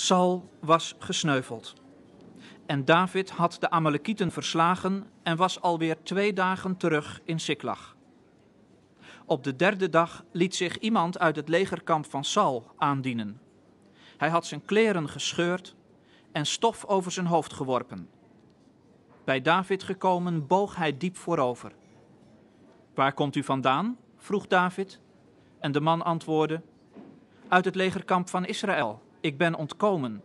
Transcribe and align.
Saul 0.00 0.50
was 0.60 0.94
gesneuveld. 0.98 1.74
En 2.66 2.84
David 2.84 3.30
had 3.30 3.56
de 3.60 3.70
Amalekieten 3.70 4.30
verslagen 4.30 5.06
en 5.22 5.36
was 5.36 5.60
alweer 5.60 6.02
twee 6.02 6.32
dagen 6.32 6.76
terug 6.76 7.20
in 7.24 7.40
Siklag. 7.40 7.96
Op 9.26 9.44
de 9.44 9.56
derde 9.56 9.88
dag 9.88 10.24
liet 10.32 10.54
zich 10.54 10.78
iemand 10.78 11.18
uit 11.18 11.36
het 11.36 11.48
legerkamp 11.48 12.10
van 12.10 12.24
Saul 12.24 12.66
aandienen. 12.76 13.40
Hij 14.16 14.28
had 14.28 14.46
zijn 14.46 14.64
kleren 14.64 15.08
gescheurd 15.08 15.74
en 16.32 16.46
stof 16.46 16.84
over 16.84 17.12
zijn 17.12 17.26
hoofd 17.26 17.52
geworpen. 17.52 18.08
Bij 19.24 19.42
David 19.42 19.82
gekomen 19.82 20.46
boog 20.46 20.76
hij 20.76 20.96
diep 20.96 21.16
voorover. 21.16 21.72
Waar 22.94 23.12
komt 23.12 23.36
u 23.36 23.42
vandaan? 23.42 23.96
vroeg 24.16 24.46
David. 24.46 25.00
En 25.58 25.72
de 25.72 25.80
man 25.80 26.02
antwoordde: 26.02 26.62
Uit 27.48 27.64
het 27.64 27.74
legerkamp 27.74 28.28
van 28.28 28.46
Israël. 28.46 29.08
Ik 29.20 29.38
ben 29.38 29.54
ontkomen. 29.54 30.22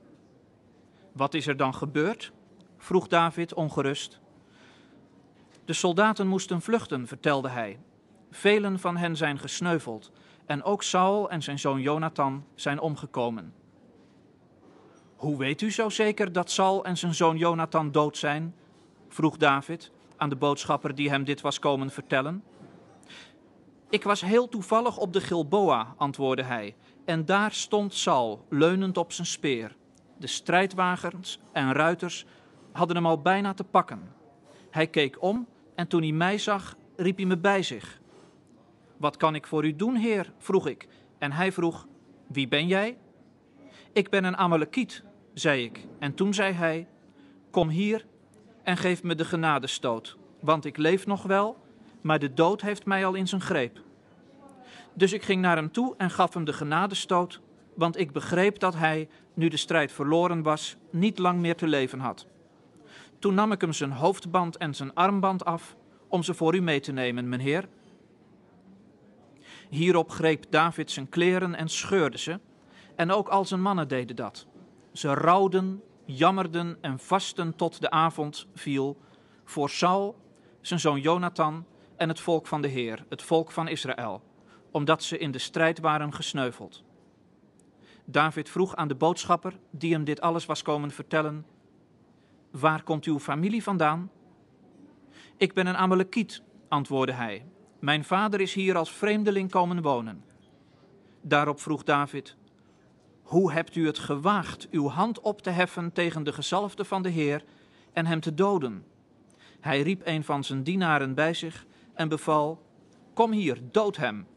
Wat 1.12 1.34
is 1.34 1.48
er 1.48 1.58
dan 1.58 1.74
gebeurd? 1.74 2.32
vroeg 2.78 3.08
David 3.08 3.54
ongerust. 3.54 4.20
De 5.66 5.74
soldaten 5.74 6.28
moesten 6.28 6.62
vluchten, 6.62 7.08
vertelde 7.08 7.50
hij. 7.50 7.80
Velen 8.32 8.80
van 8.80 8.98
hen 8.98 9.16
zijn 9.16 9.40
gesneuveld 9.40 10.12
en 10.46 10.64
ook 10.64 10.84
Saul 10.84 11.30
en 11.30 11.44
zijn 11.44 11.60
zoon 11.60 11.82
Jonathan 11.82 12.46
zijn 12.56 12.80
omgekomen. 12.80 13.54
Hoe 15.16 15.38
weet 15.38 15.62
u 15.62 15.72
zo 15.72 15.90
zeker 15.90 16.32
dat 16.32 16.52
Saul 16.52 16.86
en 16.86 16.98
zijn 16.98 17.14
zoon 17.14 17.38
Jonathan 17.38 17.92
dood 17.92 18.18
zijn? 18.18 18.56
vroeg 19.08 19.38
David 19.38 19.92
aan 20.18 20.30
de 20.30 20.36
boodschapper 20.36 20.96
die 20.96 21.10
hem 21.10 21.24
dit 21.24 21.42
was 21.42 21.60
komen 21.60 21.90
vertellen. 21.90 22.44
Ik 23.90 24.04
was 24.04 24.22
heel 24.22 24.50
toevallig 24.50 24.98
op 24.98 25.14
de 25.14 25.22
Gilboa, 25.22 25.94
antwoordde 25.98 26.44
hij, 26.44 26.76
en 27.06 27.26
daar 27.26 27.52
stond 27.52 27.94
Saul, 27.94 28.46
leunend 28.50 28.98
op 28.98 29.12
zijn 29.12 29.28
speer. 29.28 29.76
De 30.18 30.28
strijdwagens 30.28 31.40
en 31.52 31.74
ruiters 31.74 32.26
hadden 32.72 32.96
hem 32.96 33.06
al 33.06 33.22
bijna 33.22 33.54
te 33.54 33.64
pakken. 33.64 34.14
Hij 34.70 34.88
keek 34.88 35.22
om 35.22 35.48
en 35.76 35.88
toen 35.88 36.02
hij 36.02 36.12
mij 36.12 36.38
zag, 36.38 36.76
riep 36.96 37.18
hij 37.18 37.26
me 37.26 37.38
bij 37.38 37.64
zich. 37.64 38.02
Wat 38.98 39.18
kan 39.18 39.36
ik 39.36 39.48
voor 39.48 39.66
u 39.66 39.76
doen, 39.76 39.96
heer? 39.96 40.34
vroeg 40.38 40.68
ik. 40.68 40.88
En 41.18 41.32
hij 41.32 41.52
vroeg: 41.52 41.88
Wie 42.28 42.48
ben 42.48 42.68
jij? 42.68 42.98
Ik 43.94 44.10
ben 44.10 44.24
een 44.24 44.38
Amalekiet, 44.38 45.04
zei 45.34 45.64
ik. 45.64 45.88
En 46.00 46.14
toen 46.14 46.34
zei 46.34 46.54
hij: 46.54 46.88
Kom 47.52 47.70
hier 47.70 48.06
en 48.64 48.78
geef 48.78 49.04
me 49.04 49.16
de 49.16 49.26
genadestoot, 49.26 50.18
want 50.40 50.66
ik 50.66 50.78
leef 50.78 51.06
nog 51.06 51.24
wel, 51.24 51.58
maar 52.02 52.20
de 52.20 52.34
dood 52.34 52.62
heeft 52.62 52.86
mij 52.86 53.06
al 53.06 53.14
in 53.14 53.28
zijn 53.28 53.42
greep. 53.42 53.85
Dus 54.96 55.14
ik 55.14 55.24
ging 55.24 55.42
naar 55.42 55.56
hem 55.56 55.72
toe 55.72 55.94
en 55.98 56.10
gaf 56.10 56.34
hem 56.34 56.46
de 56.46 56.54
genadestoot, 56.54 57.42
want 57.74 58.00
ik 58.00 58.12
begreep 58.12 58.60
dat 58.60 58.76
hij, 58.76 59.10
nu 59.34 59.48
de 59.48 59.58
strijd 59.58 59.92
verloren 59.92 60.44
was, 60.44 60.76
niet 60.90 61.18
lang 61.18 61.40
meer 61.40 61.56
te 61.56 61.68
leven 61.68 62.00
had. 62.00 62.28
Toen 63.20 63.34
nam 63.34 63.52
ik 63.52 63.62
hem 63.62 63.74
zijn 63.74 63.92
hoofdband 63.92 64.58
en 64.58 64.74
zijn 64.74 64.94
armband 64.94 65.46
af 65.46 65.76
om 66.08 66.24
ze 66.24 66.34
voor 66.34 66.56
u 66.56 66.62
mee 66.62 66.80
te 66.80 66.92
nemen, 66.92 67.30
mijnheer. 67.30 67.68
Hierop 69.70 70.10
greep 70.10 70.46
David 70.50 70.92
zijn 70.92 71.10
kleren 71.10 71.56
en 71.56 71.70
scheurde 71.70 72.18
ze, 72.18 72.40
en 72.96 73.12
ook 73.12 73.28
al 73.28 73.46
zijn 73.46 73.62
mannen 73.62 73.88
deden 73.88 74.16
dat. 74.16 74.48
Ze 74.94 75.14
rouwden, 75.14 75.84
jammerden 76.06 76.78
en 76.82 77.00
vasten 77.00 77.56
tot 77.56 77.82
de 77.82 77.90
avond 77.90 78.48
viel 78.54 78.98
voor 79.44 79.70
Saul, 79.70 80.16
zijn 80.62 80.80
zoon 80.80 81.00
Jonathan 81.00 81.66
en 81.98 82.10
het 82.10 82.20
volk 82.20 82.48
van 82.48 82.62
de 82.62 82.68
Heer, 82.68 83.06
het 83.10 83.22
volk 83.22 83.52
van 83.52 83.68
Israël, 83.68 84.22
omdat 84.76 85.04
ze 85.04 85.18
in 85.18 85.32
de 85.32 85.38
strijd 85.38 85.80
waren 85.80 86.14
gesneuveld. 86.14 86.84
David 88.06 88.50
vroeg 88.50 88.76
aan 88.76 88.88
de 88.88 88.96
boodschapper, 88.96 89.60
die 89.72 89.94
hem 89.94 90.04
dit 90.04 90.22
alles 90.22 90.46
was 90.46 90.62
komen 90.62 90.92
vertellen: 90.92 91.46
Waar 92.52 92.84
komt 92.84 93.06
uw 93.06 93.20
familie 93.20 93.64
vandaan? 93.64 94.12
Ik 95.38 95.54
ben 95.54 95.68
een 95.68 95.78
Amalekiet, 95.78 96.42
antwoordde 96.68 97.14
hij. 97.14 97.46
Mijn 97.80 98.04
vader 98.04 98.42
is 98.42 98.54
hier 98.54 98.78
als 98.78 98.92
vreemdeling 98.92 99.52
komen 99.52 99.82
wonen. 99.82 100.24
Daarop 101.22 101.60
vroeg 101.60 101.84
David: 101.84 102.36
Hoe 103.22 103.52
hebt 103.52 103.76
u 103.76 103.86
het 103.86 104.00
gewaagd 104.00 104.68
uw 104.72 104.88
hand 104.88 105.20
op 105.20 105.42
te 105.42 105.50
heffen 105.50 105.94
tegen 105.94 106.24
de 106.24 106.34
gezalfde 106.34 106.86
van 106.86 107.02
de 107.02 107.10
Heer 107.10 107.44
en 107.94 108.06
hem 108.06 108.20
te 108.20 108.34
doden? 108.34 108.86
Hij 109.60 109.82
riep 109.82 110.02
een 110.06 110.24
van 110.24 110.44
zijn 110.44 110.64
dienaren 110.64 111.14
bij 111.14 111.34
zich 111.34 111.66
en 111.94 112.10
beval: 112.10 112.66
Kom 113.14 113.32
hier, 113.32 113.62
dood 113.72 113.98
hem. 113.98 114.28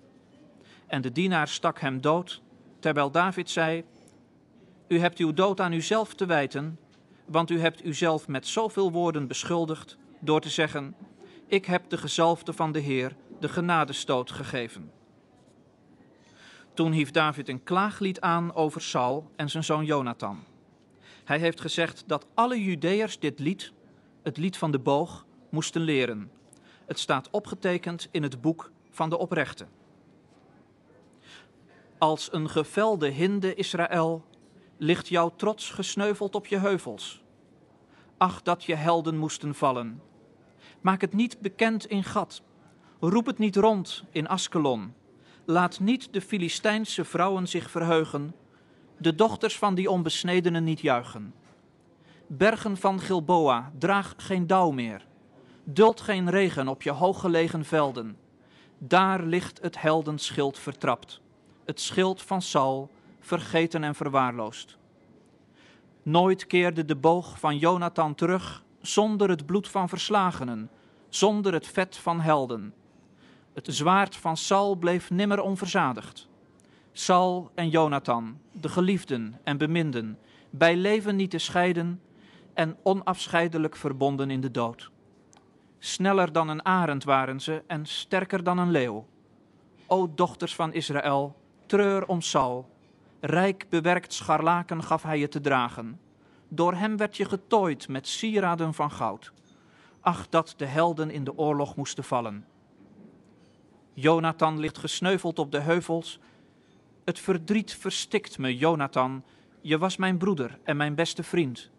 En 0.88 1.00
de 1.00 1.12
dienaar 1.12 1.48
stak 1.48 1.80
hem 1.80 2.00
dood, 2.00 2.42
terwijl 2.78 3.10
David 3.10 3.50
zei: 3.50 3.84
U 4.88 4.98
hebt 4.98 5.18
uw 5.18 5.32
dood 5.32 5.60
aan 5.60 5.72
uzelf 5.72 6.14
te 6.14 6.26
wijten, 6.26 6.78
want 7.26 7.50
u 7.50 7.60
hebt 7.60 7.84
uzelf 7.84 8.28
met 8.28 8.46
zoveel 8.46 8.92
woorden 8.92 9.26
beschuldigd 9.26 9.96
door 10.20 10.40
te 10.40 10.48
zeggen: 10.48 10.94
Ik 11.46 11.64
heb 11.64 11.90
de 11.90 11.96
gezalfde 11.96 12.52
van 12.52 12.72
de 12.72 12.78
Heer 12.78 13.16
de 13.40 13.48
genadestoot 13.48 14.30
gegeven. 14.30 14.90
Toen 16.74 16.92
hief 16.92 17.10
David 17.10 17.48
een 17.48 17.62
klaaglied 17.62 18.20
aan 18.20 18.54
over 18.54 18.80
Saul 18.80 19.30
en 19.36 19.50
zijn 19.50 19.64
zoon 19.64 19.84
Jonathan. 19.84 20.44
Hij 21.24 21.38
heeft 21.38 21.60
gezegd 21.60 22.04
dat 22.06 22.26
alle 22.34 22.62
Judeërs 22.62 23.18
dit 23.18 23.38
lied, 23.38 23.72
het 24.22 24.36
lied 24.36 24.56
van 24.56 24.70
de 24.70 24.78
boog, 24.78 25.26
moesten 25.50 25.80
leren. 25.80 26.30
Het 26.86 26.98
staat 26.98 27.30
opgetekend 27.30 28.08
in 28.10 28.22
het 28.22 28.40
boek 28.40 28.70
van 28.90 29.10
de 29.10 29.18
oprechte. 29.18 29.66
Als 31.98 32.32
een 32.32 32.48
gevelde 32.48 33.08
hinde 33.08 33.54
Israël 33.54 34.24
ligt 34.76 35.08
jouw 35.08 35.32
trots 35.36 35.70
gesneuveld 35.70 36.34
op 36.34 36.46
je 36.46 36.58
heuvels. 36.58 37.22
Ach, 38.16 38.42
dat 38.42 38.64
je 38.64 38.74
helden 38.74 39.16
moesten 39.16 39.54
vallen. 39.54 40.02
Maak 40.80 41.00
het 41.00 41.12
niet 41.12 41.40
bekend 41.40 41.86
in 41.86 42.04
Gad. 42.04 42.42
Roep 43.00 43.26
het 43.26 43.38
niet 43.38 43.56
rond 43.56 44.04
in 44.10 44.28
Askelon. 44.28 44.94
Laat 45.44 45.80
niet 45.80 46.12
de 46.12 46.20
Filistijnse 46.20 47.04
vrouwen 47.04 47.48
zich 47.48 47.70
verheugen, 47.70 48.34
de 48.98 49.14
dochters 49.14 49.58
van 49.58 49.74
die 49.74 49.90
onbesnedenen 49.90 50.64
niet 50.64 50.80
juichen. 50.80 51.34
Bergen 52.26 52.76
van 52.76 53.00
Gilboa, 53.00 53.72
draag 53.78 54.14
geen 54.16 54.46
dauw 54.46 54.70
meer. 54.70 55.06
Duld 55.64 56.00
geen 56.00 56.30
regen 56.30 56.68
op 56.68 56.82
je 56.82 56.90
hooggelegen 56.90 57.64
velden. 57.64 58.16
Daar 58.78 59.22
ligt 59.22 59.62
het 59.62 59.80
heldenschild 59.80 60.58
vertrapt, 60.58 61.20
het 61.68 61.80
schild 61.80 62.22
van 62.22 62.42
Saul, 62.42 62.90
vergeten 63.20 63.84
en 63.84 63.94
verwaarloosd. 63.94 64.76
Nooit 66.02 66.46
keerde 66.46 66.84
de 66.84 66.96
boog 66.96 67.38
van 67.38 67.58
Jonathan 67.58 68.14
terug 68.14 68.64
zonder 68.80 69.28
het 69.28 69.46
bloed 69.46 69.68
van 69.68 69.88
verslagenen, 69.88 70.70
zonder 71.08 71.52
het 71.52 71.66
vet 71.66 71.96
van 71.96 72.20
helden. 72.20 72.74
Het 73.54 73.66
zwaard 73.70 74.16
van 74.16 74.36
Saul 74.36 74.74
bleef 74.74 75.10
nimmer 75.10 75.40
onverzadigd. 75.40 76.28
Saul 76.92 77.50
en 77.54 77.68
Jonathan, 77.68 78.38
de 78.52 78.68
geliefden 78.68 79.40
en 79.44 79.58
beminden, 79.58 80.18
bij 80.50 80.76
leven 80.76 81.16
niet 81.16 81.30
te 81.30 81.38
scheiden 81.38 82.00
en 82.54 82.76
onafscheidelijk 82.82 83.76
verbonden 83.76 84.30
in 84.30 84.40
de 84.40 84.50
dood. 84.50 84.90
Sneller 85.78 86.32
dan 86.32 86.48
een 86.48 86.64
arend 86.64 87.04
waren 87.04 87.40
ze 87.40 87.62
en 87.66 87.86
sterker 87.86 88.44
dan 88.44 88.58
een 88.58 88.70
leeuw. 88.70 89.06
O 89.86 90.14
dochters 90.14 90.54
van 90.54 90.72
Israël, 90.72 91.37
treur 91.68 92.06
om 92.06 92.20
Saul. 92.20 92.68
Rijk 93.20 93.66
bewerkt 93.68 94.12
scharlaken 94.12 94.82
gaf 94.82 95.02
hij 95.02 95.18
je 95.18 95.28
te 95.28 95.40
dragen. 95.40 96.00
Door 96.48 96.74
hem 96.74 96.96
werd 96.96 97.16
je 97.16 97.24
getooid 97.24 97.88
met 97.88 98.06
sieraden 98.06 98.74
van 98.74 98.90
goud. 98.90 99.32
Ach, 100.00 100.28
dat 100.28 100.54
de 100.56 100.66
helden 100.66 101.10
in 101.10 101.24
de 101.24 101.38
oorlog 101.38 101.76
moesten 101.76 102.04
vallen. 102.04 102.46
Jonathan 103.94 104.58
ligt 104.58 104.78
gesneuveld 104.78 105.38
op 105.38 105.52
de 105.52 105.60
heuvels. 105.60 106.20
Het 107.04 107.18
verdriet 107.18 107.74
verstikt 107.74 108.38
me, 108.38 108.56
Jonathan. 108.56 109.24
Je 109.60 109.78
was 109.78 109.96
mijn 109.96 110.18
broeder 110.18 110.58
en 110.64 110.76
mijn 110.76 110.94
beste 110.94 111.22
vriend. 111.22 111.70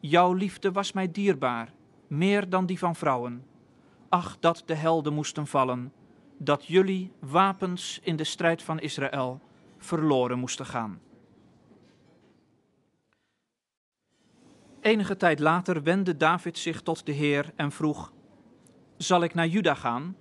Jouw 0.00 0.32
liefde 0.32 0.72
was 0.72 0.92
mij 0.92 1.10
dierbaar, 1.10 1.72
meer 2.06 2.48
dan 2.48 2.66
die 2.66 2.78
van 2.78 2.96
vrouwen. 2.96 3.44
Ach, 4.08 4.36
dat 4.40 4.62
de 4.66 4.74
helden 4.74 5.14
moesten 5.14 5.46
vallen, 5.46 5.92
dat 6.38 6.66
jullie 6.66 7.12
wapens 7.18 8.00
in 8.02 8.16
de 8.16 8.24
strijd 8.24 8.62
van 8.62 8.80
Israël 8.80 9.40
verloren 9.78 10.38
moesten 10.38 10.66
gaan. 10.66 11.00
Enige 14.80 15.16
tijd 15.16 15.38
later 15.38 15.82
wendde 15.82 16.16
David 16.16 16.58
zich 16.58 16.82
tot 16.82 17.06
de 17.06 17.12
Heer 17.12 17.52
en 17.56 17.72
vroeg: 17.72 18.12
Zal 18.96 19.22
ik 19.22 19.34
naar 19.34 19.46
Juda 19.46 19.74
gaan? 19.74 20.16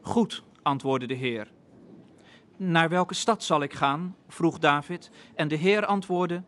Goed, 0.00 0.42
antwoordde 0.62 1.06
de 1.06 1.14
Heer. 1.14 1.52
Naar 2.56 2.88
welke 2.88 3.14
stad 3.14 3.42
zal 3.42 3.62
ik 3.62 3.72
gaan? 3.72 4.16
vroeg 4.28 4.58
David, 4.58 5.10
en 5.34 5.48
de 5.48 5.54
Heer 5.54 5.86
antwoordde: 5.86 6.42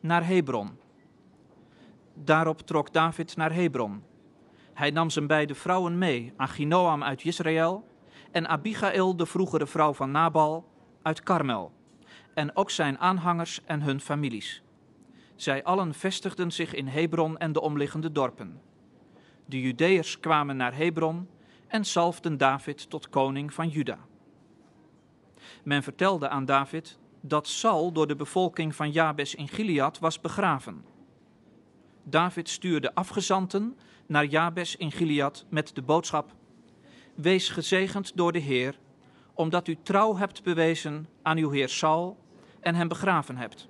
Naar 0.00 0.26
Hebron. 0.26 0.78
Daarop 2.14 2.60
trok 2.60 2.92
David 2.92 3.36
naar 3.36 3.52
Hebron. 3.52 4.02
Hij 4.72 4.90
nam 4.90 5.10
zijn 5.10 5.26
beide 5.26 5.54
vrouwen 5.54 5.98
mee, 5.98 6.32
Achinoam 6.36 7.02
uit 7.02 7.24
Israël 7.24 7.89
en 8.30 8.48
Abigail, 8.48 9.16
de 9.16 9.26
vroegere 9.26 9.66
vrouw 9.66 9.92
van 9.92 10.10
Nabal, 10.10 10.68
uit 11.02 11.22
Karmel, 11.22 11.72
en 12.34 12.56
ook 12.56 12.70
zijn 12.70 12.98
aanhangers 12.98 13.60
en 13.64 13.82
hun 13.82 14.00
families. 14.00 14.62
Zij 15.36 15.64
allen 15.64 15.94
vestigden 15.94 16.50
zich 16.50 16.74
in 16.74 16.86
Hebron 16.86 17.38
en 17.38 17.52
de 17.52 17.60
omliggende 17.60 18.12
dorpen. 18.12 18.60
De 19.46 19.60
Judeërs 19.60 20.20
kwamen 20.20 20.56
naar 20.56 20.76
Hebron 20.76 21.28
en 21.66 21.86
zalfden 21.86 22.36
David 22.36 22.90
tot 22.90 23.08
koning 23.08 23.54
van 23.54 23.68
Juda. 23.68 23.98
Men 25.62 25.82
vertelde 25.82 26.28
aan 26.28 26.44
David 26.44 26.98
dat 27.20 27.48
Saul 27.48 27.92
door 27.92 28.06
de 28.06 28.16
bevolking 28.16 28.74
van 28.74 28.90
Jabes 28.90 29.34
in 29.34 29.48
Gilead 29.48 29.98
was 29.98 30.20
begraven. 30.20 30.84
David 32.02 32.48
stuurde 32.48 32.94
afgezanten 32.94 33.78
naar 34.06 34.24
Jabes 34.24 34.76
in 34.76 34.92
Gilead 34.92 35.46
met 35.48 35.74
de 35.74 35.82
boodschap: 35.82 36.34
Wees 37.14 37.48
gezegend 37.48 38.16
door 38.16 38.32
de 38.32 38.38
Heer, 38.38 38.78
omdat 39.34 39.68
u 39.68 39.76
trouw 39.82 40.16
hebt 40.16 40.42
bewezen 40.42 41.08
aan 41.22 41.36
uw 41.36 41.50
heer 41.50 41.68
Saul 41.68 42.18
en 42.60 42.74
hem 42.74 42.88
begraven 42.88 43.36
hebt. 43.36 43.68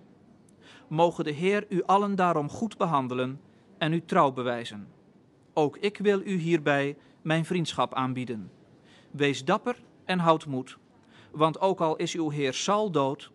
Mogen 0.88 1.24
de 1.24 1.30
Heer 1.30 1.66
u 1.68 1.82
allen 1.82 2.14
daarom 2.14 2.48
goed 2.48 2.76
behandelen 2.76 3.40
en 3.78 3.92
u 3.92 4.04
trouw 4.04 4.32
bewijzen. 4.32 4.88
Ook 5.54 5.76
ik 5.76 5.98
wil 5.98 6.20
u 6.20 6.36
hierbij 6.36 6.96
mijn 7.22 7.44
vriendschap 7.44 7.94
aanbieden. 7.94 8.50
Wees 9.10 9.44
dapper 9.44 9.82
en 10.04 10.18
houd 10.18 10.46
moed, 10.46 10.78
want 11.30 11.60
ook 11.60 11.80
al 11.80 11.96
is 11.96 12.14
uw 12.14 12.30
heer 12.30 12.54
Saul 12.54 12.90
dood, 12.90 13.30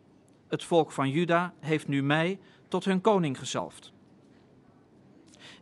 het 0.48 0.64
volk 0.64 0.92
van 0.92 1.10
Juda 1.10 1.54
heeft 1.60 1.88
nu 1.88 2.04
mij 2.04 2.40
tot 2.68 2.86
hun 2.86 3.02
koning 3.02 3.40
gezalfd. 3.40 3.94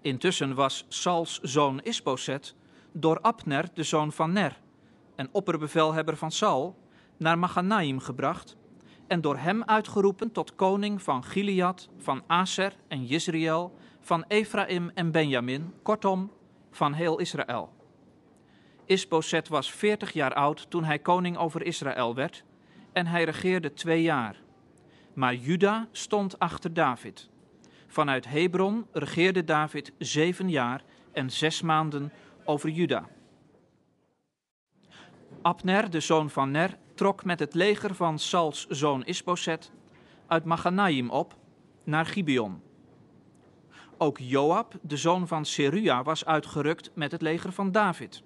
Intussen 0.01 0.55
was 0.55 0.85
Sauls 0.87 1.39
zoon 1.41 1.81
Isboset 1.81 2.55
door 2.93 3.21
Abner, 3.21 3.69
de 3.73 3.83
zoon 3.83 4.11
van 4.11 4.31
Ner, 4.31 4.59
en 5.15 5.29
opperbevelhebber 5.31 6.17
van 6.17 6.31
Saul, 6.31 6.75
naar 7.17 7.39
Maganaim 7.39 7.99
gebracht 7.99 8.57
en 9.07 9.21
door 9.21 9.37
hem 9.37 9.63
uitgeroepen 9.63 10.31
tot 10.31 10.55
koning 10.55 11.01
van 11.01 11.23
Gilead, 11.23 11.89
van 11.97 12.23
Aser 12.27 12.73
en 12.87 13.05
Jezreel, 13.05 13.77
van 14.01 14.25
Ephraim 14.27 14.91
en 14.93 15.11
Benjamin, 15.11 15.73
kortom, 15.81 16.31
van 16.71 16.93
heel 16.93 17.19
Israël. 17.19 17.73
Isboset 18.85 19.47
was 19.47 19.71
veertig 19.71 20.11
jaar 20.11 20.33
oud 20.33 20.69
toen 20.69 20.83
hij 20.83 20.99
koning 20.99 21.37
over 21.37 21.63
Israël 21.63 22.15
werd 22.15 22.43
en 22.93 23.07
hij 23.07 23.23
regeerde 23.23 23.73
twee 23.73 24.01
jaar. 24.01 24.41
Maar 25.13 25.35
Juda 25.35 25.87
stond 25.91 26.39
achter 26.39 26.73
David. 26.73 27.29
Vanuit 27.87 28.25
Hebron 28.25 28.87
regeerde 28.91 29.43
David 29.43 29.91
zeven 29.97 30.49
jaar 30.49 30.83
en 31.11 31.29
zes 31.29 31.61
maanden 31.61 32.11
over 32.45 32.69
Juda. 32.69 33.07
Abner, 35.41 35.89
de 35.89 35.99
zoon 35.99 36.29
van 36.29 36.51
Ner, 36.51 36.77
trok 36.95 37.25
met 37.25 37.39
het 37.39 37.53
leger 37.53 37.95
van 37.95 38.19
Sauls 38.19 38.67
zoon 38.67 39.05
Isboset 39.05 39.71
uit 40.27 40.45
Maganaim 40.45 41.09
op 41.09 41.35
naar 41.83 42.05
Gibeon. 42.05 42.61
Ook 43.97 44.17
Joab, 44.17 44.73
de 44.81 44.97
zoon 44.97 45.27
van 45.27 45.45
Seruja, 45.45 46.03
was 46.03 46.25
uitgerukt 46.25 46.91
met 46.93 47.11
het 47.11 47.21
leger 47.21 47.51
van 47.51 47.71
David. 47.71 48.23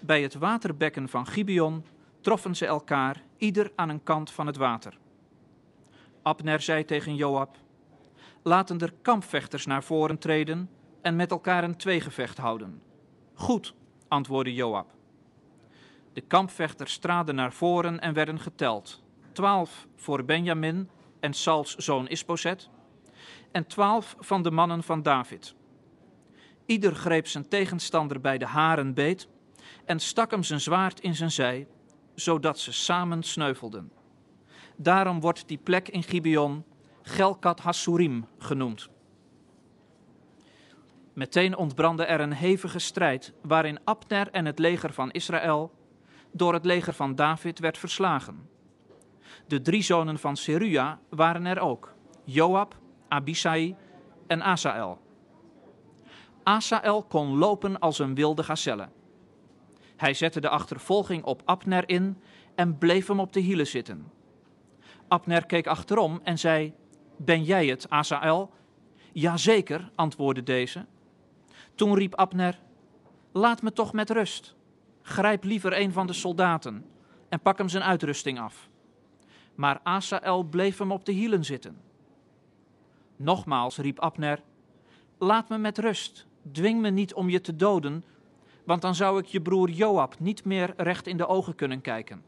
Bij 0.00 0.22
het 0.22 0.34
waterbekken 0.34 1.08
van 1.08 1.26
Gibeon 1.26 1.84
troffen 2.20 2.54
ze 2.54 2.66
elkaar, 2.66 3.22
ieder 3.36 3.72
aan 3.76 3.88
een 3.88 4.02
kant 4.02 4.30
van 4.30 4.46
het 4.46 4.56
water. 4.56 4.98
Abner 6.22 6.60
zei 6.60 6.84
tegen 6.84 7.14
Joab: 7.14 7.56
Laten 8.42 8.78
er 8.78 8.92
kampvechters 9.02 9.66
naar 9.66 9.82
voren 9.82 10.18
treden 10.18 10.70
en 11.02 11.16
met 11.16 11.30
elkaar 11.30 11.64
een 11.64 11.76
tweegevecht 11.76 12.38
houden. 12.38 12.82
Goed, 13.40 13.74
antwoordde 14.08 14.54
Joab. 14.54 14.86
De 16.12 16.20
kampvechters 16.20 16.98
traden 16.98 17.34
naar 17.34 17.52
voren 17.52 18.00
en 18.00 18.14
werden 18.14 18.38
geteld. 18.40 19.02
Twaalf 19.32 19.86
voor 19.96 20.24
Benjamin 20.24 20.88
en 21.20 21.32
Sauls 21.32 21.74
zoon 21.74 22.08
Isboset, 22.08 22.68
en 23.52 23.66
twaalf 23.66 24.16
van 24.18 24.42
de 24.42 24.50
mannen 24.50 24.82
van 24.82 25.02
David. 25.02 25.54
Ieder 26.66 26.94
greep 26.94 27.26
zijn 27.26 27.48
tegenstander 27.48 28.20
bij 28.20 28.38
de 28.38 28.46
haren 28.46 28.94
beet 28.94 29.28
en 29.84 30.00
stak 30.00 30.30
hem 30.30 30.42
zijn 30.42 30.60
zwaard 30.60 31.00
in 31.00 31.14
zijn 31.14 31.30
zij, 31.30 31.66
zodat 32.14 32.58
ze 32.58 32.72
samen 32.72 33.22
sneuvelden. 33.22 33.92
Daarom 34.76 35.20
wordt 35.20 35.48
die 35.48 35.58
plek 35.58 35.88
in 35.88 36.02
Gibeon 36.02 36.64
Gelkat 37.02 37.60
Hassurim 37.60 38.26
genoemd. 38.38 38.88
Meteen 41.12 41.56
ontbrandde 41.56 42.04
er 42.04 42.20
een 42.20 42.32
hevige 42.32 42.78
strijd 42.78 43.32
waarin 43.42 43.78
Abner 43.84 44.28
en 44.30 44.44
het 44.44 44.58
leger 44.58 44.92
van 44.92 45.10
Israël 45.10 45.72
door 46.32 46.52
het 46.52 46.64
leger 46.64 46.92
van 46.92 47.14
David 47.14 47.58
werd 47.58 47.78
verslagen. 47.78 48.48
De 49.46 49.62
drie 49.62 49.82
zonen 49.82 50.18
van 50.18 50.36
Seruja 50.36 50.98
waren 51.08 51.46
er 51.46 51.60
ook: 51.60 51.94
Joab, 52.24 52.78
Abisai 53.08 53.76
en 54.26 54.42
Asael. 54.42 54.98
Asael 56.42 57.02
kon 57.02 57.38
lopen 57.38 57.78
als 57.78 57.98
een 57.98 58.14
wilde 58.14 58.42
gazelle. 58.42 58.88
Hij 59.96 60.14
zette 60.14 60.40
de 60.40 60.48
achtervolging 60.48 61.24
op 61.24 61.42
Abner 61.44 61.88
in 61.88 62.18
en 62.54 62.78
bleef 62.78 63.06
hem 63.06 63.20
op 63.20 63.32
de 63.32 63.40
hielen 63.40 63.66
zitten. 63.66 64.12
Abner 65.08 65.46
keek 65.46 65.66
achterom 65.66 66.20
en 66.22 66.38
zei: 66.38 66.74
Ben 67.16 67.44
jij 67.44 67.66
het, 67.66 67.90
Asael? 67.90 68.50
Jazeker, 69.12 69.90
antwoordde 69.94 70.42
deze. 70.42 70.86
Toen 71.80 71.94
riep 71.94 72.14
Abner: 72.14 72.58
Laat 73.32 73.62
me 73.62 73.72
toch 73.72 73.92
met 73.92 74.10
rust. 74.10 74.54
Grijp 75.02 75.44
liever 75.44 75.80
een 75.80 75.92
van 75.92 76.06
de 76.06 76.12
soldaten 76.12 76.84
en 77.28 77.40
pak 77.40 77.58
hem 77.58 77.68
zijn 77.68 77.82
uitrusting 77.82 78.40
af. 78.40 78.68
Maar 79.54 79.80
Asael 79.82 80.42
bleef 80.42 80.78
hem 80.78 80.92
op 80.92 81.04
de 81.04 81.12
hielen 81.12 81.44
zitten. 81.44 81.80
Nogmaals 83.16 83.76
riep 83.76 83.98
Abner: 83.98 84.42
Laat 85.18 85.48
me 85.48 85.58
met 85.58 85.78
rust, 85.78 86.26
dwing 86.52 86.80
me 86.80 86.90
niet 86.90 87.14
om 87.14 87.28
je 87.28 87.40
te 87.40 87.56
doden, 87.56 88.04
want 88.64 88.82
dan 88.82 88.94
zou 88.94 89.18
ik 89.18 89.26
je 89.26 89.42
broer 89.42 89.70
Joab 89.70 90.18
niet 90.18 90.44
meer 90.44 90.74
recht 90.76 91.06
in 91.06 91.16
de 91.16 91.26
ogen 91.26 91.54
kunnen 91.54 91.80
kijken. 91.80 92.22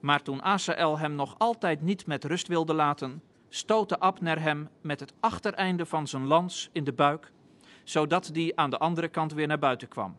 Maar 0.00 0.22
toen 0.22 0.42
Asael 0.42 0.98
hem 0.98 1.14
nog 1.14 1.34
altijd 1.38 1.82
niet 1.82 2.06
met 2.06 2.24
rust 2.24 2.48
wilde 2.48 2.74
laten, 2.74 3.22
stootte 3.48 4.00
Abner 4.00 4.40
hem 4.40 4.68
met 4.80 5.00
het 5.00 5.12
achtereinde 5.20 5.86
van 5.86 6.06
zijn 6.06 6.26
lans 6.26 6.70
in 6.72 6.84
de 6.84 6.92
buik, 6.92 7.34
zodat 7.86 8.30
die 8.32 8.58
aan 8.58 8.70
de 8.70 8.78
andere 8.78 9.08
kant 9.08 9.32
weer 9.32 9.46
naar 9.46 9.58
buiten 9.58 9.88
kwam. 9.88 10.16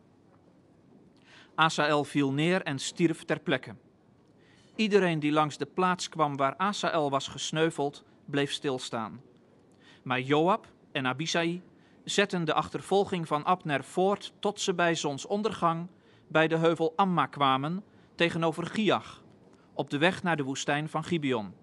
Asael 1.54 2.04
viel 2.04 2.32
neer 2.32 2.62
en 2.62 2.78
stierf 2.78 3.24
ter 3.24 3.40
plekke. 3.40 3.74
Iedereen 4.76 5.18
die 5.18 5.32
langs 5.32 5.58
de 5.58 5.66
plaats 5.66 6.08
kwam 6.08 6.36
waar 6.36 6.56
Asael 6.56 7.10
was 7.10 7.28
gesneuveld, 7.28 8.04
bleef 8.24 8.52
stilstaan. 8.52 9.20
Maar 10.02 10.20
Joab 10.20 10.66
en 10.92 11.06
Abisai 11.06 11.62
zetten 12.04 12.44
de 12.44 12.54
achtervolging 12.54 13.26
van 13.26 13.44
Abner 13.44 13.84
voort 13.84 14.32
tot 14.38 14.60
ze 14.60 14.74
bij 14.74 14.94
zonsondergang 14.94 15.88
bij 16.28 16.48
de 16.48 16.56
heuvel 16.56 16.92
Amma 16.96 17.26
kwamen 17.26 17.84
tegenover 18.14 18.66
Giach, 18.66 19.22
op 19.72 19.90
de 19.90 19.98
weg 19.98 20.22
naar 20.22 20.36
de 20.36 20.42
woestijn 20.42 20.88
van 20.88 21.04
Gibeon. 21.04 21.54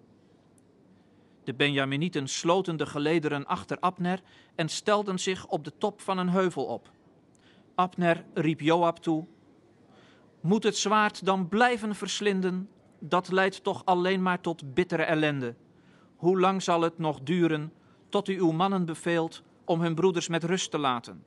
De 1.46 1.54
Benjaminieten 1.54 2.28
sloten 2.28 2.76
de 2.76 2.86
gelederen 2.86 3.46
achter 3.46 3.80
Abner 3.80 4.22
en 4.54 4.68
stelden 4.68 5.18
zich 5.18 5.46
op 5.46 5.64
de 5.64 5.72
top 5.78 6.00
van 6.00 6.18
een 6.18 6.28
heuvel 6.28 6.64
op. 6.64 6.90
Abner 7.74 8.24
riep 8.34 8.60
Joab 8.60 8.98
toe: 8.98 9.26
Moet 10.40 10.62
het 10.62 10.76
zwaard 10.76 11.24
dan 11.24 11.48
blijven 11.48 11.94
verslinden? 11.94 12.68
Dat 12.98 13.32
leidt 13.32 13.64
toch 13.64 13.84
alleen 13.84 14.22
maar 14.22 14.40
tot 14.40 14.74
bittere 14.74 15.02
ellende. 15.02 15.54
Hoe 16.16 16.40
lang 16.40 16.62
zal 16.62 16.80
het 16.80 16.98
nog 16.98 17.20
duren 17.20 17.72
tot 18.08 18.28
u 18.28 18.38
uw 18.38 18.52
mannen 18.52 18.84
beveelt 18.84 19.42
om 19.64 19.80
hun 19.80 19.94
broeders 19.94 20.28
met 20.28 20.44
rust 20.44 20.70
te 20.70 20.78
laten? 20.78 21.24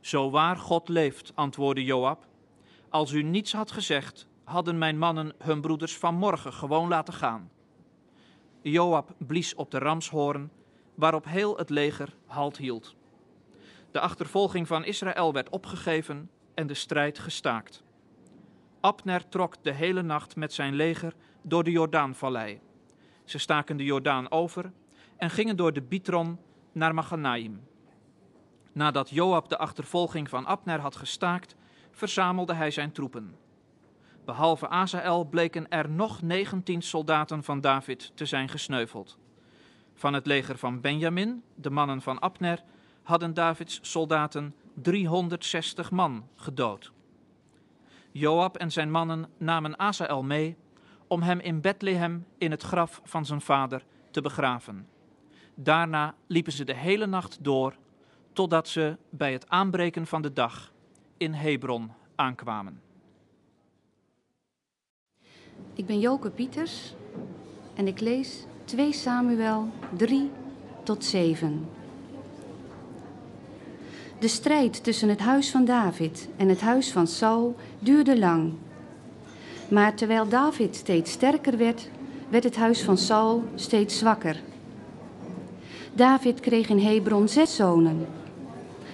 Zo 0.00 0.30
waar 0.30 0.56
God 0.56 0.88
leeft, 0.88 1.32
antwoordde 1.34 1.84
Joab. 1.84 2.26
Als 2.88 3.12
u 3.12 3.22
niets 3.22 3.52
had 3.52 3.70
gezegd, 3.70 4.26
hadden 4.44 4.78
mijn 4.78 4.98
mannen 4.98 5.32
hun 5.38 5.60
broeders 5.60 5.96
vanmorgen 5.96 6.52
gewoon 6.52 6.88
laten 6.88 7.14
gaan. 7.14 7.50
Joab 8.62 9.14
blies 9.18 9.54
op 9.54 9.70
de 9.70 9.78
ramshoorn, 9.78 10.50
waarop 10.94 11.24
heel 11.24 11.56
het 11.56 11.70
leger 11.70 12.16
halt 12.26 12.56
hield. 12.56 12.96
De 13.90 14.00
achtervolging 14.00 14.66
van 14.66 14.84
Israël 14.84 15.32
werd 15.32 15.48
opgegeven 15.48 16.30
en 16.54 16.66
de 16.66 16.74
strijd 16.74 17.18
gestaakt. 17.18 17.82
Abner 18.80 19.28
trok 19.28 19.54
de 19.62 19.72
hele 19.72 20.02
nacht 20.02 20.36
met 20.36 20.52
zijn 20.52 20.74
leger 20.74 21.14
door 21.42 21.64
de 21.64 21.70
Jordaanvallei. 21.70 22.60
Ze 23.24 23.38
staken 23.38 23.76
de 23.76 23.84
Jordaan 23.84 24.30
over 24.30 24.72
en 25.16 25.30
gingen 25.30 25.56
door 25.56 25.72
de 25.72 25.82
Bitron 25.82 26.38
naar 26.72 26.94
Maganaim. 26.94 27.68
Nadat 28.72 29.10
Joab 29.10 29.48
de 29.48 29.58
achtervolging 29.58 30.28
van 30.28 30.46
Abner 30.46 30.80
had 30.80 30.96
gestaakt, 30.96 31.56
verzamelde 31.90 32.54
hij 32.54 32.70
zijn 32.70 32.92
troepen. 32.92 33.36
Behalve 34.30 34.68
Azael 34.68 35.24
bleken 35.24 35.68
er 35.68 35.90
nog 35.90 36.22
19 36.22 36.82
soldaten 36.82 37.42
van 37.42 37.60
David 37.60 38.12
te 38.14 38.26
zijn 38.26 38.48
gesneuveld. 38.48 39.18
Van 39.94 40.14
het 40.14 40.26
leger 40.26 40.58
van 40.58 40.80
Benjamin, 40.80 41.42
de 41.54 41.70
mannen 41.70 42.02
van 42.02 42.18
Abner, 42.18 42.62
hadden 43.02 43.34
Davids 43.34 43.78
soldaten 43.82 44.54
360 44.74 45.90
man 45.90 46.28
gedood. 46.36 46.92
Joab 48.10 48.56
en 48.56 48.72
zijn 48.72 48.90
mannen 48.90 49.28
namen 49.36 49.78
Asael 49.78 50.22
mee 50.22 50.56
om 51.06 51.22
hem 51.22 51.38
in 51.40 51.60
Bethlehem 51.60 52.26
in 52.38 52.50
het 52.50 52.62
graf 52.62 53.00
van 53.04 53.26
zijn 53.26 53.40
vader 53.40 53.84
te 54.10 54.20
begraven. 54.20 54.88
Daarna 55.54 56.14
liepen 56.26 56.52
ze 56.52 56.64
de 56.64 56.74
hele 56.74 57.06
nacht 57.06 57.38
door, 57.44 57.76
totdat 58.32 58.68
ze 58.68 58.96
bij 59.08 59.32
het 59.32 59.48
aanbreken 59.48 60.06
van 60.06 60.22
de 60.22 60.32
dag 60.32 60.72
in 61.16 61.32
Hebron 61.32 61.92
aankwamen. 62.14 62.88
Ik 65.74 65.86
ben 65.86 66.00
Joke 66.00 66.30
Pieters 66.30 66.94
en 67.74 67.86
ik 67.86 68.00
lees 68.00 68.44
2 68.64 68.92
Samuel 68.92 69.68
3 69.96 70.30
tot 70.82 71.04
7. 71.04 71.68
De 74.18 74.28
strijd 74.28 74.84
tussen 74.84 75.08
het 75.08 75.20
huis 75.20 75.50
van 75.50 75.64
David 75.64 76.28
en 76.36 76.48
het 76.48 76.60
huis 76.60 76.92
van 76.92 77.06
Saul 77.06 77.56
duurde 77.78 78.18
lang. 78.18 78.52
Maar 79.68 79.94
terwijl 79.94 80.28
David 80.28 80.76
steeds 80.76 81.10
sterker 81.12 81.56
werd, 81.56 81.88
werd 82.28 82.44
het 82.44 82.56
huis 82.56 82.82
van 82.82 82.98
Saul 82.98 83.44
steeds 83.54 83.98
zwakker. 83.98 84.40
David 85.92 86.40
kreeg 86.40 86.68
in 86.68 86.78
Hebron 86.78 87.28
zes 87.28 87.56
zonen. 87.56 88.06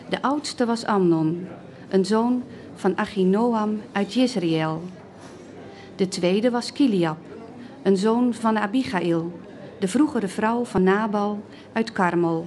De 0.09 0.23
oudste 0.23 0.67
was 0.67 0.85
Amnon, 0.85 1.47
een 1.89 2.05
zoon 2.05 2.43
van 2.75 2.99
Achinoam 2.99 3.81
uit 3.93 4.13
Jezreel. 4.13 4.83
De 5.97 6.09
tweede 6.09 6.51
was 6.51 6.73
Kiliab, 6.73 7.17
een 7.83 7.97
zoon 7.97 8.35
van 8.35 8.59
Abigail, 8.59 9.33
de 9.79 9.89
vroegere 9.89 10.29
vrouw 10.29 10.65
van 10.65 10.83
Nabal 10.83 11.43
uit 11.73 11.93
Karmel. 11.93 12.47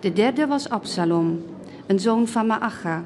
De 0.00 0.12
derde 0.12 0.46
was 0.46 0.68
Absalom, 0.68 1.44
een 1.86 2.00
zoon 2.00 2.28
van 2.28 2.46
Maacha, 2.46 3.04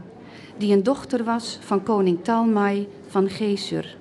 die 0.56 0.72
een 0.72 0.82
dochter 0.82 1.24
was 1.24 1.58
van 1.60 1.82
koning 1.82 2.24
Talmai 2.24 2.88
van 3.06 3.28
Gesur. 3.28 3.96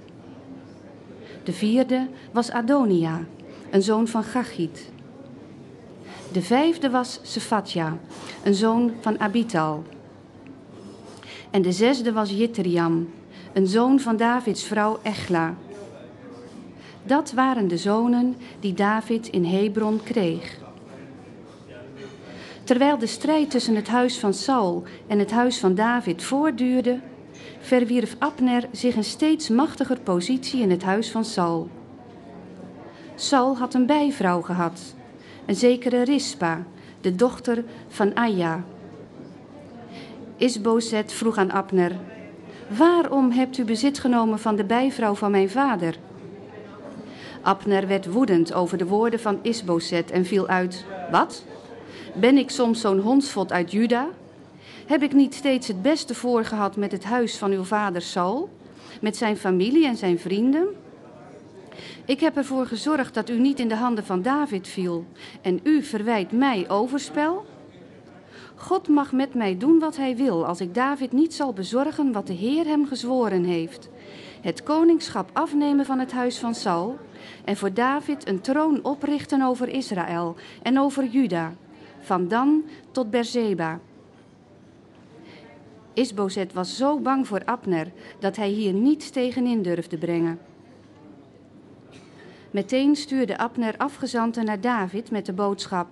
De 1.43 1.53
vierde 1.53 2.07
was 2.31 2.51
Adonia, 2.51 3.19
een 3.71 3.81
zoon 3.81 4.07
van 4.07 4.23
Gachit. 4.23 4.91
De 6.31 6.41
vijfde 6.41 6.89
was 6.89 7.19
Sephatja, 7.21 7.97
een 8.43 8.53
zoon 8.53 8.91
van 8.99 9.19
Abital. 9.19 9.83
En 11.49 11.61
de 11.61 11.71
zesde 11.71 12.13
was 12.13 12.29
Jitriam, 12.29 13.09
een 13.53 13.67
zoon 13.67 13.99
van 13.99 14.17
Davids 14.17 14.63
vrouw 14.63 14.99
Echla. 15.01 15.55
Dat 17.03 17.31
waren 17.31 17.67
de 17.67 17.77
zonen 17.77 18.35
die 18.59 18.73
David 18.73 19.27
in 19.27 19.45
Hebron 19.45 19.99
kreeg. 20.03 20.57
Terwijl 22.63 22.97
de 22.97 23.07
strijd 23.07 23.51
tussen 23.51 23.75
het 23.75 23.87
huis 23.87 24.19
van 24.19 24.33
Saul 24.33 24.83
en 25.07 25.19
het 25.19 25.31
huis 25.31 25.59
van 25.59 25.75
David 25.75 26.23
voortduurde, 26.23 26.99
verwierf 27.59 28.15
Abner 28.19 28.67
zich 28.71 28.95
een 28.95 29.03
steeds 29.03 29.49
machtiger 29.49 29.99
positie 29.99 30.61
in 30.61 30.69
het 30.69 30.83
huis 30.83 31.11
van 31.11 31.25
Saul. 31.25 31.69
Saul 33.15 33.57
had 33.57 33.73
een 33.73 33.85
bijvrouw 33.85 34.41
gehad, 34.41 34.81
een 35.45 35.55
zekere 35.55 36.03
Rispa, 36.03 36.63
de 37.01 37.15
dochter 37.15 37.63
van 37.87 38.15
Aya. 38.15 38.63
Isbozet 40.37 41.13
vroeg 41.13 41.37
aan 41.37 41.51
Abner: 41.51 41.91
Waarom 42.77 43.31
hebt 43.31 43.57
u 43.57 43.63
bezit 43.63 43.99
genomen 43.99 44.39
van 44.39 44.55
de 44.55 44.63
bijvrouw 44.63 45.15
van 45.15 45.31
mijn 45.31 45.49
vader? 45.49 45.95
Abner 47.41 47.87
werd 47.87 48.05
woedend 48.05 48.53
over 48.53 48.77
de 48.77 48.85
woorden 48.85 49.19
van 49.19 49.39
Isbozet 49.41 50.11
en 50.11 50.25
viel 50.25 50.47
uit: 50.47 50.85
Wat? 51.11 51.43
Ben 52.15 52.37
ik 52.37 52.49
soms 52.49 52.81
zo'n 52.81 52.99
hondsvot 52.99 53.51
uit 53.51 53.71
Juda? 53.71 54.07
Heb 54.85 55.03
ik 55.03 55.13
niet 55.13 55.33
steeds 55.33 55.67
het 55.67 55.81
beste 55.81 56.15
voorgehad 56.15 56.75
met 56.75 56.91
het 56.91 57.03
huis 57.03 57.37
van 57.37 57.51
uw 57.51 57.63
vader 57.63 58.01
Saul, 58.01 58.49
met 59.01 59.17
zijn 59.17 59.37
familie 59.37 59.85
en 59.85 59.97
zijn 59.97 60.19
vrienden? 60.19 60.67
Ik 62.05 62.19
heb 62.19 62.37
ervoor 62.37 62.65
gezorgd 62.65 63.13
dat 63.13 63.29
u 63.29 63.39
niet 63.39 63.59
in 63.59 63.67
de 63.67 63.75
handen 63.75 64.05
van 64.05 64.21
David 64.21 64.67
viel 64.67 65.05
en 65.41 65.59
u 65.63 65.83
verwijt 65.83 66.31
mij 66.31 66.69
overspel? 66.69 67.45
God 68.59 68.87
mag 68.87 69.11
met 69.11 69.33
mij 69.33 69.57
doen 69.57 69.79
wat 69.79 69.97
hij 69.97 70.15
wil 70.15 70.45
als 70.45 70.61
ik 70.61 70.75
David 70.75 71.11
niet 71.11 71.33
zal 71.33 71.53
bezorgen 71.53 72.11
wat 72.11 72.27
de 72.27 72.33
Heer 72.33 72.65
hem 72.65 72.87
gezworen 72.87 73.43
heeft. 73.43 73.89
Het 74.41 74.63
koningschap 74.63 75.29
afnemen 75.33 75.85
van 75.85 75.99
het 75.99 76.11
huis 76.11 76.39
van 76.39 76.55
Saul 76.55 76.97
en 77.45 77.57
voor 77.57 77.73
David 77.73 78.27
een 78.27 78.41
troon 78.41 78.83
oprichten 78.83 79.41
over 79.41 79.67
Israël 79.67 80.35
en 80.63 80.79
over 80.79 81.05
Juda, 81.05 81.53
van 81.99 82.27
Dan 82.27 82.63
tot 82.91 83.09
Berzeba. 83.09 83.79
Isbozet 85.93 86.53
was 86.53 86.77
zo 86.77 86.99
bang 86.99 87.27
voor 87.27 87.45
Abner 87.45 87.91
dat 88.19 88.35
hij 88.35 88.49
hier 88.49 88.73
niets 88.73 89.09
tegenin 89.09 89.61
durfde 89.61 89.97
brengen. 89.97 90.39
Meteen 92.51 92.95
stuurde 92.95 93.37
Abner 93.37 93.77
afgezanten 93.77 94.45
naar 94.45 94.61
David 94.61 95.11
met 95.11 95.25
de 95.25 95.33
boodschap: 95.33 95.87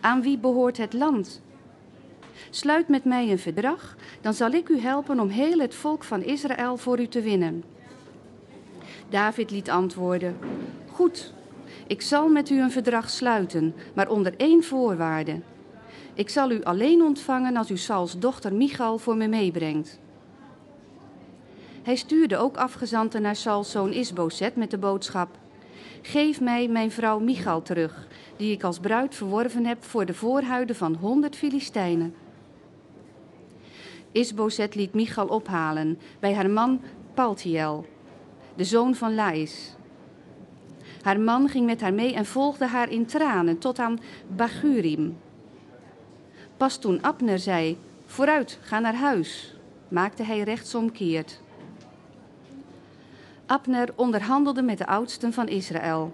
Aan 0.00 0.22
wie 0.22 0.38
behoort 0.38 0.76
het 0.76 0.92
land? 0.92 1.46
Sluit 2.50 2.88
met 2.88 3.04
mij 3.04 3.30
een 3.30 3.38
verdrag, 3.38 3.96
dan 4.20 4.34
zal 4.34 4.50
ik 4.50 4.68
u 4.68 4.78
helpen 4.78 5.20
om 5.20 5.28
heel 5.28 5.58
het 5.58 5.74
volk 5.74 6.04
van 6.04 6.22
Israël 6.22 6.76
voor 6.76 7.00
u 7.00 7.06
te 7.06 7.20
winnen. 7.20 7.64
David 9.08 9.50
liet 9.50 9.70
antwoorden: 9.70 10.36
Goed, 10.90 11.32
ik 11.86 12.02
zal 12.02 12.28
met 12.28 12.50
u 12.50 12.60
een 12.60 12.70
verdrag 12.70 13.10
sluiten, 13.10 13.74
maar 13.94 14.08
onder 14.08 14.34
één 14.36 14.64
voorwaarde. 14.64 15.40
Ik 16.14 16.28
zal 16.28 16.50
u 16.50 16.62
alleen 16.62 17.02
ontvangen 17.02 17.56
als 17.56 17.70
u 17.70 17.76
Sauls 17.76 18.18
dochter 18.18 18.54
Michal 18.54 18.98
voor 18.98 19.16
me 19.16 19.28
meebrengt. 19.28 19.98
Hij 21.82 21.96
stuurde 21.96 22.36
ook 22.36 22.56
afgezanten 22.56 23.22
naar 23.22 23.36
Sauls 23.36 23.70
zoon 23.70 23.92
Isbozet 23.92 24.56
met 24.56 24.70
de 24.70 24.78
boodschap: 24.78 25.28
Geef 26.02 26.40
mij 26.40 26.68
mijn 26.68 26.90
vrouw 26.90 27.18
Michal 27.18 27.62
terug, 27.62 28.06
die 28.36 28.52
ik 28.52 28.62
als 28.62 28.78
bruid 28.78 29.14
verworven 29.14 29.66
heb 29.66 29.84
voor 29.84 30.06
de 30.06 30.14
voorhuiden 30.14 30.76
van 30.76 30.94
honderd 30.94 31.36
Filistijnen. 31.36 32.14
Isbozet 34.18 34.74
liet 34.74 34.94
Michal 34.94 35.26
ophalen 35.26 35.98
bij 36.20 36.34
haar 36.34 36.50
man 36.50 36.80
Paltiel, 37.14 37.86
de 38.54 38.64
zoon 38.64 38.94
van 38.94 39.14
Lais. 39.14 39.76
Haar 41.02 41.20
man 41.20 41.48
ging 41.48 41.66
met 41.66 41.80
haar 41.80 41.94
mee 41.94 42.14
en 42.14 42.26
volgde 42.26 42.66
haar 42.66 42.90
in 42.90 43.06
tranen 43.06 43.58
tot 43.58 43.78
aan 43.78 43.98
Bagurim. 44.36 45.16
Pas 46.56 46.78
toen 46.78 47.02
Abner 47.02 47.38
zei: 47.38 47.78
Vooruit, 48.06 48.58
ga 48.62 48.78
naar 48.78 48.94
huis, 48.94 49.56
maakte 49.88 50.22
hij 50.22 50.42
rechtsomkeerd. 50.42 51.40
Abner 53.46 53.88
onderhandelde 53.94 54.62
met 54.62 54.78
de 54.78 54.86
oudsten 54.86 55.32
van 55.32 55.48
Israël. 55.48 56.12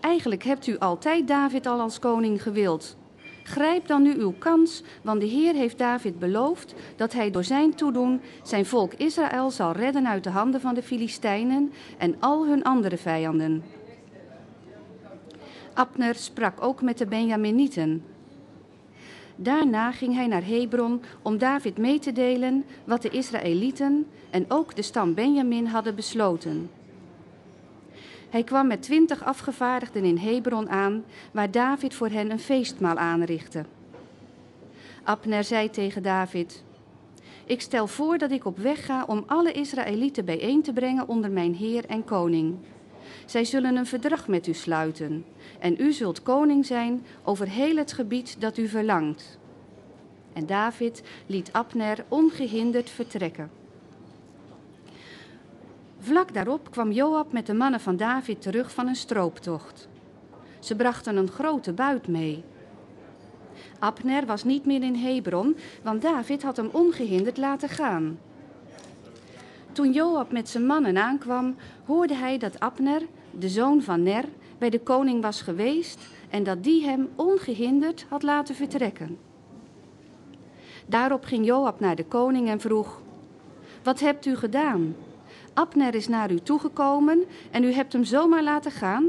Eigenlijk 0.00 0.42
hebt 0.42 0.66
u 0.66 0.78
altijd 0.78 1.28
David 1.28 1.66
al 1.66 1.80
als 1.80 1.98
koning 1.98 2.42
gewild. 2.42 2.96
Grijp 3.44 3.86
dan 3.86 4.02
nu 4.02 4.14
uw 4.14 4.34
kans, 4.38 4.82
want 5.02 5.20
de 5.20 5.26
Heer 5.26 5.54
heeft 5.54 5.78
David 5.78 6.18
beloofd 6.18 6.74
dat 6.96 7.12
hij 7.12 7.30
door 7.30 7.44
zijn 7.44 7.74
toedoen 7.74 8.20
zijn 8.42 8.66
volk 8.66 8.94
Israël 8.94 9.50
zal 9.50 9.72
redden 9.72 10.08
uit 10.08 10.24
de 10.24 10.30
handen 10.30 10.60
van 10.60 10.74
de 10.74 10.82
Filistijnen 10.82 11.72
en 11.98 12.16
al 12.20 12.46
hun 12.46 12.62
andere 12.62 12.96
vijanden. 12.96 13.62
Abner 15.74 16.14
sprak 16.14 16.62
ook 16.62 16.82
met 16.82 16.98
de 16.98 17.06
Benjaminieten. 17.06 18.04
Daarna 19.36 19.92
ging 19.92 20.14
hij 20.14 20.26
naar 20.26 20.44
Hebron 20.44 21.02
om 21.22 21.38
David 21.38 21.78
mee 21.78 21.98
te 21.98 22.12
delen 22.12 22.64
wat 22.84 23.02
de 23.02 23.08
Israëlieten 23.08 24.06
en 24.30 24.44
ook 24.48 24.76
de 24.76 24.82
stam 24.82 25.14
Benjamin 25.14 25.66
hadden 25.66 25.94
besloten. 25.94 26.70
Hij 28.34 28.44
kwam 28.44 28.66
met 28.66 28.82
twintig 28.82 29.24
afgevaardigden 29.24 30.04
in 30.04 30.16
Hebron 30.16 30.68
aan, 30.68 31.04
waar 31.32 31.50
David 31.50 31.94
voor 31.94 32.08
hen 32.08 32.30
een 32.30 32.38
feestmaal 32.38 32.96
aanrichtte. 32.96 33.64
Abner 35.04 35.44
zei 35.44 35.70
tegen 35.70 36.02
David: 36.02 36.64
Ik 37.44 37.60
stel 37.60 37.86
voor 37.86 38.18
dat 38.18 38.30
ik 38.30 38.44
op 38.44 38.58
weg 38.58 38.86
ga 38.86 39.04
om 39.04 39.24
alle 39.26 39.52
Israëlieten 39.52 40.24
bijeen 40.24 40.62
te 40.62 40.72
brengen 40.72 41.08
onder 41.08 41.30
mijn 41.30 41.54
heer 41.54 41.84
en 41.86 42.04
koning. 42.04 42.56
Zij 43.24 43.44
zullen 43.44 43.76
een 43.76 43.86
verdrag 43.86 44.28
met 44.28 44.46
u 44.46 44.52
sluiten, 44.52 45.24
en 45.58 45.76
u 45.78 45.92
zult 45.92 46.22
koning 46.22 46.66
zijn 46.66 47.06
over 47.22 47.48
heel 47.48 47.76
het 47.76 47.92
gebied 47.92 48.40
dat 48.40 48.58
u 48.58 48.68
verlangt. 48.68 49.38
En 50.32 50.46
David 50.46 51.02
liet 51.26 51.52
Abner 51.52 52.04
ongehinderd 52.08 52.90
vertrekken. 52.90 53.63
Vlak 56.04 56.34
daarop 56.34 56.70
kwam 56.70 56.92
Joab 56.92 57.32
met 57.32 57.46
de 57.46 57.54
mannen 57.54 57.80
van 57.80 57.96
David 57.96 58.42
terug 58.42 58.72
van 58.72 58.86
een 58.88 58.96
strooptocht. 58.96 59.88
Ze 60.58 60.76
brachten 60.76 61.16
een 61.16 61.30
grote 61.30 61.72
buit 61.72 62.08
mee. 62.08 62.44
Abner 63.78 64.26
was 64.26 64.44
niet 64.44 64.64
meer 64.66 64.82
in 64.82 64.94
Hebron, 64.94 65.56
want 65.82 66.02
David 66.02 66.42
had 66.42 66.56
hem 66.56 66.68
ongehinderd 66.72 67.36
laten 67.36 67.68
gaan. 67.68 68.18
Toen 69.72 69.92
Joab 69.92 70.32
met 70.32 70.48
zijn 70.48 70.66
mannen 70.66 70.96
aankwam, 70.96 71.56
hoorde 71.84 72.14
hij 72.14 72.38
dat 72.38 72.60
Abner, 72.60 73.02
de 73.30 73.48
zoon 73.48 73.82
van 73.82 74.02
Ner, 74.02 74.24
bij 74.58 74.70
de 74.70 74.80
koning 74.80 75.22
was 75.22 75.42
geweest 75.42 76.06
en 76.30 76.42
dat 76.42 76.62
die 76.62 76.84
hem 76.84 77.08
ongehinderd 77.14 78.06
had 78.08 78.22
laten 78.22 78.54
vertrekken. 78.54 79.18
Daarop 80.86 81.24
ging 81.24 81.46
Joab 81.46 81.80
naar 81.80 81.96
de 81.96 82.04
koning 82.04 82.48
en 82.48 82.60
vroeg: 82.60 83.00
Wat 83.82 84.00
hebt 84.00 84.26
u 84.26 84.36
gedaan? 84.36 84.94
Abner 85.54 85.94
is 85.94 86.08
naar 86.08 86.32
u 86.32 86.38
toegekomen 86.38 87.24
en 87.50 87.64
u 87.64 87.72
hebt 87.72 87.92
hem 87.92 88.04
zomaar 88.04 88.42
laten 88.42 88.70
gaan? 88.70 89.08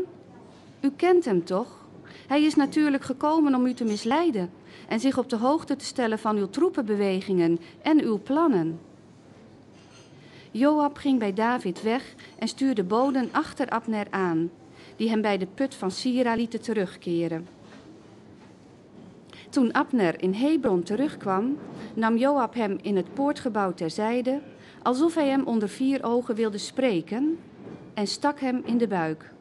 U 0.81 0.91
kent 0.95 1.25
hem 1.25 1.43
toch? 1.43 1.85
Hij 2.27 2.43
is 2.43 2.55
natuurlijk 2.55 3.03
gekomen 3.03 3.55
om 3.55 3.65
u 3.65 3.73
te 3.73 3.83
misleiden 3.83 4.49
en 4.87 4.99
zich 4.99 5.17
op 5.17 5.29
de 5.29 5.37
hoogte 5.37 5.75
te 5.75 5.85
stellen 5.85 6.19
van 6.19 6.37
uw 6.37 6.49
troepenbewegingen 6.49 7.59
en 7.81 8.01
uw 8.01 8.19
plannen. 8.23 8.79
Joab 10.51 10.97
ging 10.97 11.19
bij 11.19 11.33
David 11.33 11.81
weg 11.81 12.15
en 12.39 12.47
stuurde 12.47 12.83
boden 12.83 13.29
achter 13.31 13.69
Abner 13.69 14.07
aan, 14.09 14.49
die 14.95 15.09
hem 15.09 15.21
bij 15.21 15.37
de 15.37 15.47
put 15.55 15.75
van 15.75 15.91
Sira 15.91 16.35
lieten 16.35 16.61
terugkeren. 16.61 17.47
Toen 19.49 19.73
Abner 19.73 20.21
in 20.21 20.33
Hebron 20.33 20.83
terugkwam, 20.83 21.57
nam 21.93 22.17
Joab 22.17 22.53
hem 22.53 22.77
in 22.81 22.95
het 22.95 23.13
poortgebouw 23.13 23.73
terzijde, 23.73 24.41
alsof 24.85 25.15
hij 25.15 25.27
hem 25.27 25.43
onder 25.45 25.69
vier 25.69 26.03
ogen 26.03 26.35
wilde 26.35 26.57
spreken, 26.57 27.39
en 27.93 28.07
stak 28.07 28.39
hem 28.39 28.61
in 28.65 28.77
de 28.77 28.87
buik. 28.87 29.33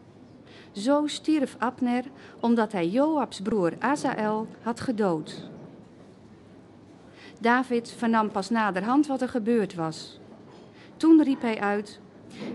Zo 0.73 1.07
stierf 1.07 1.57
Abner 1.59 2.05
omdat 2.41 2.73
hij 2.73 2.89
Joabs 2.89 3.41
broer 3.41 3.73
Azael 3.79 4.47
had 4.63 4.81
gedood. 4.81 5.49
David 7.41 7.95
vernam 7.97 8.31
pas 8.31 8.51
naderhand 8.51 9.07
wat 9.07 9.21
er 9.21 9.29
gebeurd 9.29 9.75
was. 9.75 10.21
Toen 10.97 11.23
riep 11.23 11.41
hij 11.41 11.61
uit: 11.61 12.01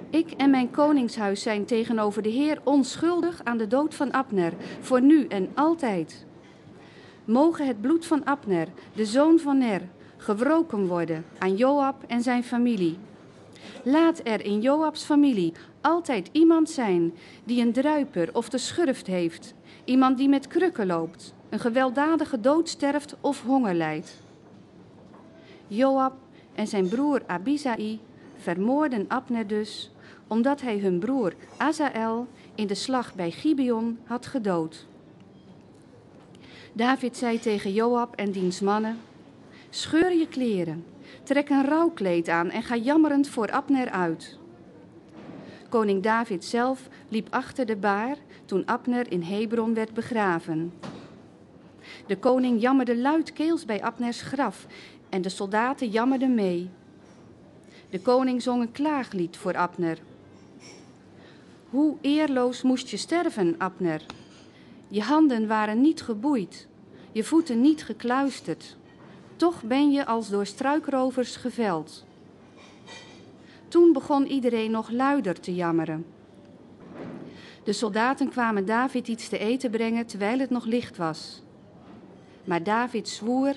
Ik 0.10 0.32
en 0.32 0.50
mijn 0.50 0.72
koningshuis 0.72 1.42
zijn 1.42 1.66
tegenover 1.66 2.22
de 2.22 2.30
Heer 2.30 2.62
onschuldig 2.64 3.42
aan 3.44 3.58
de 3.58 3.68
dood 3.68 3.96
van 3.96 4.14
Abner, 4.14 4.54
voor 4.80 5.02
nu 5.02 5.28
en 5.28 5.50
altijd. 5.56 6.26
Mogen 7.26 7.68
het 7.68 7.82
bloed 7.82 8.06
van 8.06 8.26
Abner, 8.26 8.68
de 8.96 9.06
zoon 9.06 9.40
van 9.40 9.58
Ner, 9.58 9.82
gewroken 10.20 10.88
worden 10.88 11.26
aan 11.38 11.56
Joab 11.56 12.04
en 12.08 12.22
zijn 12.22 12.44
familie. 12.44 12.98
Laat 13.84 14.22
er 14.24 14.46
in 14.46 14.62
Joabs 14.62 15.04
familie 15.04 15.54
altijd 15.82 16.30
iemand 16.32 16.70
zijn 16.70 17.14
die 17.44 17.62
een 17.62 17.74
druiper 17.74 18.30
of 18.34 18.50
de 18.50 18.58
schurft 18.58 19.08
heeft, 19.08 19.54
iemand 19.84 20.18
die 20.18 20.30
met 20.30 20.48
krukken 20.48 20.86
loopt, 20.86 21.34
een 21.50 21.60
gewelddadige 21.60 22.40
dood 22.40 22.70
sterft 22.70 23.16
of 23.22 23.44
honger 23.44 23.74
lijdt. 23.74 24.22
Joab 25.68 26.14
en 26.56 26.68
zijn 26.68 26.90
broer 26.90 27.22
Abisai 27.28 28.00
vermoorden 28.38 29.06
Abner 29.08 29.48
dus, 29.48 29.92
omdat 30.28 30.62
hij 30.62 30.80
hun 30.80 31.00
broer 31.00 31.34
Azael 31.58 32.28
in 32.56 32.68
de 32.68 32.76
slag 32.76 33.16
bij 33.16 33.32
Gibeon 33.32 34.00
had 34.04 34.26
gedood. 34.26 34.88
David 36.74 37.18
zei 37.18 37.40
tegen 37.40 37.74
Joab 37.74 38.16
en 38.16 38.32
diens 38.32 38.60
mannen: 38.60 38.98
Scheur 39.70 40.14
je 40.14 40.28
kleren, 40.28 40.86
trek 41.24 41.50
een 41.50 41.66
rouwkleed 41.66 42.30
aan 42.30 42.50
en 42.50 42.64
ga 42.64 42.76
jammerend 42.76 43.28
voor 43.28 43.52
Abner 43.52 43.90
uit. 43.90 44.38
Koning 45.70 46.04
David 46.04 46.46
zelf 46.46 46.88
liep 47.10 47.28
achter 47.30 47.66
de 47.66 47.76
baar 47.76 48.18
toen 48.46 48.68
Abner 48.68 49.12
in 49.12 49.22
Hebron 49.22 49.74
werd 49.74 49.94
begraven. 49.94 50.74
De 52.08 52.18
koning 52.18 52.62
jammerde 52.62 52.98
luidkeels 52.98 53.66
bij 53.66 53.84
Abners 53.84 54.22
graf 54.22 54.68
en 55.10 55.22
de 55.22 55.30
soldaten 55.30 55.90
jammerden 55.90 56.34
mee. 56.34 56.70
De 57.90 58.00
koning 58.00 58.42
zong 58.42 58.62
een 58.62 58.72
klaaglied 58.72 59.38
voor 59.38 59.56
Abner. 59.56 59.98
Hoe 61.70 61.98
eerloos 62.02 62.62
moest 62.62 62.90
je 62.90 62.98
sterven, 62.98 63.56
Abner? 63.58 64.06
Je 64.88 65.02
handen 65.02 65.48
waren 65.48 65.82
niet 65.82 66.02
geboeid, 66.02 66.68
je 67.12 67.24
voeten 67.24 67.62
niet 67.62 67.84
gekluisterd. 67.84 68.78
Toch 69.40 69.64
ben 69.64 69.92
je 69.92 70.06
als 70.06 70.30
door 70.30 70.46
struikrovers 70.46 71.36
geveld. 71.36 72.06
Toen 73.68 73.94
begon 73.94 74.26
iedereen 74.26 74.72
nog 74.72 74.90
luider 74.90 75.40
te 75.40 75.56
jammeren. 75.56 76.06
De 77.64 77.74
soldaten 77.74 78.30
kwamen 78.30 78.66
David 78.66 79.08
iets 79.08 79.30
te 79.30 79.38
eten 79.38 79.72
brengen 79.72 80.06
terwijl 80.06 80.40
het 80.40 80.50
nog 80.50 80.66
licht 80.66 80.98
was. 80.98 81.42
Maar 82.44 82.64
David 82.64 83.10
zwoer: 83.10 83.54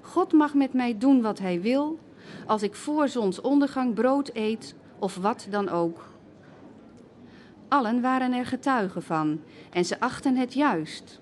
God 0.00 0.32
mag 0.32 0.54
met 0.54 0.72
mij 0.72 0.98
doen 0.98 1.22
wat 1.22 1.38
hij 1.38 1.60
wil, 1.60 1.98
als 2.46 2.62
ik 2.62 2.74
voor 2.74 3.08
zonsondergang 3.08 3.94
brood 3.94 4.30
eet 4.32 4.74
of 4.98 5.16
wat 5.16 5.46
dan 5.50 5.68
ook. 5.68 6.08
Allen 7.68 8.00
waren 8.00 8.32
er 8.32 8.46
getuigen 8.46 9.02
van 9.02 9.40
en 9.70 9.84
ze 9.84 10.00
achten 10.00 10.36
het 10.36 10.54
juist, 10.54 11.20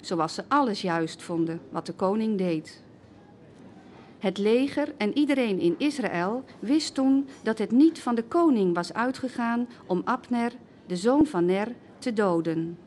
zoals 0.00 0.34
ze 0.34 0.44
alles 0.48 0.80
juist 0.80 1.22
vonden 1.22 1.60
wat 1.70 1.86
de 1.86 1.92
koning 1.92 2.38
deed. 2.38 2.84
Het 4.18 4.38
leger 4.38 4.94
en 4.96 5.18
iedereen 5.18 5.60
in 5.60 5.74
Israël 5.78 6.44
wist 6.58 6.94
toen 6.94 7.28
dat 7.42 7.58
het 7.58 7.70
niet 7.70 8.00
van 8.00 8.14
de 8.14 8.24
koning 8.24 8.74
was 8.74 8.92
uitgegaan 8.92 9.68
om 9.86 10.02
Abner, 10.04 10.52
de 10.86 10.96
zoon 10.96 11.26
van 11.26 11.44
Ner, 11.44 11.68
te 11.98 12.12
doden. 12.12 12.78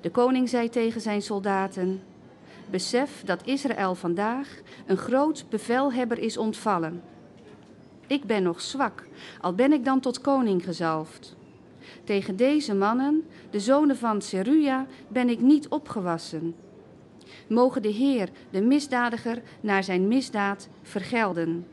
De 0.00 0.10
koning 0.10 0.48
zei 0.48 0.68
tegen 0.68 1.00
zijn 1.00 1.22
soldaten: 1.22 2.02
Besef 2.70 3.22
dat 3.24 3.46
Israël 3.46 3.94
vandaag 3.94 4.60
een 4.86 4.96
groot 4.96 5.44
bevelhebber 5.48 6.18
is 6.18 6.36
ontvallen. 6.36 7.02
Ik 8.06 8.24
ben 8.24 8.42
nog 8.42 8.60
zwak, 8.60 9.06
al 9.40 9.54
ben 9.54 9.72
ik 9.72 9.84
dan 9.84 10.00
tot 10.00 10.20
koning 10.20 10.64
gezalfd. 10.64 11.36
Tegen 12.04 12.36
deze 12.36 12.74
mannen, 12.74 13.24
de 13.50 13.60
zonen 13.60 13.96
van 13.96 14.22
Seruja, 14.22 14.86
ben 15.08 15.28
ik 15.28 15.40
niet 15.40 15.68
opgewassen. 15.68 16.54
Mogen 17.46 17.82
de 17.82 17.88
Heer 17.88 18.28
de 18.50 18.60
misdadiger 18.62 19.42
naar 19.60 19.84
zijn 19.84 20.08
misdaad 20.08 20.68
vergelden. 20.82 21.66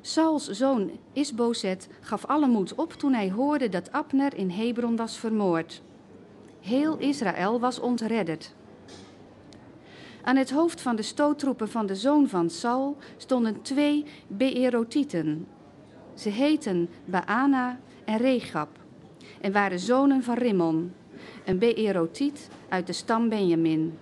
Sauls 0.00 0.48
zoon 0.48 0.90
Isbozet 1.12 1.88
gaf 2.00 2.24
alle 2.24 2.46
moed 2.46 2.74
op 2.74 2.92
toen 2.92 3.12
hij 3.12 3.30
hoorde 3.30 3.68
dat 3.68 3.92
Abner 3.92 4.36
in 4.36 4.50
Hebron 4.50 4.96
was 4.96 5.18
vermoord. 5.18 5.82
Heel 6.60 6.98
Israël 6.98 7.60
was 7.60 7.80
ontredderd. 7.80 8.54
Aan 10.22 10.36
het 10.36 10.50
hoofd 10.50 10.80
van 10.80 10.96
de 10.96 11.02
stoottroepen 11.02 11.68
van 11.68 11.86
de 11.86 11.94
zoon 11.94 12.28
van 12.28 12.50
Saul 12.50 12.96
stonden 13.16 13.62
twee 13.62 14.04
Beerotieten. 14.26 15.46
Ze 16.14 16.28
heten 16.28 16.88
Baana 17.04 17.78
en 18.04 18.16
Regab 18.16 18.68
en 19.40 19.52
waren 19.52 19.78
zonen 19.78 20.22
van 20.22 20.34
Rimmon, 20.34 20.92
een 21.44 21.58
Beerotiet 21.58 22.48
uit 22.68 22.86
de 22.86 22.92
stam 22.92 23.28
Benjamin. 23.28 23.98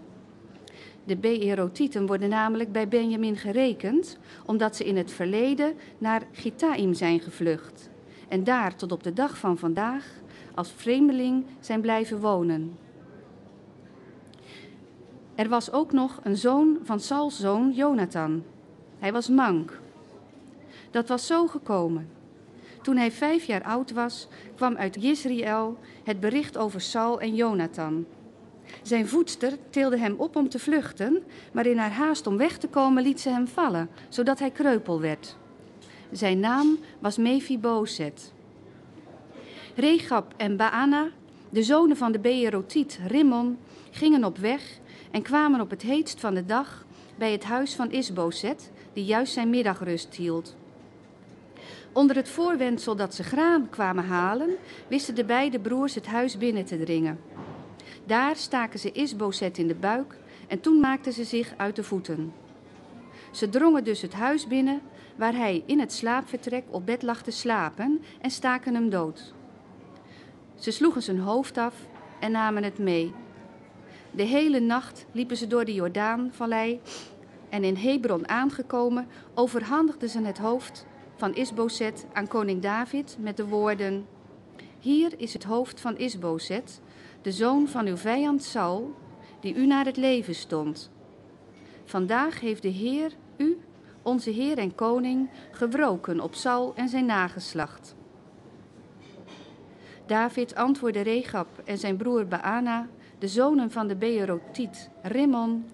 De 1.04 1.16
Beerotieten 1.16 2.06
worden 2.06 2.28
namelijk 2.28 2.72
bij 2.72 2.88
Benjamin 2.88 3.36
gerekend 3.36 4.18
omdat 4.46 4.76
ze 4.76 4.84
in 4.84 4.96
het 4.96 5.10
verleden 5.10 5.74
naar 5.98 6.22
Gitaim 6.32 6.94
zijn 6.94 7.20
gevlucht 7.20 7.90
en 8.28 8.44
daar 8.44 8.76
tot 8.76 8.92
op 8.92 9.02
de 9.02 9.12
dag 9.12 9.38
van 9.38 9.58
vandaag 9.58 10.06
als 10.54 10.72
vreemdeling 10.72 11.44
zijn 11.60 11.80
blijven 11.80 12.20
wonen. 12.20 12.76
Er 15.34 15.48
was 15.48 15.72
ook 15.72 15.92
nog 15.92 16.20
een 16.22 16.36
zoon 16.36 16.78
van 16.82 17.00
Sauls 17.00 17.40
zoon 17.40 17.72
Jonathan. 17.72 18.42
Hij 18.98 19.12
was 19.12 19.28
mank. 19.28 19.80
Dat 20.90 21.08
was 21.08 21.26
zo 21.26 21.46
gekomen. 21.46 22.15
Toen 22.86 22.96
hij 22.96 23.12
vijf 23.12 23.44
jaar 23.44 23.62
oud 23.62 23.92
was, 23.92 24.28
kwam 24.54 24.76
uit 24.76 24.96
Jezreel 25.00 25.78
het 26.04 26.20
bericht 26.20 26.56
over 26.56 26.80
Saul 26.80 27.20
en 27.20 27.34
Jonathan. 27.34 28.06
Zijn 28.82 29.08
voedster 29.08 29.52
tilde 29.70 29.98
hem 29.98 30.14
op 30.16 30.36
om 30.36 30.48
te 30.48 30.58
vluchten, 30.58 31.22
maar 31.52 31.66
in 31.66 31.78
haar 31.78 31.92
haast 31.92 32.26
om 32.26 32.36
weg 32.36 32.58
te 32.58 32.68
komen 32.68 33.02
liet 33.02 33.20
ze 33.20 33.28
hem 33.28 33.48
vallen, 33.48 33.88
zodat 34.08 34.38
hij 34.38 34.50
kreupel 34.50 35.00
werd. 35.00 35.36
Zijn 36.10 36.40
naam 36.40 36.78
was 36.98 37.16
Mephibozet. 37.16 38.32
Regab 39.74 40.34
en 40.36 40.56
Baana, 40.56 41.08
de 41.50 41.62
zonen 41.62 41.96
van 41.96 42.12
de 42.12 42.18
Beerotiet 42.18 42.98
Rimmon, 43.06 43.58
gingen 43.90 44.24
op 44.24 44.38
weg 44.38 44.78
en 45.10 45.22
kwamen 45.22 45.60
op 45.60 45.70
het 45.70 45.82
heetst 45.82 46.20
van 46.20 46.34
de 46.34 46.44
dag 46.44 46.86
bij 47.16 47.32
het 47.32 47.44
huis 47.44 47.74
van 47.74 47.90
Isbozet, 47.90 48.70
die 48.92 49.04
juist 49.04 49.32
zijn 49.32 49.50
middagrust 49.50 50.14
hield. 50.14 50.56
Onder 51.96 52.16
het 52.16 52.28
voorwendsel 52.28 52.96
dat 52.96 53.14
ze 53.14 53.22
graan 53.22 53.68
kwamen 53.70 54.04
halen, 54.04 54.56
wisten 54.88 55.14
de 55.14 55.24
beide 55.24 55.60
broers 55.60 55.94
het 55.94 56.06
huis 56.06 56.38
binnen 56.38 56.64
te 56.64 56.78
dringen. 56.78 57.20
Daar 58.04 58.36
staken 58.36 58.78
ze 58.78 58.92
Isbozet 58.92 59.58
in 59.58 59.66
de 59.66 59.74
buik 59.74 60.18
en 60.48 60.60
toen 60.60 60.80
maakten 60.80 61.12
ze 61.12 61.24
zich 61.24 61.54
uit 61.56 61.76
de 61.76 61.82
voeten. 61.82 62.32
Ze 63.30 63.48
drongen 63.48 63.84
dus 63.84 64.02
het 64.02 64.12
huis 64.12 64.46
binnen, 64.46 64.80
waar 65.16 65.34
hij 65.34 65.62
in 65.66 65.80
het 65.80 65.92
slaapvertrek 65.92 66.64
op 66.70 66.86
bed 66.86 67.02
lag 67.02 67.22
te 67.22 67.30
slapen 67.30 68.02
en 68.20 68.30
staken 68.30 68.74
hem 68.74 68.90
dood. 68.90 69.34
Ze 70.54 70.70
sloegen 70.70 71.02
zijn 71.02 71.18
hoofd 71.18 71.58
af 71.58 71.74
en 72.20 72.32
namen 72.32 72.62
het 72.62 72.78
mee. 72.78 73.14
De 74.10 74.22
hele 74.22 74.60
nacht 74.60 75.06
liepen 75.12 75.36
ze 75.36 75.46
door 75.46 75.64
de 75.64 75.74
Jordaanvallei 75.74 76.80
en 77.48 77.64
in 77.64 77.76
Hebron 77.76 78.28
aangekomen 78.28 79.08
overhandigden 79.34 80.08
ze 80.08 80.22
het 80.22 80.38
hoofd 80.38 80.86
van 81.16 81.34
Isbozet 81.34 82.06
aan 82.12 82.28
koning 82.28 82.62
David 82.62 83.16
met 83.20 83.36
de 83.36 83.46
woorden: 83.46 84.06
Hier 84.78 85.12
is 85.16 85.32
het 85.32 85.44
hoofd 85.44 85.80
van 85.80 85.96
Isbozet, 85.96 86.80
de 87.22 87.32
zoon 87.32 87.68
van 87.68 87.86
uw 87.86 87.96
vijand 87.96 88.42
Saul, 88.42 88.94
die 89.40 89.54
u 89.54 89.66
naar 89.66 89.84
het 89.84 89.96
leven 89.96 90.34
stond. 90.34 90.90
Vandaag 91.84 92.40
heeft 92.40 92.62
de 92.62 92.68
Heer 92.68 93.12
u, 93.36 93.58
onze 94.02 94.30
Heer 94.30 94.58
en 94.58 94.74
Koning, 94.74 95.30
gewroken 95.50 96.20
op 96.20 96.34
Saul 96.34 96.72
en 96.74 96.88
zijn 96.88 97.06
nageslacht. 97.06 97.94
David 100.06 100.54
antwoordde 100.54 101.00
Regab 101.00 101.48
en 101.64 101.78
zijn 101.78 101.96
broer 101.96 102.26
Baana, 102.26 102.88
de 103.18 103.28
zonen 103.28 103.70
van 103.70 103.88
de 103.88 103.96
Beerotiet, 103.96 104.90
Rimmon, 105.02 105.64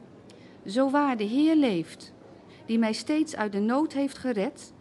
Zo 0.66 0.90
waar 0.90 1.16
de 1.16 1.24
Heer 1.24 1.56
leeft, 1.56 2.12
die 2.66 2.78
mij 2.78 2.92
steeds 2.92 3.36
uit 3.36 3.52
de 3.52 3.60
nood 3.60 3.92
heeft 3.92 4.18
gered, 4.18 4.72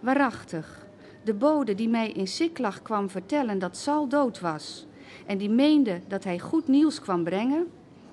waarachtig, 0.00 0.86
de 1.24 1.34
bode 1.34 1.74
die 1.74 1.88
mij 1.88 2.10
in 2.10 2.26
Siklag 2.26 2.82
kwam 2.82 3.10
vertellen 3.10 3.58
dat 3.58 3.76
Saul 3.76 4.08
dood 4.08 4.40
was 4.40 4.86
en 5.26 5.38
die 5.38 5.50
meende 5.50 6.00
dat 6.08 6.24
hij 6.24 6.38
goed 6.38 6.68
nieuws 6.68 7.00
kwam 7.00 7.24
brengen, 7.24 7.66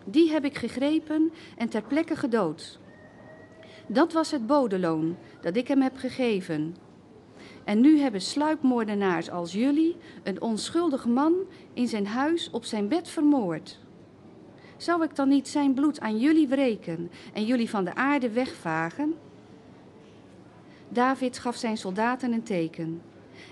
die 0.06 0.32
heb 0.32 0.46
ik 0.46 0.58
gegrepen 0.58 1.32
en 1.58 1.70
ter 1.70 1.82
plekke 1.82 2.16
gedood. 2.16 2.80
Dat 3.88 4.14
was 4.14 4.32
het 4.32 4.48
bodeloon 4.48 5.18
dat 5.42 5.56
ik 5.56 5.68
hem 5.68 5.82
heb 5.82 5.98
gegeven. 5.98 6.76
En 7.64 7.82
nu 7.82 8.00
hebben 8.00 8.22
sluipmoordenaars 8.22 9.30
als 9.30 9.54
jullie 9.54 9.96
een 10.24 10.42
onschuldig 10.42 11.06
man 11.06 11.34
in 11.74 11.88
zijn 11.88 12.08
huis 12.08 12.50
op 12.52 12.66
zijn 12.66 12.88
bed 12.88 13.08
vermoord. 13.08 13.80
Zou 14.78 15.04
ik 15.04 15.16
dan 15.16 15.28
niet 15.28 15.48
zijn 15.48 15.74
bloed 15.74 16.00
aan 16.00 16.18
jullie 16.18 16.48
wreken 16.48 17.12
en 17.34 17.46
jullie 17.46 17.70
van 17.70 17.84
de 17.84 17.96
aarde 17.96 18.30
wegvagen? 18.30 19.14
David 20.96 21.40
gaf 21.40 21.56
zijn 21.56 21.78
soldaten 21.78 22.32
een 22.32 22.44
teken. 22.44 23.02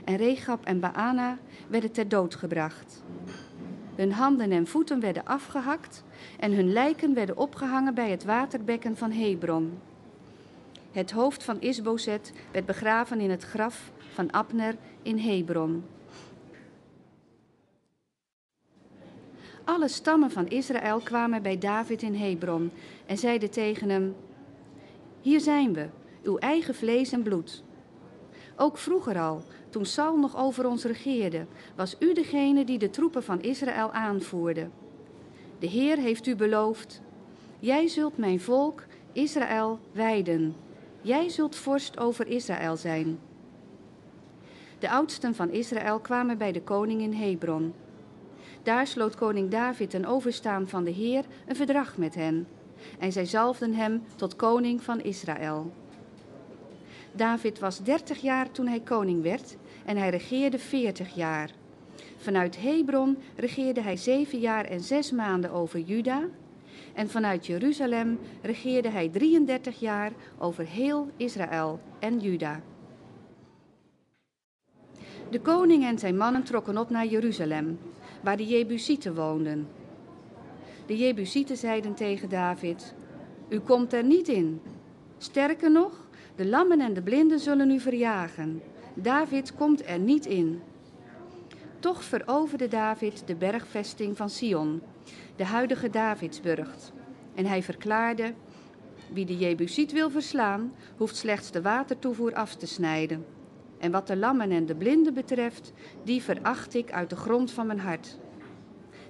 En 0.03 0.15
Regab 0.15 0.65
en 0.65 0.79
Baana 0.79 1.37
werden 1.67 1.91
ter 1.91 2.07
dood 2.07 2.35
gebracht. 2.35 3.03
Hun 3.95 4.11
handen 4.11 4.51
en 4.51 4.67
voeten 4.67 4.99
werden 4.99 5.25
afgehakt 5.25 6.03
en 6.39 6.53
hun 6.53 6.71
lijken 6.71 7.13
werden 7.13 7.37
opgehangen 7.37 7.93
bij 7.93 8.09
het 8.09 8.23
waterbekken 8.23 8.97
van 8.97 9.11
Hebron. 9.11 9.79
Het 10.91 11.11
hoofd 11.11 11.43
van 11.43 11.61
Isbozet 11.61 12.33
werd 12.51 12.65
begraven 12.65 13.19
in 13.19 13.29
het 13.29 13.43
graf 13.43 13.91
van 14.13 14.31
Abner 14.31 14.75
in 15.01 15.17
Hebron. 15.17 15.83
Alle 19.63 19.87
stammen 19.87 20.31
van 20.31 20.47
Israël 20.47 20.99
kwamen 20.99 21.41
bij 21.41 21.57
David 21.57 22.01
in 22.01 22.15
Hebron 22.15 22.71
en 23.05 23.17
zeiden 23.17 23.49
tegen 23.49 23.89
hem: 23.89 24.15
Hier 25.21 25.39
zijn 25.39 25.73
we, 25.73 25.87
uw 26.23 26.37
eigen 26.37 26.75
vlees 26.75 27.11
en 27.11 27.23
bloed. 27.23 27.63
Ook 28.55 28.77
vroeger 28.77 29.19
al, 29.19 29.43
toen 29.69 29.85
Saul 29.85 30.17
nog 30.17 30.37
over 30.37 30.67
ons 30.67 30.83
regeerde, 30.83 31.45
was 31.75 31.95
u 31.99 32.13
degene 32.13 32.65
die 32.65 32.77
de 32.77 32.89
troepen 32.89 33.23
van 33.23 33.41
Israël 33.41 33.91
aanvoerde. 33.91 34.69
De 35.59 35.67
Heer 35.67 35.97
heeft 35.97 36.27
u 36.27 36.35
beloofd: 36.35 37.01
Jij 37.59 37.87
zult 37.87 38.17
mijn 38.17 38.39
volk, 38.39 38.83
Israël, 39.11 39.79
wijden. 39.91 40.55
Jij 41.01 41.29
zult 41.29 41.55
vorst 41.55 41.99
over 41.99 42.27
Israël 42.27 42.77
zijn. 42.77 43.19
De 44.79 44.89
oudsten 44.89 45.35
van 45.35 45.49
Israël 45.49 45.99
kwamen 45.99 46.37
bij 46.37 46.51
de 46.51 46.61
koning 46.61 47.01
in 47.01 47.13
Hebron. 47.13 47.73
Daar 48.63 48.87
sloot 48.87 49.15
koning 49.15 49.49
David 49.49 49.93
een 49.93 50.07
overstaan 50.07 50.67
van 50.67 50.83
de 50.83 50.91
Heer 50.91 51.25
een 51.47 51.55
verdrag 51.55 51.97
met 51.97 52.15
hen. 52.15 52.47
En 52.99 53.11
zij 53.11 53.25
zalfden 53.25 53.73
hem 53.73 54.03
tot 54.15 54.35
koning 54.35 54.83
van 54.83 55.01
Israël. 55.01 55.71
David 57.15 57.59
was 57.59 57.83
dertig 57.83 58.21
jaar 58.21 58.51
toen 58.51 58.67
hij 58.67 58.79
koning 58.79 59.21
werd 59.21 59.57
en 59.85 59.97
hij 59.97 60.09
regeerde 60.09 60.59
veertig 60.59 61.15
jaar. 61.15 61.51
Vanuit 62.17 62.61
Hebron 62.61 63.17
regeerde 63.35 63.81
hij 63.81 63.97
zeven 63.97 64.39
jaar 64.39 64.65
en 64.65 64.81
zes 64.81 65.11
maanden 65.11 65.51
over 65.51 65.79
Juda. 65.79 66.23
En 66.93 67.09
vanuit 67.09 67.45
Jeruzalem 67.45 68.19
regeerde 68.41 68.89
hij 68.89 69.09
33 69.09 69.79
jaar 69.79 70.11
over 70.37 70.65
heel 70.65 71.09
Israël 71.17 71.79
en 71.99 72.19
Juda. 72.19 72.61
De 75.29 75.41
koning 75.41 75.85
en 75.85 75.99
zijn 75.99 76.17
mannen 76.17 76.43
trokken 76.43 76.77
op 76.77 76.89
naar 76.89 77.05
Jeruzalem, 77.05 77.79
waar 78.21 78.37
de 78.37 78.47
Jebusieten 78.47 79.15
woonden. 79.15 79.67
De 80.85 80.97
Jebusieten 80.97 81.57
zeiden 81.57 81.93
tegen 81.93 82.29
David: 82.29 82.93
U 83.49 83.59
komt 83.59 83.93
er 83.93 84.03
niet 84.03 84.27
in. 84.27 84.61
Sterker 85.17 85.71
nog, 85.71 86.02
de 86.35 86.45
lammen 86.45 86.79
en 86.79 86.93
de 86.93 87.01
blinden 87.01 87.39
zullen 87.39 87.71
u 87.71 87.79
verjagen. 87.79 88.61
David 88.93 89.55
komt 89.55 89.87
er 89.87 89.99
niet 89.99 90.25
in. 90.25 90.61
Toch 91.79 92.03
veroverde 92.03 92.67
David 92.67 93.23
de 93.25 93.35
bergvesting 93.35 94.17
van 94.17 94.29
Sion, 94.29 94.81
de 95.35 95.45
huidige 95.45 95.89
Davidsburg. 95.89 96.91
En 97.35 97.45
hij 97.45 97.63
verklaarde: 97.63 98.33
Wie 99.13 99.25
de 99.25 99.37
Jebusiet 99.37 99.91
wil 99.91 100.09
verslaan, 100.09 100.73
hoeft 100.97 101.15
slechts 101.15 101.51
de 101.51 101.61
watertoevoer 101.61 102.33
af 102.33 102.55
te 102.55 102.67
snijden. 102.67 103.25
En 103.77 103.91
wat 103.91 104.07
de 104.07 104.17
lammen 104.17 104.51
en 104.51 104.65
de 104.65 104.75
blinden 104.75 105.13
betreft, 105.13 105.73
die 106.03 106.21
veracht 106.23 106.73
ik 106.73 106.91
uit 106.91 107.09
de 107.09 107.15
grond 107.15 107.51
van 107.51 107.67
mijn 107.67 107.79
hart. 107.79 108.17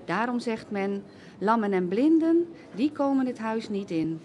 Daarom 0.05 0.39
zegt 0.39 0.71
men: 0.71 1.03
lammen 1.39 1.73
en 1.73 1.87
blinden, 1.87 2.47
die 2.75 2.91
komen 2.91 3.25
het 3.25 3.39
huis 3.39 3.69
niet 3.69 3.91
in. 3.91 4.19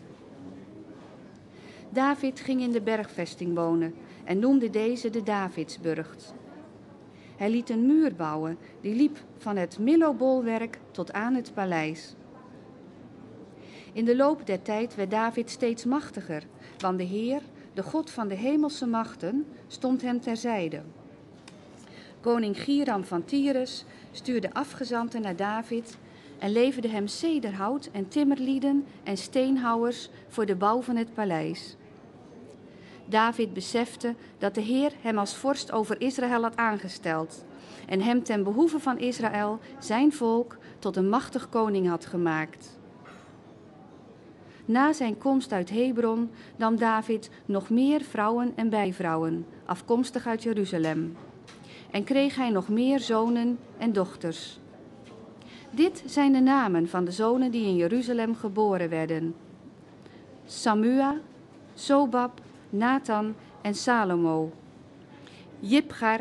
David 1.91 2.41
ging 2.41 2.61
in 2.61 2.71
de 2.71 2.81
bergvesting 2.81 3.55
wonen 3.55 3.95
en 4.25 4.39
noemde 4.39 4.71
deze 4.71 5.11
de 5.11 5.23
Davidsburgt. 5.23 6.35
Hij 7.37 7.51
liet 7.51 7.71
een 7.71 7.87
muur 7.87 8.15
bouwen 8.15 8.59
die 8.81 8.95
liep 8.95 9.19
van 9.39 9.57
het 9.57 9.79
Millobolwerk 9.79 10.79
tot 10.91 11.13
aan 11.13 11.35
het 11.35 11.55
paleis. 11.55 12.15
In 13.93 14.05
de 14.05 14.17
loop 14.17 14.47
der 14.47 14.63
tijd 14.63 14.95
werd 14.95 15.11
David 15.11 15.51
steeds 15.51 15.85
machtiger, 15.85 16.43
want 16.79 16.99
de 16.99 17.05
Heer, 17.05 17.43
de 17.75 17.83
God 17.83 18.11
van 18.11 18.29
de 18.29 18.35
hemelse 18.35 18.87
machten, 18.87 19.47
stond 19.67 20.03
hem 20.03 20.21
terzijde. 20.21 20.83
Koning 22.21 22.63
Giram 22.63 23.05
van 23.05 23.25
Tyrus 23.25 23.85
stuurde 24.11 24.53
afgezanten 24.53 25.23
naar 25.23 25.37
David 25.37 25.97
en 26.39 26.53
leverde 26.53 26.89
hem 26.89 27.07
cederhout 27.07 27.89
en 27.93 28.09
timmerlieden 28.09 28.85
en 29.05 29.17
steenhouwers 29.17 30.09
voor 30.29 30.47
de 30.47 30.57
bouw 30.57 30.83
van 30.83 30.97
het 30.97 31.15
paleis. 31.15 31.77
David 33.05 33.53
besefte 33.53 34.15
dat 34.39 34.55
de 34.55 34.61
Heer 34.61 34.93
hem 35.01 35.19
als 35.19 35.35
vorst 35.35 35.73
over 35.73 36.01
Israël 36.01 36.43
had 36.43 36.57
aangesteld 36.57 37.45
en 37.87 38.01
hem 38.01 38.23
ten 38.23 38.43
behoeve 38.43 38.79
van 38.79 38.99
Israël, 38.99 39.59
zijn 39.79 40.13
volk, 40.13 40.57
tot 40.79 40.97
een 40.97 41.09
machtig 41.09 41.49
koning 41.49 41.89
had 41.89 42.07
gemaakt. 42.07 42.79
Na 44.65 44.93
zijn 44.93 45.19
komst 45.19 45.53
uit 45.53 45.71
Hebron 45.71 46.31
nam 46.57 46.77
David 46.77 47.31
nog 47.47 47.71
meer 47.71 48.01
vrouwen 48.01 48.53
en 48.57 48.69
bijvrouwen, 48.69 49.47
afkomstig 49.65 50.27
uit 50.27 50.43
Jeruzalem. 50.43 51.17
En 51.91 52.05
kreeg 52.05 52.37
hij 52.37 52.51
nog 52.51 52.69
meer 52.69 53.01
zonen 53.01 53.59
en 53.79 53.93
dochters. 53.93 54.59
Dit 55.71 56.03
zijn 56.07 56.33
de 56.33 56.41
namen 56.41 56.89
van 56.89 57.05
de 57.05 57.11
zonen 57.11 57.51
die 57.51 57.67
in 57.67 57.77
Jeruzalem 57.77 58.35
geboren 58.35 58.89
werden: 58.89 59.35
Samua, 60.45 61.17
Sobab, 61.75 62.41
Nathan 62.71 63.35
en 63.61 63.75
Salomo. 63.75 64.53
Jipgar, 65.61 66.21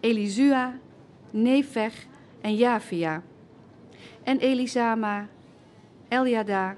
Elisua, 0.00 0.78
Nefeg 1.30 2.06
en 2.40 2.56
Javia. 2.56 3.22
En 4.22 4.38
Elisama, 4.38 5.28
Eliada 6.08 6.76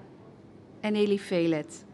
en 0.80 0.94
Elifelet. 0.94 1.84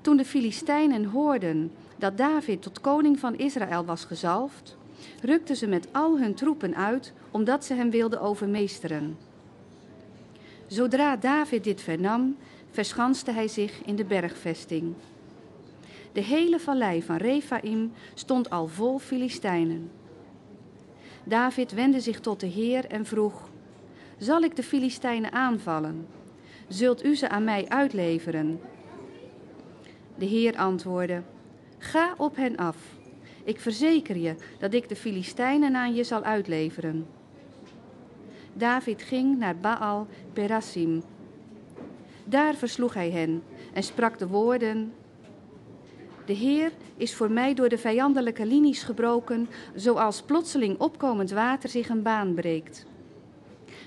Toen 0.00 0.16
de 0.16 0.24
Filistijnen 0.24 1.04
hoorden 1.04 1.72
dat 1.98 2.16
David 2.16 2.62
tot 2.62 2.80
koning 2.80 3.18
van 3.18 3.36
Israël 3.36 3.84
was 3.84 4.04
gezalfd, 4.04 4.76
rukten 5.22 5.56
ze 5.56 5.66
met 5.66 5.88
al 5.92 6.18
hun 6.18 6.34
troepen 6.34 6.76
uit 6.76 7.12
omdat 7.30 7.64
ze 7.64 7.74
hem 7.74 7.90
wilden 7.90 8.20
overmeesteren. 8.20 9.16
Zodra 10.66 11.16
David 11.16 11.64
dit 11.64 11.80
vernam, 11.80 12.36
verschanste 12.70 13.32
hij 13.32 13.48
zich 13.48 13.84
in 13.84 13.96
de 13.96 14.04
bergvesting. 14.04 14.94
De 16.12 16.22
hele 16.22 16.60
vallei 16.60 17.02
van 17.02 17.16
Rephaim 17.16 17.92
stond 18.14 18.50
al 18.50 18.66
vol 18.66 18.98
Filistijnen. 18.98 19.90
David 21.24 21.72
wendde 21.72 22.00
zich 22.00 22.20
tot 22.20 22.40
de 22.40 22.46
Heer 22.46 22.86
en 22.86 23.06
vroeg: 23.06 23.48
Zal 24.18 24.42
ik 24.42 24.56
de 24.56 24.62
Filistijnen 24.62 25.32
aanvallen? 25.32 26.06
Zult 26.68 27.04
u 27.04 27.16
ze 27.16 27.28
aan 27.28 27.44
mij 27.44 27.68
uitleveren? 27.68 28.60
De 30.14 30.24
Heer 30.24 30.56
antwoordde: 30.56 31.22
Ga 31.78 32.14
op 32.16 32.36
hen 32.36 32.56
af. 32.56 32.76
Ik 33.44 33.60
verzeker 33.60 34.16
je 34.16 34.34
dat 34.58 34.74
ik 34.74 34.88
de 34.88 34.96
Filistijnen 34.96 35.76
aan 35.76 35.94
je 35.94 36.04
zal 36.04 36.22
uitleveren. 36.22 37.06
David 38.52 39.02
ging 39.02 39.38
naar 39.38 39.56
Baal 39.56 40.06
Perasim. 40.32 41.02
Daar 42.24 42.54
versloeg 42.54 42.94
hij 42.94 43.10
hen 43.10 43.42
en 43.72 43.82
sprak 43.82 44.18
de 44.18 44.26
woorden: 44.26 44.92
De 46.24 46.32
Heer 46.32 46.72
is 46.96 47.14
voor 47.14 47.30
mij 47.30 47.54
door 47.54 47.68
de 47.68 47.78
vijandelijke 47.78 48.46
linies 48.46 48.82
gebroken, 48.82 49.48
zoals 49.74 50.22
plotseling 50.22 50.78
opkomend 50.78 51.30
water 51.30 51.68
zich 51.68 51.88
een 51.88 52.02
baan 52.02 52.34
breekt. 52.34 52.86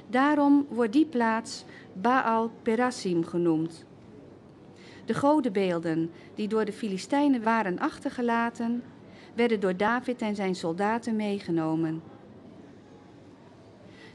Daarom 0.07 0.65
wordt 0.69 0.93
die 0.93 1.05
plaats 1.05 1.65
Baal 1.93 2.51
Perasim 2.61 3.25
genoemd. 3.25 3.85
De 5.05 5.13
godenbeelden 5.13 6.11
die 6.35 6.47
door 6.47 6.65
de 6.65 6.73
Filistijnen 6.73 7.43
waren 7.43 7.79
achtergelaten, 7.79 8.83
werden 9.35 9.59
door 9.59 9.77
David 9.77 10.21
en 10.21 10.35
zijn 10.35 10.55
soldaten 10.55 11.15
meegenomen. 11.15 12.01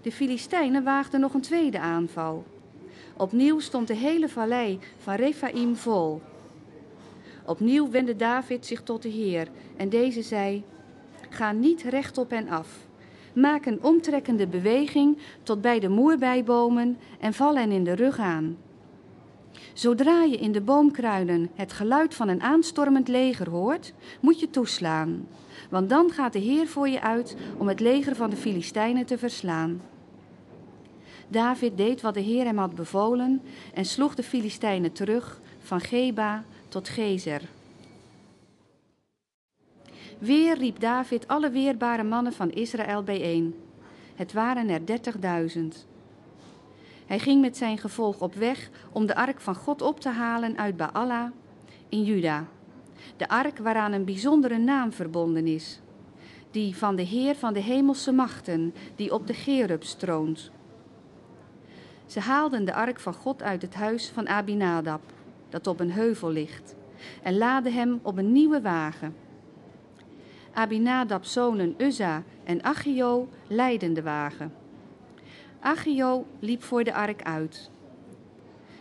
De 0.03 0.13
Filistijnen 0.13 0.85
waagden 0.85 1.21
nog 1.21 1.35
een 1.35 1.41
tweede 1.41 1.79
aanval. 1.79 2.45
Opnieuw 3.17 3.59
stond 3.59 3.89
de 3.89 3.95
hele 3.95 4.29
vallei 4.29 4.79
van 4.99 5.15
Rephaim 5.15 5.77
vol. 5.77 6.23
Opnieuw 7.47 7.91
wendde 7.91 8.17
David 8.17 8.67
zich 8.67 8.83
tot 8.83 9.03
de 9.03 9.09
Heer 9.09 9.49
en 9.77 9.89
deze 9.89 10.23
zei: 10.23 10.65
Ga 11.31 11.53
niet 11.53 11.83
recht 11.83 12.19
op 12.19 12.31
hen 12.31 12.49
af. 12.49 12.87
Maak 13.33 13.67
een 13.67 13.83
omtrekkende 13.83 14.47
beweging 14.47 15.19
tot 15.43 15.61
bij 15.61 15.81
de 15.81 15.89
moerbijbomen 15.89 16.99
en 17.21 17.33
val 17.33 17.57
hen 17.57 17.71
in 17.71 17.85
de 17.85 17.93
rug 17.95 18.19
aan. 18.19 18.57
Zodra 19.73 20.23
je 20.23 20.37
in 20.37 20.53
de 20.53 20.61
boomkruinen 20.61 21.51
het 21.55 21.73
geluid 21.73 22.15
van 22.15 22.29
een 22.29 22.43
aanstormend 22.43 23.09
leger 23.09 23.51
hoort, 23.51 23.93
moet 24.21 24.41
je 24.41 24.51
toeslaan. 24.51 25.27
Want 25.71 25.89
dan 25.89 26.11
gaat 26.11 26.33
de 26.33 26.39
Heer 26.39 26.67
voor 26.67 26.89
je 26.89 27.01
uit 27.01 27.37
om 27.57 27.69
het 27.69 27.81
leger 27.81 28.17
van 28.17 28.31
de 28.31 28.37
Filistijnen 28.37 29.07
te 29.07 29.19
verslaan. 29.19 29.81
David 31.29 31.77
deed 31.77 32.01
wat 32.01 32.15
de 32.15 32.21
Heer 32.21 32.45
hem 32.45 32.59
had 32.59 32.75
bevolen 32.75 33.43
en 33.75 33.85
sloeg 33.85 34.15
de 34.15 34.23
Filistijnen 34.23 34.93
terug 34.93 35.41
van 35.61 35.81
Geba 35.81 36.45
tot 36.69 36.89
Gezer. 36.89 37.43
Weer 40.19 40.59
riep 40.59 40.81
David 40.81 41.29
alle 41.29 41.51
weerbare 41.51 42.03
mannen 42.03 42.33
van 42.33 42.51
Israël 42.51 43.03
bijeen. 43.03 43.55
Het 44.15 44.33
waren 44.33 44.69
er 44.69 44.87
dertigduizend. 44.87 45.87
Hij 47.11 47.19
ging 47.19 47.41
met 47.41 47.57
zijn 47.57 47.79
gevolg 47.79 48.21
op 48.21 48.35
weg 48.35 48.71
om 48.93 49.07
de 49.07 49.15
ark 49.15 49.41
van 49.41 49.55
God 49.55 49.83
op 49.83 50.01
te 50.01 50.09
halen 50.09 50.59
uit 50.59 50.77
Baala 50.77 51.33
in 51.89 52.05
Juda. 52.05 52.47
De 53.17 53.29
ark 53.29 53.59
waaraan 53.59 53.93
een 53.93 54.05
bijzondere 54.05 54.59
naam 54.59 54.93
verbonden 54.93 55.47
is. 55.47 55.81
Die 56.51 56.77
van 56.77 56.97
de 56.97 57.03
Heer 57.03 57.35
van 57.35 57.53
de 57.53 57.61
hemelse 57.61 58.13
machten, 58.13 58.75
die 58.97 59.13
op 59.13 59.27
de 59.27 59.35
Gerub 59.35 59.85
stroont. 59.85 60.51
Ze 62.07 62.21
haalden 62.21 62.65
de 62.65 62.75
ark 62.75 63.01
van 63.01 63.15
God 63.15 63.43
uit 63.43 63.63
het 63.63 63.75
huis 63.75 64.09
van 64.09 64.29
Abinadab, 64.29 65.03
dat 65.49 65.67
op 65.67 65.81
een 65.81 65.93
heuvel 65.93 66.31
ligt, 66.31 66.75
en 67.23 67.39
laden 67.39 67.73
hem 67.73 68.01
op 68.03 68.19
een 68.19 68.33
nieuwe 68.33 68.61
wagen. 68.61 69.17
Abinadab's 70.53 71.33
zonen 71.33 71.75
Uzza 71.79 72.23
en 72.45 72.63
Achio 72.63 73.29
leidden 73.49 73.95
de 73.95 74.03
wagen. 74.03 74.60
Achio 75.61 76.27
liep 76.39 76.63
voor 76.63 76.85
de 76.85 76.95
ark 76.95 77.23
uit. 77.23 77.71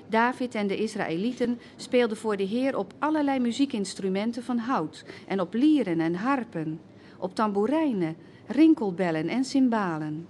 David 0.08 0.56
en 0.56 0.68
de 0.68 0.78
Israëlieten 0.78 1.60
speelden 1.76 2.18
voor 2.18 2.38
de 2.38 2.44
Heer 2.44 2.78
op 2.78 2.94
allerlei 3.00 3.40
muziekinstrumenten 3.40 4.44
van 4.44 4.58
hout 4.58 5.06
en 5.28 5.40
op 5.40 5.54
lieren 5.54 6.00
en 6.00 6.16
harpen, 6.16 6.82
op 7.18 7.36
tamboerijnen, 7.36 8.16
rinkelbellen 8.48 9.28
en 9.28 9.44
cymbalen. 9.44 10.28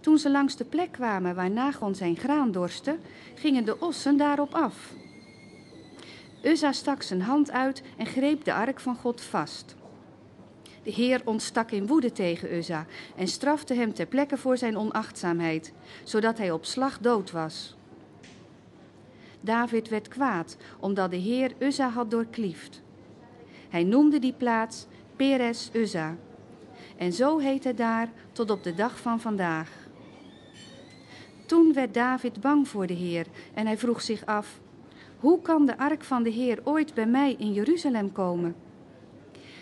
Toen 0.00 0.18
ze 0.18 0.30
langs 0.30 0.56
de 0.56 0.64
plek 0.64 0.92
kwamen 0.92 1.34
waar 1.34 1.50
Nagon 1.50 1.94
zijn 1.94 2.16
graan 2.16 2.52
dorste, 2.52 2.98
gingen 3.34 3.64
de 3.64 3.80
ossen 3.80 4.16
daarop 4.16 4.54
af. 4.54 4.92
Uzza 6.42 6.72
stak 6.72 7.02
zijn 7.02 7.22
hand 7.22 7.50
uit 7.50 7.82
en 7.96 8.06
greep 8.06 8.44
de 8.44 8.52
ark 8.52 8.80
van 8.80 8.96
God 8.96 9.20
vast. 9.20 9.76
De 10.90 10.96
Heer 10.96 11.20
ontstak 11.24 11.70
in 11.70 11.86
woede 11.86 12.12
tegen 12.12 12.54
Uzza 12.54 12.86
en 13.16 13.28
strafte 13.28 13.74
hem 13.74 13.94
ter 13.94 14.06
plekke 14.06 14.36
voor 14.36 14.56
zijn 14.56 14.76
onachtzaamheid, 14.76 15.72
zodat 16.04 16.38
hij 16.38 16.50
op 16.50 16.64
slag 16.64 16.98
dood 16.98 17.30
was. 17.30 17.76
David 19.40 19.88
werd 19.88 20.08
kwaad 20.08 20.56
omdat 20.80 21.10
de 21.10 21.16
Heer 21.16 21.52
Uzza 21.58 21.88
had 21.88 22.10
doorkliefd. 22.10 22.82
Hij 23.68 23.84
noemde 23.84 24.18
die 24.18 24.32
plaats 24.32 24.86
Peres 25.16 25.70
Uzza. 25.72 26.16
En 26.96 27.12
zo 27.12 27.38
heet 27.38 27.64
het 27.64 27.76
daar 27.76 28.08
tot 28.32 28.50
op 28.50 28.62
de 28.62 28.74
dag 28.74 29.00
van 29.00 29.20
vandaag. 29.20 29.70
Toen 31.46 31.72
werd 31.72 31.94
David 31.94 32.40
bang 32.40 32.68
voor 32.68 32.86
de 32.86 32.94
Heer 32.94 33.26
en 33.54 33.66
hij 33.66 33.78
vroeg 33.78 34.00
zich 34.02 34.26
af: 34.26 34.60
Hoe 35.18 35.42
kan 35.42 35.66
de 35.66 35.78
ark 35.78 36.04
van 36.04 36.22
de 36.22 36.30
Heer 36.30 36.60
ooit 36.64 36.94
bij 36.94 37.06
mij 37.06 37.34
in 37.38 37.52
Jeruzalem 37.52 38.12
komen? 38.12 38.54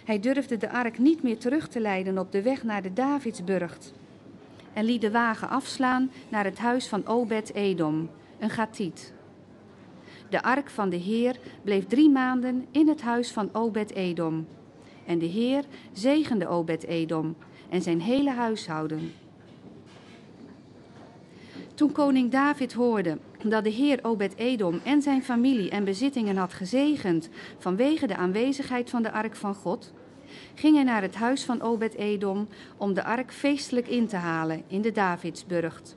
Hij 0.09 0.21
durfde 0.21 0.57
de 0.57 0.71
ark 0.71 0.99
niet 0.99 1.23
meer 1.23 1.39
terug 1.39 1.69
te 1.69 1.81
leiden 1.81 2.19
op 2.19 2.33
de 2.33 2.43
weg 2.43 2.63
naar 2.63 2.83
de 2.83 2.93
Davidsburcht 2.93 3.93
en 4.73 4.85
liet 4.85 5.01
de 5.01 5.11
wagen 5.11 5.49
afslaan 5.49 6.11
naar 6.29 6.45
het 6.45 6.59
huis 6.59 6.89
van 6.89 7.07
Obed-Edom, 7.07 8.11
een 8.39 8.51
Gatiet. 8.51 9.13
De 10.29 10.43
ark 10.43 10.71
van 10.71 10.89
de 10.89 10.97
Heer 10.97 11.37
bleef 11.63 11.87
drie 11.87 12.11
maanden 12.11 12.67
in 12.71 12.89
het 12.89 13.03
huis 13.03 13.33
van 13.33 13.49
Obed-Edom. 13.53 14.47
En 15.07 15.19
de 15.19 15.27
Heer 15.27 15.65
zegende 15.93 16.49
Obed-Edom 16.49 17.37
en 17.69 17.83
zijn 17.83 18.01
hele 18.01 18.31
huishouden. 18.31 19.13
Toen 21.75 21.93
koning 21.93 22.31
David 22.31 22.73
hoorde 22.73 23.19
dat 23.45 23.65
de 23.65 23.71
Heer 23.71 23.99
Obed-Edom 24.03 24.81
en 24.85 25.03
zijn 25.03 25.23
familie 25.23 25.71
en 25.71 25.85
bezittingen 25.85 26.37
had 26.37 26.53
gezegend 26.53 27.29
vanwege 27.59 28.07
de 28.07 28.17
aanwezigheid 28.17 28.91
van 28.91 29.03
de 29.03 29.13
ark 29.13 29.37
van 29.37 29.55
God, 29.55 29.93
ging 30.55 30.75
hij 30.75 30.85
naar 30.85 31.03
het 31.03 31.15
huis 31.15 31.45
van 31.45 31.63
Obed-Edom 31.63 32.49
om 32.77 32.95
de 32.95 33.05
ark 33.05 33.33
feestelijk 33.33 33.89
in 33.89 34.07
te 34.07 34.17
halen 34.17 34.63
in 34.67 34.83
de 34.83 34.93
Davidsburcht. 34.93 35.97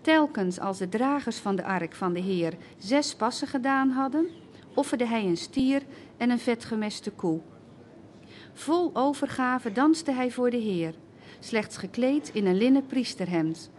Telkens 0.00 0.60
als 0.60 0.78
de 0.78 0.88
dragers 0.88 1.36
van 1.36 1.56
de 1.56 1.64
ark 1.64 1.94
van 1.94 2.12
de 2.12 2.20
Heer 2.20 2.54
zes 2.78 3.14
passen 3.14 3.48
gedaan 3.48 3.90
hadden, 3.90 4.26
offerde 4.74 5.06
hij 5.06 5.24
een 5.24 5.36
stier 5.36 5.82
en 6.16 6.30
een 6.30 6.38
vetgemeste 6.38 7.10
koe. 7.10 7.40
Vol 8.52 8.90
overgave 8.92 9.72
danste 9.72 10.12
hij 10.12 10.30
voor 10.30 10.50
de 10.50 10.56
Heer, 10.56 10.94
slechts 11.40 11.76
gekleed 11.76 12.30
in 12.32 12.46
een 12.46 12.56
linnen 12.56 12.86
priesterhemd. 12.86 13.70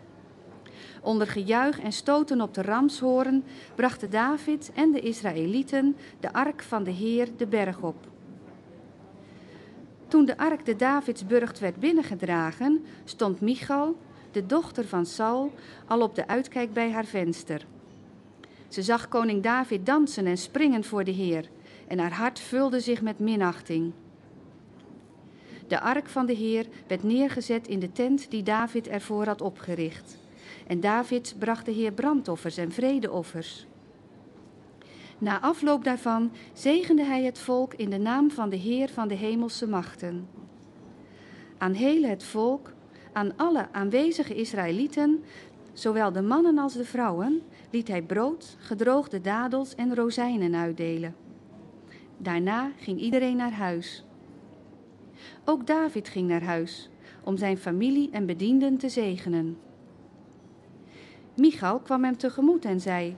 Onder 1.08 1.28
gejuich 1.28 1.80
en 1.80 1.91
stoten 1.91 2.41
op 2.41 2.54
de 2.54 2.62
ramshoorn 2.62 3.43
brachten 3.76 4.10
David 4.10 4.72
en 4.74 4.91
de 4.91 5.00
Israëlieten 5.00 5.96
de 6.20 6.34
ark 6.34 6.63
van 6.63 6.84
de 6.84 6.91
Heer 6.91 7.28
de 7.38 7.48
berg 7.48 7.82
op. 7.82 7.96
Toen 10.08 10.26
de 10.26 10.38
ark 10.38 10.65
de 10.65 10.76
Davidsburcht 10.76 11.60
werd 11.60 11.76
binnengedragen, 11.76 12.86
stond 13.04 13.41
Michal, 13.41 13.96
de 14.32 14.46
dochter 14.46 14.88
van 14.88 15.06
Saul, 15.06 15.52
al 15.86 16.02
op 16.02 16.15
de 16.15 16.28
uitkijk 16.28 16.74
bij 16.74 16.91
haar 16.91 17.06
venster. 17.06 17.65
Ze 18.67 18.82
zag 18.82 19.08
koning 19.08 19.43
David 19.43 19.86
dansen 19.86 20.26
en 20.26 20.38
springen 20.38 20.84
voor 20.84 21.04
de 21.04 21.12
Heer, 21.12 21.50
en 21.88 22.00
haar 22.00 22.13
hart 22.13 22.39
vulde 22.39 22.80
zich 22.80 23.02
met 23.02 23.20
minachting. 23.20 23.93
De 25.67 25.80
ark 25.80 26.10
van 26.10 26.26
de 26.26 26.34
Heer 26.34 26.65
werd 26.88 27.04
neergezet 27.04 27.67
in 27.67 27.80
de 27.80 27.91
tent 27.91 28.32
die 28.32 28.43
David 28.43 28.88
ervoor 28.88 29.26
had 29.26 29.41
opgericht. 29.41 30.26
En 30.68 30.80
David 30.80 31.36
bracht 31.40 31.66
de 31.66 31.72
Heer 31.72 31.92
brandoffers 31.92 32.58
en 32.58 32.72
vredeoffers. 32.72 33.68
Na 35.18 35.42
afloop 35.42 35.84
daarvan 35.84 36.32
zegende 36.54 37.04
hij 37.04 37.24
het 37.24 37.40
volk 37.40 37.74
in 37.74 37.90
de 37.90 37.98
naam 37.98 38.32
van 38.32 38.50
de 38.50 38.56
Heer 38.56 38.90
van 38.90 39.08
de 39.08 39.16
hemelse 39.16 39.68
machten. 39.68 40.28
Aan 41.58 41.74
heel 41.74 42.04
het 42.04 42.24
volk, 42.24 42.74
aan 43.14 43.32
alle 43.36 43.68
aanwezige 43.72 44.36
Israëlieten, 44.36 45.24
zowel 45.74 46.12
de 46.12 46.22
mannen 46.22 46.58
als 46.58 46.74
de 46.74 46.86
vrouwen, 46.86 47.42
liet 47.72 47.88
hij 47.88 48.02
brood, 48.02 48.58
gedroogde 48.60 49.22
dadels 49.22 49.76
en 49.76 49.96
rozijnen 49.96 50.56
uitdelen. 50.56 51.16
Daarna 52.18 52.72
ging 52.78 53.00
iedereen 53.00 53.36
naar 53.36 53.54
huis. 53.54 54.04
Ook 55.46 55.68
David 55.68 56.10
ging 56.10 56.28
naar 56.28 56.44
huis 56.44 56.90
om 57.24 57.38
zijn 57.38 57.58
familie 57.58 58.10
en 58.12 58.26
bedienden 58.26 58.78
te 58.78 58.90
zegenen. 58.90 59.58
Michal 61.38 61.80
kwam 61.80 62.04
hem 62.04 62.17
tegemoet 62.17 62.65
en 62.65 62.80
zei: 62.80 63.15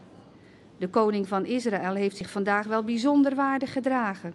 De 0.77 0.89
koning 0.89 1.27
van 1.27 1.45
Israël 1.45 1.93
heeft 1.93 2.17
zich 2.17 2.29
vandaag 2.29 2.65
wel 2.65 2.83
bijzonder 2.83 3.35
waardig 3.35 3.73
gedragen. 3.73 4.33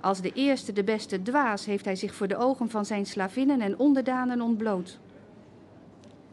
Als 0.00 0.20
de 0.20 0.32
eerste, 0.32 0.72
de 0.72 0.84
beste 0.84 1.22
dwaas, 1.22 1.64
heeft 1.64 1.84
hij 1.84 1.96
zich 1.96 2.14
voor 2.14 2.28
de 2.28 2.36
ogen 2.36 2.70
van 2.70 2.84
zijn 2.84 3.06
slavinnen 3.06 3.60
en 3.60 3.78
onderdanen 3.78 4.40
ontbloot. 4.40 4.98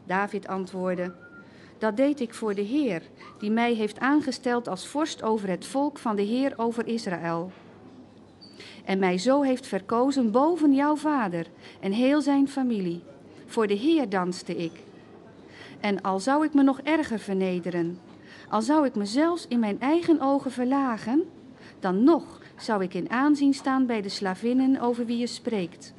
David 0.06 0.46
antwoordde: 0.46 1.12
Dat 1.78 1.96
deed 1.96 2.20
ik 2.20 2.34
voor 2.34 2.54
de 2.54 2.62
Heer, 2.62 3.02
die 3.38 3.50
mij 3.50 3.72
heeft 3.72 3.98
aangesteld 3.98 4.68
als 4.68 4.86
vorst 4.86 5.22
over 5.22 5.48
het 5.48 5.66
volk 5.66 5.98
van 5.98 6.16
de 6.16 6.22
Heer 6.22 6.52
over 6.56 6.86
Israël. 6.86 7.52
En 8.84 8.98
mij 8.98 9.18
zo 9.18 9.42
heeft 9.42 9.66
verkozen 9.66 10.30
boven 10.30 10.74
jouw 10.74 10.96
vader 10.96 11.46
en 11.80 11.92
heel 11.92 12.20
zijn 12.20 12.48
familie. 12.48 13.02
Voor 13.46 13.66
de 13.66 13.74
Heer 13.74 14.08
danste 14.08 14.56
ik. 14.56 14.83
En 15.84 16.00
al 16.00 16.20
zou 16.20 16.44
ik 16.44 16.54
me 16.54 16.62
nog 16.62 16.80
erger 16.80 17.18
vernederen, 17.18 17.98
al 18.48 18.62
zou 18.62 18.86
ik 18.86 18.94
me 18.94 19.06
zelfs 19.06 19.46
in 19.48 19.58
mijn 19.58 19.80
eigen 19.80 20.20
ogen 20.20 20.50
verlagen, 20.50 21.22
dan 21.80 22.04
nog 22.04 22.40
zou 22.56 22.82
ik 22.82 22.94
in 22.94 23.10
aanzien 23.10 23.54
staan 23.54 23.86
bij 23.86 24.02
de 24.02 24.08
slavinnen 24.08 24.80
over 24.80 25.06
wie 25.06 25.18
je 25.18 25.26
spreekt. 25.26 25.94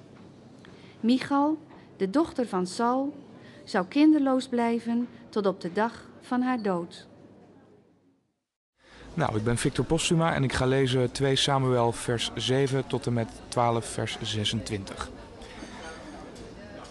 Michal, 0.99 1.57
de 1.97 2.09
dochter 2.09 2.47
van 2.47 2.67
Saul, 2.67 3.13
zou 3.63 3.85
kinderloos 3.87 4.47
blijven 4.47 5.07
tot 5.29 5.45
op 5.45 5.61
de 5.61 5.73
dag 5.73 6.09
van 6.21 6.41
haar 6.41 6.61
dood. 6.61 7.07
Nou, 9.13 9.37
ik 9.37 9.43
ben 9.43 9.57
Victor 9.57 9.85
Postuma 9.85 10.33
en 10.33 10.43
ik 10.43 10.53
ga 10.53 10.65
lezen 10.65 11.11
2 11.11 11.35
Samuel 11.35 11.91
vers 11.91 12.31
7 12.35 12.87
tot 12.87 13.05
en 13.05 13.13
met 13.13 13.29
12 13.47 13.85
vers 13.85 14.17
26. 14.21 15.09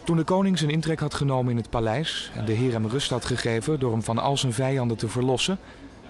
Toen 0.05 0.17
de 0.17 0.25
koning 0.25 0.59
zijn 0.59 0.71
intrek 0.71 1.01
had 1.01 1.15
genomen 1.15 1.51
in 1.51 1.57
het 1.57 1.71
paleis 1.71 2.31
en 2.35 2.45
de 2.45 2.53
Heer 2.53 2.73
hem 2.73 2.87
rust 2.87 3.11
had 3.11 3.25
gegeven 3.25 3.81
door 3.81 3.93
hem 3.93 4.03
van 4.03 4.19
al 4.19 4.37
zijn 4.37 4.53
vijanden 4.53 4.97
te 4.97 5.09
verlossen, 5.09 5.59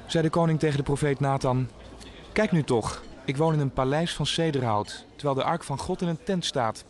zei 0.06 0.22
de 0.22 0.30
koning 0.30 0.58
tegen 0.58 0.76
de 0.76 0.82
profeet 0.82 1.20
Nathan: 1.20 1.68
Kijk 2.32 2.52
nu 2.52 2.62
toch, 2.62 3.02
ik 3.24 3.36
woon 3.36 3.52
in 3.52 3.60
een 3.60 3.72
paleis 3.72 4.14
van 4.14 4.26
cederhout, 4.26 5.06
terwijl 5.16 5.34
de 5.34 5.44
ark 5.44 5.64
van 5.64 5.78
God 5.78 6.02
in 6.02 6.08
een 6.08 6.22
tent 6.24 6.44
staat. 6.44 6.84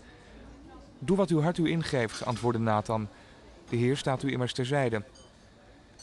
Doe 0.99 1.17
wat 1.17 1.31
uw 1.31 1.41
hart 1.41 1.59
u 1.59 1.71
ingeeft, 1.71 2.25
antwoordde 2.25 2.61
Nathan. 2.61 3.09
De 3.69 3.77
Heer 3.77 3.97
staat 3.97 4.23
u 4.23 4.33
immers 4.33 4.53
terzijde. 4.53 5.03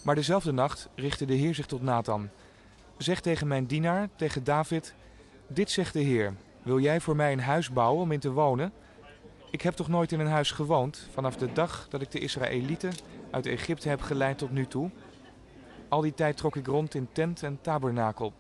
Maar 0.04 0.16
dezelfde 0.16 0.52
nacht 0.52 0.90
richtte 0.96 1.26
de 1.26 1.34
Heer 1.34 1.56
zich 1.56 1.66
tot 1.66 1.82
Nathan. 1.82 2.30
Zeg 2.98 3.22
tegen 3.22 3.48
mijn 3.48 3.66
dienaar, 3.66 4.10
tegen 4.16 4.44
David: 4.44 4.94
Dit 5.48 5.72
zegt 5.72 5.94
de 5.94 6.00
Heer: 6.00 6.34
Wil 6.64 6.80
jij 6.80 7.00
voor 7.00 7.16
mij 7.16 7.32
een 7.32 7.40
huis 7.40 7.72
bouwen 7.72 8.02
om 8.02 8.12
in 8.12 8.20
te 8.20 8.32
wonen? 8.32 8.74
Ik 9.52 9.62
heb 9.62 9.74
toch 9.74 9.88
nooit 9.88 10.12
in 10.12 10.20
een 10.20 10.28
huis 10.28 10.52
gewoond, 10.52 11.08
vanaf 11.14 11.36
de 11.36 11.54
dag 11.54 11.88
dat 11.90 12.02
ik 12.02 12.12
de 12.12 12.20
Israëlieten 12.20 12.92
uit 13.32 13.46
Egypte 13.46 13.90
heb 13.90 14.02
geleid 14.02 14.38
tot 14.38 14.52
nu 14.52 14.68
toe? 14.68 14.90
Al 15.90 16.02
die 16.02 16.14
tijd 16.14 16.38
trok 16.38 16.56
ik 16.56 16.68
rond 16.68 16.96
in 16.96 17.10
tent 17.12 17.44
en 17.44 17.60
tabernakel. 17.62 18.34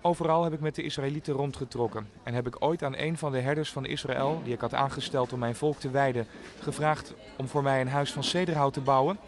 Overal 0.00 0.44
heb 0.44 0.52
ik 0.52 0.60
met 0.60 0.74
de 0.74 0.82
Israëlieten 0.82 1.34
rondgetrokken 1.34 2.08
en 2.22 2.34
heb 2.34 2.46
ik 2.46 2.56
ooit 2.58 2.82
aan 2.82 2.96
een 2.96 3.18
van 3.18 3.32
de 3.32 3.40
herders 3.40 3.72
van 3.72 3.86
Israël, 3.86 4.40
die 4.44 4.52
ik 4.52 4.60
had 4.60 4.74
aangesteld 4.74 5.32
om 5.32 5.38
mijn 5.38 5.54
volk 5.54 5.78
te 5.78 5.90
wijden, 5.90 6.26
gevraagd 6.60 7.14
om 7.36 7.48
voor 7.48 7.62
mij 7.62 7.80
een 7.80 7.88
huis 7.88 8.12
van 8.12 8.24
cederhout 8.24 8.72
te 8.72 8.80
bouwen? 8.80 9.18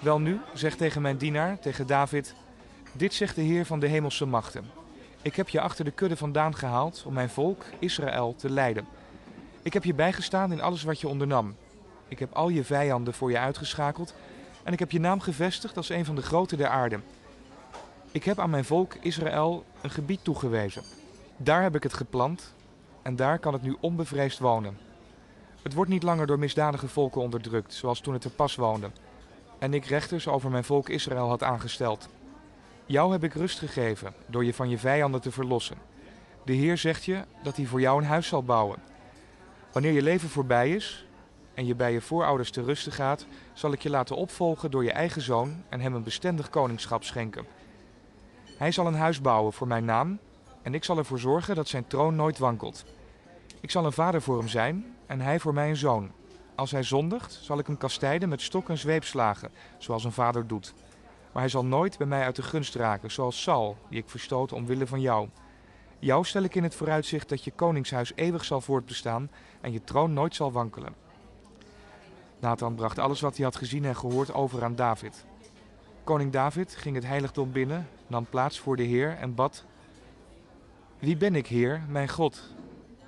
Wel 0.00 0.20
nu, 0.20 0.40
zeg 0.54 0.76
tegen 0.76 1.02
mijn 1.02 1.16
dienaar, 1.16 1.58
tegen 1.58 1.86
David, 1.86 2.34
dit 2.92 3.14
zegt 3.14 3.34
de 3.34 3.42
Heer 3.42 3.66
van 3.66 3.80
de 3.80 3.86
hemelse 3.86 4.26
machten. 4.26 4.64
Ik 5.22 5.36
heb 5.36 5.48
je 5.48 5.60
achter 5.60 5.84
de 5.84 5.90
kudde 5.90 6.16
vandaan 6.16 6.54
gehaald 6.54 7.02
om 7.06 7.12
mijn 7.12 7.30
volk, 7.30 7.64
Israël, 7.78 8.34
te 8.36 8.50
leiden. 8.50 8.86
Ik 9.64 9.72
heb 9.72 9.84
je 9.84 9.94
bijgestaan 9.94 10.52
in 10.52 10.60
alles 10.60 10.82
wat 10.82 11.00
je 11.00 11.08
ondernam. 11.08 11.56
Ik 12.08 12.18
heb 12.18 12.32
al 12.32 12.48
je 12.48 12.64
vijanden 12.64 13.14
voor 13.14 13.30
je 13.30 13.38
uitgeschakeld 13.38 14.14
en 14.62 14.72
ik 14.72 14.78
heb 14.78 14.90
je 14.90 15.00
naam 15.00 15.20
gevestigd 15.20 15.76
als 15.76 15.88
een 15.88 16.04
van 16.04 16.14
de 16.14 16.22
grote 16.22 16.56
der 16.56 16.68
aarde. 16.68 17.00
Ik 18.10 18.24
heb 18.24 18.38
aan 18.38 18.50
mijn 18.50 18.64
volk 18.64 18.94
Israël 18.94 19.64
een 19.80 19.90
gebied 19.90 20.24
toegewezen. 20.24 20.82
Daar 21.36 21.62
heb 21.62 21.74
ik 21.74 21.82
het 21.82 21.94
geplant 21.94 22.54
en 23.02 23.16
daar 23.16 23.38
kan 23.38 23.52
het 23.52 23.62
nu 23.62 23.76
onbevreesd 23.80 24.38
wonen. 24.38 24.78
Het 25.62 25.74
wordt 25.74 25.90
niet 25.90 26.02
langer 26.02 26.26
door 26.26 26.38
misdadige 26.38 26.88
volken 26.88 27.20
onderdrukt, 27.20 27.74
zoals 27.74 28.00
toen 28.00 28.14
het 28.14 28.24
er 28.24 28.30
pas 28.30 28.56
woonde. 28.56 28.90
En 29.58 29.74
ik 29.74 29.84
rechters 29.84 30.28
over 30.28 30.50
mijn 30.50 30.64
volk 30.64 30.88
Israël 30.88 31.28
had 31.28 31.42
aangesteld. 31.42 32.08
Jou 32.86 33.12
heb 33.12 33.24
ik 33.24 33.34
rust 33.34 33.58
gegeven 33.58 34.14
door 34.26 34.44
je 34.44 34.54
van 34.54 34.68
je 34.68 34.78
vijanden 34.78 35.20
te 35.20 35.30
verlossen. 35.32 35.76
De 36.44 36.52
Heer 36.52 36.78
zegt 36.78 37.04
je 37.04 37.24
dat 37.42 37.56
hij 37.56 37.66
voor 37.66 37.80
jou 37.80 38.00
een 38.00 38.08
huis 38.08 38.26
zal 38.26 38.42
bouwen. 38.42 38.93
Wanneer 39.74 39.92
je 39.92 40.02
leven 40.02 40.28
voorbij 40.28 40.70
is 40.70 41.06
en 41.54 41.66
je 41.66 41.74
bij 41.74 41.92
je 41.92 42.00
voorouders 42.00 42.50
te 42.50 42.62
rusten 42.62 42.92
gaat, 42.92 43.26
zal 43.52 43.72
ik 43.72 43.82
je 43.82 43.90
laten 43.90 44.16
opvolgen 44.16 44.70
door 44.70 44.84
je 44.84 44.92
eigen 44.92 45.22
zoon 45.22 45.62
en 45.68 45.80
hem 45.80 45.94
een 45.94 46.02
bestendig 46.02 46.50
koningschap 46.50 47.04
schenken. 47.04 47.46
Hij 48.58 48.72
zal 48.72 48.86
een 48.86 48.94
huis 48.94 49.20
bouwen 49.20 49.52
voor 49.52 49.66
mijn 49.66 49.84
naam 49.84 50.18
en 50.62 50.74
ik 50.74 50.84
zal 50.84 50.98
ervoor 50.98 51.18
zorgen 51.18 51.54
dat 51.54 51.68
zijn 51.68 51.86
troon 51.86 52.16
nooit 52.16 52.38
wankelt. 52.38 52.84
Ik 53.60 53.70
zal 53.70 53.84
een 53.84 53.92
vader 53.92 54.22
voor 54.22 54.38
hem 54.38 54.48
zijn 54.48 54.94
en 55.06 55.20
hij 55.20 55.40
voor 55.40 55.54
mij 55.54 55.68
een 55.68 55.76
zoon. 55.76 56.10
Als 56.54 56.70
hij 56.70 56.82
zondigt, 56.82 57.32
zal 57.42 57.58
ik 57.58 57.66
hem 57.66 57.76
kastijden 57.76 58.28
met 58.28 58.42
stok 58.42 58.68
en 58.68 58.78
zweepslagen, 58.78 59.50
zoals 59.78 60.04
een 60.04 60.12
vader 60.12 60.46
doet. 60.46 60.74
Maar 61.32 61.42
hij 61.42 61.50
zal 61.50 61.64
nooit 61.64 61.98
bij 61.98 62.06
mij 62.06 62.24
uit 62.24 62.36
de 62.36 62.42
gunst 62.42 62.74
raken, 62.74 63.10
zoals 63.10 63.42
Saul, 63.42 63.76
die 63.88 63.98
ik 63.98 64.08
verstoot 64.08 64.52
omwille 64.52 64.86
van 64.86 65.00
jou. 65.00 65.28
Jou 65.98 66.24
stel 66.24 66.42
ik 66.42 66.54
in 66.54 66.62
het 66.62 66.74
vooruitzicht 66.74 67.28
dat 67.28 67.44
je 67.44 67.50
koningshuis 67.50 68.12
eeuwig 68.14 68.44
zal 68.44 68.60
voortbestaan 68.60 69.30
en 69.64 69.72
je 69.72 69.84
troon 69.84 70.12
nooit 70.12 70.34
zal 70.34 70.52
wankelen. 70.52 70.94
Nathan 72.40 72.74
bracht 72.74 72.98
alles 72.98 73.20
wat 73.20 73.36
hij 73.36 73.44
had 73.44 73.56
gezien 73.56 73.84
en 73.84 73.96
gehoord 73.96 74.34
over 74.34 74.64
aan 74.64 74.74
David. 74.74 75.24
Koning 76.04 76.32
David 76.32 76.76
ging 76.76 76.94
het 76.94 77.06
heiligdom 77.06 77.52
binnen, 77.52 77.88
nam 78.06 78.26
plaats 78.26 78.58
voor 78.58 78.76
de 78.76 78.82
Heer 78.82 79.16
en 79.16 79.34
bad: 79.34 79.64
Wie 80.98 81.16
ben 81.16 81.34
ik, 81.34 81.46
Heer, 81.46 81.82
mijn 81.88 82.08
God? 82.08 82.54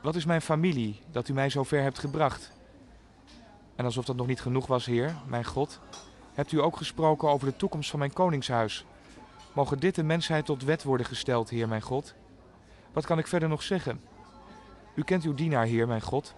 Wat 0.03 0.15
is 0.15 0.25
mijn 0.25 0.43
familie 0.43 1.01
dat 1.11 1.29
u 1.29 1.33
mij 1.33 1.49
zo 1.49 1.63
ver 1.63 1.83
hebt 1.83 1.99
gebracht? 1.99 2.53
En 3.75 3.85
alsof 3.85 4.05
dat 4.05 4.17
nog 4.17 4.27
niet 4.27 4.41
genoeg 4.41 4.67
was, 4.67 4.87
Heer, 4.87 5.15
mijn 5.27 5.45
God, 5.45 5.81
hebt 6.35 6.53
u 6.53 6.61
ook 6.63 6.77
gesproken 6.77 7.29
over 7.29 7.47
de 7.47 7.57
toekomst 7.57 7.91
van 7.91 7.99
mijn 7.99 8.13
koningshuis. 8.13 8.85
Mogen 9.53 9.79
dit 9.79 9.95
de 9.95 10.03
mensheid 10.03 10.45
tot 10.45 10.65
wet 10.65 10.83
worden 10.83 11.07
gesteld, 11.07 11.49
Heer, 11.49 11.69
mijn 11.69 11.83
God? 11.83 12.15
Wat 12.93 13.07
kan 13.07 13.19
ik 13.19 13.27
verder 13.27 13.49
nog 13.49 13.63
zeggen? 13.63 14.01
U 14.95 15.03
kent 15.03 15.25
uw 15.25 15.35
dienaar, 15.35 15.65
Heer, 15.65 15.87
mijn 15.87 16.03
God. 16.03 16.35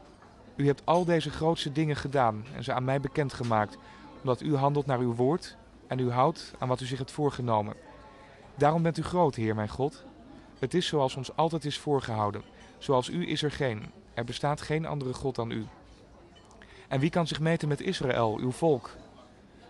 U 0.59 0.66
hebt 0.66 0.83
al 0.85 1.05
deze 1.05 1.31
grootste 1.31 1.73
dingen 1.73 1.97
gedaan 1.97 2.44
en 2.55 2.64
ze 2.64 2.73
aan 2.73 2.85
mij 2.85 3.01
bekendgemaakt, 3.01 3.77
omdat 4.21 4.40
u 4.40 4.57
handelt 4.57 4.87
naar 4.87 4.99
uw 4.99 5.14
woord 5.14 5.57
en 5.87 5.99
u 5.99 6.11
houdt 6.11 6.55
aan 6.59 6.68
wat 6.68 6.81
u 6.81 6.87
zich 6.87 6.99
hebt 6.99 7.11
voorgenomen. 7.11 7.75
Daarom 8.55 8.83
bent 8.83 8.99
u 8.99 9.03
groot, 9.03 9.35
Heer, 9.35 9.55
mijn 9.55 9.68
God. 9.68 10.05
Het 10.59 10.75
is 10.75 10.87
zoals 10.87 11.16
ons 11.16 11.37
altijd 11.37 11.64
is 11.64 11.79
voorgehouden. 11.79 12.42
Zoals 12.79 13.09
u 13.09 13.29
is 13.29 13.42
er 13.42 13.51
geen. 13.51 13.90
Er 14.14 14.25
bestaat 14.25 14.61
geen 14.61 14.87
andere 14.87 15.14
God 15.14 15.35
dan 15.35 15.51
u. 15.51 15.66
En 16.88 17.01
wie 17.01 17.11
kan 17.11 17.27
zich 17.27 17.40
meten 17.40 17.68
met 17.68 17.81
Israël, 17.81 18.37
uw 18.38 18.51
volk? 18.51 18.90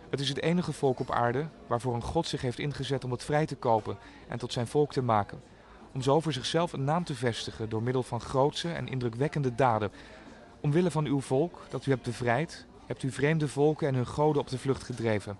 Het 0.09 0.19
is 0.19 0.29
het 0.29 0.41
enige 0.41 0.73
volk 0.73 0.99
op 0.99 1.11
aarde 1.11 1.47
waarvoor 1.67 1.93
een 1.93 2.01
God 2.01 2.27
zich 2.27 2.41
heeft 2.41 2.59
ingezet 2.59 3.03
om 3.03 3.11
het 3.11 3.23
vrij 3.23 3.45
te 3.45 3.55
kopen 3.55 3.97
en 4.27 4.37
tot 4.37 4.53
zijn 4.53 4.67
volk 4.67 4.91
te 4.91 5.01
maken. 5.01 5.41
Om 5.93 6.01
zo 6.01 6.19
voor 6.19 6.33
zichzelf 6.33 6.73
een 6.73 6.83
naam 6.83 7.03
te 7.03 7.15
vestigen 7.15 7.69
door 7.69 7.83
middel 7.83 8.03
van 8.03 8.21
grootse 8.21 8.71
en 8.71 8.87
indrukwekkende 8.87 9.55
daden. 9.55 9.91
Omwille 10.61 10.91
van 10.91 11.05
uw 11.05 11.21
volk 11.21 11.61
dat 11.69 11.85
u 11.85 11.91
hebt 11.91 12.03
bevrijd, 12.03 12.65
hebt 12.85 13.03
u 13.03 13.11
vreemde 13.11 13.47
volken 13.47 13.87
en 13.87 13.95
hun 13.95 14.07
goden 14.07 14.41
op 14.41 14.47
de 14.47 14.57
vlucht 14.57 14.83
gedreven. 14.83 15.37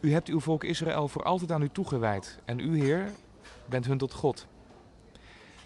U 0.00 0.12
hebt 0.12 0.28
uw 0.28 0.40
volk 0.40 0.64
Israël 0.64 1.08
voor 1.08 1.22
altijd 1.22 1.52
aan 1.52 1.62
u 1.62 1.68
toegewijd 1.68 2.38
en 2.44 2.58
u, 2.58 2.80
Heer, 2.80 3.10
bent 3.66 3.86
hun 3.86 3.98
tot 3.98 4.12
God. 4.12 4.46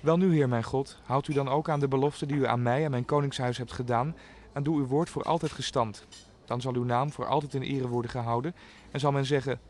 Wel 0.01 0.17
nu, 0.17 0.35
Heer 0.35 0.49
mijn 0.49 0.65
God, 0.65 0.99
houdt 1.05 1.29
u 1.29 1.33
dan 1.33 1.49
ook 1.49 1.69
aan 1.69 1.81
de 1.81 1.89
belofte 1.89 2.27
die 2.27 2.37
u 2.37 2.47
aan 2.47 2.63
mij 2.63 2.85
en 2.85 2.91
mijn 2.91 3.05
koningshuis 3.05 3.59
hebt 3.59 3.73
gedaan 3.73 4.17
en 4.53 4.63
doe 4.63 4.77
uw 4.77 4.87
woord 4.87 5.11
voor 5.11 5.23
altijd 5.23 5.53
gestand. 5.53 6.07
Dan 6.45 6.61
zal 6.61 6.75
uw 6.75 6.85
naam 6.85 7.13
voor 7.13 7.27
altijd 7.27 7.55
in 7.55 7.63
ere 7.63 7.89
worden 7.89 8.11
gehouden 8.11 8.55
en 8.91 9.01
zal 9.01 9.13
men 9.13 9.25
zeggen, 9.25 9.61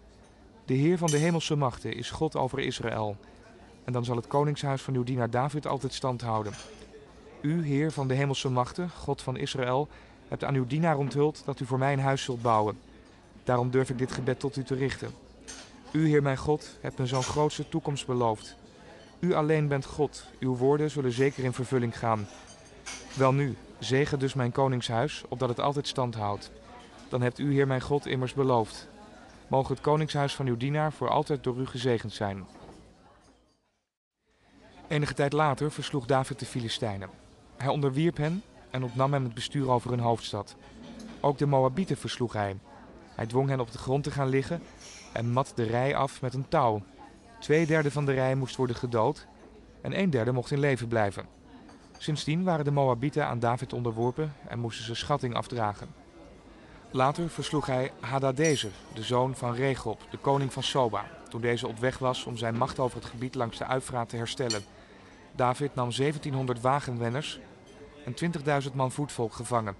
de 0.65 0.75
Heer 0.75 0.99
van 0.99 1.11
de 1.11 1.17
hemelse 1.17 1.57
machten 1.57 1.95
is 1.95 2.11
God 2.11 2.37
over 2.37 2.59
Israël. 2.59 3.17
En 3.85 3.93
dan 3.93 4.05
zal 4.05 4.17
het 4.17 4.27
koningshuis 4.27 4.83
van 4.83 4.95
uw 4.95 5.05
dienaar 5.05 5.31
David 5.31 5.67
altijd 5.67 5.93
stand 5.93 6.21
houden. 6.21 6.53
U, 7.43 7.67
Heer 7.67 7.93
van 7.93 8.09
de 8.09 8.15
hemelse 8.15 8.49
machten, 8.49 8.91
God 8.91 9.23
van 9.23 9.37
Israël, 9.37 9.89
hebt 10.29 10.45
aan 10.45 10.55
uw 10.55 10.67
dienaar 10.67 10.97
onthuld 10.97 11.43
dat 11.45 11.61
u 11.61 11.67
voor 11.67 11.79
mij 11.79 11.93
een 11.93 11.99
huis 11.99 12.23
zult 12.23 12.43
bouwen. 12.43 12.79
Daarom 13.45 13.71
durf 13.71 13.91
ik 13.91 13.99
dit 13.99 14.13
gebed 14.13 14.41
tot 14.41 14.57
u 14.57 14.65
te 14.65 14.75
richten. 14.75 15.11
U, 15.93 16.09
Heer 16.09 16.23
mijn 16.23 16.37
God, 16.37 16.77
hebt 16.81 16.99
me 16.99 17.07
zo'n 17.07 17.23
grootste 17.23 17.69
toekomst 17.69 18.07
beloofd. 18.07 18.57
U 19.19 19.35
alleen 19.35 19.69
bent 19.69 19.85
God, 19.85 20.27
uw 20.41 20.57
woorden 20.57 20.91
zullen 20.91 21.13
zeker 21.13 21.45
in 21.45 21.53
vervulling 21.53 21.99
gaan. 21.99 22.27
Welnu, 23.17 23.57
zegen 23.79 24.19
dus 24.19 24.35
mijn 24.35 24.53
koningshuis, 24.53 25.25
opdat 25.29 25.49
het 25.49 25.61
altijd 25.61 25.89
stand 25.89 26.15
houdt. 26.15 26.51
Dan 27.09 27.23
hebt 27.23 27.39
u, 27.39 27.53
Heer 27.53 27.67
mijn 27.67 27.81
God, 27.81 28.07
immers 28.07 28.35
beloofd. 28.35 28.89
Mogen 29.49 29.75
het 29.75 29.83
koningshuis 29.83 30.35
van 30.35 30.47
uw 30.47 30.57
dienaar 30.57 30.93
voor 30.93 31.09
altijd 31.09 31.45
door 31.45 31.57
u 31.57 31.67
gezegend 31.67 32.13
zijn. 32.13 32.47
Enige 34.89 35.15
tijd 35.15 35.33
later 35.33 35.71
versloeg 35.71 36.07
David 36.07 36.39
de 36.39 36.47
Filistijnen. 36.47 37.22
Hij 37.63 37.71
onderwierp 37.71 38.17
hen 38.17 38.43
en 38.71 38.83
ontnam 38.83 39.13
hem 39.13 39.25
het 39.25 39.35
bestuur 39.35 39.71
over 39.71 39.91
hun 39.91 40.01
hoofdstad. 40.01 40.57
Ook 41.21 41.39
de 41.39 41.47
Moabieten 41.47 41.97
versloeg 41.97 42.33
hij. 42.33 42.57
Hij 43.15 43.27
dwong 43.27 43.49
hen 43.49 43.61
op 43.61 43.73
de 43.73 43.79
grond 43.79 44.05
te 44.05 44.11
gaan 44.11 44.29
liggen 44.29 44.63
en 45.13 45.33
mat 45.33 45.53
de 45.55 45.63
rij 45.63 45.97
af 45.97 46.21
met 46.21 46.35
een 46.35 46.49
touw. 46.49 46.83
Twee 47.41 47.67
derde 47.67 47.91
van 47.91 48.05
de 48.05 48.13
rij 48.13 48.35
moest 48.35 48.57
worden 48.57 48.77
gedood 48.77 49.27
en 49.81 49.99
een 49.99 50.11
derde 50.11 50.33
mocht 50.33 50.51
in 50.51 50.59
leven 50.59 50.89
blijven. 50.89 51.27
Sindsdien 51.99 52.45
waren 52.45 52.65
de 52.65 52.71
Moabieten 52.71 53.27
aan 53.27 53.39
David 53.39 53.73
onderworpen 53.73 54.35
en 54.49 54.59
moesten 54.59 54.85
ze 54.85 54.95
schatting 54.95 55.35
afdragen. 55.35 55.89
Later 56.91 57.29
versloeg 57.29 57.67
hij 57.67 57.93
Hadadezer, 58.01 58.73
de 58.95 59.03
zoon 59.03 59.37
van 59.37 59.55
Regob, 59.55 60.01
de 60.11 60.19
koning 60.19 60.53
van 60.53 60.63
Soba, 60.63 61.05
toen 61.29 61.41
deze 61.41 61.69
op 61.69 61.79
weg 61.79 61.99
was 61.99 62.25
om 62.25 62.37
zijn 62.37 62.57
macht 62.57 62.79
over 62.79 62.97
het 62.97 63.07
gebied 63.07 63.35
langs 63.35 63.59
de 63.59 63.67
Uifraat 63.67 64.09
te 64.09 64.17
herstellen. 64.17 64.63
David 65.35 65.75
nam 65.75 65.91
1700 65.91 66.61
wagenwenners 66.61 67.41
en 68.05 68.15
20.000 68.65 68.73
man 68.75 68.93
voetvolk 68.93 69.33
gevangen. 69.33 69.77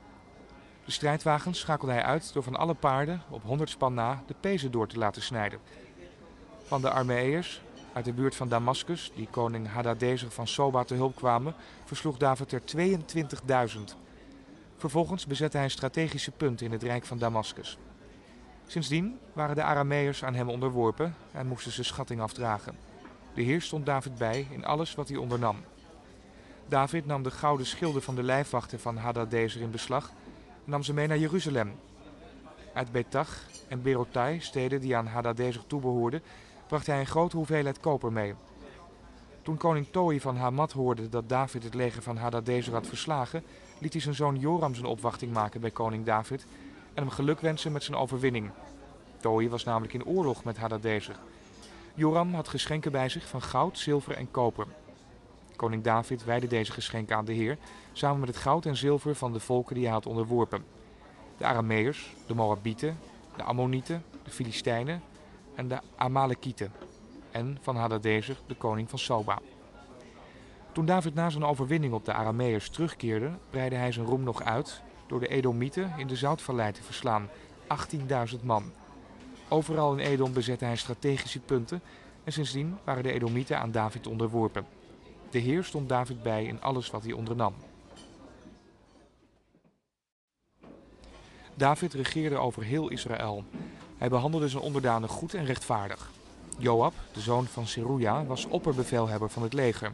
De 0.85 0.91
strijdwagens 0.91 1.59
schakelde 1.59 1.93
hij 1.93 2.03
uit 2.03 2.33
door 2.33 2.43
van 2.43 2.57
alle 2.57 2.75
paarden 2.75 3.23
op 3.29 3.43
100 3.43 3.71
span 3.71 3.95
na 3.95 4.23
de 4.27 4.35
pezen 4.41 4.71
door 4.71 4.89
te 4.89 4.99
laten 4.99 5.23
snijden. 5.23 5.59
Van 6.63 6.81
de 6.81 6.91
Armeeërs 6.91 7.63
uit 7.93 8.05
de 8.05 8.13
buurt 8.13 8.35
van 8.35 8.49
Damascus, 8.49 9.13
die 9.15 9.29
koning 9.31 9.69
Hadadezer 9.69 10.31
van 10.31 10.47
Soba 10.47 10.85
te 10.85 10.95
hulp 10.95 11.17
kwamen, 11.17 11.55
versloeg 11.85 12.17
David 12.17 12.53
er 12.53 12.63
22.000. 12.77 13.81
Vervolgens 14.77 15.27
bezette 15.27 15.57
hij 15.57 15.69
strategische 15.69 16.31
punt 16.31 16.61
in 16.61 16.73
het 16.73 16.83
rijk 16.83 17.05
van 17.05 17.19
Damascus. 17.19 17.79
Sindsdien 18.67 19.19
waren 19.33 19.55
de 19.55 19.63
Arameërs 19.63 20.25
aan 20.25 20.35
hem 20.35 20.49
onderworpen 20.49 21.15
en 21.33 21.47
moesten 21.47 21.73
ze 21.73 21.83
schatting 21.83 22.21
afdragen. 22.21 22.77
De 23.35 23.43
Heer 23.43 23.63
stond 23.63 23.87
David 23.87 24.15
bij 24.19 24.47
in 24.51 24.65
alles 24.65 24.95
wat 24.95 25.09
hij 25.09 25.17
ondernam. 25.17 25.57
David 26.73 27.07
nam 27.07 27.23
de 27.23 27.31
gouden 27.31 27.67
schilden 27.67 28.03
van 28.03 28.15
de 28.15 28.23
lijfwachten 28.23 28.81
van 28.81 28.97
Hadadezer 28.97 29.61
in 29.61 29.71
beslag 29.71 30.09
en 30.65 30.71
nam 30.71 30.83
ze 30.83 30.93
mee 30.93 31.07
naar 31.07 31.19
Jeruzalem. 31.19 31.75
Uit 32.75 32.93
Betach 32.93 33.47
en 33.69 33.83
Berotai, 33.83 34.41
steden 34.41 34.81
die 34.81 34.97
aan 34.97 35.07
Hadadezer 35.07 35.67
toebehoorden, 35.67 36.23
bracht 36.67 36.87
hij 36.87 37.01
een 37.01 37.07
grote 37.07 37.37
hoeveelheid 37.37 37.81
koper 37.81 38.13
mee. 38.13 38.35
Toen 39.43 39.57
koning 39.57 39.87
Toi 39.91 40.21
van 40.21 40.37
Hamat 40.37 40.73
hoorde 40.73 41.09
dat 41.09 41.29
David 41.29 41.63
het 41.63 41.75
leger 41.75 42.03
van 42.03 42.17
Hadadezer 42.17 42.73
had 42.73 42.87
verslagen, 42.87 43.45
liet 43.79 43.93
hij 43.93 44.03
zijn 44.03 44.15
zoon 44.15 44.39
Joram 44.39 44.75
zijn 44.75 44.87
opwachting 44.87 45.33
maken 45.33 45.61
bij 45.61 45.71
koning 45.71 46.05
David 46.05 46.47
en 46.95 47.03
hem 47.03 47.11
gelukwensen 47.11 47.73
met 47.73 47.83
zijn 47.83 47.99
overwinning. 47.99 48.51
Toi 49.21 49.49
was 49.49 49.65
namelijk 49.65 49.93
in 49.93 50.05
oorlog 50.05 50.45
met 50.45 50.57
Hadadezer. 50.57 51.17
Joram 51.95 52.35
had 52.35 52.49
geschenken 52.49 52.93
bij 52.93 53.09
zich 53.09 53.29
van 53.29 53.43
goud, 53.43 53.79
zilver 53.79 54.17
en 54.17 54.31
koper. 54.31 54.67
Koning 55.57 55.83
David 55.83 56.25
wijde 56.25 56.47
deze 56.47 56.73
geschenken 56.73 57.17
aan 57.17 57.25
de 57.25 57.33
Heer, 57.33 57.59
samen 57.93 58.21
met 58.21 58.29
het 58.29 58.39
goud 58.39 58.67
en 58.67 58.77
zilver 58.77 59.15
van 59.15 59.33
de 59.33 59.41
volken 59.41 59.75
die 59.75 59.85
hij 59.85 59.93
had 59.93 60.07
onderworpen. 60.07 60.65
De 61.37 61.45
Arameërs, 61.45 62.15
de 62.27 62.35
Moabieten, 62.35 62.99
de 63.37 63.43
Ammonieten, 63.43 64.05
de 64.25 64.31
Filistijnen 64.31 65.03
en 65.55 65.69
de 65.69 65.81
Amalekieten. 65.97 66.73
En 67.31 67.59
van 67.61 67.77
Hadadezer, 67.77 68.37
de 68.47 68.55
koning 68.55 68.91
van 68.91 68.99
Soba. 68.99 69.39
Toen 70.73 70.87
David 70.87 71.15
na 71.15 71.31
zijn 71.31 71.45
overwinning 71.45 71.93
op 71.93 72.05
de 72.05 72.13
Arameërs 72.13 72.71
terugkeerde, 72.71 73.31
breidde 73.51 73.77
hij 73.77 73.93
zijn 73.93 74.07
roem 74.07 74.23
nog 74.23 74.43
uit 74.43 74.83
door 75.07 75.21
de 75.21 75.29
Edomieten 75.29 75.93
in 75.97 76.07
de 76.07 76.17
Zoutvallei 76.17 76.73
te 76.73 76.83
verslaan, 76.83 77.29
18.000 78.33 78.41
man. 78.43 78.73
Overal 79.49 79.93
in 79.93 79.99
Edom 79.99 80.33
bezette 80.33 80.65
hij 80.65 80.77
strategische 80.77 81.41
punten 81.41 81.83
en 82.25 82.33
sindsdien 82.33 82.79
waren 82.85 83.03
de 83.03 83.13
Edomieten 83.13 83.59
aan 83.59 83.71
David 83.71 84.07
onderworpen. 84.07 84.67
De 85.33 85.39
Heer 85.39 85.65
stond 85.65 85.89
David 85.89 86.23
bij 86.23 86.45
in 86.45 86.63
alles 86.63 86.91
wat 86.91 87.03
hij 87.03 87.13
ondernam. 87.13 87.55
David 91.55 91.95
regeerde 91.95 92.37
over 92.37 92.63
heel 92.63 92.89
Israël. 92.89 93.45
Hij 93.99 94.09
behandelde 94.09 94.49
zijn 94.49 94.63
onderdanen 94.63 95.09
goed 95.09 95.35
en 95.35 95.45
rechtvaardig. 95.45 96.11
Joab, 96.59 96.93
de 97.13 97.21
zoon 97.21 97.47
van 97.47 97.67
Seruja, 97.67 98.25
was 98.25 98.47
opperbevelhebber 98.47 99.31
van 99.31 99.43
het 99.43 99.53
leger. 99.53 99.93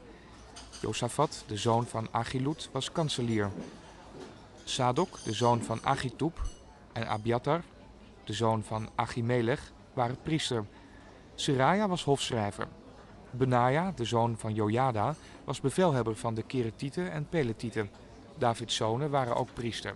Josafat, 0.80 1.44
de 1.46 1.56
zoon 1.56 1.86
van 1.86 2.08
Achilud, 2.10 2.68
was 2.72 2.92
kanselier. 2.92 3.50
Sadok, 4.64 5.18
de 5.24 5.32
zoon 5.32 5.62
van 5.62 5.78
Achitub, 5.84 6.40
en 6.92 7.08
Abiatar, 7.08 7.62
de 8.24 8.32
zoon 8.32 8.62
van 8.62 8.88
Achimelech, 8.94 9.72
waren 9.92 10.18
priester. 10.22 10.64
Seraya 11.34 11.88
was 11.88 12.04
hofschrijver. 12.04 12.68
Benaja, 13.30 13.92
de 13.94 14.04
zoon 14.04 14.36
van 14.38 14.54
Jojada, 14.54 15.14
was 15.44 15.60
bevelhebber 15.60 16.16
van 16.16 16.34
de 16.34 16.42
Keretieten 16.42 17.12
en 17.12 17.28
Peletieten. 17.28 17.90
Davids 18.38 18.76
zonen 18.76 19.10
waren 19.10 19.36
ook 19.36 19.48
priester. 19.54 19.94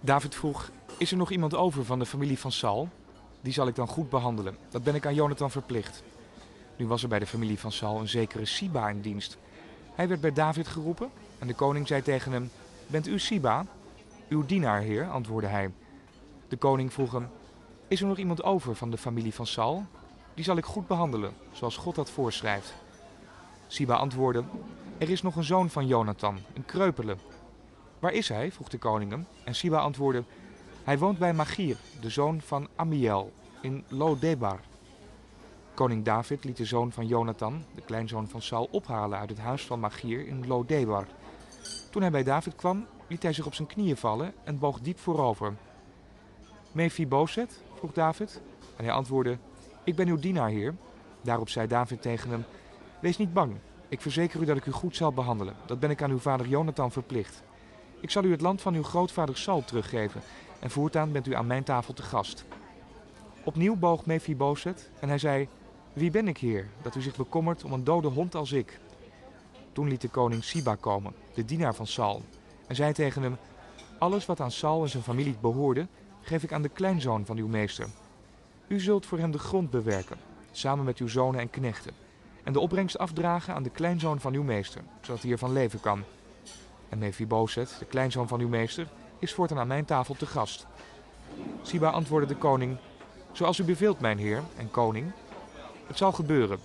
David 0.00 0.34
vroeg, 0.34 0.70
is 0.98 1.10
er 1.10 1.16
nog 1.16 1.30
iemand 1.30 1.54
over 1.54 1.84
van 1.84 1.98
de 1.98 2.06
familie 2.06 2.38
van 2.38 2.52
Saul? 2.52 2.88
Die 3.40 3.52
zal 3.52 3.66
ik 3.66 3.74
dan 3.74 3.88
goed 3.88 4.10
behandelen. 4.10 4.56
Dat 4.68 4.82
ben 4.82 4.94
ik 4.94 5.06
aan 5.06 5.14
Jonathan 5.14 5.50
verplicht. 5.50 6.02
Nu 6.76 6.86
was 6.86 7.02
er 7.02 7.08
bij 7.08 7.18
de 7.18 7.26
familie 7.26 7.58
van 7.58 7.72
Saul 7.72 8.00
een 8.00 8.08
zekere 8.08 8.44
Siba 8.44 8.88
in 8.88 9.00
dienst. 9.00 9.38
Hij 9.94 10.08
werd 10.08 10.20
bij 10.20 10.32
David 10.32 10.68
geroepen 10.68 11.10
en 11.38 11.46
de 11.46 11.54
koning 11.54 11.86
zei 11.86 12.02
tegen 12.02 12.32
hem, 12.32 12.50
Bent 12.86 13.06
u 13.06 13.18
Siba? 13.18 13.66
Uw 14.28 14.46
dienaar, 14.46 14.80
heer, 14.80 15.10
antwoordde 15.10 15.48
hij. 15.48 15.70
De 16.48 16.56
koning 16.56 16.92
vroeg 16.92 17.12
hem, 17.12 17.28
Is 17.88 18.00
er 18.00 18.06
nog 18.06 18.18
iemand 18.18 18.42
over 18.42 18.74
van 18.74 18.90
de 18.90 18.98
familie 18.98 19.34
van 19.34 19.46
Saul? 19.46 19.86
Die 20.34 20.44
zal 20.44 20.56
ik 20.56 20.64
goed 20.64 20.86
behandelen, 20.86 21.32
zoals 21.52 21.76
God 21.76 21.94
dat 21.94 22.10
voorschrijft. 22.10 22.74
Siba 23.66 23.94
antwoordde, 23.94 24.44
Er 24.98 25.10
is 25.10 25.22
nog 25.22 25.36
een 25.36 25.44
zoon 25.44 25.70
van 25.70 25.86
Jonathan, 25.86 26.38
een 26.54 26.64
kreupele. 26.64 27.16
Waar 27.98 28.12
is 28.12 28.28
hij? 28.28 28.52
vroeg 28.52 28.68
de 28.68 28.78
koning 28.78 29.10
hem. 29.10 29.26
En 29.44 29.54
Siba 29.54 29.78
antwoordde, 29.78 30.24
Hij 30.84 30.98
woont 30.98 31.18
bij 31.18 31.32
Magier, 31.32 31.76
de 32.00 32.10
zoon 32.10 32.40
van 32.40 32.68
Amiel, 32.76 33.32
in 33.60 33.84
Lodebar. 33.88 34.60
Koning 35.74 36.04
David 36.04 36.44
liet 36.44 36.56
de 36.56 36.64
zoon 36.64 36.92
van 36.92 37.06
Jonathan, 37.06 37.64
de 37.74 37.82
kleinzoon 37.82 38.28
van 38.28 38.42
Saul, 38.42 38.68
ophalen 38.70 39.18
uit 39.18 39.30
het 39.30 39.38
huis 39.38 39.66
van 39.66 39.80
Magier 39.80 40.26
in 40.26 40.46
Lodebar. 40.46 41.06
Toen 41.90 42.02
hij 42.02 42.10
bij 42.10 42.22
David 42.22 42.54
kwam, 42.54 42.86
liet 43.06 43.22
hij 43.22 43.32
zich 43.32 43.46
op 43.46 43.54
zijn 43.54 43.68
knieën 43.68 43.96
vallen 43.96 44.32
en 44.44 44.58
boog 44.58 44.80
diep 44.80 44.98
voorover. 44.98 45.54
Mephibosheth? 46.72 47.62
vroeg 47.74 47.92
David. 47.92 48.40
En 48.76 48.84
hij 48.84 48.92
antwoordde, 48.92 49.38
ik 49.90 49.96
ben 49.96 50.08
uw 50.08 50.18
dienaar, 50.18 50.48
heer. 50.48 50.74
Daarop 51.22 51.48
zei 51.48 51.66
David 51.66 52.02
tegen 52.02 52.30
hem, 52.30 52.44
wees 53.00 53.16
niet 53.16 53.32
bang. 53.32 53.56
Ik 53.88 54.00
verzeker 54.00 54.40
u 54.40 54.44
dat 54.44 54.56
ik 54.56 54.66
u 54.66 54.70
goed 54.70 54.96
zal 54.96 55.12
behandelen. 55.12 55.54
Dat 55.66 55.80
ben 55.80 55.90
ik 55.90 56.02
aan 56.02 56.10
uw 56.10 56.18
vader 56.18 56.48
Jonathan 56.48 56.92
verplicht. 56.92 57.42
Ik 58.00 58.10
zal 58.10 58.24
u 58.24 58.30
het 58.30 58.40
land 58.40 58.60
van 58.60 58.74
uw 58.74 58.82
grootvader 58.82 59.36
Saul 59.36 59.64
teruggeven 59.64 60.20
en 60.58 60.70
voortaan 60.70 61.12
bent 61.12 61.26
u 61.26 61.34
aan 61.34 61.46
mijn 61.46 61.62
tafel 61.62 61.94
te 61.94 62.02
gast. 62.02 62.44
Opnieuw 63.44 63.76
boog 63.76 64.06
Mephibosheth 64.06 64.90
en 65.00 65.08
hij 65.08 65.18
zei, 65.18 65.48
wie 65.92 66.10
ben 66.10 66.28
ik, 66.28 66.38
heer, 66.38 66.68
dat 66.82 66.94
u 66.94 67.00
zich 67.00 67.16
bekommert 67.16 67.64
om 67.64 67.72
een 67.72 67.84
dode 67.84 68.08
hond 68.08 68.34
als 68.34 68.52
ik? 68.52 68.80
Toen 69.72 69.88
liet 69.88 70.00
de 70.00 70.08
koning 70.08 70.44
Siba 70.44 70.74
komen, 70.74 71.12
de 71.34 71.44
dienaar 71.44 71.74
van 71.74 71.86
Saul, 71.86 72.22
en 72.66 72.74
zei 72.74 72.92
tegen 72.92 73.22
hem, 73.22 73.36
alles 73.98 74.26
wat 74.26 74.40
aan 74.40 74.50
Saul 74.50 74.82
en 74.82 74.88
zijn 74.88 75.02
familie 75.02 75.36
behoorde, 75.40 75.86
geef 76.20 76.42
ik 76.42 76.52
aan 76.52 76.62
de 76.62 76.68
kleinzoon 76.68 77.26
van 77.26 77.36
uw 77.36 77.48
meester. 77.48 77.86
U 78.70 78.80
zult 78.80 79.06
voor 79.06 79.18
hem 79.18 79.30
de 79.30 79.38
grond 79.38 79.70
bewerken, 79.70 80.16
samen 80.50 80.84
met 80.84 80.98
uw 80.98 81.08
zonen 81.08 81.40
en 81.40 81.50
knechten, 81.50 81.92
en 82.44 82.52
de 82.52 82.60
opbrengst 82.60 82.98
afdragen 82.98 83.54
aan 83.54 83.62
de 83.62 83.70
kleinzoon 83.70 84.20
van 84.20 84.34
uw 84.34 84.42
meester, 84.42 84.82
zodat 85.00 85.22
hij 85.22 85.30
ervan 85.30 85.52
leven 85.52 85.80
kan. 85.80 86.02
En 86.88 86.98
Mephibosheth, 86.98 87.76
de 87.78 87.84
kleinzoon 87.84 88.28
van 88.28 88.40
uw 88.40 88.48
meester, 88.48 88.88
is 89.18 89.34
voortaan 89.34 89.58
aan 89.58 89.66
mijn 89.66 89.84
tafel 89.84 90.14
te 90.14 90.26
gast. 90.26 90.66
Siba 91.62 91.88
antwoordde 91.88 92.34
de 92.34 92.40
koning, 92.40 92.76
zoals 93.32 93.58
u 93.58 93.64
beveelt, 93.64 94.00
mijn 94.00 94.18
heer 94.18 94.42
en 94.56 94.70
koning, 94.70 95.12
het 95.86 95.96
zal 95.96 96.12
gebeuren. 96.12 96.58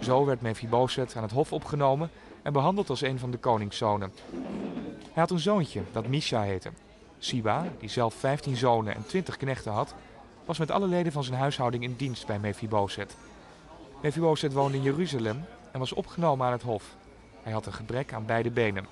Zo 0.00 0.24
werd 0.24 0.40
Mephibosheth 0.40 1.16
aan 1.16 1.22
het 1.22 1.32
hof 1.32 1.52
opgenomen 1.52 2.10
en 2.42 2.52
behandeld 2.52 2.90
als 2.90 3.02
een 3.02 3.18
van 3.18 3.30
de 3.30 3.38
koningszonen. 3.38 4.12
Hij 5.12 5.22
had 5.22 5.30
een 5.30 5.38
zoontje 5.38 5.82
dat 5.92 6.08
Misha 6.08 6.42
heette. 6.42 6.70
Siba, 7.18 7.66
die 7.78 7.88
zelf 7.88 8.14
vijftien 8.14 8.56
zonen 8.56 8.94
en 8.94 9.06
twintig 9.06 9.36
knechten 9.36 9.72
had, 9.72 9.94
was 10.44 10.58
met 10.58 10.70
alle 10.70 10.86
leden 10.86 11.12
van 11.12 11.24
zijn 11.24 11.38
huishouding 11.38 11.82
in 11.82 11.94
dienst 11.96 12.26
bij 12.26 12.38
Mephibosheth. 12.38 13.16
Mephibosheth 14.02 14.52
woonde 14.52 14.76
in 14.76 14.82
Jeruzalem 14.82 15.44
en 15.72 15.78
was 15.78 15.92
opgenomen 15.92 16.46
aan 16.46 16.52
het 16.52 16.62
hof. 16.62 16.94
Hij 17.42 17.52
had 17.52 17.66
een 17.66 17.72
gebrek 17.72 18.12
aan 18.12 18.26
beide 18.26 18.50
benen. 18.50 18.86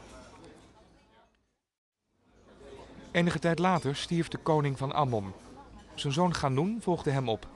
Enige 3.11 3.38
tijd 3.38 3.59
later 3.59 3.96
stierf 3.96 4.28
de 4.28 4.38
koning 4.38 4.78
van 4.78 4.92
Ammon. 4.92 5.32
Zijn 5.94 6.12
zoon 6.12 6.34
Ganun 6.34 6.78
volgde 6.82 7.11
hem 7.11 7.28
op. 7.28 7.46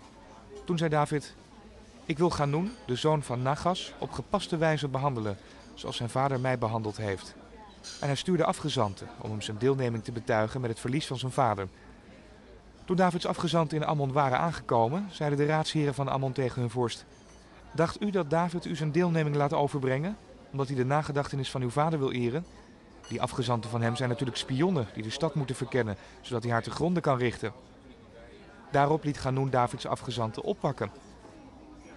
Toen 0.65 0.79
zei 0.79 0.91
David: 0.91 1.35
Ik 2.05 2.19
wil 2.19 2.31
Ganun, 2.31 2.73
de 2.87 2.97
zoon 2.97 3.23
van 3.23 3.43
Nagas, 3.43 3.93
op 3.99 4.13
gepaste 4.13 4.57
wijze 4.57 4.89
behandelen, 4.89 5.39
zoals 5.75 5.97
zijn 5.97 6.09
vader 6.11 6.41
mij 6.41 6.59
behandeld 6.59 6.97
heeft. 6.97 7.35
En 8.01 8.07
hij 8.07 8.17
stuurde 8.17 8.45
afgezanten 8.45 9.09
om 9.21 9.31
hem 9.31 9.41
zijn 9.41 9.59
deelneming 9.59 10.05
te 10.05 10.13
betuigen 10.13 10.61
met 10.61 10.71
het 10.71 10.81
verlies 10.81 11.07
van 11.07 11.19
zijn 11.19 11.33
vader. 11.33 11.69
Toen 12.85 12.97
Davids 12.97 13.27
afgezanten 13.27 13.77
in 13.77 13.85
Ammon 13.85 14.13
waren 14.13 14.39
aangekomen, 14.39 15.09
zeiden 15.11 15.39
de 15.39 15.47
raadsheren 15.47 15.95
van 15.95 16.09
Ammon 16.09 16.33
tegen 16.33 16.61
hun 16.61 16.71
vorst: 16.71 17.05
Dacht 17.75 18.03
u 18.03 18.11
dat 18.11 18.31
David 18.31 18.65
u 18.65 18.77
zijn 18.77 18.93
deelneming 18.93 19.37
laat 19.37 19.53
overbrengen, 19.53 20.17
omdat 20.51 20.67
hij 20.67 20.77
de 20.77 20.85
nagedachtenis 20.85 21.51
van 21.51 21.63
uw 21.63 21.71
vader 21.71 21.99
wil 21.99 22.13
eren? 22.13 22.45
Die 23.09 23.23
afgezanten 23.23 23.71
van 23.71 23.83
hem 23.83 23.97
zijn 23.97 24.09
natuurlijk 24.09 24.39
spionnen 24.39 24.87
die 24.95 25.03
de 25.03 25.11
stad 25.11 25.35
moeten 25.35 25.57
verkennen, 25.57 25.97
zodat 26.21 26.43
hij 26.43 26.53
haar 26.53 26.63
te 26.63 26.71
gronden 26.71 27.03
kan 27.03 27.19
richten. 27.19 27.53
Daarop 28.71 29.05
liet 29.05 29.19
Ganoen 29.19 29.51
Davids 29.51 29.87
afgezanten 29.87 30.43
oppakken. 30.43 30.91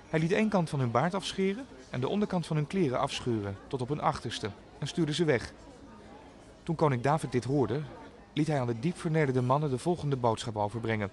Hij 0.10 0.20
liet 0.20 0.32
één 0.32 0.50
kant 0.50 0.70
van 0.70 0.80
hun 0.80 0.92
baard 0.92 1.14
afscheren 1.14 1.66
en 1.90 2.00
de 2.00 2.08
onderkant 2.08 2.48
van 2.48 2.56
hun 2.56 2.68
kleren 2.68 3.00
afschuren 3.00 3.58
tot 3.68 3.82
op 3.82 3.90
hun 3.90 4.02
achterste 4.02 4.50
en 4.80 4.88
stuurde 4.88 5.14
ze 5.14 5.24
weg. 5.24 5.52
Toen 6.64 6.76
koning 6.76 7.02
David 7.02 7.32
dit 7.32 7.44
hoorde, 7.44 7.82
liet 8.38 8.48
hij 8.48 8.60
aan 8.60 8.68
de 8.68 8.80
diep 8.80 8.98
vernederde 8.98 9.42
mannen 9.42 9.70
de 9.70 9.78
volgende 9.78 10.16
boodschap 10.16 10.58
overbrengen. 10.58 11.10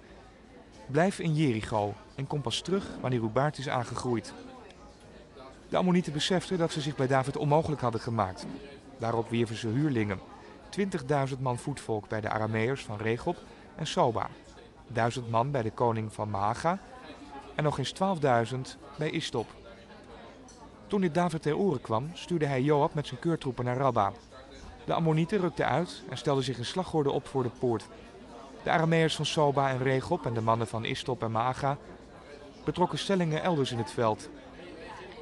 Blijf 0.87 1.19
in 1.19 1.33
Jericho 1.33 1.93
en 2.15 2.27
kom 2.27 2.41
pas 2.41 2.61
terug 2.61 2.87
wanneer 3.01 3.21
uw 3.21 3.31
baard 3.31 3.57
is 3.57 3.69
aangegroeid. 3.69 4.33
De 5.69 5.77
Ammonieten 5.77 6.13
beseften 6.13 6.57
dat 6.57 6.71
ze 6.71 6.81
zich 6.81 6.95
bij 6.95 7.07
David 7.07 7.37
onmogelijk 7.37 7.81
hadden 7.81 8.01
gemaakt. 8.01 8.45
Daarop 8.97 9.29
wierven 9.29 9.55
ze 9.55 9.67
huurlingen. 9.67 10.19
20.000 10.79 11.39
man 11.39 11.57
voetvolk 11.57 12.07
bij 12.07 12.21
de 12.21 12.29
Arameërs 12.29 12.83
van 12.83 12.97
Regob 12.97 13.37
en 13.75 13.87
Soba. 13.87 14.29
1000 14.87 15.29
man 15.29 15.51
bij 15.51 15.61
de 15.61 15.71
koning 15.71 16.13
van 16.13 16.29
Maaga 16.29 16.79
en 17.55 17.63
nog 17.63 17.77
eens 17.77 17.93
12.000 18.53 18.59
bij 18.97 19.09
Istop. 19.09 19.47
Toen 20.87 21.01
dit 21.01 21.13
David 21.13 21.41
ter 21.41 21.57
oren 21.57 21.81
kwam, 21.81 22.09
stuurde 22.13 22.45
hij 22.45 22.61
Joab 22.61 22.93
met 22.93 23.07
zijn 23.07 23.19
keurtroepen 23.19 23.65
naar 23.65 23.77
Rabba. 23.77 24.11
De 24.85 24.93
Ammonieten 24.93 25.39
rukten 25.39 25.67
uit 25.67 26.03
en 26.09 26.17
stelden 26.17 26.43
zich 26.43 26.57
in 26.57 26.65
slagorde 26.65 27.11
op 27.11 27.27
voor 27.27 27.43
de 27.43 27.49
poort. 27.59 27.87
De 28.63 28.69
Arameërs 28.69 29.15
van 29.15 29.25
Soba 29.25 29.69
en 29.69 29.83
Regob 29.83 30.25
en 30.25 30.33
de 30.33 30.41
mannen 30.41 30.67
van 30.67 30.85
Istop 30.85 31.23
en 31.23 31.31
Maaga 31.31 31.77
betrokken 32.65 32.99
stellingen 32.99 33.41
elders 33.41 33.71
in 33.71 33.77
het 33.77 33.91
veld. 33.91 34.29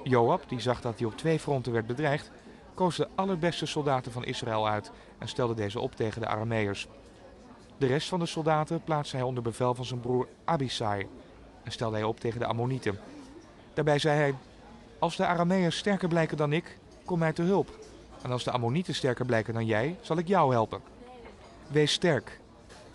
Joab, 0.03 0.43
die 0.49 0.59
zag 0.59 0.82
dat 0.82 0.97
hij 0.97 1.07
op 1.07 1.18
twee 1.18 1.39
fronten 1.39 1.72
werd 1.72 1.88
bedreigd, 1.88 2.32
koos 2.74 2.95
de 2.95 3.07
allerbeste 3.16 3.66
soldaten 3.66 4.11
van 4.11 4.26
Israël 4.26 4.68
uit 4.68 4.91
en 5.18 5.28
stelde 5.28 5.53
deze 5.53 5.80
op 5.80 5.95
tegen 5.95 6.22
de 6.22 6.28
Arameërs. 6.28 6.88
De 7.78 7.86
rest 7.86 8.07
van 8.07 8.20
de 8.20 8.26
soldaten 8.26 8.84
plaatste 8.84 9.16
hij 9.16 9.26
onder 9.26 9.43
bevel 9.43 9.76
van 9.76 9.86
zijn 9.86 9.99
broer 9.99 10.28
Abisai 10.45 11.07
en 11.64 11.72
stelde 11.72 11.95
hij 11.95 12.05
op 12.05 12.20
tegen 12.20 12.39
de 12.39 12.45
Ammonieten. 12.45 12.99
Daarbij 13.74 13.99
zei 13.99 14.18
hij: 14.18 14.36
Als 14.99 15.16
de 15.16 15.26
Arameërs 15.26 15.78
sterker 15.78 16.07
blijken 16.07 16.38
dan 16.38 16.53
ik, 16.53 16.78
kom 17.05 17.20
mij 17.20 17.34
te 17.34 17.41
hulp. 17.41 17.83
En 18.24 18.32
als 18.32 18.44
de 18.44 18.52
Ammonieten 18.52 18.96
sterker 18.96 19.26
blijken 19.26 19.54
dan 19.54 19.66
jij, 19.66 19.98
zal 20.02 20.18
ik 20.18 20.28
jou 20.28 20.52
helpen. 20.52 20.82
Wees 21.68 21.92
sterk. 21.92 22.40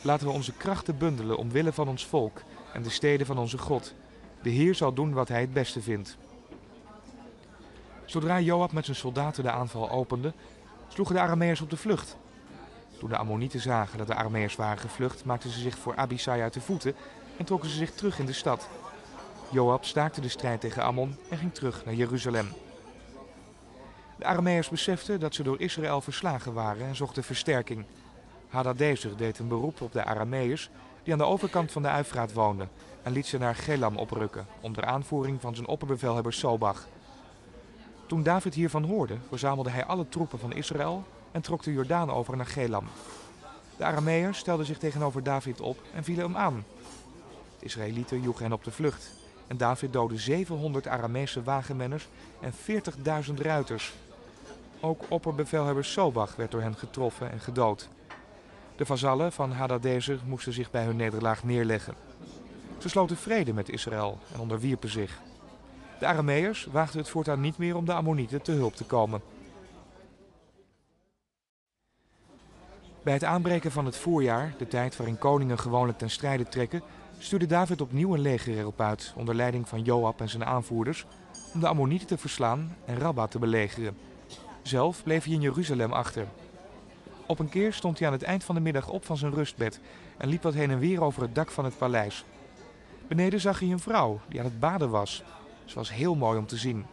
Laten 0.03 0.27
we 0.27 0.33
onze 0.33 0.53
krachten 0.53 0.99
bundelen 0.99 1.37
omwille 1.37 1.73
van 1.73 1.89
ons 1.89 2.07
volk 2.07 2.43
en 2.73 2.83
de 2.83 2.91
steden 2.91 3.27
van 3.27 3.39
onze 3.39 3.59
God. 3.59 3.95
De 4.43 4.51
Heer 4.51 4.75
zal 4.75 4.93
doen 4.93 5.13
wat 5.13 5.29
hij 5.29 5.41
het 5.41 5.53
beste 5.53 5.83
vindt. 5.83 6.17
Zodra 8.05 8.41
Joab 8.41 8.73
met 8.73 8.85
zijn 8.85 8.97
soldaten 8.97 9.43
de 9.43 9.51
aanval 9.51 9.91
opende, 9.91 10.33
sloegen 10.89 11.15
de 11.15 11.21
Arameërs 11.21 11.61
op 11.61 11.71
de 11.71 11.77
vlucht. 11.77 12.17
Toen 12.99 13.09
de 13.09 13.17
Ammonieten 13.17 13.61
zagen 13.61 13.99
dat 13.99 14.07
de 14.07 14.15
Arameërs 14.15 14.57
waren 14.57 14.79
gevlucht, 14.79 15.25
maakten 15.25 15.51
ze 15.51 15.61
zich 15.61 15.79
voor 15.79 15.97
Abisai 15.97 16.43
uit 16.43 16.55
de 16.55 16.61
voeten 16.61 16.95
en 17.37 17.45
trokken 17.45 17.71
ze 17.71 17.77
zich 17.77 17.93
terug 17.93 18.19
in 18.19 18.27
de 18.27 18.33
stad. 18.33 18.69
Joab 19.51 19.85
staakte 19.85 20.21
de 20.21 20.29
strijd 20.29 20.61
tegen 20.61 20.83
Ammon 20.83 21.17
en 21.31 21.39
ging 21.39 21.55
terug 21.55 21.85
naar 21.85 21.95
Jeruzalem. 21.95 22.49
De 24.19 24.25
Arameërs 24.25 24.69
beseften 24.69 25.21
dat 25.21 25.35
ze 25.35 25.43
door 25.43 25.61
Israël 25.61 26.01
verslagen 26.01 26.53
waren 26.53 26.87
en 26.87 26.97
zochten 26.97 27.25
versterking. 27.25 27.85
Hadadezer 28.49 29.17
deed 29.17 29.39
een 29.39 29.49
beroep 29.49 29.81
op 29.81 29.93
de 29.93 30.05
Arameërs 30.05 30.71
die 31.03 31.13
aan 31.13 31.19
de 31.19 31.25
overkant 31.25 31.73
van 31.73 31.83
de 31.83 31.89
Uifraat 31.89 32.33
woonden 32.33 32.71
en 33.03 33.13
liet 33.13 33.27
ze 33.27 33.39
naar 33.39 33.55
Gelam 33.55 33.97
oprukken 33.97 34.47
onder 34.61 34.85
aanvoering 34.85 35.41
van 35.41 35.55
zijn 35.55 35.67
opperbevelhebber 35.67 36.33
Sobach. 36.33 36.87
Toen 38.07 38.23
David 38.23 38.55
hiervan 38.55 38.85
hoorde, 38.85 39.17
verzamelde 39.29 39.71
hij 39.71 39.85
alle 39.85 40.09
troepen 40.09 40.39
van 40.39 40.53
Israël 40.53 41.05
en 41.31 41.41
trok 41.41 41.63
de 41.63 41.73
Jordaan 41.73 42.11
over 42.11 42.37
naar 42.37 42.47
Gelam. 42.47 42.85
De 43.77 43.85
Arameërs 43.85 44.39
stelden 44.39 44.67
zich 44.67 44.79
tegenover 44.79 45.23
David 45.23 45.61
op 45.61 45.79
en 45.95 46.05
vielen 46.05 46.25
hem 46.25 46.37
aan. 46.37 46.65
De 47.59 47.65
Israëlieten 47.65 48.23
joegen 48.23 48.43
hen 48.43 48.53
op 48.53 48.65
de 48.65 48.71
vlucht 48.71 49.11
en 49.47 49.57
David 49.57 49.93
doodde 49.93 50.19
700 50.19 50.87
Arameese 50.87 51.43
wagenmenners 51.43 52.09
en 52.41 52.53
40.000 53.29 53.35
ruiters. 53.35 53.95
Ook 54.81 55.05
opperbevelhebber 55.09 55.85
Sobach 55.85 56.37
werd 56.37 56.51
door 56.51 56.61
hen 56.61 56.75
getroffen 56.75 57.31
en 57.31 57.41
gedood. 57.41 57.89
De 58.77 58.87
vazallen 58.87 59.33
van 59.33 59.53
Hadadezer 59.53 60.21
moesten 60.27 60.53
zich 60.53 60.71
bij 60.71 60.85
hun 60.85 60.97
nederlaag 60.97 61.45
neerleggen. 61.45 61.95
Ze 62.79 62.89
sloten 62.89 63.17
vrede 63.17 63.53
met 63.53 63.69
Israël 63.69 64.19
en 64.33 64.41
onderwierpen 64.41 64.91
zich. 64.91 65.21
De 65.99 66.07
Arameërs 66.07 66.65
waagden 66.65 67.01
het 67.01 67.09
voortaan 67.09 67.41
niet 67.41 67.59
meer 67.59 67.77
om 67.77 67.85
de 67.85 67.93
Ammonieten 67.93 68.43
te 68.43 68.53
hulp 68.53 68.77
te 68.77 68.85
komen. 68.85 69.21
Bij 73.03 73.13
het 73.13 73.25
aanbreken 73.25 73.73
van 73.73 73.85
het 73.85 73.97
voorjaar, 73.97 74.55
de 74.59 74.67
tijd 74.67 74.97
waarin 74.97 75.19
koningen 75.19 75.59
gewoonlijk 75.59 75.99
ten 75.99 76.11
strijde 76.11 76.49
trekken, 76.49 76.83
stuurde 77.19 77.47
David 77.47 77.81
opnieuw 77.81 78.15
een 78.15 78.21
leger 78.21 78.59
erop 78.59 78.81
uit, 78.81 79.13
onder 79.17 79.35
leiding 79.35 79.69
van 79.69 79.83
Joab 79.83 80.21
en 80.21 80.29
zijn 80.29 80.45
aanvoerders, 80.45 81.07
om 81.55 81.61
de 81.61 81.69
Ammonieten 81.69 82.07
te 82.07 82.19
verslaan 82.19 82.77
en 82.85 82.99
Rabba 82.99 83.27
te 83.27 83.39
belegeren. 83.39 83.97
Zelf 84.69 85.03
bleef 85.03 85.25
hij 85.25 85.33
in 85.33 85.41
Jeruzalem 85.41 85.93
achter. 85.93 86.27
Op 87.27 87.39
een 87.39 87.49
keer 87.49 87.73
stond 87.73 87.99
hij 87.99 88.07
aan 88.07 88.15
het 88.15 88.23
eind 88.23 88.45
van 88.45 88.55
de 88.55 88.61
middag 88.61 88.89
op 88.89 89.05
van 89.05 89.17
zijn 89.17 89.35
rustbed 89.35 89.81
en 90.17 90.29
liep 90.29 90.43
wat 90.43 90.55
heen 90.55 90.71
en 90.71 90.79
weer 90.79 91.03
over 91.03 91.23
het 91.23 91.35
dak 91.35 91.51
van 91.51 91.65
het 91.65 91.79
paleis. 91.79 92.25
Beneden 93.07 93.41
zag 93.41 93.61
hij 93.61 93.69
een 93.71 93.79
vrouw 93.79 94.21
die 94.29 94.39
aan 94.39 94.45
het 94.45 94.61
baden 94.61 94.91
was. 94.91 95.23
Ze 95.65 95.75
was 95.75 95.93
heel 95.93 96.15
mooi 96.15 96.39
om 96.39 96.47
te 96.47 96.57
zien. 96.57 96.87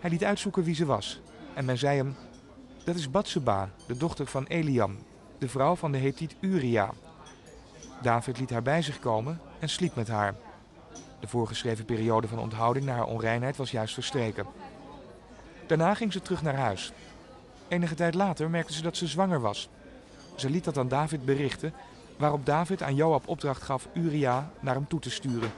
Hij 0.00 0.10
liet 0.10 0.24
uitzoeken 0.24 0.62
wie 0.62 0.74
ze 0.74 0.84
was 0.84 1.20
en 1.54 1.64
men 1.64 1.78
zei 1.78 1.96
hem: 1.96 2.16
Dat 2.84 2.94
is 2.94 3.10
Batseba, 3.10 3.70
de 3.86 3.96
dochter 3.96 4.26
van 4.26 4.46
Eliam, 4.46 4.98
de 5.38 5.48
vrouw 5.48 5.74
van 5.74 5.92
de 5.92 5.98
Hethiet 5.98 6.36
Uria. 6.40 6.90
David 8.02 8.38
liet 8.38 8.50
haar 8.50 8.62
bij 8.62 8.82
zich 8.82 8.98
komen 8.98 9.40
en 9.58 9.68
sliep 9.68 9.94
met 9.94 10.08
haar. 10.08 10.34
De 11.20 11.28
voorgeschreven 11.28 11.84
periode 11.84 12.28
van 12.28 12.38
onthouding 12.38 12.84
naar 12.84 12.96
haar 12.96 13.06
onreinheid 13.06 13.56
was 13.56 13.70
juist 13.70 13.94
verstreken. 13.94 14.46
Daarna 15.70 15.94
ging 15.94 16.12
ze 16.12 16.20
terug 16.20 16.42
naar 16.42 16.56
huis. 16.56 16.92
Enige 17.68 17.94
tijd 17.94 18.14
later 18.14 18.50
merkte 18.50 18.72
ze 18.72 18.82
dat 18.82 18.96
ze 18.96 19.06
zwanger 19.06 19.40
was. 19.40 19.68
Ze 20.34 20.50
liet 20.50 20.64
dat 20.64 20.78
aan 20.78 20.88
David 20.88 21.24
berichten, 21.24 21.72
waarop 22.16 22.46
David 22.46 22.82
aan 22.82 22.94
Joab 22.94 23.28
opdracht 23.28 23.62
gaf 23.62 23.88
Uria 23.92 24.50
naar 24.60 24.74
hem 24.74 24.88
toe 24.88 25.00
te 25.00 25.10
sturen. 25.10 25.50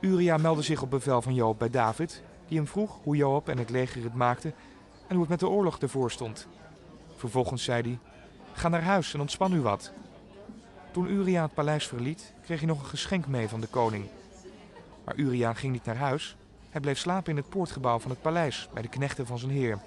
Uria 0.00 0.36
meldde 0.36 0.62
zich 0.62 0.82
op 0.82 0.90
bevel 0.90 1.22
van 1.22 1.34
Joab 1.34 1.58
bij 1.58 1.70
David, 1.70 2.22
die 2.48 2.56
hem 2.56 2.66
vroeg 2.66 2.98
hoe 3.02 3.16
Joab 3.16 3.48
en 3.48 3.58
het 3.58 3.70
leger 3.70 4.02
het 4.02 4.14
maakten 4.14 4.54
en 5.06 5.12
hoe 5.12 5.20
het 5.20 5.28
met 5.28 5.40
de 5.40 5.48
oorlog 5.48 5.78
ervoor 5.78 6.10
stond. 6.10 6.46
Vervolgens 7.16 7.64
zei 7.64 7.82
hij: 7.82 7.98
Ga 8.52 8.68
naar 8.68 8.82
huis 8.82 9.14
en 9.14 9.20
ontspan 9.20 9.52
u 9.52 9.60
wat. 9.60 9.92
Toen 10.90 11.10
Uria 11.10 11.42
het 11.42 11.54
paleis 11.54 11.86
verliet, 11.86 12.32
kreeg 12.42 12.58
hij 12.58 12.68
nog 12.68 12.80
een 12.80 12.88
geschenk 12.88 13.26
mee 13.26 13.48
van 13.48 13.60
de 13.60 13.66
koning. 13.66 14.04
Maar 15.04 15.16
Uria 15.16 15.54
ging 15.54 15.72
niet 15.72 15.84
naar 15.84 15.96
huis. 15.96 16.36
Hij 16.78 16.86
bleef 16.86 17.02
slapen 17.02 17.30
in 17.30 17.36
het 17.36 17.48
poortgebouw 17.48 17.98
van 17.98 18.10
het 18.10 18.20
paleis 18.20 18.68
bij 18.72 18.82
de 18.82 18.88
knechten 18.88 19.26
van 19.26 19.38
zijn 19.38 19.50
heer. 19.50 19.78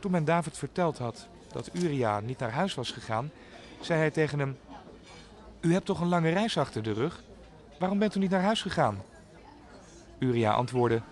Toen 0.00 0.10
men 0.10 0.24
David 0.24 0.58
verteld 0.58 0.98
had 0.98 1.28
dat 1.52 1.70
Uria 1.72 2.20
niet 2.20 2.38
naar 2.38 2.50
huis 2.50 2.74
was 2.74 2.90
gegaan, 2.90 3.30
zei 3.80 3.98
hij 3.98 4.10
tegen 4.10 4.38
hem: 4.38 4.58
U 5.60 5.72
hebt 5.72 5.86
toch 5.86 6.00
een 6.00 6.08
lange 6.08 6.30
reis 6.30 6.58
achter 6.58 6.82
de 6.82 6.92
rug? 6.92 7.22
Waarom 7.78 7.98
bent 7.98 8.14
u 8.14 8.18
niet 8.18 8.30
naar 8.30 8.42
huis 8.42 8.62
gegaan? 8.62 9.02
Uria 10.18 10.52
antwoordde: 10.52 11.02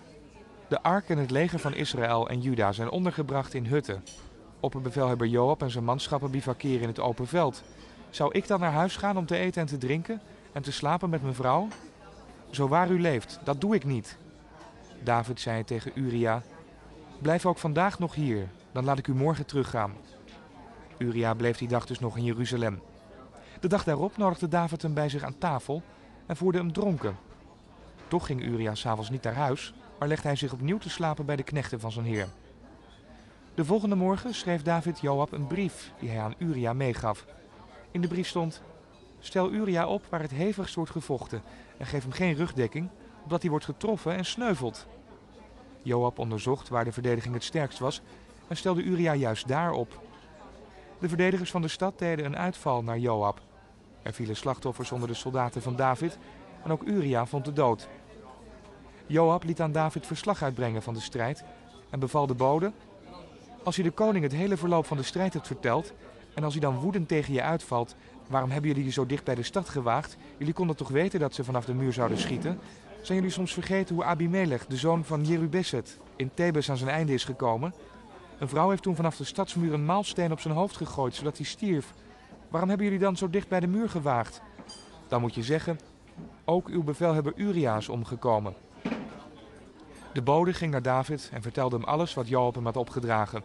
De 0.68 0.82
ark 0.82 1.08
en 1.08 1.18
het 1.18 1.30
leger 1.30 1.58
van 1.58 1.74
Israël 1.74 2.28
en 2.28 2.40
Juda 2.40 2.72
zijn 2.72 2.90
ondergebracht 2.90 3.54
in 3.54 3.66
hutten. 3.66 4.04
Opperbevelhebber 4.60 5.26
Joab 5.26 5.62
en 5.62 5.70
zijn 5.70 5.84
manschappen 5.84 6.30
bivakeren 6.30 6.82
in 6.82 6.88
het 6.88 7.00
open 7.00 7.26
veld. 7.26 7.62
Zou 8.10 8.32
ik 8.32 8.46
dan 8.46 8.60
naar 8.60 8.72
huis 8.72 8.96
gaan 8.96 9.16
om 9.16 9.26
te 9.26 9.36
eten 9.36 9.60
en 9.60 9.68
te 9.68 9.78
drinken 9.78 10.20
en 10.52 10.62
te 10.62 10.72
slapen 10.72 11.10
met 11.10 11.22
mijn 11.22 11.34
vrouw? 11.34 11.68
Zo 12.50 12.68
waar 12.68 12.90
u 12.90 13.00
leeft, 13.00 13.40
dat 13.44 13.60
doe 13.60 13.74
ik 13.74 13.84
niet. 13.84 14.16
David 15.04 15.40
zei 15.40 15.64
tegen 15.64 15.92
Uria: 15.94 16.42
Blijf 17.18 17.46
ook 17.46 17.58
vandaag 17.58 17.98
nog 17.98 18.14
hier, 18.14 18.48
dan 18.72 18.84
laat 18.84 18.98
ik 18.98 19.06
u 19.06 19.14
morgen 19.14 19.46
teruggaan. 19.46 19.92
Uria 20.98 21.34
bleef 21.34 21.58
die 21.58 21.68
dag 21.68 21.86
dus 21.86 21.98
nog 21.98 22.16
in 22.16 22.24
Jeruzalem. 22.24 22.80
De 23.60 23.68
dag 23.68 23.84
daarop 23.84 24.16
nodigde 24.16 24.48
David 24.48 24.82
hem 24.82 24.94
bij 24.94 25.08
zich 25.08 25.22
aan 25.22 25.38
tafel 25.38 25.82
en 26.26 26.36
voerde 26.36 26.58
hem 26.58 26.72
dronken. 26.72 27.16
Toch 28.08 28.26
ging 28.26 28.42
Uria 28.42 28.74
s'avonds 28.74 29.10
niet 29.10 29.22
naar 29.22 29.34
huis, 29.34 29.74
maar 29.98 30.08
legde 30.08 30.28
hij 30.28 30.36
zich 30.36 30.52
opnieuw 30.52 30.78
te 30.78 30.90
slapen 30.90 31.26
bij 31.26 31.36
de 31.36 31.42
knechten 31.42 31.80
van 31.80 31.92
zijn 31.92 32.06
heer. 32.06 32.28
De 33.54 33.64
volgende 33.64 33.94
morgen 33.94 34.34
schreef 34.34 34.62
David 34.62 35.00
Joab 35.00 35.32
een 35.32 35.46
brief 35.46 35.92
die 35.98 36.10
hij 36.10 36.20
aan 36.20 36.34
Uria 36.38 36.72
meegaf. 36.72 37.26
In 37.90 38.00
de 38.00 38.08
brief 38.08 38.28
stond: 38.28 38.62
Stel 39.18 39.52
Uria 39.52 39.86
op 39.86 40.06
waar 40.10 40.20
het 40.20 40.30
hevigst 40.30 40.74
wordt 40.74 40.90
gevochten 40.90 41.42
en 41.78 41.86
geef 41.86 42.02
hem 42.02 42.12
geen 42.12 42.34
rugdekking, 42.34 42.88
opdat 43.22 43.40
hij 43.40 43.50
wordt 43.50 43.64
getroffen 43.64 44.14
en 44.14 44.24
sneuvelt. 44.24 44.86
Joab 45.84 46.18
onderzocht 46.18 46.68
waar 46.68 46.84
de 46.84 46.92
verdediging 46.92 47.34
het 47.34 47.44
sterkst 47.44 47.78
was 47.78 48.00
en 48.48 48.56
stelde 48.56 48.82
Uria 48.82 49.14
juist 49.14 49.48
daar 49.48 49.72
op. 49.72 50.00
De 50.98 51.08
verdedigers 51.08 51.50
van 51.50 51.62
de 51.62 51.68
stad 51.68 51.98
deden 51.98 52.24
een 52.24 52.36
uitval 52.36 52.82
naar 52.82 52.98
Joab. 52.98 53.40
Er 54.02 54.12
vielen 54.12 54.36
slachtoffers 54.36 54.92
onder 54.92 55.08
de 55.08 55.14
soldaten 55.14 55.62
van 55.62 55.76
David 55.76 56.18
en 56.62 56.70
ook 56.70 56.82
Uria 56.82 57.26
vond 57.26 57.44
de 57.44 57.52
dood. 57.52 57.88
Joab 59.06 59.44
liet 59.44 59.60
aan 59.60 59.72
David 59.72 60.06
verslag 60.06 60.42
uitbrengen 60.42 60.82
van 60.82 60.94
de 60.94 61.00
strijd 61.00 61.44
en 61.90 61.98
beval 61.98 62.26
de 62.26 62.34
bode: 62.34 62.72
Als 63.62 63.76
je 63.76 63.82
de 63.82 63.90
koning 63.90 64.24
het 64.24 64.32
hele 64.32 64.56
verloop 64.56 64.86
van 64.86 64.96
de 64.96 65.02
strijd 65.02 65.32
hebt 65.32 65.46
verteld 65.46 65.92
en 66.34 66.44
als 66.44 66.52
hij 66.52 66.62
dan 66.62 66.78
woedend 66.78 67.08
tegen 67.08 67.34
je 67.34 67.42
uitvalt, 67.42 67.94
waarom 68.26 68.50
hebben 68.50 68.70
jullie 68.70 68.84
je 68.84 68.92
zo 68.92 69.06
dicht 69.06 69.24
bij 69.24 69.34
de 69.34 69.42
stad 69.42 69.68
gewaagd? 69.68 70.16
Jullie 70.36 70.54
konden 70.54 70.76
toch 70.76 70.88
weten 70.88 71.20
dat 71.20 71.34
ze 71.34 71.44
vanaf 71.44 71.64
de 71.64 71.74
muur 71.74 71.92
zouden 71.92 72.18
schieten? 72.18 72.58
Zijn 73.04 73.18
jullie 73.18 73.32
soms 73.32 73.52
vergeten 73.52 73.94
hoe 73.94 74.04
Abimelech, 74.04 74.66
de 74.66 74.76
zoon 74.76 75.04
van 75.04 75.24
Jerubeset, 75.24 75.98
in 76.16 76.30
Thebes 76.34 76.70
aan 76.70 76.76
zijn 76.76 76.90
einde 76.90 77.12
is 77.12 77.24
gekomen? 77.24 77.74
Een 78.38 78.48
vrouw 78.48 78.70
heeft 78.70 78.82
toen 78.82 78.96
vanaf 78.96 79.16
de 79.16 79.24
stadsmuur 79.24 79.72
een 79.72 79.84
maalsteen 79.84 80.32
op 80.32 80.40
zijn 80.40 80.54
hoofd 80.54 80.76
gegooid, 80.76 81.14
zodat 81.14 81.36
hij 81.36 81.46
stierf. 81.46 81.92
Waarom 82.48 82.68
hebben 82.68 82.86
jullie 82.86 83.02
dan 83.02 83.16
zo 83.16 83.30
dicht 83.30 83.48
bij 83.48 83.60
de 83.60 83.66
muur 83.66 83.88
gewaagd? 83.88 84.42
Dan 85.08 85.20
moet 85.20 85.34
je 85.34 85.42
zeggen, 85.42 85.78
ook 86.44 86.68
uw 86.68 86.82
bevelhebber 86.82 87.32
Uria 87.36 87.76
is 87.76 87.88
omgekomen. 87.88 88.54
De 90.12 90.22
bode 90.22 90.52
ging 90.52 90.72
naar 90.72 90.82
David 90.82 91.30
en 91.32 91.42
vertelde 91.42 91.76
hem 91.76 91.84
alles 91.84 92.14
wat 92.14 92.28
Joab 92.28 92.54
hem 92.54 92.64
had 92.64 92.76
opgedragen. 92.76 93.42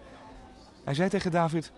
Hij 0.83 0.93
zei 0.93 1.09
tegen 1.09 1.31
David, 1.31 1.71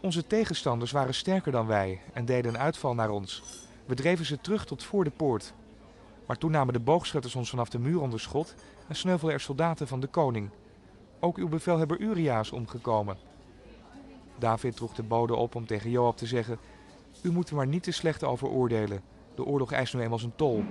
onze 0.00 0.26
tegenstanders 0.26 0.92
waren 0.92 1.14
sterker 1.14 1.52
dan 1.52 1.66
wij 1.66 2.00
en 2.12 2.24
deden 2.24 2.54
een 2.54 2.60
uitval 2.60 2.94
naar 2.94 3.10
ons. 3.10 3.42
We 3.86 3.94
dreven 3.94 4.24
ze 4.24 4.40
terug 4.40 4.64
tot 4.64 4.84
voor 4.84 5.04
de 5.04 5.10
poort. 5.10 5.54
Maar 6.28 6.38
toen 6.38 6.50
namen 6.50 6.72
de 6.72 6.80
boogschutters 6.80 7.34
ons 7.34 7.50
vanaf 7.50 7.68
de 7.68 7.78
muur 7.78 8.00
onder 8.00 8.20
schot 8.20 8.54
en 8.88 8.96
sneuvelden 8.96 9.36
er 9.36 9.42
soldaten 9.42 9.88
van 9.88 10.00
de 10.00 10.06
koning. 10.06 10.50
Ook 11.20 11.36
uw 11.36 11.48
bevelhebber 11.48 11.98
Uria 11.98 12.40
is 12.40 12.50
omgekomen. 12.50 13.16
David 14.38 14.76
droeg 14.76 14.94
de 14.94 15.02
bode 15.02 15.34
op 15.34 15.54
om 15.54 15.66
tegen 15.66 15.90
Joab 15.90 16.16
te 16.16 16.26
zeggen: 16.26 16.58
U 17.22 17.32
moet 17.32 17.48
er 17.48 17.56
maar 17.56 17.66
niet 17.66 17.82
te 17.82 17.90
slecht 17.90 18.24
over 18.24 18.48
oordelen. 18.48 19.00
De 19.34 19.44
oorlog 19.44 19.72
eist 19.72 19.94
nu 19.94 20.00
eenmaal 20.00 20.18
zijn 20.18 20.36
tol. 20.36 20.64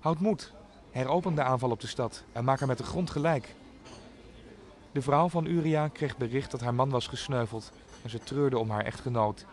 Houd 0.00 0.18
moed. 0.18 0.52
Heropen 0.90 1.34
de 1.34 1.42
aanval 1.42 1.70
op 1.70 1.80
de 1.80 1.86
stad 1.86 2.24
en 2.32 2.44
maak 2.44 2.58
haar 2.58 2.68
met 2.68 2.78
de 2.78 2.84
grond 2.84 3.10
gelijk. 3.10 3.54
De 4.92 5.02
vrouw 5.02 5.28
van 5.28 5.46
Uria 5.46 5.88
kreeg 5.88 6.16
bericht 6.16 6.50
dat 6.50 6.60
haar 6.60 6.74
man 6.74 6.90
was 6.90 7.06
gesneuveld 7.06 7.72
en 8.02 8.10
ze 8.10 8.18
treurde 8.18 8.58
om 8.58 8.70
haar 8.70 8.84
echtgenoot. 8.84 9.46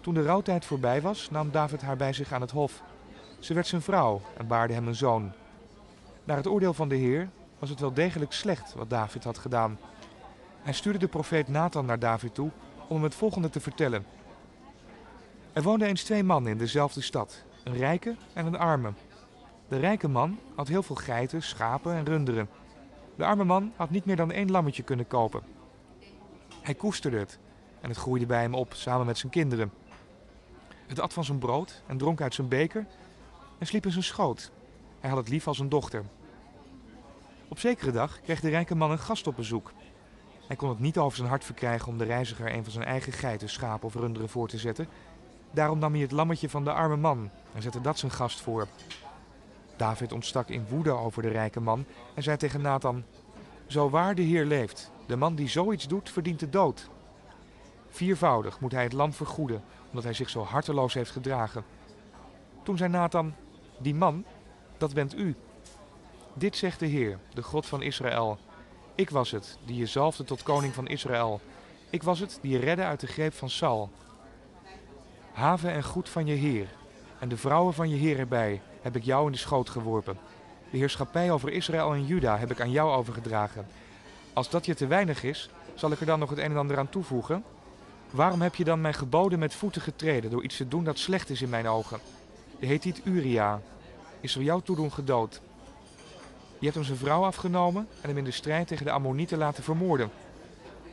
Toen 0.00 0.14
de 0.14 0.22
rouwtijd 0.22 0.64
voorbij 0.64 1.02
was, 1.02 1.30
nam 1.30 1.50
David 1.50 1.82
haar 1.82 1.96
bij 1.96 2.12
zich 2.12 2.32
aan 2.32 2.40
het 2.40 2.50
hof. 2.50 2.82
Ze 3.44 3.54
werd 3.54 3.66
zijn 3.66 3.82
vrouw 3.82 4.20
en 4.36 4.46
baarde 4.46 4.74
hem 4.74 4.86
een 4.86 4.94
zoon. 4.94 5.32
Naar 6.24 6.36
het 6.36 6.46
oordeel 6.46 6.74
van 6.74 6.88
de 6.88 6.94
Heer 6.94 7.28
was 7.58 7.70
het 7.70 7.80
wel 7.80 7.92
degelijk 7.92 8.32
slecht 8.32 8.74
wat 8.74 8.90
David 8.90 9.24
had 9.24 9.38
gedaan. 9.38 9.78
Hij 10.62 10.72
stuurde 10.72 10.98
de 10.98 11.08
profeet 11.08 11.48
Nathan 11.48 11.86
naar 11.86 11.98
David 11.98 12.34
toe 12.34 12.50
om 12.88 12.94
hem 12.94 13.04
het 13.04 13.14
volgende 13.14 13.50
te 13.50 13.60
vertellen. 13.60 14.06
Er 15.52 15.62
woonden 15.62 15.88
eens 15.88 16.02
twee 16.02 16.22
mannen 16.22 16.52
in 16.52 16.58
dezelfde 16.58 17.00
stad, 17.00 17.44
een 17.64 17.76
rijke 17.76 18.16
en 18.32 18.46
een 18.46 18.58
arme. 18.58 18.92
De 19.68 19.78
rijke 19.78 20.08
man 20.08 20.38
had 20.54 20.68
heel 20.68 20.82
veel 20.82 20.96
geiten, 20.96 21.42
schapen 21.42 21.94
en 21.94 22.04
runderen. 22.04 22.48
De 23.16 23.24
arme 23.24 23.44
man 23.44 23.72
had 23.76 23.90
niet 23.90 24.04
meer 24.04 24.16
dan 24.16 24.32
één 24.32 24.50
lammetje 24.50 24.82
kunnen 24.82 25.06
kopen. 25.06 25.42
Hij 26.62 26.74
koesterde 26.74 27.18
het 27.18 27.38
en 27.80 27.88
het 27.88 27.98
groeide 27.98 28.26
bij 28.26 28.40
hem 28.40 28.54
op 28.54 28.74
samen 28.74 29.06
met 29.06 29.18
zijn 29.18 29.32
kinderen. 29.32 29.72
Het 30.86 31.00
at 31.00 31.12
van 31.12 31.24
zijn 31.24 31.38
brood 31.38 31.82
en 31.86 31.98
dronk 31.98 32.20
uit 32.20 32.34
zijn 32.34 32.48
beker 32.48 32.86
en 33.64 33.70
sliep 33.70 33.84
in 33.86 33.92
zijn 33.92 34.04
schoot. 34.04 34.50
Hij 35.00 35.10
had 35.10 35.18
het 35.18 35.28
lief 35.28 35.46
als 35.46 35.58
een 35.58 35.68
dochter. 35.68 36.04
Op 37.48 37.58
zekere 37.58 37.90
dag 37.90 38.20
kreeg 38.20 38.40
de 38.40 38.48
rijke 38.48 38.74
man 38.74 38.90
een 38.90 38.98
gast 38.98 39.26
op 39.26 39.36
bezoek. 39.36 39.72
Hij 40.46 40.56
kon 40.56 40.68
het 40.68 40.78
niet 40.78 40.98
over 40.98 41.16
zijn 41.16 41.28
hart 41.28 41.44
verkrijgen 41.44 41.88
om 41.88 41.98
de 41.98 42.04
reiziger 42.04 42.54
een 42.54 42.62
van 42.62 42.72
zijn 42.72 42.84
eigen 42.84 43.12
geiten, 43.12 43.48
schapen 43.48 43.86
of 43.86 43.94
runderen 43.94 44.28
voor 44.28 44.48
te 44.48 44.58
zetten. 44.58 44.88
Daarom 45.50 45.78
nam 45.78 45.92
hij 45.92 46.00
het 46.00 46.10
lammetje 46.10 46.48
van 46.48 46.64
de 46.64 46.72
arme 46.72 46.96
man 46.96 47.30
en 47.54 47.62
zette 47.62 47.80
dat 47.80 47.98
zijn 47.98 48.12
gast 48.12 48.40
voor. 48.40 48.68
David 49.76 50.12
ontstak 50.12 50.48
in 50.48 50.66
woede 50.68 50.92
over 50.92 51.22
de 51.22 51.28
rijke 51.28 51.60
man 51.60 51.84
en 52.14 52.22
zei 52.22 52.36
tegen 52.36 52.60
Nathan: 52.60 53.04
Zo 53.66 53.90
waar 53.90 54.14
de 54.14 54.22
Heer 54.22 54.44
leeft, 54.44 54.90
de 55.06 55.16
man 55.16 55.34
die 55.34 55.48
zoiets 55.48 55.88
doet, 55.88 56.10
verdient 56.10 56.40
de 56.40 56.50
dood. 56.50 56.88
Viervoudig 57.88 58.60
moet 58.60 58.72
hij 58.72 58.82
het 58.82 58.92
lam 58.92 59.12
vergoeden, 59.12 59.62
omdat 59.88 60.04
hij 60.04 60.12
zich 60.12 60.30
zo 60.30 60.42
harteloos 60.42 60.94
heeft 60.94 61.10
gedragen. 61.10 61.64
Toen 62.62 62.76
zei 62.76 62.90
Nathan: 62.90 63.34
Die 63.78 63.94
man, 63.94 64.24
dat 64.78 64.94
bent 64.94 65.18
u. 65.18 65.34
Dit 66.34 66.56
zegt 66.56 66.78
de 66.78 66.86
Heer, 66.86 67.18
de 67.34 67.42
God 67.42 67.66
van 67.66 67.82
Israël. 67.82 68.38
Ik 68.94 69.10
was 69.10 69.30
het 69.30 69.58
die 69.64 69.76
je 69.76 69.86
zalfde 69.86 70.24
tot 70.24 70.42
koning 70.42 70.74
van 70.74 70.86
Israël. 70.86 71.40
Ik 71.90 72.02
was 72.02 72.18
het 72.18 72.38
die 72.40 72.50
je 72.50 72.58
redde 72.58 72.82
uit 72.82 73.00
de 73.00 73.06
greep 73.06 73.32
van 73.34 73.50
Saul. 73.50 73.90
Haven 75.32 75.70
en 75.70 75.84
goed 75.84 76.08
van 76.08 76.26
je 76.26 76.34
Heer 76.34 76.68
en 77.18 77.28
de 77.28 77.36
vrouwen 77.36 77.74
van 77.74 77.88
je 77.88 77.96
Heer 77.96 78.18
erbij 78.18 78.60
heb 78.82 78.96
ik 78.96 79.02
jou 79.02 79.26
in 79.26 79.32
de 79.32 79.38
schoot 79.38 79.70
geworpen. 79.70 80.18
De 80.70 80.76
heerschappij 80.76 81.30
over 81.30 81.52
Israël 81.52 81.92
en 81.92 82.06
Juda 82.06 82.38
heb 82.38 82.50
ik 82.50 82.60
aan 82.60 82.70
jou 82.70 82.96
overgedragen. 82.96 83.66
Als 84.32 84.50
dat 84.50 84.66
je 84.66 84.74
te 84.74 84.86
weinig 84.86 85.22
is, 85.22 85.50
zal 85.74 85.90
ik 85.90 86.00
er 86.00 86.06
dan 86.06 86.18
nog 86.18 86.30
het 86.30 86.38
een 86.38 86.50
en 86.50 86.56
ander 86.56 86.78
aan 86.78 86.88
toevoegen? 86.88 87.44
Waarom 88.10 88.42
heb 88.42 88.54
je 88.54 88.64
dan 88.64 88.80
mijn 88.80 88.94
geboden 88.94 89.38
met 89.38 89.54
voeten 89.54 89.82
getreden 89.82 90.30
door 90.30 90.42
iets 90.42 90.56
te 90.56 90.68
doen 90.68 90.84
dat 90.84 90.98
slecht 90.98 91.30
is 91.30 91.42
in 91.42 91.48
mijn 91.48 91.68
ogen? 91.68 92.00
De 92.64 92.70
Hethiet 92.70 93.00
Uria 93.04 93.60
is 94.20 94.34
er 94.34 94.42
jouw 94.42 94.60
toedoen 94.60 94.92
gedood. 94.92 95.40
Je 96.58 96.64
hebt 96.64 96.74
hem 96.74 96.84
zijn 96.84 96.98
vrouw 96.98 97.24
afgenomen 97.24 97.88
en 98.00 98.08
hem 98.08 98.18
in 98.18 98.24
de 98.24 98.30
strijd 98.30 98.66
tegen 98.66 98.84
de 98.84 98.90
Ammonieten 98.90 99.38
laten 99.38 99.62
vermoorden. 99.62 100.10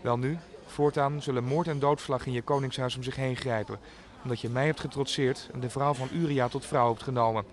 Welnu, 0.01 0.37
voortaan 0.65 1.21
zullen 1.21 1.43
moord 1.43 1.67
en 1.67 1.79
doodslag 1.79 2.25
in 2.25 2.31
je 2.31 2.41
koningshuis 2.41 2.95
om 2.95 3.03
zich 3.03 3.15
heen 3.15 3.35
grijpen, 3.35 3.79
omdat 4.23 4.41
je 4.41 4.49
mij 4.49 4.65
hebt 4.65 4.79
getrotseerd 4.79 5.49
en 5.53 5.59
de 5.59 5.69
vrouw 5.69 5.93
van 5.93 6.07
Uria 6.13 6.47
tot 6.47 6.65
vrouw 6.65 6.89
hebt 6.89 7.03
genomen. 7.03 7.45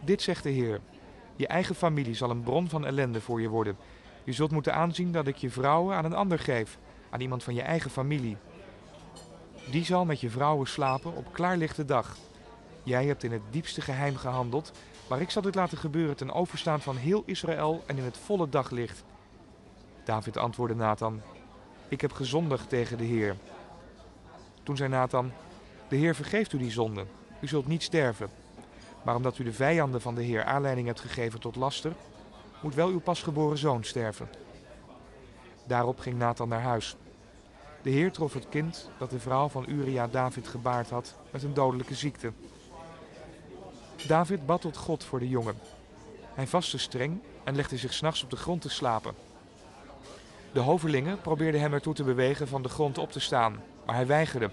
Dit 0.00 0.22
zegt 0.22 0.42
de 0.42 0.50
Heer: 0.50 0.80
Je 1.36 1.46
eigen 1.46 1.74
familie 1.74 2.14
zal 2.14 2.30
een 2.30 2.42
bron 2.42 2.68
van 2.68 2.86
ellende 2.86 3.20
voor 3.20 3.40
je 3.40 3.48
worden. 3.48 3.76
Je 4.24 4.32
zult 4.32 4.50
moeten 4.50 4.74
aanzien 4.74 5.12
dat 5.12 5.26
ik 5.26 5.36
je 5.36 5.50
vrouwen 5.50 5.96
aan 5.96 6.04
een 6.04 6.14
ander 6.14 6.38
geef, 6.38 6.78
aan 7.10 7.20
iemand 7.20 7.42
van 7.42 7.54
je 7.54 7.62
eigen 7.62 7.90
familie. 7.90 8.36
Die 9.70 9.84
zal 9.84 10.04
met 10.04 10.20
je 10.20 10.30
vrouwen 10.30 10.66
slapen 10.66 11.16
op 11.16 11.32
klaarlichte 11.32 11.84
dag. 11.84 12.16
Jij 12.84 13.06
hebt 13.06 13.22
in 13.22 13.32
het 13.32 13.42
diepste 13.50 13.80
geheim 13.80 14.16
gehandeld, 14.16 14.72
maar 15.08 15.20
ik 15.20 15.30
zal 15.30 15.42
dit 15.42 15.54
laten 15.54 15.78
gebeuren 15.78 16.16
ten 16.16 16.32
overstaan 16.32 16.80
van 16.80 16.96
heel 16.96 17.22
Israël 17.26 17.82
en 17.86 17.98
in 17.98 18.04
het 18.04 18.16
volle 18.16 18.48
daglicht. 18.48 19.04
David 20.04 20.36
antwoordde 20.36 20.76
Nathan: 20.76 21.20
Ik 21.88 22.00
heb 22.00 22.12
gezondigd 22.12 22.68
tegen 22.68 22.98
de 22.98 23.04
Heer. 23.04 23.36
Toen 24.62 24.76
zei 24.76 24.88
Nathan: 24.88 25.32
De 25.88 25.96
Heer 25.96 26.14
vergeeft 26.14 26.52
u 26.52 26.58
die 26.58 26.70
zonde. 26.70 27.04
U 27.40 27.46
zult 27.46 27.66
niet 27.66 27.82
sterven. 27.82 28.28
Maar 29.02 29.16
omdat 29.16 29.38
u 29.38 29.44
de 29.44 29.52
vijanden 29.52 30.00
van 30.00 30.14
de 30.14 30.22
Heer 30.22 30.44
aanleiding 30.44 30.86
hebt 30.86 31.00
gegeven 31.00 31.40
tot 31.40 31.56
laster, 31.56 31.92
moet 32.62 32.74
wel 32.74 32.88
uw 32.88 33.00
pasgeboren 33.00 33.58
zoon 33.58 33.84
sterven. 33.84 34.28
Daarop 35.66 35.98
ging 35.98 36.18
Nathan 36.18 36.48
naar 36.48 36.62
huis. 36.62 36.96
De 37.82 37.90
Heer 37.90 38.12
trof 38.12 38.32
het 38.32 38.48
kind 38.48 38.90
dat 38.98 39.10
de 39.10 39.20
vrouw 39.20 39.48
van 39.48 39.64
Uria 39.68 40.06
David 40.06 40.48
gebaard 40.48 40.90
had 40.90 41.14
met 41.30 41.42
een 41.42 41.54
dodelijke 41.54 41.94
ziekte. 41.94 42.32
David 44.06 44.46
bad 44.46 44.60
tot 44.60 44.76
God 44.76 45.04
voor 45.04 45.18
de 45.18 45.28
jongen. 45.28 45.58
Hij 46.34 46.46
vastte 46.46 46.78
streng 46.78 47.20
en 47.44 47.56
legde 47.56 47.76
zich 47.76 47.92
s'nachts 47.92 48.22
op 48.22 48.30
de 48.30 48.36
grond 48.36 48.60
te 48.60 48.68
slapen. 48.68 49.14
De 50.52 50.60
hovelingen 50.60 51.20
probeerden 51.20 51.60
hem 51.60 51.72
ertoe 51.72 51.94
te 51.94 52.04
bewegen 52.04 52.48
van 52.48 52.62
de 52.62 52.68
grond 52.68 52.98
op 52.98 53.12
te 53.12 53.20
staan, 53.20 53.62
maar 53.86 53.94
hij 53.94 54.06
weigerde 54.06 54.50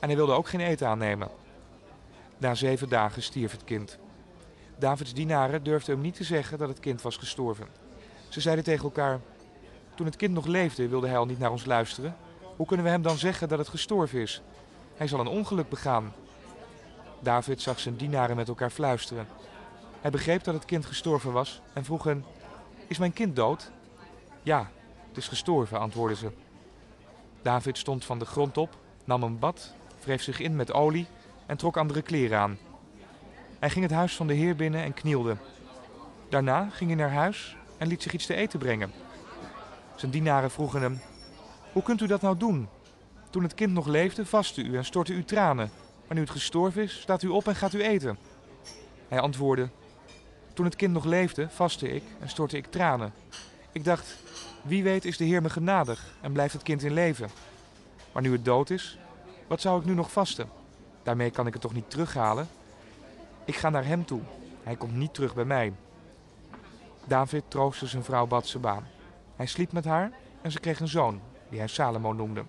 en 0.00 0.08
hij 0.08 0.16
wilde 0.16 0.32
ook 0.32 0.48
geen 0.48 0.60
eten 0.60 0.88
aannemen. 0.88 1.28
Na 2.38 2.54
zeven 2.54 2.88
dagen 2.88 3.22
stierf 3.22 3.52
het 3.52 3.64
kind. 3.64 3.98
Davids 4.78 5.14
dienaren 5.14 5.62
durfden 5.62 5.94
hem 5.94 6.02
niet 6.02 6.16
te 6.16 6.24
zeggen 6.24 6.58
dat 6.58 6.68
het 6.68 6.80
kind 6.80 7.02
was 7.02 7.16
gestorven. 7.16 7.66
Ze 8.28 8.40
zeiden 8.40 8.64
tegen 8.64 8.84
elkaar: 8.84 9.20
Toen 9.94 10.06
het 10.06 10.16
kind 10.16 10.34
nog 10.34 10.46
leefde, 10.46 10.88
wilde 10.88 11.06
hij 11.06 11.18
al 11.18 11.26
niet 11.26 11.38
naar 11.38 11.50
ons 11.50 11.64
luisteren. 11.64 12.16
Hoe 12.56 12.66
kunnen 12.66 12.86
we 12.86 12.92
hem 12.92 13.02
dan 13.02 13.18
zeggen 13.18 13.48
dat 13.48 13.58
het 13.58 13.68
gestorven 13.68 14.20
is? 14.20 14.42
Hij 14.96 15.06
zal 15.06 15.20
een 15.20 15.26
ongeluk 15.26 15.68
begaan. 15.68 16.12
David 17.24 17.62
zag 17.62 17.80
zijn 17.80 17.96
dienaren 17.96 18.36
met 18.36 18.48
elkaar 18.48 18.70
fluisteren. 18.70 19.26
Hij 20.00 20.10
begreep 20.10 20.44
dat 20.44 20.54
het 20.54 20.64
kind 20.64 20.86
gestorven 20.86 21.32
was 21.32 21.60
en 21.72 21.84
vroeg 21.84 22.04
hen: 22.04 22.24
Is 22.88 22.98
mijn 22.98 23.12
kind 23.12 23.36
dood? 23.36 23.70
Ja, 24.42 24.70
het 25.08 25.16
is 25.16 25.28
gestorven, 25.28 25.78
antwoordden 25.78 26.16
ze. 26.16 26.30
David 27.42 27.78
stond 27.78 28.04
van 28.04 28.18
de 28.18 28.24
grond 28.24 28.58
op, 28.58 28.76
nam 29.04 29.22
een 29.22 29.38
bad, 29.38 29.74
wreef 30.04 30.22
zich 30.22 30.40
in 30.40 30.56
met 30.56 30.72
olie 30.72 31.06
en 31.46 31.56
trok 31.56 31.76
andere 31.76 32.02
kleren 32.02 32.38
aan. 32.38 32.58
Hij 33.58 33.70
ging 33.70 33.84
het 33.84 33.94
huis 33.94 34.16
van 34.16 34.26
de 34.26 34.34
Heer 34.34 34.56
binnen 34.56 34.82
en 34.82 34.94
knielde. 34.94 35.36
Daarna 36.28 36.68
ging 36.72 36.90
hij 36.90 36.98
naar 36.98 37.12
huis 37.12 37.56
en 37.78 37.86
liet 37.86 38.02
zich 38.02 38.12
iets 38.12 38.26
te 38.26 38.34
eten 38.34 38.58
brengen. 38.58 38.92
Zijn 39.94 40.10
dienaren 40.10 40.50
vroegen 40.50 40.82
hem: 40.82 41.00
Hoe 41.72 41.82
kunt 41.82 42.00
u 42.00 42.06
dat 42.06 42.20
nou 42.20 42.36
doen? 42.36 42.68
Toen 43.30 43.42
het 43.42 43.54
kind 43.54 43.72
nog 43.72 43.86
leefde, 43.86 44.26
vastte 44.26 44.62
u 44.62 44.76
en 44.76 44.84
stortte 44.84 45.12
u 45.12 45.24
tranen. 45.24 45.70
Maar 46.06 46.16
nu 46.16 46.20
het 46.20 46.30
gestorven 46.30 46.82
is, 46.82 47.00
staat 47.00 47.22
u 47.22 47.28
op 47.28 47.48
en 47.48 47.56
gaat 47.56 47.72
u 47.72 47.82
eten. 47.82 48.18
Hij 49.08 49.20
antwoordde: 49.20 49.68
Toen 50.52 50.64
het 50.64 50.76
kind 50.76 50.92
nog 50.92 51.04
leefde, 51.04 51.48
vastte 51.50 51.88
ik 51.88 52.02
en 52.20 52.28
stortte 52.28 52.56
ik 52.56 52.66
tranen. 52.66 53.12
Ik 53.72 53.84
dacht: 53.84 54.16
Wie 54.62 54.82
weet 54.82 55.04
is 55.04 55.16
de 55.16 55.24
Heer 55.24 55.42
me 55.42 55.50
genadig 55.50 56.14
en 56.20 56.32
blijft 56.32 56.52
het 56.52 56.62
kind 56.62 56.82
in 56.82 56.92
leven. 56.92 57.28
Maar 58.12 58.22
nu 58.22 58.32
het 58.32 58.44
dood 58.44 58.70
is, 58.70 58.98
wat 59.46 59.60
zou 59.60 59.80
ik 59.80 59.86
nu 59.86 59.94
nog 59.94 60.12
vasten? 60.12 60.48
Daarmee 61.02 61.30
kan 61.30 61.46
ik 61.46 61.52
het 61.52 61.62
toch 61.62 61.74
niet 61.74 61.90
terughalen? 61.90 62.48
Ik 63.44 63.56
ga 63.56 63.70
naar 63.70 63.86
hem 63.86 64.04
toe. 64.04 64.20
Hij 64.62 64.76
komt 64.76 64.94
niet 64.94 65.14
terug 65.14 65.34
bij 65.34 65.44
mij. 65.44 65.72
David 67.04 67.44
troostte 67.48 67.86
zijn 67.86 68.04
vrouw 68.04 68.26
Batseba. 68.26 68.82
Hij 69.36 69.46
sliep 69.46 69.72
met 69.72 69.84
haar 69.84 70.12
en 70.42 70.52
ze 70.52 70.60
kreeg 70.60 70.80
een 70.80 70.88
zoon, 70.88 71.20
die 71.48 71.58
hij 71.58 71.68
Salomo 71.68 72.12
noemde. 72.12 72.44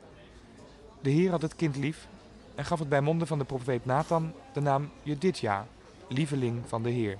De 1.02 1.10
Heer 1.10 1.32
had 1.32 1.42
het 1.42 1.56
kind 1.56 1.76
lief 1.76 2.08
en 2.56 2.66
gaf 2.66 2.80
het 2.80 2.90
bij 2.90 3.02
monden 3.02 3.28
van 3.28 3.38
de 3.38 3.46
profeet 3.46 3.86
Nathan 3.86 4.34
de 4.54 4.60
naam 4.60 4.90
Jedidja, 5.04 5.68
lieveling 6.10 6.62
van 6.66 6.84
de 6.84 6.90
Heer. 6.90 7.18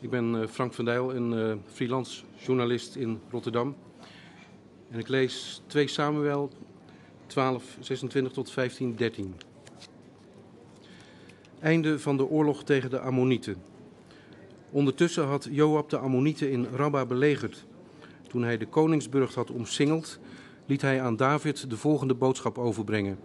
Ik 0.00 0.10
ben 0.10 0.42
eh, 0.42 0.48
Frank 0.48 0.74
van 0.74 0.84
Dijl, 0.84 1.14
een 1.14 1.32
uh, 1.32 1.54
freelance 1.72 2.22
journalist 2.36 2.96
in 2.96 3.20
Rotterdam. 3.30 3.76
En 4.90 4.98
ik 4.98 5.08
lees 5.08 5.62
2 5.66 5.88
Samuel 5.88 6.50
12, 7.26 7.76
26 7.80 8.32
tot 8.32 8.50
15, 8.50 8.96
13. 8.96 9.34
Einde 11.60 11.98
van 11.98 12.16
de 12.16 12.26
oorlog 12.26 12.64
tegen 12.64 12.90
de 12.90 13.00
Ammonieten. 13.00 13.62
Ondertussen 14.70 15.24
had 15.24 15.48
Joab 15.50 15.90
de 15.90 15.98
Ammonieten 15.98 16.50
in 16.50 16.64
Rabba 16.64 17.06
belegerd. 17.06 17.64
Toen 18.28 18.42
hij 18.42 18.58
de 18.58 18.66
koningsburg 18.66 19.34
had 19.34 19.50
omsingeld, 19.50 20.18
liet 20.70 20.82
hij 20.82 21.02
aan 21.02 21.16
David 21.16 21.70
de 21.70 21.76
volgende 21.76 22.14
boodschap 22.14 22.58
overbrengen. 22.58 23.18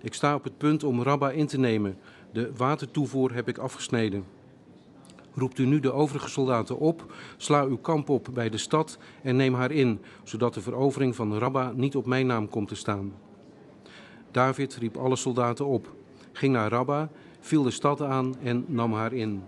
Ik 0.00 0.14
sta 0.14 0.34
op 0.34 0.44
het 0.44 0.58
punt 0.58 0.84
om 0.84 1.02
Rabba 1.02 1.30
in 1.30 1.46
te 1.46 1.58
nemen. 1.58 1.98
De 2.32 2.52
watertoevoer 2.56 3.34
heb 3.34 3.48
ik 3.48 3.58
afgesneden. 3.58 4.24
Roept 5.34 5.58
u 5.58 5.66
nu 5.66 5.80
de 5.80 5.92
overige 5.92 6.28
soldaten 6.28 6.78
op, 6.78 7.14
sla 7.36 7.64
uw 7.64 7.76
kamp 7.76 8.08
op 8.08 8.28
bij 8.32 8.48
de 8.48 8.58
stad 8.58 8.98
en 9.22 9.36
neem 9.36 9.54
haar 9.54 9.70
in, 9.70 10.00
zodat 10.22 10.54
de 10.54 10.60
verovering 10.60 11.16
van 11.16 11.38
Rabba 11.38 11.72
niet 11.74 11.96
op 11.96 12.06
mijn 12.06 12.26
naam 12.26 12.48
komt 12.48 12.68
te 12.68 12.74
staan. 12.74 13.12
David 14.30 14.74
riep 14.74 14.96
alle 14.96 15.16
soldaten 15.16 15.66
op, 15.66 15.94
ging 16.32 16.52
naar 16.52 16.70
Rabba, 16.70 17.10
viel 17.40 17.62
de 17.62 17.70
stad 17.70 18.00
aan 18.02 18.34
en 18.42 18.64
nam 18.68 18.92
haar 18.92 19.12
in. 19.12 19.42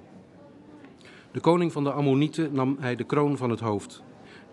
De 1.33 1.41
koning 1.41 1.73
van 1.73 1.85
de 1.85 1.93
Ammonieten 1.93 2.53
nam 2.53 2.77
hij 2.81 2.97
de 2.97 3.05
kroon 3.05 3.37
van 3.37 3.51
het 3.51 3.61
hoofd. 3.61 4.05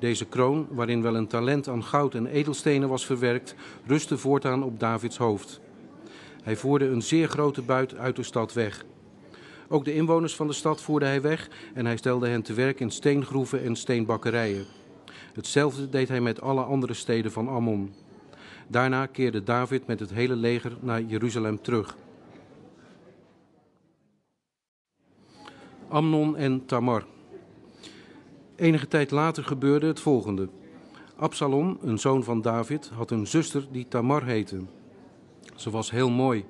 Deze 0.03 0.25
kroon, 0.25 0.67
waarin 0.69 1.01
wel 1.01 1.15
een 1.15 1.27
talent 1.27 1.67
aan 1.67 1.83
goud 1.83 2.15
en 2.15 2.25
edelstenen 2.25 2.89
was 2.89 3.05
verwerkt, 3.05 3.55
rustte 3.85 4.17
voortaan 4.17 4.63
op 4.63 4.79
Davids 4.79 5.17
hoofd. 5.17 5.59
Hij 6.41 6.55
voerde 6.55 6.85
een 6.85 7.01
zeer 7.01 7.27
grote 7.27 7.61
buit 7.61 7.97
uit 7.97 8.15
de 8.15 8.23
stad 8.23 8.53
weg. 8.53 8.85
Ook 9.67 9.85
de 9.85 9.93
inwoners 9.93 10.35
van 10.35 10.47
de 10.47 10.53
stad 10.53 10.81
voerde 10.81 11.05
hij 11.05 11.21
weg 11.21 11.49
en 11.73 11.85
hij 11.85 11.97
stelde 11.97 12.27
hen 12.27 12.41
te 12.41 12.53
werk 12.53 12.79
in 12.79 12.91
steengroeven 12.91 13.63
en 13.63 13.75
steenbakkerijen. 13.75 14.65
Hetzelfde 15.33 15.89
deed 15.89 16.07
hij 16.07 16.21
met 16.21 16.41
alle 16.41 16.63
andere 16.63 16.93
steden 16.93 17.31
van 17.31 17.47
Ammon. 17.47 17.93
Daarna 18.67 19.05
keerde 19.05 19.43
David 19.43 19.87
met 19.87 19.99
het 19.99 20.13
hele 20.13 20.35
leger 20.35 20.77
naar 20.79 21.01
Jeruzalem 21.01 21.61
terug. 21.61 21.95
Amnon 25.87 26.37
en 26.37 26.65
Tamar. 26.65 27.12
Enige 28.55 28.87
tijd 28.87 29.11
later 29.11 29.43
gebeurde 29.43 29.87
het 29.87 29.99
volgende. 29.99 30.49
Absalom, 31.15 31.77
een 31.81 31.99
zoon 31.99 32.23
van 32.23 32.41
David, 32.41 32.91
had 32.95 33.11
een 33.11 33.27
zuster 33.27 33.67
die 33.71 33.87
Tamar 33.87 34.23
heette. 34.23 34.61
Ze 35.55 35.69
was 35.69 35.91
heel 35.91 36.09
mooi. 36.09 36.45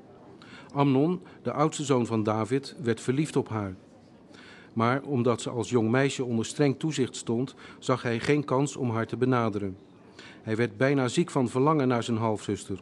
Amnon, 0.73 1.21
de 1.41 1.51
oudste 1.51 1.83
zoon 1.83 2.05
van 2.05 2.23
David, 2.23 2.75
werd 2.81 3.01
verliefd 3.01 3.35
op 3.35 3.49
haar. 3.49 3.75
Maar 4.73 5.01
omdat 5.01 5.41
ze 5.41 5.49
als 5.49 5.69
jong 5.69 5.89
meisje 5.89 6.23
onder 6.23 6.45
streng 6.45 6.79
toezicht 6.79 7.15
stond, 7.15 7.55
zag 7.79 8.01
hij 8.01 8.19
geen 8.19 8.45
kans 8.45 8.75
om 8.75 8.89
haar 8.89 9.07
te 9.07 9.17
benaderen. 9.17 9.77
Hij 10.41 10.55
werd 10.55 10.77
bijna 10.77 11.07
ziek 11.07 11.29
van 11.29 11.49
verlangen 11.49 11.87
naar 11.87 12.03
zijn 12.03 12.17
halfzuster. 12.17 12.79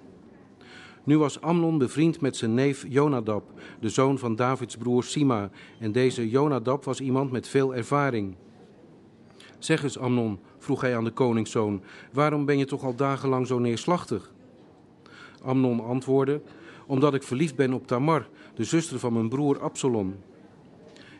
Nu 1.03 1.17
was 1.17 1.41
Amnon 1.41 1.77
bevriend 1.77 2.21
met 2.21 2.37
zijn 2.37 2.53
neef 2.53 2.85
Jonadab, 2.89 3.43
de 3.79 3.89
zoon 3.89 4.17
van 4.17 4.35
Davids 4.35 4.77
broer 4.77 5.03
Sima, 5.03 5.49
en 5.79 5.91
deze 5.91 6.29
Jonadab 6.29 6.83
was 6.83 6.99
iemand 6.99 7.31
met 7.31 7.47
veel 7.47 7.75
ervaring. 7.75 8.35
Zeg 9.63 9.83
eens, 9.83 9.97
Amnon, 9.97 10.39
vroeg 10.57 10.81
hij 10.81 10.95
aan 10.95 11.03
de 11.03 11.11
koningszoon, 11.11 11.81
waarom 12.11 12.45
ben 12.45 12.57
je 12.57 12.65
toch 12.65 12.83
al 12.83 12.95
dagenlang 12.95 13.47
zo 13.47 13.59
neerslachtig? 13.59 14.31
Amnon 15.43 15.83
antwoordde, 15.83 16.41
omdat 16.85 17.13
ik 17.13 17.23
verliefd 17.23 17.55
ben 17.55 17.73
op 17.73 17.87
Tamar, 17.87 18.27
de 18.53 18.63
zuster 18.63 18.99
van 18.99 19.13
mijn 19.13 19.29
broer 19.29 19.59
Absalom. 19.59 20.15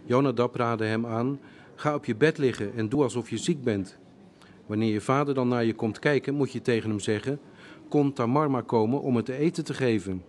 Jonadab 0.06 0.56
raadde 0.56 0.86
hem 0.86 1.06
aan, 1.06 1.40
ga 1.76 1.96
op 1.96 2.06
je 2.06 2.16
bed 2.16 2.38
liggen 2.38 2.74
en 2.76 2.90
doe 2.90 3.04
alsof 3.04 3.30
je 3.30 3.38
ziek 3.38 3.64
bent. 3.64 3.98
Wanneer 4.66 4.94
je 4.94 5.02
vader 5.02 5.34
dan 5.34 5.48
naar 5.48 5.66
je 5.66 5.74
komt 5.74 6.00
kijken, 6.00 6.36
moet 6.36 6.52
je 6.52 6.62
tegen 6.62 6.90
hem 6.90 7.00
zeggen, 7.00 7.40
kon 7.90 8.14
Tamar 8.14 8.52
maar 8.52 8.64
komen 8.64 9.02
om 9.02 9.16
het 9.16 9.26
te 9.26 9.36
eten 9.36 9.64
te 9.64 9.74
geven. 9.74 10.24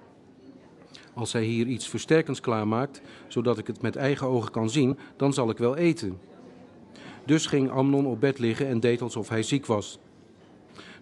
Als 1.15 1.33
hij 1.33 1.45
hier 1.45 1.67
iets 1.67 1.89
versterkends 1.89 2.41
klaarmaakt, 2.41 3.03
zodat 3.29 3.59
ik 3.59 3.67
het 3.67 3.83
met 3.83 3.97
eigen 3.97 4.27
ogen 4.27 4.51
kan 4.51 4.71
zien, 4.71 4.99
dan 5.17 5.33
zal 5.33 5.51
ik 5.51 5.59
wel 5.59 5.77
eten. 5.77 6.19
Dus 7.25 7.47
ging 7.47 7.71
Amnon 7.71 8.07
op 8.07 8.21
bed 8.21 8.39
liggen 8.39 8.67
en 8.67 8.81
deed 8.81 9.01
alsof 9.01 9.29
hij 9.29 9.43
ziek 9.43 9.67
was. 9.67 9.99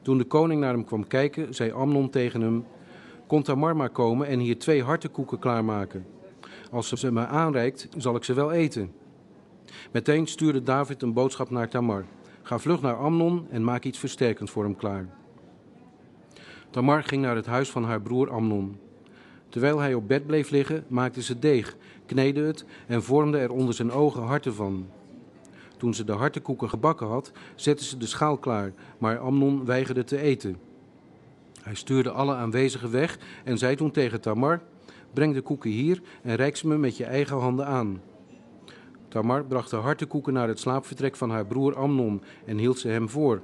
Toen 0.02 0.18
de 0.18 0.24
koning 0.24 0.60
naar 0.60 0.72
hem 0.72 0.84
kwam 0.84 1.06
kijken, 1.06 1.54
zei 1.54 1.72
Amnon 1.72 2.10
tegen 2.10 2.40
hem: 2.40 2.64
Kon 3.26 3.42
Tamar 3.42 3.76
maar 3.76 3.90
komen 3.90 4.26
en 4.26 4.38
hier 4.38 4.58
twee 4.58 4.82
hartekoeken 4.82 5.38
klaarmaken. 5.38 6.06
Als 6.70 6.88
ze 6.88 6.96
ze 6.96 7.12
me 7.12 7.26
aanreikt, 7.26 7.88
zal 7.96 8.16
ik 8.16 8.24
ze 8.24 8.34
wel 8.34 8.52
eten. 8.52 8.92
Meteen 9.92 10.26
stuurde 10.26 10.62
David 10.62 11.02
een 11.02 11.12
boodschap 11.12 11.50
naar 11.50 11.68
Tamar: 11.68 12.04
Ga 12.42 12.58
vlug 12.58 12.80
naar 12.80 12.96
Amnon 12.96 13.46
en 13.50 13.64
maak 13.64 13.84
iets 13.84 13.98
versterkends 13.98 14.52
voor 14.52 14.64
hem 14.64 14.76
klaar. 14.76 15.08
Tamar 16.70 17.04
ging 17.04 17.22
naar 17.22 17.36
het 17.36 17.46
huis 17.46 17.70
van 17.70 17.84
haar 17.84 18.02
broer 18.02 18.30
Amnon. 18.30 18.78
Terwijl 19.48 19.78
hij 19.78 19.94
op 19.94 20.08
bed 20.08 20.26
bleef 20.26 20.50
liggen, 20.50 20.84
maakte 20.88 21.22
ze 21.22 21.38
deeg, 21.38 21.76
kneedde 22.06 22.40
het 22.40 22.64
en 22.86 23.02
vormde 23.02 23.38
er 23.38 23.52
onder 23.52 23.74
zijn 23.74 23.92
ogen 23.92 24.22
harten 24.22 24.54
van. 24.54 24.86
Toen 25.80 25.94
ze 25.94 26.04
de 26.04 26.12
hartenkoeken 26.12 26.68
gebakken 26.68 27.06
had, 27.06 27.32
zette 27.54 27.84
ze 27.84 27.96
de 27.96 28.06
schaal 28.06 28.38
klaar, 28.38 28.72
maar 28.98 29.18
Amnon 29.18 29.64
weigerde 29.64 30.04
te 30.04 30.20
eten. 30.20 30.56
Hij 31.62 31.74
stuurde 31.74 32.10
alle 32.10 32.34
aanwezigen 32.34 32.90
weg 32.90 33.18
en 33.44 33.58
zei 33.58 33.76
toen 33.76 33.90
tegen 33.90 34.20
Tamar: 34.20 34.62
Breng 35.12 35.34
de 35.34 35.40
koeken 35.40 35.70
hier 35.70 36.02
en 36.22 36.36
reik 36.36 36.56
ze 36.56 36.66
me 36.66 36.78
met 36.78 36.96
je 36.96 37.04
eigen 37.04 37.36
handen 37.36 37.66
aan. 37.66 38.00
Tamar 39.08 39.44
bracht 39.44 39.70
de 39.70 39.76
hartenkoeken 39.76 40.32
naar 40.32 40.48
het 40.48 40.58
slaapvertrek 40.58 41.16
van 41.16 41.30
haar 41.30 41.46
broer 41.46 41.76
Amnon 41.76 42.22
en 42.44 42.58
hield 42.58 42.78
ze 42.78 42.88
hem 42.88 43.08
voor. 43.08 43.42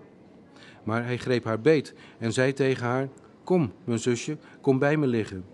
Maar 0.85 1.05
hij 1.05 1.19
greep 1.19 1.45
haar 1.45 1.61
beet 1.61 1.95
en 2.19 2.33
zei 2.33 2.53
tegen 2.53 2.87
haar: 2.87 3.09
Kom, 3.45 3.73
mijn 3.85 3.99
zusje, 3.99 4.37
kom 4.61 4.79
bij 4.79 4.97
me 4.97 5.07
liggen. 5.07 5.45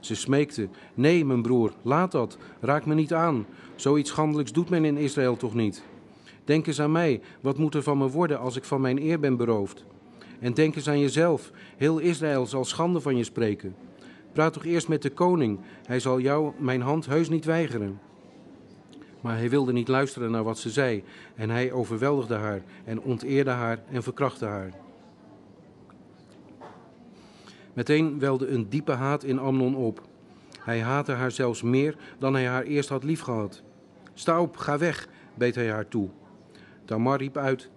Ze 0.00 0.14
smeekte: 0.14 0.68
Nee, 0.94 1.24
mijn 1.24 1.42
broer, 1.42 1.72
laat 1.82 2.12
dat, 2.12 2.38
raak 2.60 2.86
me 2.86 2.94
niet 2.94 3.12
aan. 3.12 3.46
Zoiets 3.74 4.10
schandelijks 4.10 4.52
doet 4.52 4.70
men 4.70 4.84
in 4.84 4.96
Israël 4.96 5.36
toch 5.36 5.54
niet. 5.54 5.90
Denk 6.44 6.66
eens 6.66 6.80
aan 6.80 6.92
mij, 6.92 7.20
wat 7.40 7.58
moet 7.58 7.74
er 7.74 7.82
van 7.82 7.98
me 7.98 8.08
worden 8.08 8.38
als 8.38 8.56
ik 8.56 8.64
van 8.64 8.80
mijn 8.80 9.02
eer 9.02 9.20
ben 9.20 9.36
beroofd? 9.36 9.84
En 10.40 10.54
denk 10.54 10.76
eens 10.76 10.88
aan 10.88 11.00
jezelf, 11.00 11.50
heel 11.76 11.98
Israël 11.98 12.46
zal 12.46 12.64
schande 12.64 13.00
van 13.00 13.16
je 13.16 13.24
spreken. 13.24 13.74
Praat 14.32 14.52
toch 14.52 14.64
eerst 14.64 14.88
met 14.88 15.02
de 15.02 15.10
koning, 15.10 15.60
hij 15.86 16.00
zal 16.00 16.20
jou 16.20 16.52
mijn 16.58 16.80
hand 16.80 17.06
heus 17.06 17.28
niet 17.28 17.44
weigeren. 17.44 18.00
Maar 19.20 19.36
hij 19.36 19.50
wilde 19.50 19.72
niet 19.72 19.88
luisteren 19.88 20.30
naar 20.30 20.42
wat 20.42 20.58
ze 20.58 20.70
zei 20.70 21.04
en 21.34 21.50
hij 21.50 21.72
overweldigde 21.72 22.34
haar 22.34 22.62
en 22.84 23.00
onteerde 23.00 23.50
haar 23.50 23.82
en 23.90 24.02
verkrachtte 24.02 24.44
haar. 24.44 24.70
Meteen 27.72 28.18
welde 28.18 28.48
een 28.48 28.68
diepe 28.68 28.92
haat 28.92 29.24
in 29.24 29.38
Amnon 29.38 29.76
op. 29.76 30.02
Hij 30.58 30.80
haatte 30.80 31.12
haar 31.12 31.30
zelfs 31.30 31.62
meer 31.62 31.96
dan 32.18 32.34
hij 32.34 32.46
haar 32.46 32.62
eerst 32.62 32.88
had 32.88 33.04
liefgehad. 33.04 33.62
Sta 34.14 34.40
op, 34.40 34.56
ga 34.56 34.78
weg, 34.78 35.08
beet 35.34 35.54
hij 35.54 35.70
haar 35.70 35.88
toe. 35.88 36.08
Tamar 36.84 37.18
riep 37.18 37.36
uit: 37.36 37.70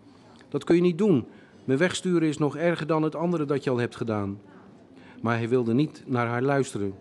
Dat 0.49 0.64
kun 0.64 0.76
je 0.76 0.82
niet 0.82 0.97
doen. 0.97 1.28
Me 1.66 1.78
wegsturen 1.78 2.28
is 2.28 2.38
nog 2.38 2.56
erger 2.56 2.88
dan 2.88 3.03
het 3.03 3.16
andere 3.16 3.45
dat 3.45 3.64
je 3.64 3.70
al 3.70 3.78
hebt 3.78 3.95
gedaan. 3.95 4.39
Maar 5.22 5.38
hij 5.38 5.49
wilde 5.49 5.74
niet 5.74 6.03
naar 6.06 6.28
haar 6.28 6.41
luisteren. 6.41 6.93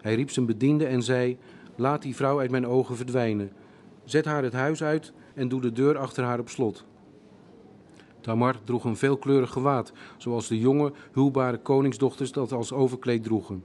Hij 0.00 0.14
riep 0.14 0.30
zijn 0.30 0.46
bediende 0.46 0.86
en 0.86 1.02
zei: 1.02 1.38
Laat 1.76 2.02
die 2.02 2.16
vrouw 2.16 2.38
uit 2.38 2.50
mijn 2.50 2.66
ogen 2.66 2.96
verdwijnen. 2.96 3.52
Zet 4.04 4.24
haar 4.24 4.42
het 4.42 4.52
huis 4.52 4.82
uit 4.82 5.12
en 5.34 5.48
doe 5.48 5.60
de 5.60 5.72
deur 5.72 5.98
achter 5.98 6.24
haar 6.24 6.38
op 6.38 6.48
slot. 6.48 6.84
Tamar 8.20 8.56
droeg 8.64 8.84
een 8.84 8.96
veelkleurig 8.96 9.50
gewaad, 9.50 9.92
zoals 10.16 10.48
de 10.48 10.58
jonge, 10.58 10.92
huwbare 11.12 11.58
koningsdochters 11.58 12.32
dat 12.32 12.52
als 12.52 12.72
overkleed 12.72 13.22
droegen. 13.22 13.64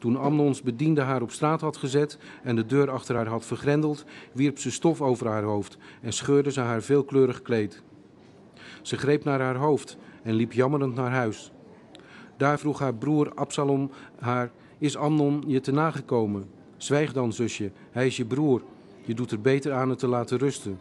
Toen 0.00 0.16
Amnons 0.16 0.62
bediende 0.62 1.00
haar 1.00 1.22
op 1.22 1.30
straat 1.30 1.60
had 1.60 1.76
gezet 1.76 2.18
en 2.42 2.56
de 2.56 2.66
deur 2.66 2.90
achter 2.90 3.16
haar 3.16 3.26
had 3.26 3.44
vergrendeld, 3.44 4.04
wierp 4.32 4.58
ze 4.58 4.70
stof 4.70 5.00
over 5.00 5.26
haar 5.26 5.42
hoofd 5.42 5.78
en 6.02 6.12
scheurde 6.12 6.52
ze 6.52 6.60
haar 6.60 6.82
veelkleurig 6.82 7.42
kleed. 7.42 7.82
Ze 8.82 8.96
greep 8.96 9.24
naar 9.24 9.40
haar 9.40 9.56
hoofd 9.56 9.96
en 10.22 10.34
liep 10.34 10.52
jammerend 10.52 10.94
naar 10.94 11.10
huis. 11.10 11.52
Daar 12.36 12.58
vroeg 12.58 12.78
haar 12.78 12.94
broer 12.94 13.34
Absalom 13.34 13.90
haar: 14.18 14.50
Is 14.78 14.96
Amnon 14.96 15.44
je 15.46 15.60
te 15.60 15.72
nagekomen? 15.72 16.50
Zwijg 16.76 17.12
dan, 17.12 17.32
zusje, 17.32 17.72
hij 17.90 18.06
is 18.06 18.16
je 18.16 18.24
broer. 18.24 18.62
Je 19.04 19.14
doet 19.14 19.30
er 19.30 19.40
beter 19.40 19.72
aan 19.72 19.90
het 19.90 19.98
te 19.98 20.08
laten 20.08 20.38
rusten. 20.38 20.78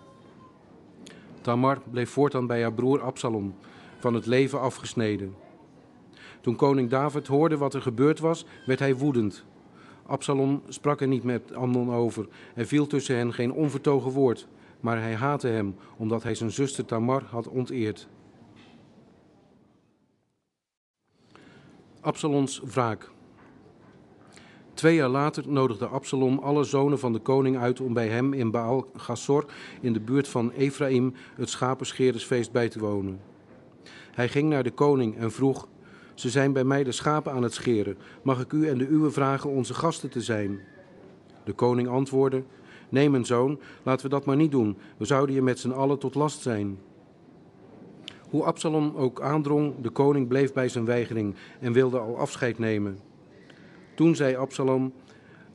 Tamar 1.41 1.81
bleef 1.91 2.09
voortaan 2.09 2.47
bij 2.47 2.61
haar 2.61 2.73
broer 2.73 3.01
Absalom, 3.01 3.55
van 3.97 4.13
het 4.13 4.25
leven 4.25 4.61
afgesneden. 4.61 5.35
Toen 6.41 6.55
koning 6.55 6.89
David 6.89 7.27
hoorde 7.27 7.57
wat 7.57 7.73
er 7.73 7.81
gebeurd 7.81 8.19
was, 8.19 8.45
werd 8.65 8.79
hij 8.79 8.95
woedend. 8.95 9.45
Absalom 10.05 10.61
sprak 10.67 11.01
er 11.01 11.07
niet 11.07 11.23
met 11.23 11.53
Amnon 11.53 11.93
over 11.93 12.27
en 12.55 12.67
viel 12.67 12.87
tussen 12.87 13.15
hen 13.17 13.33
geen 13.33 13.51
onvertogen 13.51 14.11
woord, 14.11 14.47
maar 14.79 15.01
hij 15.01 15.15
haatte 15.15 15.47
hem 15.47 15.75
omdat 15.97 16.23
hij 16.23 16.35
zijn 16.35 16.51
zuster 16.51 16.85
Tamar 16.85 17.23
had 17.23 17.47
onteerd. 17.47 18.07
Absaloms 22.01 22.61
wraak. 22.65 23.09
Twee 24.73 24.95
jaar 24.95 25.09
later 25.09 25.43
nodigde 25.47 25.85
Absalom 25.85 26.37
alle 26.37 26.63
zonen 26.63 26.99
van 26.99 27.13
de 27.13 27.19
koning 27.19 27.57
uit 27.57 27.81
om 27.81 27.93
bij 27.93 28.07
hem 28.07 28.33
in 28.33 28.51
Baal 28.51 28.87
Gassor 28.93 29.45
in 29.81 29.93
de 29.93 29.99
buurt 29.99 30.27
van 30.27 30.51
Ephraim 30.51 31.13
het 31.35 31.49
schapenscherersfeest 31.49 32.51
bij 32.51 32.69
te 32.69 32.79
wonen. 32.79 33.19
Hij 34.11 34.29
ging 34.29 34.49
naar 34.49 34.63
de 34.63 34.71
koning 34.71 35.17
en 35.17 35.31
vroeg: 35.31 35.67
Ze 36.19 36.29
zijn 36.29 36.53
bij 36.53 36.63
mij 36.63 36.83
de 36.83 36.91
schapen 36.91 37.31
aan 37.31 37.43
het 37.43 37.53
scheren. 37.53 37.97
Mag 38.21 38.41
ik 38.41 38.51
u 38.51 38.67
en 38.67 38.77
de 38.77 38.87
uwe 38.87 39.11
vragen 39.11 39.49
onze 39.49 39.73
gasten 39.73 40.09
te 40.09 40.21
zijn? 40.21 40.59
De 41.43 41.53
koning 41.53 41.87
antwoordde: 41.87 42.43
Nee, 42.89 43.09
mijn 43.09 43.25
zoon, 43.25 43.59
laten 43.83 44.05
we 44.05 44.11
dat 44.11 44.25
maar 44.25 44.35
niet 44.35 44.51
doen. 44.51 44.77
We 44.97 45.05
zouden 45.05 45.35
je 45.35 45.41
met 45.41 45.59
z'n 45.59 45.71
allen 45.71 45.99
tot 45.99 46.15
last 46.15 46.41
zijn. 46.41 46.79
Hoe 48.29 48.43
Absalom 48.43 48.93
ook 48.95 49.21
aandrong, 49.21 49.73
de 49.81 49.89
koning 49.89 50.27
bleef 50.27 50.53
bij 50.53 50.69
zijn 50.69 50.85
weigering 50.85 51.35
en 51.59 51.73
wilde 51.73 51.99
al 51.99 52.17
afscheid 52.17 52.59
nemen. 52.59 52.99
Toen 53.95 54.15
zei 54.15 54.35
Absalom: 54.35 54.93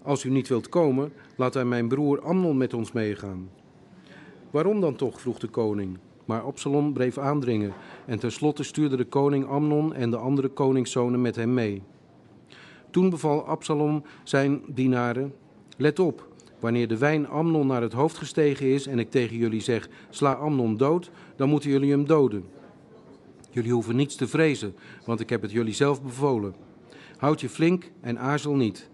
Als 0.02 0.24
u 0.24 0.30
niet 0.30 0.48
wilt 0.48 0.68
komen, 0.68 1.12
laat 1.36 1.54
hij 1.54 1.64
mijn 1.64 1.88
broer 1.88 2.20
Amnon 2.20 2.56
met 2.56 2.74
ons 2.74 2.92
meegaan. 2.92 3.50
Waarom 4.50 4.80
dan 4.80 4.96
toch? 4.96 5.20
vroeg 5.20 5.38
de 5.38 5.48
koning. 5.48 5.98
Maar 6.24 6.40
Absalom 6.40 6.92
bleef 6.92 7.18
aandringen 7.18 7.72
en 8.06 8.18
tenslotte 8.18 8.62
stuurde 8.62 8.96
de 8.96 9.04
koning 9.04 9.46
Amnon 9.46 9.94
en 9.94 10.10
de 10.10 10.16
andere 10.16 10.48
koningszonen 10.48 11.20
met 11.20 11.36
hem 11.36 11.54
mee. 11.54 11.82
Toen 12.90 13.10
beval 13.10 13.46
Absalom 13.46 14.02
zijn 14.22 14.62
dienaren: 14.66 15.34
Let 15.76 15.98
op, 15.98 16.28
wanneer 16.60 16.88
de 16.88 16.98
wijn 16.98 17.28
Amnon 17.28 17.66
naar 17.66 17.82
het 17.82 17.92
hoofd 17.92 18.16
gestegen 18.16 18.66
is 18.66 18.86
en 18.86 18.98
ik 18.98 19.10
tegen 19.10 19.36
jullie 19.36 19.60
zeg: 19.60 19.88
Sla 20.10 20.32
Amnon 20.32 20.76
dood, 20.76 21.10
dan 21.36 21.48
moeten 21.48 21.70
jullie 21.70 21.90
hem 21.90 22.06
doden. 22.06 22.44
Jullie 23.50 23.72
hoeven 23.72 23.96
niets 23.96 24.16
te 24.16 24.28
vrezen, 24.28 24.74
want 25.04 25.20
ik 25.20 25.30
heb 25.30 25.42
het 25.42 25.50
jullie 25.50 25.74
zelf 25.74 26.02
bevolen. 26.02 26.54
Houd 27.16 27.40
je 27.40 27.48
flink 27.48 27.90
en 28.00 28.18
aarzel 28.18 28.54
niet. 28.54 28.90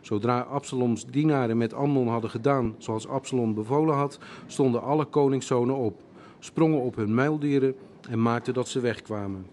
Zodra 0.00 0.40
Absaloms 0.40 1.06
dienaren 1.06 1.56
met 1.56 1.74
Amnon 1.74 2.08
hadden 2.08 2.30
gedaan 2.30 2.74
zoals 2.78 3.08
Absalom 3.08 3.54
bevolen 3.54 3.94
had, 3.94 4.18
stonden 4.46 4.82
alle 4.82 5.04
koningszonen 5.04 5.76
op, 5.76 6.02
sprongen 6.40 6.80
op 6.80 6.96
hun 6.96 7.14
muildieren 7.14 7.74
en 8.08 8.22
maakten 8.22 8.54
dat 8.54 8.68
ze 8.68 8.80
wegkwamen. 8.80 9.46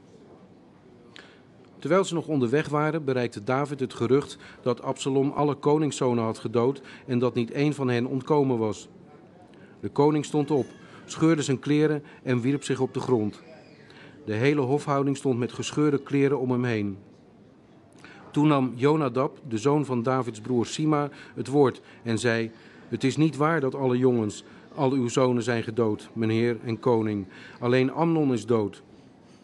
Terwijl 1.79 2.03
ze 2.03 2.13
nog 2.13 2.27
onderweg 2.27 2.69
waren, 2.69 3.03
bereikte 3.03 3.43
David 3.43 3.79
het 3.79 3.93
gerucht 3.93 4.37
dat 4.61 4.81
Absalom 4.81 5.31
alle 5.31 5.55
koningszonen 5.55 6.23
had 6.23 6.37
gedood 6.37 6.81
en 7.05 7.19
dat 7.19 7.33
niet 7.33 7.51
één 7.51 7.73
van 7.73 7.89
hen 7.89 8.05
ontkomen 8.05 8.57
was. 8.57 8.87
De 9.79 9.89
koning 9.89 10.25
stond 10.25 10.51
op, 10.51 10.65
scheurde 11.05 11.41
zijn 11.41 11.59
kleren 11.59 12.03
en 12.23 12.41
wierp 12.41 12.63
zich 12.63 12.79
op 12.79 12.93
de 12.93 12.99
grond. 12.99 13.41
De 14.25 14.33
hele 14.33 14.61
hofhouding 14.61 15.17
stond 15.17 15.39
met 15.39 15.51
gescheurde 15.51 16.03
kleren 16.03 16.39
om 16.39 16.51
hem 16.51 16.63
heen. 16.63 16.97
Toen 18.31 18.47
nam 18.47 18.73
Jonadab, 18.75 19.37
de 19.47 19.57
zoon 19.57 19.85
van 19.85 20.03
Davids 20.03 20.41
broer 20.41 20.65
Sima, 20.65 21.09
het 21.35 21.47
woord 21.47 21.81
en 22.03 22.19
zei: 22.19 22.51
Het 22.87 23.03
is 23.03 23.17
niet 23.17 23.35
waar 23.35 23.59
dat 23.59 23.75
alle 23.75 23.97
jongens, 23.97 24.43
al 24.77 24.91
uw 24.91 25.07
zonen 25.07 25.43
zijn 25.43 25.63
gedood, 25.63 26.09
mijn 26.13 26.29
heer 26.29 26.57
en 26.63 26.79
koning. 26.79 27.25
Alleen 27.59 27.91
Amnon 27.91 28.33
is 28.33 28.45
dood. 28.45 28.81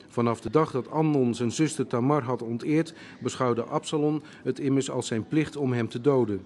Vanaf 0.08 0.42
de 0.42 0.50
dag 0.50 0.72
dat 0.72 0.90
Amnon 0.90 1.36
zijn 1.36 1.52
zuster 1.52 1.88
Tamar 1.88 2.24
had 2.24 2.42
onteerd, 2.42 2.94
beschouwde 3.20 3.64
Absalom 3.64 4.22
het 4.44 4.60
immers 4.60 4.92
als 4.92 5.08
zijn 5.08 5.28
plicht 5.28 5.56
om 5.56 5.74
hem 5.74 5.90
te 5.90 6.02
doden. 6.02 6.46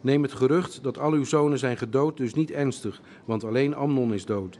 Neem 0.00 0.22
het 0.22 0.32
gerucht 0.32 0.82
dat 0.82 0.98
al 0.98 1.12
uw 1.12 1.24
zonen 1.24 1.58
zijn 1.58 1.76
gedood 1.76 2.16
dus 2.16 2.34
niet 2.34 2.50
ernstig, 2.50 3.00
want 3.24 3.44
alleen 3.44 3.74
Amnon 3.74 4.14
is 4.14 4.24
dood. 4.24 4.58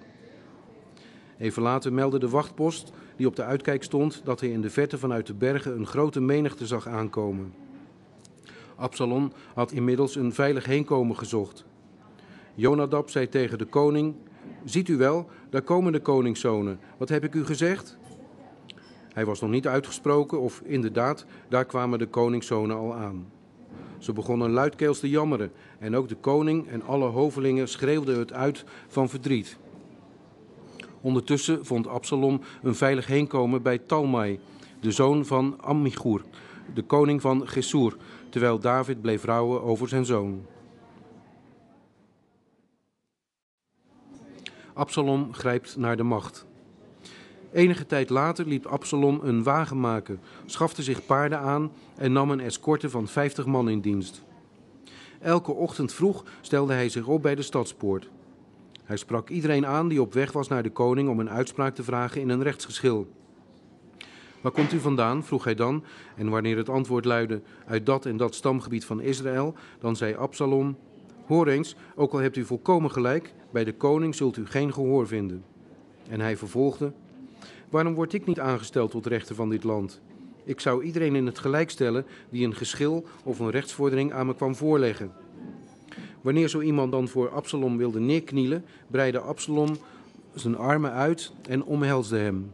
Even 1.39 1.63
later 1.63 1.93
meldde 1.93 2.19
de 2.19 2.29
wachtpost, 2.29 2.93
die 3.17 3.27
op 3.27 3.37
de 3.37 3.45
uitkijk 3.45 3.83
stond, 3.83 4.21
dat 4.25 4.41
hij 4.41 4.49
in 4.49 4.61
de 4.61 4.71
verte 4.71 4.99
vanuit 4.99 5.27
de 5.27 5.35
bergen 5.35 5.77
een 5.77 5.87
grote 5.87 6.21
menigte 6.21 6.67
zag 6.67 6.87
aankomen. 6.87 7.53
Absalom 8.77 9.33
had 9.55 9.73
inmiddels 9.73 10.17
een 10.17 10.33
veilig 10.33 10.65
heenkomen 10.65 11.17
gezocht. 11.17 11.65
Jonadab 12.59 13.11
zei 13.11 13.29
tegen 13.29 13.59
de 13.59 13.65
koning: 13.65 14.15
Ziet 14.65 14.89
u 14.89 14.97
wel, 14.97 15.27
daar 15.51 15.63
komen 15.63 15.93
de 15.93 16.01
koningszonen. 16.01 16.81
Wat 16.97 17.09
heb 17.09 17.25
ik 17.25 17.35
u 17.35 17.45
gezegd? 17.45 17.99
Hij 19.09 19.25
was 19.25 19.41
nog 19.41 19.51
niet 19.51 19.67
uitgesproken, 19.67 20.41
of 20.41 20.63
inderdaad, 20.65 21.27
daar 21.49 21.65
kwamen 21.65 21.99
de 21.99 22.07
koningszonen 22.07 22.77
al 22.77 22.95
aan. 22.95 23.27
Ze 23.99 24.13
begonnen 24.13 24.51
luidkeels 24.51 25.01
te 25.01 25.09
jammeren, 25.09 25.53
en 25.79 25.97
ook 25.97 26.09
de 26.09 26.15
koning 26.15 26.69
en 26.69 26.83
alle 26.83 27.07
hovelingen 27.07 27.69
schreeuwden 27.69 28.19
het 28.19 28.33
uit 28.33 28.65
van 28.89 29.09
verdriet. 29.09 29.57
Ondertussen 31.01 31.67
vond 31.67 31.87
Absalom 31.87 32.41
een 32.63 32.75
veilig 32.75 33.07
heenkomen 33.07 33.63
bij 33.63 33.79
Talmai, 33.79 34.39
de 34.81 34.91
zoon 34.91 35.27
van 35.27 35.61
Ammichur, 35.61 36.23
de 36.75 36.83
koning 36.83 37.21
van 37.21 37.49
Gesur, 37.49 37.97
terwijl 38.29 38.59
David 38.59 39.01
bleef 39.01 39.25
rouwen 39.25 39.63
over 39.63 39.89
zijn 39.89 40.05
zoon. 40.05 40.43
Absalom 44.79 45.35
grijpt 45.35 45.77
naar 45.77 45.97
de 45.97 46.03
macht. 46.03 46.47
Enige 47.53 47.87
tijd 47.87 48.11
later 48.11 48.47
liep 48.47 48.67
Absalom 48.67 49.21
een 49.23 49.43
wagen 49.43 49.81
maken, 49.81 50.21
schafte 50.47 50.83
zich 50.83 51.07
paarden 51.07 51.39
aan 51.39 51.73
en 51.97 52.13
nam 52.13 52.31
een 52.31 52.41
escorte 52.41 52.91
van 52.91 53.09
vijftig 53.09 53.47
man 53.47 53.69
in 53.69 53.81
dienst. 53.81 54.23
Elke 55.21 55.53
ochtend 55.53 55.93
vroeg 55.93 56.25
stelde 56.41 56.73
hij 56.73 56.89
zich 56.89 57.07
op 57.07 57.23
bij 57.23 57.35
de 57.35 57.43
stadspoort. 57.43 58.11
Hij 58.85 58.97
sprak 58.97 59.29
iedereen 59.29 59.67
aan 59.67 59.89
die 59.89 60.01
op 60.01 60.13
weg 60.13 60.33
was 60.33 60.49
naar 60.49 60.63
de 60.63 60.71
koning 60.71 61.09
om 61.09 61.21
een 61.21 61.31
uitspraak 61.31 61.75
te 61.75 61.83
vragen 61.83 62.21
in 62.21 62.29
een 62.29 62.43
rechtsgeschil. 62.43 63.09
Waar 64.41 64.53
komt 64.53 64.73
u 64.73 64.79
vandaan? 64.79 65.25
vroeg 65.25 65.45
hij 65.45 65.55
dan. 65.55 65.85
En 66.17 66.29
wanneer 66.29 66.57
het 66.57 66.69
antwoord 66.69 67.05
luidde 67.05 67.43
uit 67.67 67.87
dat 67.87 68.07
en 68.07 68.17
dat 68.17 68.35
stamgebied 68.35 68.85
van 68.85 69.01
Israël, 69.01 69.55
dan 69.79 69.97
zei 69.97 70.15
Absalom: 70.15 70.77
Hoor 71.29 71.47
eens, 71.47 71.77
ook 71.95 72.13
al 72.13 72.19
hebt 72.19 72.37
u 72.37 72.45
volkomen 72.45 72.91
gelijk, 72.91 73.35
bij 73.51 73.65
de 73.65 73.75
koning 73.75 74.15
zult 74.15 74.37
u 74.37 74.47
geen 74.47 74.73
gehoor 74.73 75.07
vinden. 75.07 75.45
En 76.09 76.21
hij 76.21 76.37
vervolgde: 76.37 76.93
Waarom 77.69 77.95
word 77.95 78.13
ik 78.13 78.27
niet 78.27 78.41
aangesteld 78.41 78.91
tot 78.91 79.07
rechter 79.07 79.35
van 79.35 79.49
dit 79.49 79.65
land? 79.65 80.01
Ik 80.45 80.61
zou 80.61 80.83
iedereen 80.83 81.17
in 81.17 81.27
het 81.27 81.39
gelijk 81.39 81.71
stellen 81.71 82.05
die 82.31 82.47
een 82.47 82.55
geschil 82.55 83.05
of 83.25 83.39
een 83.39 83.51
rechtsvordering 83.51 84.13
aan 84.13 84.27
me 84.27 84.35
kwam 84.35 84.55
voorleggen. 84.55 85.13
Wanneer 86.21 86.49
zo 86.49 86.61
iemand 86.61 86.93
dan 86.93 87.09
voor 87.09 87.31
Absalom 87.31 87.77
wilde 87.77 88.01
neerknielen, 88.01 88.65
breidde 88.91 89.21
Absalom 89.21 89.77
zijn 90.35 90.57
armen 90.57 90.93
uit 90.93 91.33
en 91.49 91.65
omhelsde 91.65 92.19
hem. 92.19 92.53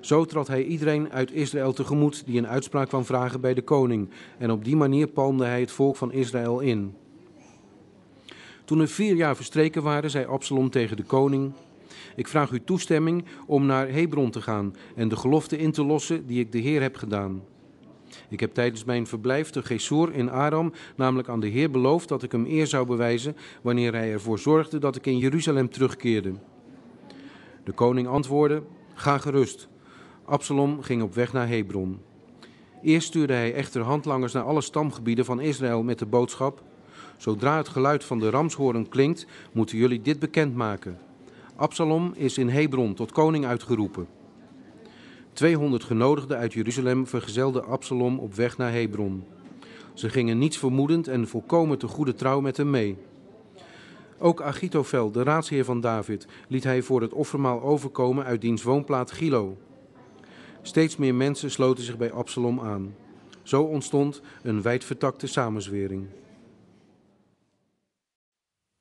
Zo 0.00 0.24
trad 0.24 0.48
hij 0.48 0.64
iedereen 0.64 1.12
uit 1.12 1.32
Israël 1.32 1.72
tegemoet 1.72 2.26
die 2.26 2.38
een 2.38 2.48
uitspraak 2.48 2.88
kwam 2.88 3.04
vragen 3.04 3.40
bij 3.40 3.54
de 3.54 3.62
koning, 3.62 4.10
en 4.38 4.50
op 4.50 4.64
die 4.64 4.76
manier 4.76 5.06
palmde 5.06 5.44
hij 5.44 5.60
het 5.60 5.72
volk 5.72 5.96
van 5.96 6.12
Israël 6.12 6.60
in. 6.60 6.94
Toen 8.72 8.80
er 8.80 8.88
vier 8.88 9.14
jaar 9.14 9.36
verstreken 9.36 9.82
waren, 9.82 10.10
zei 10.10 10.24
Absalom 10.24 10.70
tegen 10.70 10.96
de 10.96 11.02
koning: 11.02 11.52
Ik 12.16 12.28
vraag 12.28 12.50
u 12.50 12.64
toestemming 12.64 13.24
om 13.46 13.66
naar 13.66 13.88
Hebron 13.88 14.30
te 14.30 14.40
gaan 14.40 14.74
en 14.94 15.08
de 15.08 15.16
gelofte 15.16 15.58
in 15.58 15.72
te 15.72 15.84
lossen 15.84 16.26
die 16.26 16.40
ik 16.40 16.52
de 16.52 16.58
Heer 16.58 16.82
heb 16.82 16.96
gedaan. 16.96 17.42
Ik 18.28 18.40
heb 18.40 18.54
tijdens 18.54 18.84
mijn 18.84 19.06
verblijf 19.06 19.50
te 19.50 19.62
Gesur 19.62 20.14
in 20.14 20.30
Aram 20.30 20.72
namelijk 20.96 21.28
aan 21.28 21.40
de 21.40 21.46
Heer 21.46 21.70
beloofd 21.70 22.08
dat 22.08 22.22
ik 22.22 22.32
hem 22.32 22.46
eer 22.46 22.66
zou 22.66 22.86
bewijzen 22.86 23.36
wanneer 23.62 23.92
hij 23.92 24.12
ervoor 24.12 24.38
zorgde 24.38 24.78
dat 24.78 24.96
ik 24.96 25.06
in 25.06 25.18
Jeruzalem 25.18 25.70
terugkeerde. 25.70 26.32
De 27.64 27.72
koning 27.72 28.08
antwoordde: 28.08 28.62
Ga 28.94 29.18
gerust. 29.18 29.68
Absalom 30.24 30.82
ging 30.82 31.02
op 31.02 31.14
weg 31.14 31.32
naar 31.32 31.48
Hebron. 31.48 32.00
Eerst 32.82 33.06
stuurde 33.06 33.32
hij 33.32 33.54
echter 33.54 33.82
handlangers 33.82 34.32
naar 34.32 34.44
alle 34.44 34.60
stamgebieden 34.60 35.24
van 35.24 35.40
Israël 35.40 35.82
met 35.82 35.98
de 35.98 36.06
boodschap: 36.06 36.62
Zodra 37.22 37.56
het 37.56 37.68
geluid 37.68 38.04
van 38.04 38.18
de 38.18 38.30
ramshoorn 38.30 38.88
klinkt, 38.88 39.26
moeten 39.52 39.78
jullie 39.78 40.00
dit 40.00 40.18
bekendmaken. 40.18 40.98
Absalom 41.56 42.12
is 42.16 42.38
in 42.38 42.48
Hebron 42.48 42.94
tot 42.94 43.12
koning 43.12 43.46
uitgeroepen. 43.46 44.06
200 45.32 45.84
genodigden 45.84 46.38
uit 46.38 46.52
Jeruzalem 46.52 47.06
vergezelden 47.06 47.64
Absalom 47.66 48.18
op 48.18 48.34
weg 48.34 48.56
naar 48.56 48.72
Hebron. 48.72 49.24
Ze 49.94 50.08
gingen 50.08 50.38
niets 50.38 50.58
vermoedend 50.58 51.08
en 51.08 51.28
volkomen 51.28 51.78
te 51.78 51.88
goede 51.88 52.14
trouw 52.14 52.40
met 52.40 52.56
hem 52.56 52.70
mee. 52.70 52.96
Ook 54.18 54.42
Achitophel, 54.42 55.10
de 55.10 55.22
raadsheer 55.22 55.64
van 55.64 55.80
David, 55.80 56.26
liet 56.48 56.64
hij 56.64 56.82
voor 56.82 57.00
het 57.00 57.12
offermaal 57.12 57.62
overkomen 57.62 58.24
uit 58.24 58.40
diens 58.40 58.62
woonplaats 58.62 59.12
Gilo. 59.12 59.56
Steeds 60.62 60.96
meer 60.96 61.14
mensen 61.14 61.50
sloten 61.50 61.84
zich 61.84 61.96
bij 61.96 62.12
Absalom 62.12 62.60
aan. 62.60 62.94
Zo 63.42 63.62
ontstond 63.62 64.20
een 64.42 64.62
wijdvertakte 64.62 65.26
samenzwering. 65.26 66.06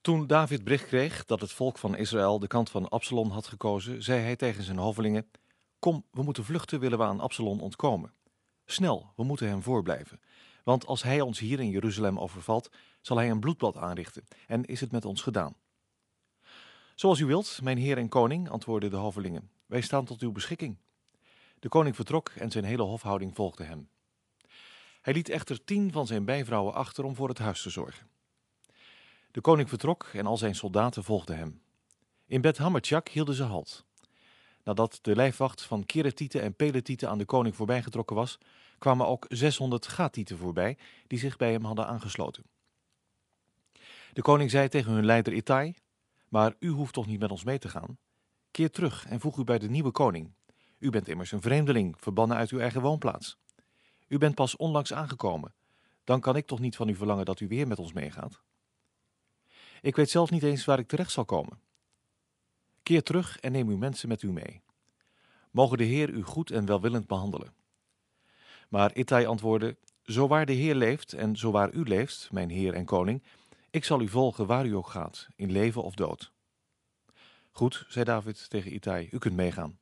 Toen 0.01 0.27
David 0.27 0.63
bericht 0.63 0.85
kreeg 0.85 1.25
dat 1.25 1.41
het 1.41 1.51
volk 1.51 1.77
van 1.77 1.95
Israël 1.95 2.39
de 2.39 2.47
kant 2.47 2.69
van 2.69 2.89
Absalom 2.89 3.29
had 3.29 3.47
gekozen, 3.47 4.03
zei 4.03 4.21
hij 4.21 4.35
tegen 4.35 4.63
zijn 4.63 4.77
hovelingen: 4.77 5.29
Kom, 5.79 6.05
we 6.11 6.23
moeten 6.23 6.45
vluchten, 6.45 6.79
willen 6.79 6.97
we 6.97 7.03
aan 7.03 7.19
Absalom 7.19 7.59
ontkomen. 7.59 8.13
Snel, 8.65 9.13
we 9.15 9.23
moeten 9.23 9.47
hem 9.47 9.61
voorblijven. 9.61 10.21
Want 10.63 10.85
als 10.85 11.03
hij 11.03 11.21
ons 11.21 11.39
hier 11.39 11.59
in 11.59 11.69
Jeruzalem 11.69 12.19
overvalt, 12.19 12.69
zal 13.01 13.17
hij 13.17 13.29
een 13.29 13.39
bloedbad 13.39 13.77
aanrichten, 13.77 14.23
en 14.47 14.65
is 14.65 14.79
het 14.81 14.91
met 14.91 15.05
ons 15.05 15.21
gedaan. 15.21 15.55
Zoals 16.95 17.19
u 17.19 17.25
wilt, 17.25 17.59
mijn 17.63 17.77
heer 17.77 17.97
en 17.97 18.09
koning, 18.09 18.49
antwoordden 18.49 18.89
de 18.89 18.95
hovelingen, 18.95 19.49
wij 19.65 19.81
staan 19.81 20.05
tot 20.05 20.21
uw 20.21 20.31
beschikking. 20.31 20.77
De 21.59 21.69
koning 21.69 21.95
vertrok 21.95 22.29
en 22.29 22.51
zijn 22.51 22.63
hele 22.63 22.83
hofhouding 22.83 23.35
volgde 23.35 23.63
hem. 23.63 23.89
Hij 25.01 25.13
liet 25.13 25.29
echter 25.29 25.63
tien 25.63 25.91
van 25.91 26.07
zijn 26.07 26.25
bijvrouwen 26.25 26.73
achter 26.73 27.03
om 27.03 27.15
voor 27.15 27.29
het 27.29 27.39
huis 27.39 27.61
te 27.61 27.69
zorgen. 27.69 28.10
De 29.31 29.41
koning 29.41 29.69
vertrok 29.69 30.09
en 30.13 30.25
al 30.25 30.37
zijn 30.37 30.55
soldaten 30.55 31.03
volgden 31.03 31.37
hem. 31.37 31.61
In 32.25 32.41
Bet 32.41 32.57
Hamertjak 32.57 33.07
hielden 33.09 33.35
ze 33.35 33.43
halt. 33.43 33.85
Nadat 34.63 34.99
de 35.01 35.15
lijfwacht 35.15 35.61
van 35.61 35.85
Keretieten 35.85 36.41
en 36.41 36.55
Peletieten 36.55 37.09
aan 37.09 37.17
de 37.17 37.25
koning 37.25 37.55
voorbijgetrokken 37.55 38.15
was, 38.15 38.37
kwamen 38.77 39.07
ook 39.07 39.25
600 39.29 39.87
Gatieten 39.87 40.37
voorbij 40.37 40.77
die 41.07 41.19
zich 41.19 41.37
bij 41.37 41.51
hem 41.51 41.63
hadden 41.63 41.87
aangesloten. 41.87 42.43
De 44.13 44.21
koning 44.21 44.49
zei 44.49 44.67
tegen 44.67 44.91
hun 44.91 45.05
leider 45.05 45.33
Itai, 45.33 45.75
maar 46.27 46.55
u 46.59 46.69
hoeft 46.69 46.93
toch 46.93 47.07
niet 47.07 47.19
met 47.19 47.31
ons 47.31 47.43
mee 47.43 47.59
te 47.59 47.69
gaan? 47.69 47.97
Keer 48.51 48.71
terug 48.71 49.05
en 49.05 49.19
voeg 49.19 49.37
u 49.37 49.43
bij 49.43 49.59
de 49.59 49.69
nieuwe 49.69 49.91
koning. 49.91 50.33
U 50.79 50.89
bent 50.89 51.07
immers 51.07 51.31
een 51.31 51.41
vreemdeling, 51.41 51.95
verbannen 51.99 52.37
uit 52.37 52.49
uw 52.49 52.59
eigen 52.59 52.81
woonplaats. 52.81 53.37
U 54.07 54.17
bent 54.17 54.35
pas 54.35 54.55
onlangs 54.55 54.93
aangekomen. 54.93 55.53
Dan 56.03 56.19
kan 56.19 56.35
ik 56.35 56.45
toch 56.45 56.59
niet 56.59 56.75
van 56.75 56.87
u 56.87 56.95
verlangen 56.95 57.25
dat 57.25 57.39
u 57.39 57.47
weer 57.47 57.67
met 57.67 57.79
ons 57.79 57.93
meegaat? 57.93 58.41
Ik 59.81 59.95
weet 59.95 60.09
zelf 60.09 60.31
niet 60.31 60.43
eens 60.43 60.65
waar 60.65 60.79
ik 60.79 60.87
terecht 60.87 61.11
zal 61.11 61.25
komen. 61.25 61.59
Keer 62.83 63.03
terug 63.03 63.39
en 63.39 63.51
neem 63.51 63.69
uw 63.69 63.77
mensen 63.77 64.09
met 64.09 64.21
u 64.21 64.31
mee. 64.31 64.61
Mogen 65.51 65.77
de 65.77 65.83
Heer 65.83 66.09
u 66.09 66.23
goed 66.23 66.51
en 66.51 66.65
welwillend 66.65 67.07
behandelen. 67.07 67.53
Maar 68.69 68.95
Ittai 68.95 69.25
antwoordde, 69.25 69.77
zo 70.03 70.27
waar 70.27 70.45
de 70.45 70.53
Heer 70.53 70.75
leeft 70.75 71.13
en 71.13 71.35
zo 71.35 71.51
waar 71.51 71.73
u 71.73 71.83
leeft, 71.83 72.31
mijn 72.31 72.49
Heer 72.49 72.73
en 72.73 72.85
Koning, 72.85 73.23
ik 73.69 73.85
zal 73.85 74.01
u 74.01 74.07
volgen 74.07 74.45
waar 74.45 74.65
u 74.65 74.75
ook 74.75 74.89
gaat, 74.89 75.27
in 75.35 75.51
leven 75.51 75.83
of 75.83 75.95
dood. 75.95 76.31
Goed, 77.51 77.85
zei 77.87 78.05
David 78.05 78.49
tegen 78.49 78.73
Ittai, 78.73 79.07
u 79.11 79.17
kunt 79.17 79.35
meegaan. 79.35 79.79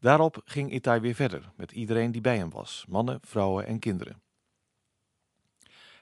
Daarop 0.00 0.42
ging 0.44 0.72
Ittai 0.72 1.00
weer 1.00 1.14
verder 1.14 1.50
met 1.56 1.72
iedereen 1.72 2.12
die 2.12 2.20
bij 2.20 2.36
hem 2.36 2.50
was, 2.50 2.84
mannen, 2.88 3.18
vrouwen 3.22 3.66
en 3.66 3.78
kinderen. 3.78 4.22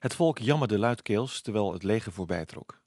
Het 0.07 0.15
volk 0.15 0.39
jammerde 0.39 0.79
luidkeels 0.79 1.41
terwijl 1.41 1.73
het 1.73 1.83
leger 1.83 2.13
voorbij 2.13 2.45
trok. 2.45 2.81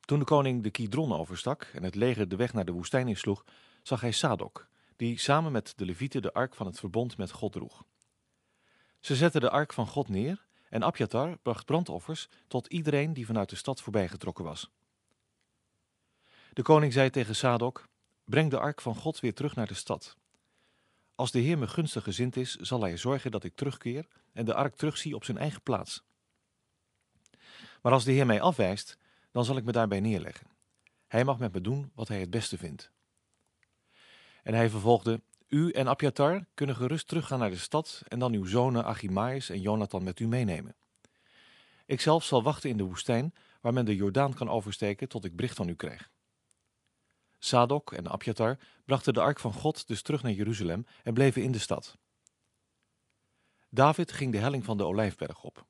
Toen 0.00 0.18
de 0.18 0.24
koning 0.24 0.62
de 0.62 0.70
Kidron 0.70 1.12
overstak 1.12 1.62
en 1.72 1.82
het 1.82 1.94
leger 1.94 2.28
de 2.28 2.36
weg 2.36 2.52
naar 2.52 2.64
de 2.64 2.72
woestijn 2.72 3.08
insloeg, 3.08 3.44
zag 3.82 4.00
hij 4.00 4.12
Sadok, 4.12 4.68
die 4.96 5.18
samen 5.18 5.52
met 5.52 5.72
de 5.76 5.84
levieten 5.84 6.22
de 6.22 6.32
ark 6.32 6.54
van 6.54 6.66
het 6.66 6.78
verbond 6.78 7.16
met 7.16 7.30
God 7.30 7.52
droeg. 7.52 7.84
Ze 9.00 9.16
zetten 9.16 9.40
de 9.40 9.50
ark 9.50 9.72
van 9.72 9.86
God 9.86 10.08
neer 10.08 10.46
en 10.68 10.82
Abjatar 10.82 11.38
bracht 11.38 11.64
brandoffers 11.64 12.28
tot 12.48 12.66
iedereen 12.66 13.12
die 13.12 13.26
vanuit 13.26 13.50
de 13.50 13.56
stad 13.56 13.80
voorbijgetrokken 13.80 14.44
was. 14.44 14.70
De 16.52 16.62
koning 16.62 16.92
zei 16.92 17.10
tegen 17.10 17.36
Sadok, 17.36 17.88
breng 18.24 18.50
de 18.50 18.58
ark 18.58 18.80
van 18.80 18.94
God 18.94 19.20
weer 19.20 19.34
terug 19.34 19.54
naar 19.54 19.66
de 19.66 19.74
stad. 19.74 20.16
Als 21.14 21.30
de 21.30 21.38
Heer 21.38 21.58
me 21.58 21.66
gunstig 21.66 22.02
gezind 22.02 22.36
is, 22.36 22.54
zal 22.54 22.80
hij 22.80 22.96
zorgen 22.96 23.30
dat 23.30 23.44
ik 23.44 23.54
terugkeer 23.54 24.06
en 24.32 24.44
de 24.44 24.54
ark 24.54 24.74
terugzie 24.74 25.14
op 25.14 25.24
zijn 25.24 25.38
eigen 25.38 25.62
plaats. 25.62 26.02
Maar 27.82 27.92
als 27.92 28.04
de 28.04 28.12
Heer 28.12 28.26
mij 28.26 28.40
afwijst, 28.40 28.98
dan 29.30 29.44
zal 29.44 29.56
ik 29.56 29.64
me 29.64 29.72
daarbij 29.72 30.00
neerleggen. 30.00 30.46
Hij 31.06 31.24
mag 31.24 31.38
met 31.38 31.52
me 31.52 31.60
doen 31.60 31.90
wat 31.94 32.08
hij 32.08 32.20
het 32.20 32.30
beste 32.30 32.58
vindt. 32.58 32.90
En 34.42 34.54
hij 34.54 34.70
vervolgde, 34.70 35.20
u 35.48 35.70
en 35.70 35.88
Abjatar 35.88 36.46
kunnen 36.54 36.76
gerust 36.76 37.08
teruggaan 37.08 37.38
naar 37.38 37.50
de 37.50 37.56
stad 37.56 38.02
en 38.08 38.18
dan 38.18 38.32
uw 38.32 38.44
zonen 38.44 38.84
Achimaïs 38.84 39.50
en 39.50 39.60
Jonathan 39.60 40.04
met 40.04 40.20
u 40.20 40.26
meenemen. 40.26 40.76
Ikzelf 41.86 42.24
zal 42.24 42.42
wachten 42.42 42.70
in 42.70 42.76
de 42.76 42.84
woestijn, 42.84 43.34
waar 43.60 43.72
men 43.72 43.84
de 43.84 43.96
Jordaan 43.96 44.34
kan 44.34 44.48
oversteken 44.48 45.08
tot 45.08 45.24
ik 45.24 45.36
bericht 45.36 45.56
van 45.56 45.68
u 45.68 45.74
krijg. 45.74 46.10
Sadok 47.44 47.92
en 47.92 48.08
Abjatar 48.08 48.58
brachten 48.84 49.12
de 49.12 49.20
ark 49.20 49.40
van 49.40 49.52
God 49.52 49.86
dus 49.86 50.02
terug 50.02 50.22
naar 50.22 50.32
Jeruzalem 50.32 50.86
en 51.02 51.14
bleven 51.14 51.42
in 51.42 51.52
de 51.52 51.58
stad. 51.58 51.96
David 53.70 54.12
ging 54.12 54.32
de 54.32 54.38
helling 54.38 54.64
van 54.64 54.76
de 54.76 54.84
Olijfberg 54.84 55.42
op. 55.42 55.66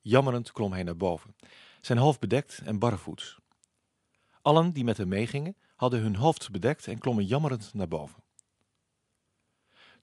Jammerend 0.00 0.52
klom 0.52 0.72
hij 0.72 0.82
naar 0.82 0.96
boven, 0.96 1.36
zijn 1.80 1.98
hoofd 1.98 2.20
bedekt 2.20 2.60
en 2.64 2.78
barrevoets. 2.78 3.38
Allen 4.42 4.72
die 4.72 4.84
met 4.84 4.96
hem 4.96 5.08
meegingen, 5.08 5.56
hadden 5.76 6.00
hun 6.00 6.16
hoofd 6.16 6.50
bedekt 6.50 6.86
en 6.86 6.98
klommen 6.98 7.24
jammerend 7.24 7.74
naar 7.74 7.88
boven. 7.88 8.22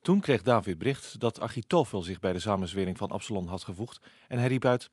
Toen 0.01 0.19
kreeg 0.19 0.41
David 0.41 0.77
bericht 0.77 1.19
dat 1.19 1.39
Achitofel 1.39 2.01
zich 2.01 2.19
bij 2.19 2.33
de 2.33 2.39
samenzwering 2.39 2.97
van 2.97 3.11
Absalom 3.11 3.47
had 3.47 3.63
gevoegd 3.63 4.05
en 4.27 4.37
hij 4.37 4.47
riep 4.47 4.65
uit, 4.65 4.89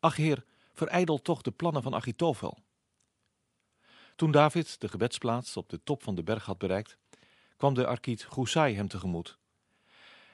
Ach 0.00 0.16
heer, 0.16 0.44
verijdel 0.72 1.22
toch 1.22 1.42
de 1.42 1.50
plannen 1.50 1.82
van 1.82 1.94
Achitofel. 1.94 2.58
Toen 4.22 4.30
David 4.30 4.80
de 4.80 4.88
gebedsplaats 4.88 5.56
op 5.56 5.68
de 5.68 5.82
top 5.84 6.02
van 6.02 6.14
de 6.14 6.22
berg 6.22 6.44
had 6.44 6.58
bereikt, 6.58 6.96
kwam 7.56 7.74
de 7.74 7.86
arkiet 7.86 8.24
Gusai 8.24 8.74
hem 8.74 8.88
tegemoet. 8.88 9.38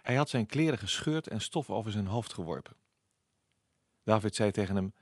Hij 0.02 0.14
had 0.14 0.28
zijn 0.28 0.46
kleren 0.46 0.78
gescheurd 0.78 1.26
en 1.26 1.40
stof 1.40 1.70
over 1.70 1.92
zijn 1.92 2.06
hoofd 2.06 2.32
geworpen. 2.32 2.76
David 4.04 4.34
zei 4.34 4.50
tegen 4.50 4.74
hem, 4.74 4.94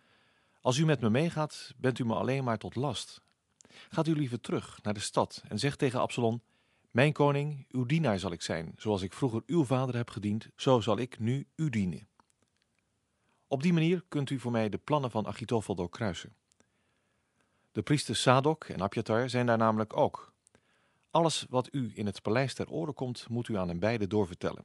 Als 0.61 0.77
u 0.77 0.85
met 0.85 1.01
me 1.01 1.11
meegaat, 1.11 1.75
bent 1.77 1.99
u 1.99 2.05
me 2.05 2.15
alleen 2.15 2.45
maar 2.45 2.59
tot 2.59 2.75
last. 2.75 3.23
Gaat 3.89 4.07
u 4.07 4.15
liever 4.15 4.41
terug 4.41 4.83
naar 4.83 4.95
de 4.95 5.01
stad 5.01 5.43
en 5.49 5.59
zeg 5.59 5.77
tegen 5.77 6.01
Absalom, 6.01 6.43
Mijn 6.91 7.13
koning, 7.13 7.67
uw 7.69 7.85
dienaar 7.85 8.19
zal 8.19 8.33
ik 8.33 8.43
zijn, 8.43 8.75
zoals 8.77 9.03
ik 9.03 9.13
vroeger 9.13 9.43
uw 9.47 9.65
vader 9.65 9.97
heb 9.97 10.11
gediend, 10.11 10.49
zo 10.57 10.81
zal 10.81 10.99
ik 10.99 11.19
nu 11.19 11.47
u 11.57 11.71
dienen. 11.71 12.09
Op 13.47 13.63
die 13.63 13.73
manier 13.73 14.05
kunt 14.09 14.31
u 14.31 14.39
voor 14.39 14.53
mij 14.53 14.69
de 14.69 14.79
plannen 14.79 15.11
van 15.11 15.27
Achitofel 15.27 15.75
doorkruisen. 15.75 16.37
De 17.77 17.83
priesters 17.83 18.23
Sadok 18.23 18.65
en 18.65 18.83
Abjatar 18.83 19.29
zijn 19.29 19.47
daar 19.47 19.59
namelijk 19.59 19.97
ook. 19.97 20.33
Alles 21.11 21.47
wat 21.49 21.69
u 21.73 21.93
in 21.95 22.07
het 22.07 22.23
paleis 22.23 22.55
ter 22.55 22.71
oren 22.71 22.95
komt, 22.95 23.29
moet 23.29 23.49
u 23.49 23.57
aan 23.57 23.69
hen 23.69 23.79
beiden 23.79 24.09
doorvertellen. 24.09 24.65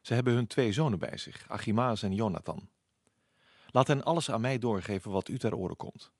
Ze 0.00 0.14
hebben 0.14 0.34
hun 0.34 0.46
twee 0.46 0.72
zonen 0.72 0.98
bij 0.98 1.16
zich, 1.16 1.48
Achimaas 1.48 2.02
en 2.02 2.14
Jonathan. 2.14 2.68
Laat 3.70 3.86
hen 3.86 4.04
alles 4.04 4.30
aan 4.30 4.40
mij 4.40 4.58
doorgeven 4.58 5.10
wat 5.10 5.28
u 5.28 5.38
ter 5.38 5.56
oren 5.56 5.76
komt. 5.76 6.12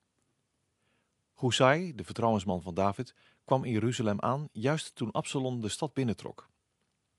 Husai, 1.35 1.95
de 1.95 2.03
vertrouwensman 2.03 2.61
van 2.61 2.73
David, 2.73 3.13
kwam 3.45 3.63
in 3.63 3.71
Jeruzalem 3.71 4.19
aan 4.19 4.49
juist 4.51 4.95
toen 4.95 5.11
Absalom 5.11 5.61
de 5.61 5.69
stad 5.69 5.93
binnentrok. 5.93 6.49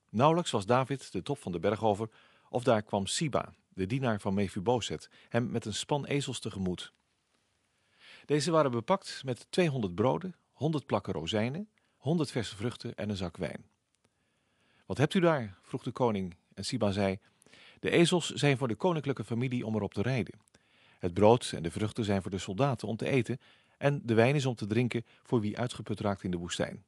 Nauwelijks 0.09 0.51
was 0.51 0.67
David 0.67 1.13
de 1.13 1.23
top 1.23 1.39
van 1.39 1.53
de 1.53 1.59
berg 1.59 1.85
over, 1.85 2.11
of 2.49 2.63
daar 2.63 2.83
kwam 2.83 3.07
Siba, 3.07 3.55
de 3.69 3.87
dienaar 3.87 4.21
van 4.21 4.35
Mephiboset, 4.35 5.11
hem 5.29 5.51
met 5.51 5.65
een 5.65 5.75
span 5.75 6.05
ezels 6.05 6.41
tegemoet. 6.41 6.95
Deze 8.27 8.51
waren 8.51 8.71
bepakt 8.71 9.23
met 9.25 9.47
200 9.51 9.95
broden, 9.95 10.35
100 10.53 10.87
plakken 10.87 11.13
rozijnen, 11.13 11.69
100 11.97 12.31
verse 12.31 12.57
vruchten 12.57 12.95
en 12.95 13.09
een 13.11 13.17
zak 13.17 13.37
wijn. 13.37 13.65
Wat 14.87 14.99
hebt 14.99 15.15
u 15.15 15.21
daar? 15.21 15.59
vroeg 15.63 15.83
de 15.83 15.91
koning 15.91 16.37
en 16.55 16.65
Siba 16.65 16.91
zei, 16.91 17.19
de 17.81 17.91
ezels 17.91 18.31
zijn 18.31 18.57
voor 18.57 18.69
de 18.69 18.75
koninklijke 18.75 19.25
familie 19.25 19.67
om 19.67 19.75
erop 19.75 19.95
te 19.95 20.03
rijden. 20.03 20.41
Het 20.99 21.15
brood 21.15 21.53
en 21.55 21.63
de 21.63 21.71
vruchten 21.71 22.05
zijn 22.05 22.23
voor 22.23 22.31
de 22.31 22.39
soldaten 22.39 22.89
om 22.89 22.97
te 22.97 23.09
eten 23.09 23.39
en 23.79 24.01
de 24.05 24.15
wijn 24.15 24.35
is 24.35 24.47
om 24.47 24.55
te 24.55 24.67
drinken 24.67 25.05
voor 25.23 25.41
wie 25.41 25.59
uitgeput 25.59 26.01
raakt 26.01 26.23
in 26.23 26.31
de 26.31 26.37
woestijn. 26.37 26.85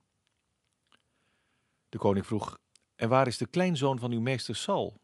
De 1.89 1.99
koning 1.99 2.26
vroeg, 2.26 2.59
en 2.95 3.09
waar 3.09 3.26
is 3.26 3.39
de 3.39 3.47
kleinzoon 3.47 3.99
van 3.99 4.12
uw 4.12 4.20
meester 4.20 4.57
Saul? 4.57 5.01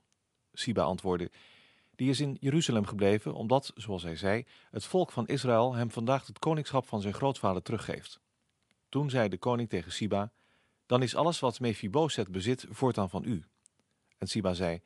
Siba 0.52 0.82
antwoordde, 0.82 1.30
die 1.96 2.10
is 2.10 2.20
in 2.20 2.36
Jeruzalem 2.40 2.86
gebleven, 2.86 3.34
omdat, 3.34 3.72
zoals 3.74 4.02
hij 4.02 4.16
zei, 4.16 4.46
het 4.70 4.84
volk 4.84 5.12
van 5.12 5.26
Israël 5.26 5.74
hem 5.74 5.90
vandaag 5.90 6.26
het 6.26 6.38
koningschap 6.38 6.86
van 6.86 7.00
zijn 7.00 7.14
grootvader 7.14 7.62
teruggeeft. 7.62 8.20
Toen 8.88 9.10
zei 9.10 9.28
de 9.28 9.38
koning 9.38 9.68
tegen 9.68 9.92
Siba, 9.92 10.32
dan 10.86 11.02
is 11.02 11.16
alles 11.16 11.40
wat 11.40 11.60
Mephiboset 11.60 12.28
bezit 12.28 12.66
voortaan 12.70 13.10
van 13.10 13.24
u. 13.24 13.44
En 14.18 14.26
Siba 14.26 14.54
zei, 14.54 14.80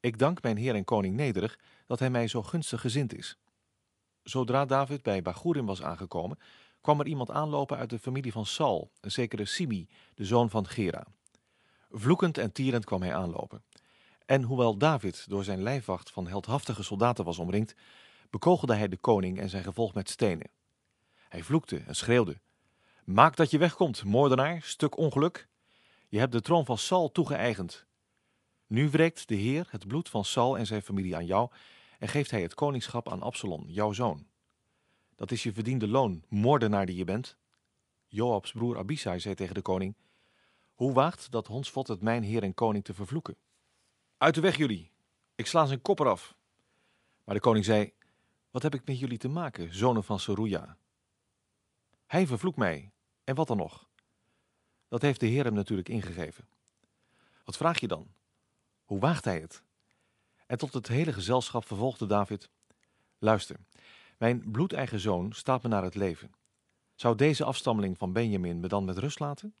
ik 0.00 0.18
dank 0.18 0.42
mijn 0.42 0.56
heer 0.56 0.74
en 0.74 0.84
koning 0.84 1.16
nederig 1.16 1.58
dat 1.86 1.98
hij 1.98 2.10
mij 2.10 2.28
zo 2.28 2.42
gunstig 2.42 2.80
gezind 2.80 3.14
is. 3.14 3.36
Zodra 4.22 4.64
David 4.64 5.02
bij 5.02 5.22
Bagurim 5.22 5.66
was 5.66 5.82
aangekomen, 5.82 6.38
kwam 6.80 7.00
er 7.00 7.06
iemand 7.06 7.30
aanlopen 7.30 7.76
uit 7.76 7.90
de 7.90 7.98
familie 7.98 8.32
van 8.32 8.46
Saul, 8.46 8.90
een 9.00 9.10
zekere 9.10 9.44
Simi, 9.44 9.88
de 10.14 10.24
zoon 10.24 10.50
van 10.50 10.66
Gera. 10.66 11.06
Vloekend 11.90 12.38
en 12.38 12.52
tierend 12.52 12.84
kwam 12.84 13.02
hij 13.02 13.14
aanlopen. 13.14 13.62
En 14.24 14.42
hoewel 14.42 14.76
David 14.76 15.28
door 15.28 15.44
zijn 15.44 15.62
lijfwacht 15.62 16.10
van 16.10 16.26
heldhaftige 16.26 16.82
soldaten 16.82 17.24
was 17.24 17.38
omringd, 17.38 17.74
bekogelde 18.30 18.74
hij 18.74 18.88
de 18.88 18.96
koning 18.96 19.38
en 19.38 19.48
zijn 19.48 19.64
gevolg 19.64 19.94
met 19.94 20.10
stenen. 20.10 20.50
Hij 21.28 21.42
vloekte 21.42 21.82
en 21.86 21.96
schreeuwde: 21.96 22.40
Maak 23.04 23.36
dat 23.36 23.50
je 23.50 23.58
wegkomt, 23.58 24.04
moordenaar, 24.04 24.62
stuk 24.62 24.96
ongeluk. 24.96 25.48
Je 26.08 26.18
hebt 26.18 26.32
de 26.32 26.40
troon 26.40 26.64
van 26.64 26.78
Saul 26.78 27.12
toegeëigend. 27.12 27.86
Nu 28.66 28.90
wreekt 28.90 29.28
de 29.28 29.34
Heer 29.34 29.66
het 29.70 29.86
bloed 29.86 30.08
van 30.08 30.24
Saul 30.24 30.58
en 30.58 30.66
zijn 30.66 30.82
familie 30.82 31.16
aan 31.16 31.26
jou 31.26 31.50
en 31.98 32.08
geeft 32.08 32.30
hij 32.30 32.42
het 32.42 32.54
koningschap 32.54 33.08
aan 33.08 33.22
Absalom, 33.22 33.64
jouw 33.66 33.92
zoon. 33.92 34.26
Dat 35.16 35.30
is 35.30 35.42
je 35.42 35.52
verdiende 35.52 35.88
loon, 35.88 36.24
moordenaar 36.28 36.86
die 36.86 36.96
je 36.96 37.04
bent. 37.04 37.36
Joabs 38.06 38.52
broer 38.52 38.78
Abisai 38.78 39.20
zei 39.20 39.34
tegen 39.34 39.54
de 39.54 39.62
koning: 39.62 39.96
Hoe 40.74 40.92
waagt 40.92 41.30
dat 41.30 41.46
hondsvot 41.46 41.88
het 41.88 42.00
mijn 42.00 42.22
heer 42.22 42.42
en 42.42 42.54
koning 42.54 42.84
te 42.84 42.94
vervloeken? 42.94 43.36
Uit 44.24 44.34
de 44.34 44.40
weg 44.40 44.56
jullie, 44.56 44.90
ik 45.34 45.46
sla 45.46 45.66
zijn 45.66 45.82
kop 45.82 45.98
eraf. 46.00 46.36
Maar 47.24 47.34
de 47.34 47.40
koning 47.40 47.64
zei, 47.64 47.92
wat 48.50 48.62
heb 48.62 48.74
ik 48.74 48.86
met 48.86 48.98
jullie 48.98 49.18
te 49.18 49.28
maken, 49.28 49.74
zonen 49.74 50.04
van 50.04 50.20
Seruja? 50.20 50.76
Hij 52.06 52.26
vervloekt 52.26 52.56
mij, 52.56 52.90
en 53.24 53.34
wat 53.34 53.46
dan 53.46 53.56
nog? 53.56 53.88
Dat 54.88 55.02
heeft 55.02 55.20
de 55.20 55.26
Heer 55.26 55.44
hem 55.44 55.54
natuurlijk 55.54 55.88
ingegeven. 55.88 56.48
Wat 57.44 57.56
vraag 57.56 57.80
je 57.80 57.88
dan? 57.88 58.06
Hoe 58.84 58.98
waagt 58.98 59.24
hij 59.24 59.40
het? 59.40 59.62
En 60.46 60.58
tot 60.58 60.74
het 60.74 60.88
hele 60.88 61.12
gezelschap 61.12 61.64
vervolgde 61.66 62.06
David, 62.06 62.50
luister, 63.18 63.56
mijn 64.18 64.50
bloedeigen 64.50 65.00
zoon 65.00 65.32
staat 65.32 65.62
me 65.62 65.68
naar 65.68 65.82
het 65.82 65.94
leven. 65.94 66.32
Zou 66.94 67.16
deze 67.16 67.44
afstammeling 67.44 67.98
van 67.98 68.12
Benjamin 68.12 68.60
me 68.60 68.68
dan 68.68 68.84
met 68.84 68.98
rust 68.98 69.20
laten? 69.20 69.54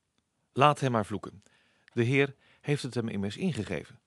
Laat 0.52 0.80
hem 0.80 0.92
maar 0.92 1.06
vloeken. 1.06 1.42
De 1.92 2.02
Heer 2.02 2.34
heeft 2.60 2.82
het 2.82 2.94
hem 2.94 3.08
immers 3.08 3.36
ingegeven. 3.36 4.02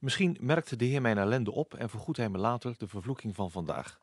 Misschien 0.00 0.36
merkte 0.40 0.76
de 0.76 0.84
Heer 0.84 1.00
mijn 1.00 1.18
ellende 1.18 1.52
op 1.52 1.74
en 1.74 1.90
vergoedt 1.90 2.18
hij 2.18 2.28
me 2.28 2.38
later 2.38 2.74
de 2.78 2.88
vervloeking 2.88 3.34
van 3.34 3.50
vandaag. 3.50 4.00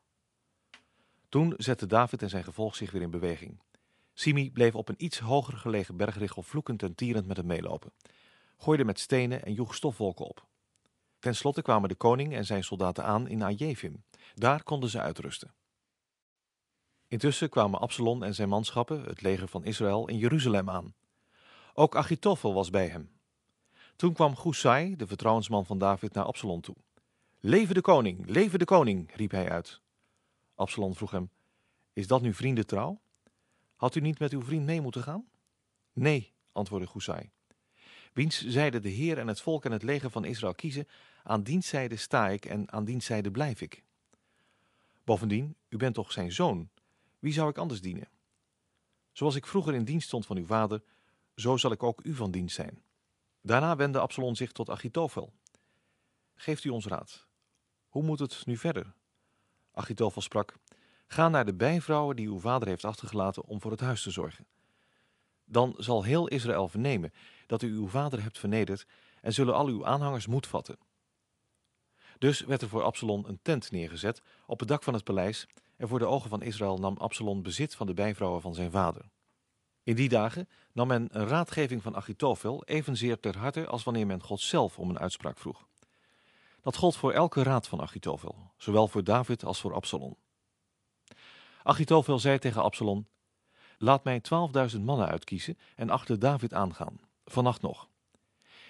Toen 1.29 1.53
zette 1.57 1.85
David 1.85 2.21
en 2.21 2.29
zijn 2.29 2.43
gevolg 2.43 2.75
zich 2.75 2.91
weer 2.91 3.01
in 3.01 3.09
beweging. 3.09 3.59
Simi 4.13 4.51
bleef 4.51 4.75
op 4.75 4.89
een 4.89 5.03
iets 5.03 5.19
hoger 5.19 5.57
gelegen 5.57 5.97
bergrichel 5.97 6.41
vloekend 6.41 6.83
en 6.83 6.95
tierend 6.95 7.27
met 7.27 7.37
hem 7.37 7.45
meelopen, 7.45 7.91
gooide 8.57 8.83
met 8.83 8.99
stenen 8.99 9.43
en 9.43 9.53
joeg 9.53 9.75
stofwolken 9.75 10.25
op. 10.25 10.45
Ten 11.19 11.35
slotte 11.35 11.61
kwamen 11.61 11.89
de 11.89 11.95
koning 11.95 12.33
en 12.33 12.45
zijn 12.45 12.63
soldaten 12.63 13.03
aan 13.03 13.27
in 13.27 13.43
Ajevim. 13.43 14.03
Daar 14.35 14.63
konden 14.63 14.89
ze 14.89 14.99
uitrusten. 14.99 15.53
Intussen 17.07 17.49
kwamen 17.49 17.79
Absalom 17.79 18.23
en 18.23 18.35
zijn 18.35 18.49
manschappen, 18.49 19.03
het 19.03 19.21
leger 19.21 19.47
van 19.47 19.63
Israël, 19.63 20.07
in 20.07 20.17
Jeruzalem 20.17 20.69
aan. 20.69 20.93
Ook 21.73 21.95
Achitophel 21.95 22.53
was 22.53 22.69
bij 22.69 22.87
hem. 22.87 23.16
Toen 23.97 24.13
kwam 24.13 24.35
Gusai, 24.35 24.95
de 24.95 25.07
vertrouwensman 25.07 25.65
van 25.65 25.77
David, 25.77 26.13
naar 26.13 26.23
Absalom 26.23 26.61
toe. 26.61 26.75
Leven 27.39 27.75
de 27.75 27.81
koning, 27.81 28.29
leven 28.29 28.59
de 28.59 28.65
koning, 28.65 29.15
riep 29.15 29.31
hij 29.31 29.49
uit. 29.49 29.81
Absalom 30.55 30.95
vroeg 30.95 31.11
hem, 31.11 31.29
is 31.93 32.07
dat 32.07 32.21
nu 32.21 32.33
vriendentrouw? 32.33 32.99
Had 33.75 33.95
u 33.95 33.99
niet 33.99 34.19
met 34.19 34.31
uw 34.31 34.41
vriend 34.41 34.65
mee 34.65 34.81
moeten 34.81 35.03
gaan? 35.03 35.25
Nee, 35.93 36.33
antwoordde 36.51 36.89
Gusai. 36.89 37.29
Wiens 38.13 38.47
zijde 38.47 38.79
de 38.79 38.89
Heer 38.89 39.17
en 39.17 39.27
het 39.27 39.41
volk 39.41 39.65
en 39.65 39.71
het 39.71 39.83
leger 39.83 40.09
van 40.09 40.25
Israël 40.25 40.55
kiezen, 40.55 40.87
aan 41.23 41.43
dienstzijde 41.43 41.95
sta 41.95 42.29
ik 42.29 42.45
en 42.45 42.71
aan 42.71 42.85
dienstzijde 42.85 43.31
blijf 43.31 43.61
ik. 43.61 43.83
Bovendien, 45.03 45.55
u 45.69 45.77
bent 45.77 45.95
toch 45.95 46.11
zijn 46.11 46.31
zoon? 46.31 46.69
Wie 47.19 47.33
zou 47.33 47.49
ik 47.49 47.57
anders 47.57 47.81
dienen? 47.81 48.09
Zoals 49.11 49.35
ik 49.35 49.47
vroeger 49.47 49.73
in 49.73 49.83
dienst 49.83 50.07
stond 50.07 50.25
van 50.25 50.37
uw 50.37 50.45
vader, 50.45 50.81
zo 51.35 51.57
zal 51.57 51.71
ik 51.71 51.83
ook 51.83 52.03
u 52.03 52.13
van 52.13 52.31
dienst 52.31 52.55
zijn. 52.55 52.81
Daarna 53.47 53.75
wendde 53.75 53.99
Absalom 53.99 54.35
zich 54.35 54.51
tot 54.51 54.69
Achitofel. 54.69 55.33
Geeft 56.35 56.63
u 56.63 56.69
ons 56.69 56.85
raad. 56.85 57.27
Hoe 57.87 58.03
moet 58.03 58.19
het 58.19 58.45
nu 58.45 58.57
verder? 58.57 58.93
Achitofel 59.71 60.21
sprak, 60.21 60.55
ga 61.07 61.29
naar 61.29 61.45
de 61.45 61.53
bijvrouwen 61.53 62.15
die 62.15 62.27
uw 62.27 62.39
vader 62.39 62.67
heeft 62.67 62.85
achtergelaten 62.85 63.43
om 63.43 63.61
voor 63.61 63.71
het 63.71 63.79
huis 63.79 64.01
te 64.01 64.11
zorgen. 64.11 64.47
Dan 65.45 65.73
zal 65.77 66.03
heel 66.03 66.27
Israël 66.27 66.67
vernemen 66.67 67.13
dat 67.45 67.61
u 67.61 67.73
uw 67.73 67.87
vader 67.87 68.23
hebt 68.23 68.39
vernederd 68.39 68.87
en 69.21 69.33
zullen 69.33 69.55
al 69.55 69.67
uw 69.67 69.85
aanhangers 69.85 70.27
moed 70.27 70.47
vatten. 70.47 70.77
Dus 72.17 72.41
werd 72.41 72.61
er 72.61 72.69
voor 72.69 72.83
Absalom 72.83 73.25
een 73.25 73.39
tent 73.41 73.71
neergezet 73.71 74.21
op 74.45 74.59
het 74.59 74.67
dak 74.67 74.83
van 74.83 74.93
het 74.93 75.03
paleis 75.03 75.47
en 75.77 75.87
voor 75.87 75.99
de 75.99 76.05
ogen 76.05 76.29
van 76.29 76.41
Israël 76.41 76.77
nam 76.77 76.97
Absalom 76.97 77.41
bezit 77.41 77.75
van 77.75 77.87
de 77.87 77.93
bijvrouwen 77.93 78.41
van 78.41 78.53
zijn 78.53 78.71
vader. 78.71 79.09
In 79.87 79.95
die 79.95 80.09
dagen 80.09 80.49
nam 80.71 80.87
men 80.87 81.07
een 81.11 81.27
raadgeving 81.27 81.81
van 81.81 81.95
Achitofel 81.95 82.63
evenzeer 82.65 83.19
ter 83.19 83.37
harte 83.37 83.67
als 83.67 83.83
wanneer 83.83 84.05
men 84.05 84.23
God 84.23 84.41
zelf 84.41 84.79
om 84.79 84.89
een 84.89 84.99
uitspraak 84.99 85.37
vroeg. 85.37 85.67
Dat 86.61 86.75
gold 86.75 86.95
voor 86.95 87.11
elke 87.11 87.43
raad 87.43 87.67
van 87.67 87.81
Achitofel, 87.81 88.51
zowel 88.57 88.87
voor 88.87 89.03
David 89.03 89.43
als 89.43 89.59
voor 89.59 89.73
Absalom. 89.73 90.17
Achitofel 91.63 92.19
zei 92.19 92.39
tegen 92.39 92.63
Absalom, 92.63 93.07
laat 93.77 94.03
mij 94.03 94.19
twaalfduizend 94.19 94.85
mannen 94.85 95.07
uitkiezen 95.07 95.57
en 95.75 95.89
achter 95.89 96.19
David 96.19 96.53
aangaan, 96.53 96.99
vannacht 97.25 97.61
nog. 97.61 97.87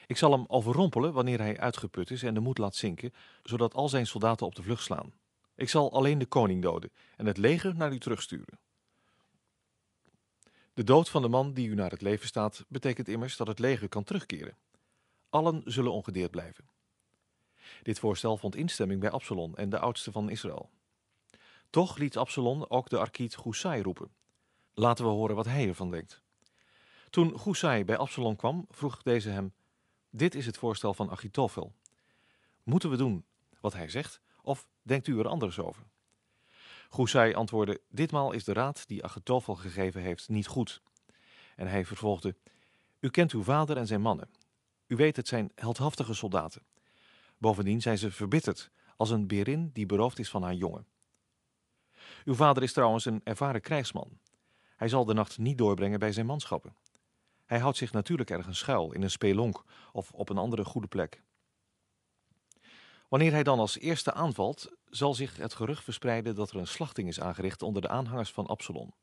Ik 0.08 0.18
zal 0.18 0.32
hem 0.32 0.46
overrompelen 0.48 1.14
wanneer 1.14 1.40
hij 1.40 1.60
uitgeput 1.60 2.12
is 2.12 2.24
en 2.24 2.34
de 2.34 2.40
moed 2.40 2.58
laat 2.58 2.76
zinken, 2.76 3.14
zodat 3.44 3.74
al 3.74 3.90
zijn 3.90 4.08
soldaten 4.08 4.46
op 4.46 4.56
de 4.56 4.64
vlucht 4.64 4.84
slaan. 4.84 5.14
Ik 5.56 5.70
zal 5.70 5.92
alleen 5.92 6.18
de 6.18 6.26
koning 6.26 6.62
doden 6.62 6.92
en 7.16 7.26
het 7.26 7.38
leger 7.38 7.76
naar 7.76 7.94
u 7.94 8.00
terugsturen. 8.00 8.60
De 10.78 10.84
dood 10.84 11.10
van 11.10 11.22
de 11.22 11.28
man 11.28 11.54
die 11.54 11.68
u 11.68 11.74
naar 11.74 11.92
het 11.92 12.02
leven 12.02 12.28
staat, 12.28 12.66
betekent 12.68 13.08
immers 13.08 13.38
dat 13.38 13.48
het 13.48 13.60
leger 13.60 13.90
kan 13.90 14.04
terugkeren. 14.04 14.58
Allen 15.30 15.62
zullen 15.66 15.92
ongedeerd 15.92 16.32
blijven. 16.32 16.70
Dit 17.84 18.00
voorstel 18.00 18.38
vond 18.38 18.56
instemming 18.56 19.00
bij 19.00 19.10
Absalom 19.10 19.56
en 19.56 19.70
de 19.70 19.80
oudste 19.80 20.12
van 20.12 20.30
Israël. 20.30 20.70
Toch 21.70 21.98
liet 21.98 22.18
Absalom 22.18 22.66
ook 22.68 22.90
de 22.90 22.98
arkiet 22.98 23.38
Gusai 23.38 23.82
roepen. 23.82 24.12
Laten 24.74 25.06
we 25.06 25.12
horen 25.12 25.36
wat 25.36 25.46
hij 25.46 25.68
ervan 25.68 25.92
denkt. 25.92 26.22
Toen 27.10 27.40
Gusai 27.40 27.86
bij 27.86 27.98
Absalom 27.98 28.36
kwam, 28.36 28.66
vroeg 28.70 29.02
deze 29.02 29.30
hem: 29.30 29.54
Dit 30.10 30.36
is 30.36 30.46
het 30.46 30.58
voorstel 30.58 30.94
van 30.94 31.10
Achitofel. 31.10 31.74
Moeten 32.64 32.90
we 32.90 32.98
doen 32.98 33.26
wat 33.60 33.74
hij 33.74 33.90
zegt, 33.90 34.22
of 34.42 34.68
denkt 34.82 35.08
u 35.08 35.20
er 35.20 35.28
anders 35.28 35.60
over? 35.60 35.84
Gusai 36.90 37.34
antwoordde: 37.34 37.82
Ditmaal 37.90 38.32
is 38.32 38.44
de 38.44 38.54
raad 38.54 38.88
die 38.88 39.04
Achitofel 39.04 39.56
gegeven 39.56 40.02
heeft 40.02 40.30
niet 40.30 40.48
goed. 40.48 40.82
En 41.56 41.68
hij 41.68 41.86
vervolgde: 41.86 42.36
U 43.00 43.10
kent 43.10 43.32
uw 43.32 43.44
vader 43.44 43.78
en 43.78 43.88
zijn 43.88 44.02
mannen. 44.02 44.30
U 44.88 44.96
weet 44.96 45.16
het 45.16 45.28
zijn 45.28 45.52
heldhaftige 45.56 46.14
soldaten. 46.14 46.62
Bovendien 47.38 47.82
zijn 47.82 47.98
ze 47.98 48.12
verbitterd, 48.12 48.72
als 48.98 49.10
een 49.10 49.28
berin 49.28 49.70
die 49.74 49.86
beroofd 49.86 50.20
is 50.20 50.30
van 50.30 50.44
haar 50.44 50.54
jongen. 50.54 50.88
Uw 52.26 52.36
vader 52.36 52.64
is 52.64 52.74
trouwens 52.74 53.06
een 53.06 53.22
ervaren 53.24 53.62
krijgsman. 53.62 54.20
Hij 54.76 54.88
zal 54.88 55.06
de 55.06 55.14
nacht 55.14 55.38
niet 55.38 55.58
doorbrengen 55.58 56.00
bij 56.00 56.12
zijn 56.12 56.26
manschappen. 56.26 56.76
Hij 57.46 57.60
houdt 57.60 57.78
zich 57.78 57.92
natuurlijk 57.92 58.30
ergens 58.30 58.58
schuil, 58.58 58.92
in 58.92 59.02
een 59.02 59.12
spelonk 59.12 59.64
of 59.92 60.12
op 60.12 60.30
een 60.30 60.38
andere 60.38 60.66
goede 60.66 60.88
plek. 60.88 61.24
Wanneer 63.10 63.32
hij 63.32 63.44
dan 63.44 63.60
als 63.60 63.78
eerste 63.78 64.14
aanvalt, 64.14 64.77
zal 64.90 65.14
zich 65.14 65.38
het 65.38 65.54
gerucht 65.54 65.84
verspreiden 65.84 66.36
dat 66.36 66.50
er 66.50 66.58
een 66.58 66.68
slachting 66.68 67.08
is 67.08 67.20
aangericht 67.20 67.62
onder 67.62 67.82
de 67.82 67.88
aanhangers 67.88 68.32
van 68.32 68.48
Absalom. 68.48 68.94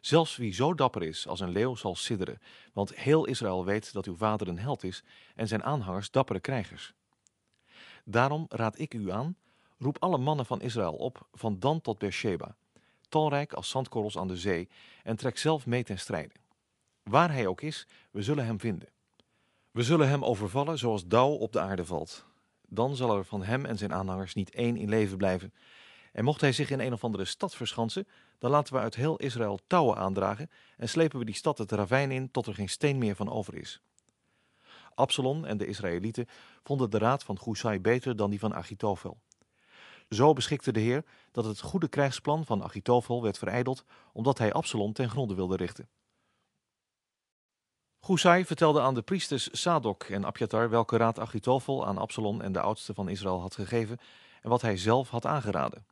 Zelfs 0.00 0.36
wie 0.36 0.52
zo 0.52 0.74
dapper 0.74 1.02
is 1.02 1.28
als 1.28 1.40
een 1.40 1.50
leeuw 1.50 1.74
zal 1.74 1.94
sidderen, 1.94 2.40
want 2.72 2.94
heel 2.94 3.24
Israël 3.24 3.64
weet 3.64 3.92
dat 3.92 4.06
uw 4.06 4.16
vader 4.16 4.48
een 4.48 4.58
held 4.58 4.84
is 4.84 5.02
en 5.34 5.48
zijn 5.48 5.62
aanhangers 5.62 6.10
dappere 6.10 6.40
krijgers. 6.40 6.92
Daarom 8.04 8.46
raad 8.48 8.78
ik 8.78 8.94
u 8.94 9.10
aan, 9.10 9.36
roep 9.78 9.96
alle 10.00 10.18
mannen 10.18 10.46
van 10.46 10.60
Israël 10.60 10.94
op, 10.94 11.26
van 11.32 11.58
Dan 11.58 11.80
tot 11.80 11.98
Beersheba, 11.98 12.56
talrijk 13.08 13.52
als 13.52 13.68
zandkorrels 13.68 14.18
aan 14.18 14.28
de 14.28 14.36
zee, 14.36 14.68
en 15.02 15.16
trek 15.16 15.38
zelf 15.38 15.66
mee 15.66 15.84
ten 15.84 15.98
strijde. 15.98 16.34
Waar 17.02 17.32
hij 17.32 17.46
ook 17.46 17.60
is, 17.60 17.86
we 18.10 18.22
zullen 18.22 18.44
hem 18.44 18.60
vinden. 18.60 18.88
We 19.70 19.82
zullen 19.82 20.08
hem 20.08 20.24
overvallen 20.24 20.78
zoals 20.78 21.06
dauw 21.06 21.30
op 21.30 21.52
de 21.52 21.60
aarde 21.60 21.84
valt. 21.84 22.29
Dan 22.72 22.96
zal 22.96 23.16
er 23.16 23.24
van 23.24 23.42
hem 23.42 23.64
en 23.64 23.78
zijn 23.78 23.92
aanhangers 23.92 24.34
niet 24.34 24.50
één 24.50 24.76
in 24.76 24.88
leven 24.88 25.16
blijven. 25.16 25.52
En 26.12 26.24
mocht 26.24 26.40
hij 26.40 26.52
zich 26.52 26.70
in 26.70 26.80
een 26.80 26.92
of 26.92 27.04
andere 27.04 27.24
stad 27.24 27.54
verschansen, 27.54 28.06
dan 28.38 28.50
laten 28.50 28.74
we 28.74 28.80
uit 28.80 28.94
heel 28.94 29.16
Israël 29.16 29.58
touwen 29.66 29.96
aandragen 29.96 30.50
en 30.76 30.88
slepen 30.88 31.18
we 31.18 31.24
die 31.24 31.34
stad 31.34 31.58
het 31.58 31.72
ravijn 31.72 32.10
in 32.10 32.30
tot 32.30 32.46
er 32.46 32.54
geen 32.54 32.68
steen 32.68 32.98
meer 32.98 33.16
van 33.16 33.30
over 33.30 33.54
is. 33.54 33.82
Absalom 34.94 35.44
en 35.44 35.56
de 35.56 35.66
Israëlieten 35.66 36.26
vonden 36.62 36.90
de 36.90 36.98
raad 36.98 37.24
van 37.24 37.38
Gusai 37.38 37.80
beter 37.80 38.16
dan 38.16 38.30
die 38.30 38.38
van 38.38 38.54
Achitofel. 38.54 39.18
Zo 40.08 40.32
beschikte 40.32 40.72
de 40.72 40.80
Heer 40.80 41.04
dat 41.32 41.44
het 41.44 41.60
goede 41.60 41.88
krijgsplan 41.88 42.44
van 42.44 42.62
Achitofel 42.62 43.22
werd 43.22 43.38
verijdeld 43.38 43.84
omdat 44.12 44.38
hij 44.38 44.52
Absalom 44.52 44.92
ten 44.92 45.10
gronde 45.10 45.34
wilde 45.34 45.56
richten. 45.56 45.88
Gusai 48.02 48.44
vertelde 48.44 48.80
aan 48.80 48.94
de 48.94 49.02
priesters 49.02 49.48
Sadok 49.52 50.02
en 50.02 50.24
Abjatar 50.24 50.70
welke 50.70 50.96
raad 50.96 51.18
Achitofel 51.18 51.86
aan 51.86 51.98
Absalom 51.98 52.40
en 52.40 52.52
de 52.52 52.60
oudste 52.60 52.94
van 52.94 53.08
Israël 53.08 53.40
had 53.40 53.54
gegeven 53.54 53.98
en 54.42 54.50
wat 54.50 54.62
hij 54.62 54.76
zelf 54.76 55.10
had 55.10 55.26
aangeraden. 55.26 55.84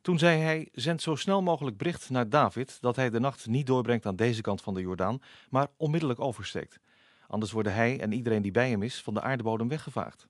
Toen 0.00 0.18
zei 0.18 0.40
hij, 0.40 0.68
zend 0.72 1.02
zo 1.02 1.14
snel 1.14 1.42
mogelijk 1.42 1.76
bericht 1.76 2.10
naar 2.10 2.28
David 2.28 2.78
dat 2.80 2.96
hij 2.96 3.10
de 3.10 3.20
nacht 3.20 3.46
niet 3.46 3.66
doorbrengt 3.66 4.06
aan 4.06 4.16
deze 4.16 4.40
kant 4.40 4.62
van 4.62 4.74
de 4.74 4.80
Jordaan, 4.80 5.22
maar 5.50 5.68
onmiddellijk 5.76 6.20
oversteekt. 6.20 6.78
Anders 7.26 7.52
worden 7.52 7.74
hij 7.74 8.00
en 8.00 8.12
iedereen 8.12 8.42
die 8.42 8.50
bij 8.50 8.70
hem 8.70 8.82
is 8.82 9.02
van 9.02 9.14
de 9.14 9.20
aardebodem 9.20 9.68
weggevaagd. 9.68 10.26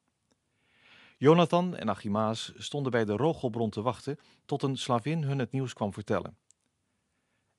Jonathan 1.18 1.76
en 1.76 1.88
Achimaas 1.88 2.52
stonden 2.56 2.92
bij 2.92 3.04
de 3.04 3.16
Rochelbron 3.16 3.70
te 3.70 3.82
wachten 3.82 4.18
tot 4.44 4.62
een 4.62 4.76
slavin 4.76 5.22
hun 5.22 5.38
het 5.38 5.52
nieuws 5.52 5.72
kwam 5.72 5.92
vertellen. 5.92 6.36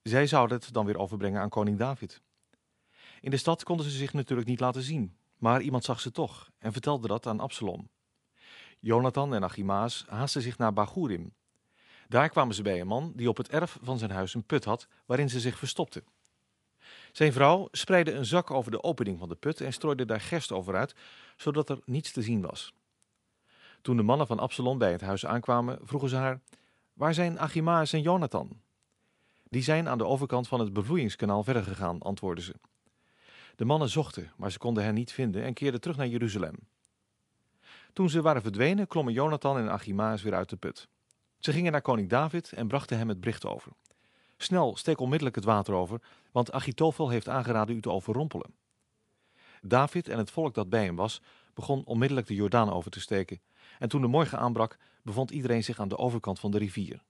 Zij 0.03 0.27
zouden 0.27 0.57
het 0.57 0.73
dan 0.73 0.85
weer 0.85 0.97
overbrengen 0.97 1.41
aan 1.41 1.49
koning 1.49 1.77
David. 1.77 2.21
In 3.21 3.31
de 3.31 3.37
stad 3.37 3.63
konden 3.63 3.85
ze 3.85 3.91
zich 3.91 4.13
natuurlijk 4.13 4.47
niet 4.47 4.59
laten 4.59 4.81
zien, 4.81 5.17
maar 5.37 5.61
iemand 5.61 5.83
zag 5.83 5.99
ze 5.99 6.11
toch 6.11 6.49
en 6.57 6.71
vertelde 6.71 7.07
dat 7.07 7.27
aan 7.27 7.39
Absalom. 7.39 7.89
Jonathan 8.79 9.33
en 9.33 9.43
Achimaas 9.43 10.05
haasten 10.07 10.41
zich 10.41 10.57
naar 10.57 10.73
Bagurim. 10.73 11.33
Daar 12.07 12.29
kwamen 12.29 12.55
ze 12.55 12.61
bij 12.61 12.79
een 12.79 12.87
man 12.87 13.13
die 13.15 13.29
op 13.29 13.37
het 13.37 13.49
erf 13.49 13.77
van 13.81 13.97
zijn 13.97 14.11
huis 14.11 14.33
een 14.33 14.45
put 14.45 14.65
had 14.65 14.87
waarin 15.05 15.29
ze 15.29 15.39
zich 15.39 15.57
verstopten. 15.57 16.03
Zijn 17.11 17.33
vrouw 17.33 17.67
spreidde 17.71 18.11
een 18.11 18.25
zak 18.25 18.51
over 18.51 18.71
de 18.71 18.83
opening 18.83 19.19
van 19.19 19.29
de 19.29 19.35
put 19.35 19.61
en 19.61 19.73
strooide 19.73 20.05
daar 20.05 20.21
gerst 20.21 20.51
over 20.51 20.75
uit, 20.75 20.95
zodat 21.35 21.69
er 21.69 21.79
niets 21.85 22.11
te 22.11 22.21
zien 22.21 22.41
was. 22.41 22.73
Toen 23.81 23.97
de 23.97 24.03
mannen 24.03 24.27
van 24.27 24.39
Absalom 24.39 24.77
bij 24.77 24.91
het 24.91 25.01
huis 25.01 25.25
aankwamen, 25.25 25.79
vroegen 25.81 26.09
ze 26.09 26.15
haar: 26.15 26.41
Waar 26.93 27.13
zijn 27.13 27.39
Achimaas 27.39 27.93
en 27.93 28.01
Jonathan? 28.01 28.61
Die 29.49 29.63
zijn 29.63 29.87
aan 29.87 29.97
de 29.97 30.05
overkant 30.05 30.47
van 30.47 30.59
het 30.59 30.73
bevloeiingskanaal 30.73 31.43
verder 31.43 31.63
gegaan, 31.63 31.99
antwoordden 31.99 32.43
ze. 32.43 32.53
De 33.57 33.65
mannen 33.65 33.89
zochten, 33.89 34.31
maar 34.35 34.51
ze 34.51 34.57
konden 34.57 34.83
hen 34.83 34.93
niet 34.93 35.11
vinden 35.11 35.43
en 35.43 35.53
keerden 35.53 35.81
terug 35.81 35.97
naar 35.97 36.07
Jeruzalem. 36.07 36.55
Toen 37.93 38.09
ze 38.09 38.21
waren 38.21 38.41
verdwenen, 38.41 38.87
klommen 38.87 39.13
Jonathan 39.13 39.57
en 39.57 39.71
Achimaas 39.71 40.21
weer 40.21 40.33
uit 40.33 40.49
de 40.49 40.55
put. 40.55 40.87
Ze 41.39 41.51
gingen 41.51 41.71
naar 41.71 41.81
koning 41.81 42.09
David 42.09 42.51
en 42.51 42.67
brachten 42.67 42.97
hem 42.97 43.09
het 43.09 43.19
bericht 43.19 43.45
over. 43.45 43.71
Snel, 44.37 44.75
steek 44.75 44.99
onmiddellijk 44.99 45.35
het 45.35 45.45
water 45.45 45.73
over, 45.73 46.01
want 46.31 46.51
Achitofel 46.51 47.09
heeft 47.09 47.29
aangeraden 47.29 47.75
u 47.75 47.81
te 47.81 47.91
overrompelen. 47.91 48.55
David 49.61 50.09
en 50.09 50.17
het 50.17 50.31
volk 50.31 50.53
dat 50.53 50.69
bij 50.69 50.83
hem 50.83 50.95
was, 50.95 51.21
begon 51.53 51.85
onmiddellijk 51.85 52.27
de 52.27 52.35
Jordaan 52.35 52.71
over 52.71 52.91
te 52.91 52.99
steken. 52.99 53.41
En 53.79 53.89
toen 53.89 54.01
de 54.01 54.07
morgen 54.07 54.39
aanbrak, 54.39 54.77
bevond 55.01 55.31
iedereen 55.31 55.63
zich 55.63 55.79
aan 55.79 55.87
de 55.87 55.97
overkant 55.97 56.39
van 56.39 56.51
de 56.51 56.57
rivier. 56.57 57.03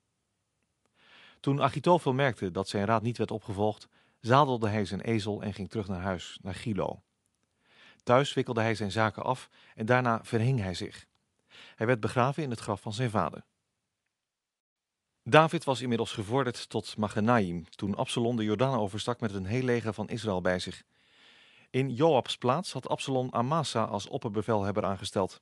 Toen 1.40 1.62
Achitofel 1.62 2.14
merkte 2.14 2.52
dat 2.52 2.68
zijn 2.68 2.86
raad 2.86 3.02
niet 3.02 3.18
werd 3.18 3.32
opgevolgd, 3.32 3.88
zadelde 4.20 4.70
hij 4.70 4.86
zijn 4.86 5.02
ezel 5.02 5.42
en 5.42 5.54
ging 5.54 5.70
terug 5.70 5.88
naar 5.88 6.02
huis, 6.02 6.40
naar 6.42 6.56
Gilo. 6.56 7.02
Thuis 8.04 8.34
wikkelde 8.34 8.62
hij 8.62 8.76
zijn 8.76 8.92
zaken 8.92 9.24
af 9.24 9.50
en 9.76 9.86
daarna 9.86 10.24
verhing 10.24 10.60
hij 10.60 10.74
zich. 10.74 11.06
Hij 11.76 11.88
werd 11.88 12.00
begraven 12.00 12.44
in 12.44 12.50
het 12.50 12.60
graf 12.60 12.82
van 12.82 12.94
zijn 12.94 13.10
vader. 13.10 13.46
David 15.24 15.64
was 15.64 15.82
inmiddels 15.82 16.12
gevorderd 16.12 16.70
tot 16.70 16.98
Maganaim 16.98 17.70
toen 17.70 17.96
Absalom 17.96 18.36
de 18.36 18.44
Jordaan 18.44 18.80
overstak 18.80 19.20
met 19.20 19.34
een 19.34 19.46
heel 19.46 19.64
leger 19.64 19.94
van 19.94 20.10
Israël 20.10 20.42
bij 20.42 20.60
zich. 20.60 20.84
In 21.70 21.94
Joabs 21.94 22.38
plaats 22.38 22.74
had 22.74 22.90
Absalom 22.90 23.28
Amasa 23.32 23.84
als 23.84 24.08
opperbevelhebber 24.08 24.86
aangesteld. 24.86 25.42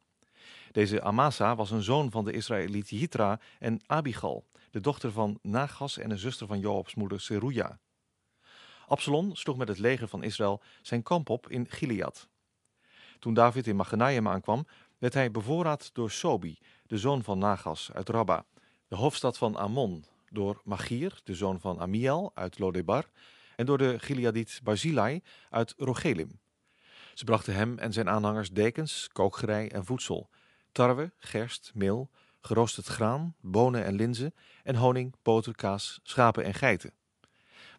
Deze 0.72 1.02
Amasa 1.02 1.56
was 1.56 1.72
een 1.72 1.84
zoon 1.84 2.11
van 2.11 2.26
de 2.26 2.31
Israëliet 2.31 2.89
Jitra 2.89 3.39
en 3.60 3.81
Abigal, 3.85 4.45
de 4.72 4.80
dochter 4.80 5.11
van 5.11 5.39
Nagas 5.41 5.97
en 5.97 6.11
een 6.11 6.18
zuster 6.18 6.47
van 6.47 6.60
Joabs 6.60 6.95
moeder 6.95 7.22
Seruja. 7.22 7.80
Absalom 8.88 9.36
sloeg 9.36 9.57
met 9.57 9.68
het 9.68 9.80
leger 9.80 10.07
van 10.07 10.24
Israël 10.24 10.62
zijn 10.82 11.03
kamp 11.03 11.30
op 11.30 11.49
in 11.49 11.66
Gilead. 11.70 12.28
Toen 13.20 13.34
David 13.34 13.68
in 13.68 13.76
Maganaim 13.76 14.28
aankwam, 14.28 14.68
werd 14.98 15.14
hij 15.14 15.32
bevoorraad 15.32 15.90
door 15.94 16.12
Sobi, 16.12 16.57
de 16.88 16.98
zoon 16.98 17.24
van 17.24 17.38
Nagas 17.38 17.91
uit 17.94 18.10
Rabba, 18.10 18.45
de 18.88 18.95
hoofdstad 18.95 19.38
van 19.38 19.56
Ammon, 19.56 20.06
door 20.30 20.62
Magir, 20.64 21.20
de 21.24 21.36
zoon 21.36 21.60
van 21.60 21.80
Amiel 21.80 22.32
uit 22.34 22.60
Lodebar, 22.60 23.06
en 23.56 23.66
door 23.66 23.78
de 23.78 23.99
Gileadiet 23.99 24.60
Barzilai 24.64 25.22
uit 25.49 25.74
Rogelim. 25.78 26.40
Ze 27.14 27.24
brachten 27.24 27.53
hem 27.53 27.78
en 27.78 27.94
zijn 27.94 28.10
aanhangers 28.10 28.52
dekens, 28.52 29.10
kookgerei 29.12 29.68
en 29.68 29.86
voedsel, 29.86 30.30
tarwe, 30.72 31.12
gerst, 31.18 31.72
meel, 31.74 32.10
geroosterd 32.41 32.86
graan, 32.86 33.36
bonen 33.41 33.86
en 33.86 33.95
linzen 33.95 34.34
en 34.64 34.76
honing, 34.76 35.16
boter, 35.22 35.56
kaas, 35.56 35.99
schapen 36.03 36.44
en 36.44 36.53
geiten. 36.53 36.94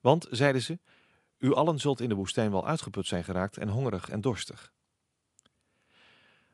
Want, 0.00 0.26
zeiden 0.30 0.62
ze, 0.62 0.78
u 1.38 1.54
allen 1.54 1.78
zult 1.78 2.00
in 2.00 2.08
de 2.08 2.14
woestijn 2.14 2.50
wel 2.50 2.66
uitgeput 2.66 3.06
zijn 3.06 3.24
geraakt 3.24 3.56
en 3.56 3.68
hongerig 3.68 4.08
en 4.08 4.20
dorstig. 4.20 4.72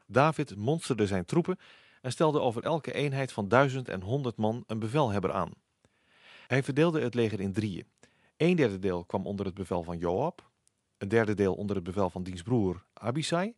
David 0.06 0.56
monsterde 0.56 1.06
zijn 1.06 1.24
troepen 1.24 1.58
en 2.00 2.12
stelde 2.12 2.40
over 2.40 2.62
elke 2.62 2.92
eenheid 2.92 3.32
van 3.32 3.48
duizend 3.48 3.88
en 3.88 4.02
honderd 4.02 4.36
man 4.36 4.64
een 4.66 4.78
bevelhebber 4.78 5.32
aan. 5.32 5.52
Hij 6.46 6.62
verdeelde 6.62 7.00
het 7.00 7.14
leger 7.14 7.40
in 7.40 7.52
drieën. 7.52 7.86
Een 8.36 8.56
derde 8.56 8.78
deel 8.78 9.04
kwam 9.04 9.26
onder 9.26 9.46
het 9.46 9.54
bevel 9.54 9.82
van 9.82 9.98
Joab, 9.98 10.50
een 10.98 11.08
derde 11.08 11.34
deel 11.34 11.54
onder 11.54 11.76
het 11.76 11.84
bevel 11.84 12.10
van 12.10 12.22
diens 12.22 12.42
broer 12.42 12.84
Abisai 12.92 13.54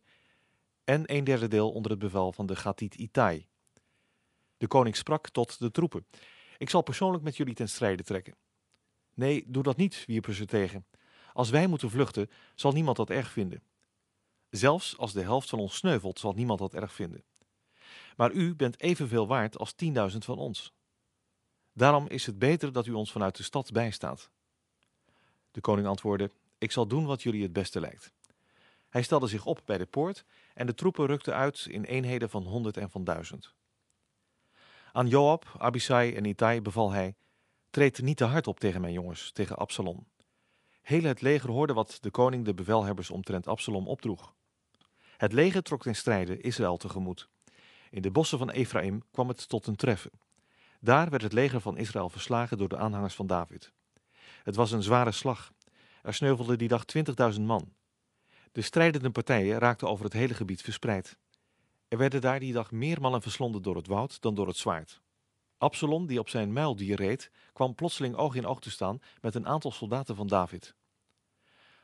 en 0.83 1.03
een 1.05 1.23
derde 1.23 1.47
deel 1.47 1.71
onder 1.71 1.91
het 1.91 1.99
bevel 1.99 2.31
van 2.31 2.45
de 2.45 2.55
Gathiet 2.55 2.95
Itai. 2.95 3.47
De 4.57 4.67
koning 4.67 4.95
sprak 4.95 5.29
tot 5.29 5.59
de 5.59 5.71
troepen. 5.71 6.05
Ik 6.57 6.69
zal 6.69 6.81
persoonlijk 6.81 7.23
met 7.23 7.37
jullie 7.37 7.53
ten 7.53 7.69
strijde 7.69 8.03
trekken. 8.03 8.35
Nee, 9.13 9.43
doe 9.47 9.63
dat 9.63 9.77
niet, 9.77 10.03
wierpen 10.07 10.33
ze 10.33 10.45
tegen. 10.45 10.85
Als 11.35 11.49
wij 11.49 11.67
moeten 11.67 11.89
vluchten, 11.89 12.29
zal 12.55 12.71
niemand 12.71 12.97
dat 12.97 13.09
erg 13.09 13.31
vinden. 13.31 13.63
Zelfs 14.49 14.97
als 14.97 15.13
de 15.13 15.21
helft 15.21 15.49
van 15.49 15.59
ons 15.59 15.75
sneuvelt, 15.75 16.19
zal 16.19 16.33
niemand 16.33 16.59
dat 16.59 16.73
erg 16.73 16.93
vinden. 16.93 17.23
Maar 18.15 18.31
u 18.31 18.55
bent 18.55 18.81
evenveel 18.81 19.27
waard 19.27 19.57
als 19.57 19.73
tienduizend 19.73 20.25
van 20.25 20.37
ons. 20.37 20.73
Daarom 21.73 22.07
is 22.07 22.25
het 22.25 22.39
beter 22.39 22.71
dat 22.71 22.85
u 22.85 22.91
ons 22.91 23.11
vanuit 23.11 23.37
de 23.37 23.43
stad 23.43 23.71
bijstaat. 23.71 24.29
De 25.51 25.61
koning 25.61 25.87
antwoordde: 25.87 26.31
Ik 26.57 26.71
zal 26.71 26.87
doen 26.87 27.05
wat 27.05 27.23
jullie 27.23 27.43
het 27.43 27.53
beste 27.53 27.79
lijkt. 27.79 28.11
Hij 28.89 29.01
stelde 29.01 29.27
zich 29.27 29.45
op 29.45 29.61
bij 29.65 29.77
de 29.77 29.85
poort 29.85 30.25
en 30.53 30.65
de 30.65 30.73
troepen 30.73 31.05
rukten 31.05 31.35
uit 31.35 31.65
in 31.69 31.83
eenheden 31.83 32.29
van 32.29 32.43
honderd 32.43 32.77
en 32.77 32.89
van 32.89 33.03
duizend. 33.03 33.53
Aan 34.91 35.07
Joab, 35.07 35.55
Abisai 35.57 36.13
en 36.13 36.25
Itai 36.25 36.61
beval 36.61 36.91
hij: 36.91 37.15
Treed 37.69 38.01
niet 38.01 38.17
te 38.17 38.25
hard 38.25 38.47
op 38.47 38.59
tegen 38.59 38.81
mijn 38.81 38.93
jongens, 38.93 39.31
tegen 39.31 39.57
Absalom. 39.57 40.05
Heel 40.85 41.03
het 41.03 41.21
leger 41.21 41.51
hoorde 41.51 41.73
wat 41.73 41.97
de 42.01 42.11
koning 42.11 42.45
de 42.45 42.53
bevelhebbers 42.53 43.09
omtrent 43.09 43.47
Absalom 43.47 43.87
opdroeg. 43.87 44.33
Het 45.17 45.33
leger 45.33 45.61
trok 45.61 45.81
ten 45.81 45.95
strijde 45.95 46.37
Israël 46.37 46.77
tegemoet. 46.77 47.29
In 47.89 48.01
de 48.01 48.11
bossen 48.11 48.37
van 48.37 48.49
Ephraim 48.49 49.03
kwam 49.11 49.27
het 49.27 49.49
tot 49.49 49.67
een 49.67 49.75
treffen. 49.75 50.11
Daar 50.79 51.09
werd 51.09 51.21
het 51.21 51.33
leger 51.33 51.61
van 51.61 51.77
Israël 51.77 52.09
verslagen 52.09 52.57
door 52.57 52.69
de 52.69 52.77
aanhangers 52.77 53.15
van 53.15 53.27
David. 53.27 53.71
Het 54.43 54.55
was 54.55 54.71
een 54.71 54.83
zware 54.83 55.11
slag. 55.11 55.53
Er 56.01 56.13
sneuvelden 56.13 56.57
die 56.57 56.67
dag 56.67 56.83
20.000 57.35 57.41
man. 57.41 57.73
De 58.51 58.61
strijdende 58.61 59.09
partijen 59.09 59.59
raakten 59.59 59.89
over 59.89 60.05
het 60.05 60.13
hele 60.13 60.33
gebied 60.33 60.61
verspreid. 60.61 61.17
Er 61.87 61.97
werden 61.97 62.21
daar 62.21 62.39
die 62.39 62.53
dag 62.53 62.71
meer 62.71 63.01
mannen 63.01 63.21
verslonden 63.21 63.61
door 63.61 63.75
het 63.75 63.87
woud 63.87 64.21
dan 64.21 64.35
door 64.35 64.47
het 64.47 64.57
zwaard. 64.57 65.01
Absalom, 65.57 66.05
die 66.05 66.19
op 66.19 66.29
zijn 66.29 66.53
muildier 66.53 66.95
reed, 66.95 67.31
kwam 67.53 67.75
plotseling 67.75 68.15
oog 68.15 68.35
in 68.35 68.45
oog 68.45 68.59
te 68.59 68.71
staan 68.71 69.01
met 69.21 69.35
een 69.35 69.47
aantal 69.47 69.71
soldaten 69.71 70.15
van 70.15 70.27
David. 70.27 70.75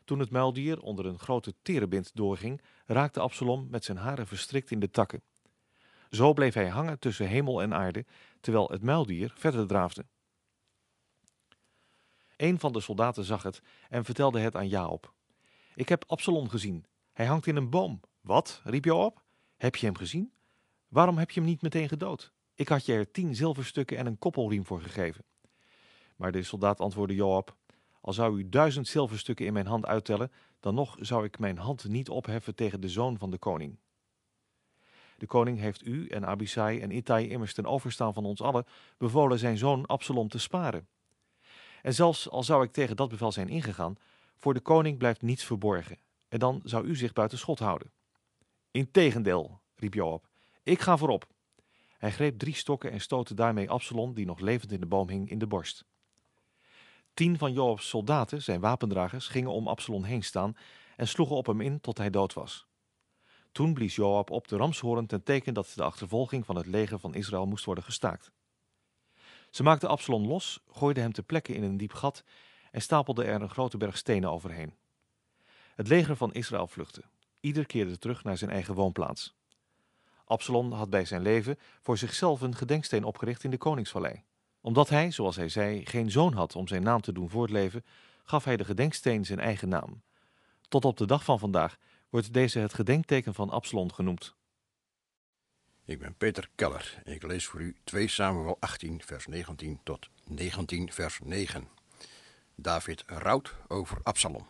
Toen 0.05 0.19
het 0.19 0.29
muildier 0.29 0.81
onder 0.81 1.05
een 1.05 1.19
grote 1.19 1.53
terebint 1.61 2.15
doorging, 2.15 2.61
raakte 2.85 3.19
Absalom 3.19 3.67
met 3.69 3.83
zijn 3.83 3.97
haren 3.97 4.27
verstrikt 4.27 4.71
in 4.71 4.79
de 4.79 4.89
takken. 4.89 5.21
Zo 6.09 6.33
bleef 6.33 6.53
hij 6.53 6.69
hangen 6.69 6.99
tussen 6.99 7.27
hemel 7.27 7.61
en 7.61 7.73
aarde, 7.73 8.05
terwijl 8.39 8.67
het 8.69 8.81
muildier 8.81 9.33
verder 9.35 9.67
draafde. 9.67 10.05
Een 12.37 12.59
van 12.59 12.73
de 12.73 12.79
soldaten 12.79 13.23
zag 13.23 13.43
het 13.43 13.61
en 13.89 14.05
vertelde 14.05 14.39
het 14.39 14.55
aan 14.55 14.67
Jaop. 14.67 15.13
Ik 15.75 15.89
heb 15.89 16.03
Absalom 16.07 16.49
gezien. 16.49 16.85
Hij 17.13 17.25
hangt 17.25 17.47
in 17.47 17.55
een 17.55 17.69
boom. 17.69 17.99
Wat? 18.21 18.61
riep 18.63 18.85
Joab. 18.85 19.23
Heb 19.57 19.75
je 19.75 19.85
hem 19.85 19.95
gezien? 19.97 20.33
Waarom 20.87 21.17
heb 21.17 21.31
je 21.31 21.39
hem 21.39 21.49
niet 21.49 21.61
meteen 21.61 21.87
gedood? 21.87 22.31
Ik 22.61 22.67
had 22.67 22.85
je 22.85 22.93
er 22.93 23.11
tien 23.11 23.35
zilverstukken 23.35 23.97
en 23.97 24.05
een 24.05 24.17
koppelriem 24.17 24.65
voor 24.65 24.81
gegeven. 24.81 25.23
Maar 26.15 26.31
de 26.31 26.43
soldaat 26.43 26.79
antwoordde 26.79 27.15
Joab: 27.15 27.55
Al 28.01 28.13
zou 28.13 28.37
u 28.37 28.49
duizend 28.49 28.87
zilverstukken 28.87 29.45
in 29.45 29.53
mijn 29.53 29.67
hand 29.67 29.85
uittellen, 29.85 30.31
dan 30.59 30.75
nog 30.75 30.95
zou 30.99 31.25
ik 31.25 31.39
mijn 31.39 31.57
hand 31.57 31.87
niet 31.87 32.09
opheffen 32.09 32.55
tegen 32.55 32.81
de 32.81 32.89
zoon 32.89 33.17
van 33.17 33.31
de 33.31 33.37
koning. 33.37 33.77
De 35.17 35.25
koning 35.25 35.59
heeft 35.59 35.85
u 35.85 36.07
en 36.07 36.25
Abisai 36.25 36.79
en 36.79 36.91
Ittai 36.91 37.29
immers 37.29 37.53
ten 37.53 37.65
overstaan 37.65 38.13
van 38.13 38.25
ons 38.25 38.41
allen 38.41 38.65
bevolen 38.97 39.39
zijn 39.39 39.57
zoon 39.57 39.85
Absalom 39.85 40.27
te 40.27 40.39
sparen. 40.39 40.87
En 41.81 41.93
zelfs 41.93 42.29
al 42.29 42.43
zou 42.43 42.63
ik 42.63 42.71
tegen 42.71 42.95
dat 42.95 43.09
bevel 43.09 43.31
zijn 43.31 43.49
ingegaan, 43.49 43.97
voor 44.37 44.53
de 44.53 44.59
koning 44.59 44.97
blijft 44.97 45.21
niets 45.21 45.43
verborgen, 45.43 45.97
en 46.27 46.39
dan 46.39 46.61
zou 46.63 46.85
u 46.85 46.95
zich 46.95 47.13
buiten 47.13 47.37
schot 47.37 47.59
houden. 47.59 47.91
Integendeel, 48.71 49.61
riep 49.75 49.93
Joab, 49.93 50.27
ik 50.63 50.79
ga 50.81 50.97
voorop. 50.97 51.27
Hij 52.01 52.11
greep 52.11 52.39
drie 52.39 52.55
stokken 52.55 52.91
en 52.91 53.01
stootte 53.01 53.33
daarmee 53.33 53.69
Absalom, 53.69 54.13
die 54.13 54.25
nog 54.25 54.39
levend 54.39 54.71
in 54.71 54.79
de 54.79 54.85
boom 54.85 55.09
hing, 55.09 55.29
in 55.29 55.39
de 55.39 55.47
borst. 55.47 55.85
Tien 57.13 57.37
van 57.37 57.53
Joabs 57.53 57.89
soldaten, 57.89 58.41
zijn 58.41 58.59
wapendragers, 58.59 59.27
gingen 59.27 59.51
om 59.51 59.67
Absalom 59.67 60.03
heen 60.03 60.23
staan 60.23 60.57
en 60.95 61.07
sloegen 61.07 61.35
op 61.35 61.45
hem 61.45 61.61
in 61.61 61.81
tot 61.81 61.97
hij 61.97 62.09
dood 62.09 62.33
was. 62.33 62.67
Toen 63.51 63.73
blies 63.73 63.95
Joab 63.95 64.29
op 64.29 64.47
de 64.47 64.55
ramshoorn 64.55 65.05
ten 65.05 65.23
teken 65.23 65.53
dat 65.53 65.73
de 65.75 65.83
achtervolging 65.83 66.45
van 66.45 66.55
het 66.55 66.65
leger 66.65 66.99
van 66.99 67.13
Israël 67.13 67.45
moest 67.45 67.65
worden 67.65 67.83
gestaakt. 67.83 68.31
Ze 69.49 69.63
maakten 69.63 69.89
Absalom 69.89 70.27
los, 70.27 70.63
gooiden 70.71 71.03
hem 71.03 71.11
ter 71.11 71.23
plekke 71.23 71.53
in 71.53 71.63
een 71.63 71.77
diep 71.77 71.93
gat 71.93 72.23
en 72.71 72.81
stapelden 72.81 73.25
er 73.25 73.41
een 73.41 73.49
grote 73.49 73.77
berg 73.77 73.97
stenen 73.97 74.31
overheen. 74.31 74.75
Het 75.75 75.87
leger 75.87 76.15
van 76.15 76.33
Israël 76.33 76.67
vluchtte. 76.67 77.03
Ieder 77.39 77.65
keerde 77.65 77.97
terug 77.97 78.23
naar 78.23 78.37
zijn 78.37 78.51
eigen 78.51 78.73
woonplaats. 78.73 79.39
Absalom 80.31 80.71
had 80.71 80.89
bij 80.89 81.05
zijn 81.05 81.21
leven 81.21 81.59
voor 81.81 81.97
zichzelf 81.97 82.41
een 82.41 82.55
gedenksteen 82.55 83.03
opgericht 83.03 83.43
in 83.43 83.49
de 83.49 83.57
koningsvallei. 83.57 84.23
Omdat 84.61 84.89
hij, 84.89 85.11
zoals 85.11 85.35
hij 85.35 85.49
zei, 85.49 85.85
geen 85.85 86.11
zoon 86.11 86.33
had 86.33 86.55
om 86.55 86.67
zijn 86.67 86.83
naam 86.83 87.01
te 87.01 87.11
doen 87.11 87.29
voortleven, 87.29 87.85
gaf 88.23 88.43
hij 88.43 88.57
de 88.57 88.65
gedenksteen 88.65 89.25
zijn 89.25 89.39
eigen 89.39 89.69
naam. 89.69 90.01
Tot 90.67 90.85
op 90.85 90.97
de 90.97 91.05
dag 91.05 91.23
van 91.23 91.39
vandaag 91.39 91.77
wordt 92.09 92.33
deze 92.33 92.59
het 92.59 92.73
gedenkteken 92.73 93.33
van 93.33 93.49
Absalom 93.49 93.91
genoemd. 93.91 94.35
Ik 95.85 95.99
ben 95.99 96.15
Peter 96.15 96.49
Keller 96.55 97.01
en 97.03 97.13
ik 97.13 97.23
lees 97.23 97.45
voor 97.45 97.61
u 97.61 97.75
2 97.83 98.07
Samuel 98.07 98.57
18 98.59 99.01
vers 99.05 99.27
19 99.27 99.79
tot 99.83 100.09
19 100.27 100.91
vers 100.91 101.19
9. 101.23 101.67
David 102.55 103.03
rouwt 103.05 103.55
over 103.67 103.99
Absalom. 104.03 104.45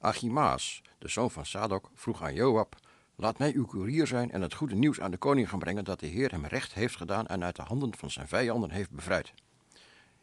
Achimaas, 0.00 0.82
de 0.98 1.08
zoon 1.08 1.30
van 1.30 1.46
Sadok, 1.46 1.90
vroeg 1.94 2.22
aan 2.22 2.34
Joab 2.34 2.76
Laat 3.16 3.38
mij 3.38 3.54
uw 3.54 3.66
koerier 3.66 4.06
zijn 4.06 4.30
en 4.30 4.42
het 4.42 4.54
goede 4.54 4.74
nieuws 4.74 5.00
aan 5.00 5.10
de 5.10 5.16
koning 5.16 5.48
gaan 5.48 5.58
brengen 5.58 5.84
dat 5.84 6.00
de 6.00 6.06
Heer 6.06 6.30
hem 6.30 6.46
recht 6.46 6.74
heeft 6.74 6.96
gedaan 6.96 7.26
en 7.26 7.44
uit 7.44 7.56
de 7.56 7.62
handen 7.62 7.96
van 7.96 8.10
zijn 8.10 8.28
vijanden 8.28 8.70
heeft 8.70 8.90
bevrijd. 8.90 9.32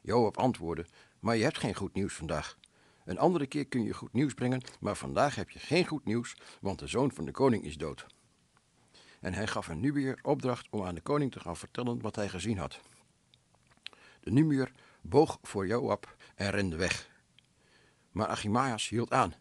Joab 0.02 0.38
antwoordde, 0.38 0.86
maar 1.20 1.38
je 1.38 1.44
hebt 1.44 1.58
geen 1.58 1.76
goed 1.76 1.94
nieuws 1.94 2.14
vandaag. 2.14 2.58
Een 3.06 3.18
andere 3.18 3.46
keer 3.46 3.66
kun 3.66 3.84
je 3.84 3.94
goed 3.94 4.14
nieuws 4.14 4.34
brengen, 4.34 4.62
maar 4.80 4.96
vandaag 4.96 5.36
heb 5.36 5.50
je 5.50 5.60
geen 5.60 5.86
goed 5.86 6.06
nieuws, 6.06 6.36
want 6.62 6.80
de 6.80 6.88
zoon 6.88 7.12
van 7.12 7.26
de 7.26 7.32
koning 7.32 7.64
is 7.64 7.78
dood. 7.78 8.06
En 9.20 9.34
hij 9.34 9.48
gaf 9.48 9.68
een 9.68 9.80
Nubier 9.80 10.20
opdracht 10.22 10.68
om 10.70 10.86
aan 10.86 10.96
de 10.96 11.02
koning 11.02 11.32
te 11.32 11.40
gaan 11.40 11.58
vertellen 11.58 12.02
wat 12.02 12.16
hij 12.16 12.30
gezien 12.30 12.58
had. 12.58 12.80
De 14.20 14.32
Nubier 14.32 14.72
boog 15.02 15.40
voor 15.42 15.68
Joab 15.68 16.16
en 16.36 16.50
rende 16.50 16.76
weg. 16.76 17.10
Maar 18.12 18.28
Achimaas 18.28 18.90
hield 18.90 19.12
aan. 19.12 19.34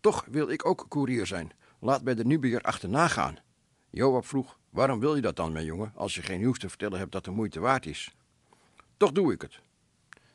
Toch 0.00 0.24
wil 0.30 0.48
ik 0.48 0.66
ook 0.66 0.86
koerier 0.88 1.26
zijn, 1.26 1.52
Laat 1.84 2.02
bij 2.02 2.14
de 2.14 2.24
Nubier 2.24 2.60
achterna 2.60 3.08
gaan. 3.08 3.38
Joab 3.90 4.26
vroeg, 4.26 4.58
waarom 4.70 5.00
wil 5.00 5.14
je 5.14 5.20
dat 5.20 5.36
dan, 5.36 5.52
mijn 5.52 5.64
jongen, 5.64 5.92
als 5.94 6.14
je 6.14 6.22
geen 6.22 6.40
nieuws 6.40 6.58
te 6.58 6.68
vertellen 6.68 6.98
hebt 6.98 7.12
dat 7.12 7.24
de 7.24 7.30
moeite 7.30 7.60
waard 7.60 7.86
is? 7.86 8.14
Toch 8.96 9.12
doe 9.12 9.32
ik 9.32 9.42
het. 9.42 9.60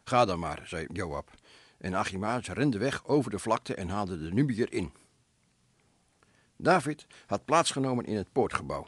Ga 0.04 0.26
dan 0.26 0.40
maar, 0.40 0.62
zei 0.66 0.88
Joab. 0.94 1.32
En 1.78 1.94
Achimaas 1.94 2.48
rende 2.48 2.78
weg 2.78 3.06
over 3.06 3.32
de 3.32 3.40
vlakte 3.40 3.76
en 3.76 3.90
haalde 3.90 4.24
de 4.24 4.34
Nubier 4.34 4.74
in. 4.74 4.92
David 6.58 7.08
had 7.26 7.46
plaatsgenomen 7.46 8.06
in 8.06 8.16
het 8.16 8.32
poortgebouw. 8.32 8.88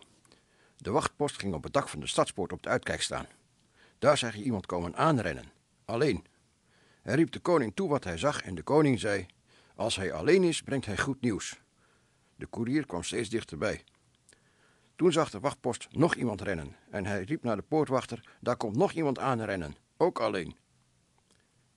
De 0.77 0.91
wachtpost 0.91 1.39
ging 1.39 1.53
op 1.53 1.63
het 1.63 1.73
dak 1.73 1.89
van 1.89 1.99
de 1.99 2.07
stadspoort 2.07 2.51
op 2.51 2.63
de 2.63 2.69
uitkijk 2.69 3.01
staan. 3.01 3.27
Daar 3.99 4.17
zag 4.17 4.33
hij 4.33 4.41
iemand 4.41 4.65
komen 4.65 4.95
aanrennen, 4.95 5.51
alleen. 5.85 6.25
Hij 7.01 7.15
riep 7.15 7.31
de 7.31 7.39
koning 7.39 7.75
toe 7.75 7.89
wat 7.89 8.03
hij 8.03 8.17
zag 8.17 8.41
en 8.41 8.55
de 8.55 8.63
koning 8.63 8.99
zei: 8.99 9.25
Als 9.75 9.95
hij 9.95 10.13
alleen 10.13 10.43
is, 10.43 10.61
brengt 10.61 10.85
hij 10.85 10.97
goed 10.97 11.21
nieuws. 11.21 11.59
De 12.39 12.45
koerier 12.45 12.85
kwam 12.85 13.03
steeds 13.03 13.29
dichterbij. 13.29 13.83
Toen 14.95 15.11
zag 15.11 15.29
de 15.29 15.39
wachtpost 15.39 15.87
nog 15.91 16.15
iemand 16.15 16.41
rennen 16.41 16.75
en 16.89 17.05
hij 17.05 17.23
riep 17.23 17.43
naar 17.43 17.55
de 17.55 17.61
poortwachter: 17.61 18.37
Daar 18.39 18.57
komt 18.57 18.75
nog 18.75 18.91
iemand 18.91 19.19
aanrennen, 19.19 19.75
ook 19.97 20.19
alleen. 20.19 20.55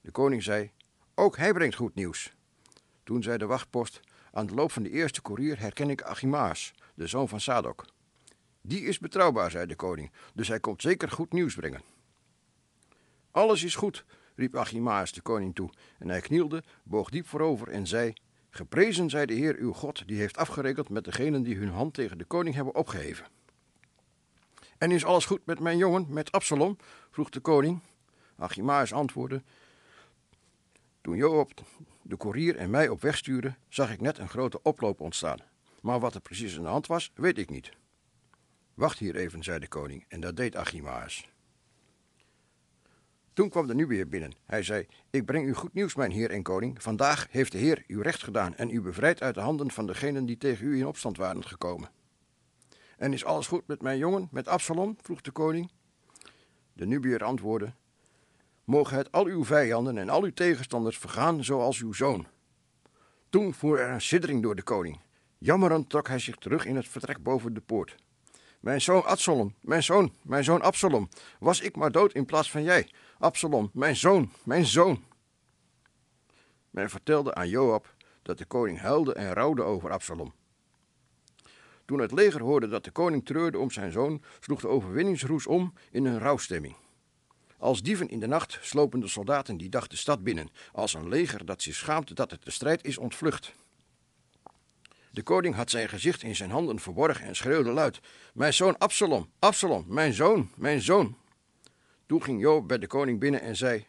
De 0.01 0.11
koning 0.11 0.43
zei: 0.43 0.71
Ook 1.15 1.37
hij 1.37 1.53
brengt 1.53 1.75
goed 1.75 1.95
nieuws. 1.95 2.33
Toen 3.05 3.23
zei 3.23 3.39
de 3.39 3.47
wachtpost: 3.47 4.01
Aan 4.33 4.47
de 4.47 4.55
loop 4.55 4.73
van 4.73 4.83
de 4.83 4.91
eerste 4.91 5.21
koerier 5.21 5.59
herken 5.59 5.91
ik 5.91 6.03
Achimaas, 6.03 6.75
de 6.95 7.07
zoon 7.07 7.29
van 7.29 7.41
Sadok. 7.41 7.85
Die 8.61 8.85
is 8.85 8.99
betrouwbaar, 8.99 9.51
zei 9.51 9.67
de 9.67 9.77
koning, 9.77 10.13
dus 10.35 10.49
hij 10.49 10.61
komt 10.61 10.83
zeker 10.83 11.11
goed 11.11 11.33
nieuws 11.33 11.55
brengen. 11.55 11.83
Alles 13.31 13.63
is 13.63 13.75
goed, 13.75 14.05
riep 14.35 14.57
Achimaas 14.57 15.13
de 15.13 15.21
koning 15.21 15.55
toe, 15.55 15.71
en 15.99 16.09
hij 16.09 16.21
knielde, 16.21 16.63
boog 16.83 17.11
diep 17.11 17.29
voorover 17.29 17.69
en 17.69 17.87
zei: 17.87 18.13
Geprezen 18.55 19.11
zij 19.11 19.27
de 19.27 19.35
Heer 19.35 19.57
uw 19.57 19.73
God, 19.73 20.09
die 20.09 20.19
heeft 20.19 20.37
afgerekend 20.37 20.89
met 20.89 21.05
degenen 21.05 21.43
die 21.43 21.57
hun 21.57 21.69
hand 21.69 21.95
tegen 21.95 22.19
de 22.19 22.25
koning 22.25 22.55
hebben 22.55 22.75
opgeheven. 22.75 23.27
En 24.79 24.91
is 24.91 25.05
alles 25.05 25.25
goed 25.25 25.47
met 25.47 25.61
mijn 25.61 25.77
jongen, 25.77 26.07
met 26.09 26.33
Absalom? 26.33 26.77
vroeg 27.11 27.31
de 27.31 27.41
koning. 27.41 27.81
Achimaas 28.37 28.93
antwoordde: 28.93 29.43
Toen 31.01 31.17
Joab 31.17 31.51
de 32.03 32.17
koerier 32.17 32.57
en 32.57 32.71
mij 32.71 32.89
op 32.89 33.01
weg 33.01 33.17
stuurde, 33.17 33.55
zag 33.69 33.93
ik 33.93 34.01
net 34.01 34.19
een 34.19 34.29
grote 34.29 34.63
oploop 34.63 35.01
ontstaan. 35.01 35.39
Maar 35.81 36.01
wat 36.01 36.15
er 36.15 36.21
precies 36.21 36.57
aan 36.57 36.63
de 36.63 36.69
hand 36.69 36.87
was, 36.87 37.13
weet 37.15 37.39
ik 37.39 37.51
niet. 37.51 37.71
Wacht 38.75 38.99
hier 38.99 39.17
even, 39.17 39.43
zei 39.43 39.59
de 39.59 39.69
koning, 39.69 40.05
en 40.09 40.21
dat 40.21 40.37
deed 40.37 40.57
Achimaas. 40.57 41.32
Toen 43.33 43.49
kwam 43.49 43.67
de 43.67 43.75
Nubiër 43.75 44.09
binnen. 44.09 44.35
Hij 44.47 44.63
zei: 44.63 44.87
Ik 45.11 45.25
breng 45.25 45.47
u 45.47 45.55
goed 45.55 45.75
nieuws, 45.75 45.95
mijn 45.95 46.11
heer 46.11 46.31
en 46.31 46.43
koning. 46.43 46.83
Vandaag 46.83 47.27
heeft 47.31 47.53
de 47.53 47.59
Heer 47.59 47.85
uw 47.87 48.03
recht 48.03 48.23
gedaan 48.23 48.57
en 48.57 48.71
u 48.71 48.81
bevrijd 48.81 49.23
uit 49.23 49.35
de 49.35 49.41
handen 49.41 49.71
van 49.71 49.87
degenen 49.87 50.27
die 50.27 50.39
tegen 50.39 50.67
u 50.67 50.77
in 50.77 50.87
opstand 50.87 51.17
waren 51.17 51.45
gekomen. 51.45 51.91
En 52.97 53.13
is 53.13 53.25
alles 53.25 53.47
goed 53.47 53.67
met 53.67 53.83
mijn 53.83 53.99
jongen, 53.99 54.29
met 54.31 54.49
Absalom? 54.49 54.97
vroeg 55.03 55.21
de 55.21 55.31
koning. 55.31 55.71
De 56.73 56.87
Nubiër 56.87 57.25
antwoordde: 57.25 57.73
Mogen 58.65 58.97
het 58.97 59.13
al 59.13 59.27
uw 59.27 59.45
vijanden 59.45 59.99
en 59.99 60.09
al 60.09 60.23
uw 60.23 60.33
tegenstanders 60.33 60.99
vergaan 60.99 61.45
zoals 61.45 61.81
uw 61.81 61.93
zoon. 61.93 62.27
Toen 63.31 63.55
voer 63.55 63.81
er 63.81 63.91
een 63.91 64.01
siddering 64.01 64.43
door 64.43 64.55
de 64.55 64.63
koning. 64.63 65.01
Jammerend 65.39 65.91
trok 65.91 66.09
hij 66.09 66.19
zich 66.19 66.37
terug 66.37 66.65
in 66.65 66.77
het 66.77 66.89
vertrek 66.89 67.23
boven 67.23 67.55
de 67.55 67.61
poort. 67.61 67.97
Mijn 68.63 68.81
zoon 68.81 69.05
Absalom, 69.05 69.55
mijn 69.61 69.83
zoon, 69.83 70.13
mijn 70.23 70.45
zoon 70.45 70.63
Absalom, 70.63 71.09
was 71.39 71.61
ik 71.61 71.77
maar 71.77 71.91
dood 71.91 72.13
in 72.13 72.25
plaats 72.25 72.51
van 72.51 72.63
jij. 72.63 72.91
Absalom, 73.23 73.71
mijn 73.73 73.97
zoon, 73.97 74.31
mijn 74.45 74.67
zoon. 74.67 75.05
Men 76.71 76.91
vertelde 76.91 77.35
aan 77.35 77.49
Joab 77.49 77.95
dat 78.23 78.39
de 78.39 78.45
koning 78.45 78.79
huilde 78.79 79.15
en 79.15 79.33
rouwde 79.33 79.63
over 79.63 79.91
Absalom. 79.91 80.33
Toen 81.85 81.99
het 81.99 82.13
leger 82.13 82.41
hoorde 82.41 82.69
dat 82.69 82.85
de 82.85 82.91
koning 82.91 83.25
treurde 83.25 83.59
om 83.59 83.71
zijn 83.71 83.93
zoon, 83.93 84.23
sloeg 84.41 84.61
de 84.61 84.69
overwinningsroes 84.69 85.47
om 85.47 85.73
in 85.91 86.05
een 86.05 86.19
rouwstemming. 86.19 86.77
Als 87.59 87.83
dieven 87.83 88.09
in 88.09 88.21
de 88.21 88.27
nacht 88.27 88.59
slopen 88.63 89.01
de 89.01 89.09
soldaten 89.09 89.57
die 89.57 89.69
dag 89.69 89.87
de 89.87 89.97
stad 89.97 90.23
binnen, 90.23 90.51
als 90.73 90.95
een 90.95 91.09
leger 91.09 91.45
dat 91.45 91.63
zich 91.63 91.75
schaamt 91.75 92.17
dat 92.17 92.31
het 92.31 92.45
de 92.45 92.51
strijd 92.51 92.85
is 92.85 92.99
ontvlucht. 92.99 93.53
De 95.11 95.23
koning 95.23 95.55
had 95.55 95.71
zijn 95.71 95.89
gezicht 95.89 96.23
in 96.23 96.37
zijn 96.37 96.51
handen 96.51 96.79
verborgen 96.79 97.27
en 97.27 97.37
schreeuwde 97.37 97.71
luid: 97.71 98.01
Mijn 98.35 98.55
zoon 98.55 98.79
Absalom, 98.79 99.31
Absalom, 99.39 99.85
mijn 99.89 100.13
zoon, 100.13 100.51
mijn 100.57 100.81
zoon. 100.81 101.21
Toen 102.07 102.23
ging 102.23 102.41
Joab 102.41 102.69
bij 102.69 102.79
de 102.79 102.87
koning 102.87 103.21
binnen 103.21 103.41
en 103.41 103.57
zei: 103.57 103.87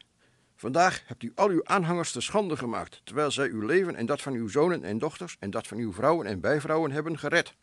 Vandaag 0.55 1.03
hebt 1.05 1.23
u 1.23 1.31
al 1.35 1.49
uw 1.49 1.65
aanhangers 1.65 2.11
te 2.11 2.21
schande 2.21 2.57
gemaakt, 2.57 3.01
terwijl 3.03 3.31
zij 3.31 3.49
uw 3.49 3.65
leven 3.65 3.95
en 3.95 4.05
dat 4.05 4.21
van 4.21 4.33
uw 4.33 4.47
zonen 4.47 4.83
en 4.83 4.97
dochters 4.97 5.37
en 5.39 5.51
dat 5.51 5.67
van 5.67 5.77
uw 5.77 5.93
vrouwen 5.93 6.27
en 6.27 6.39
bijvrouwen 6.39 6.91
hebben 6.91 7.19
gered. 7.19 7.55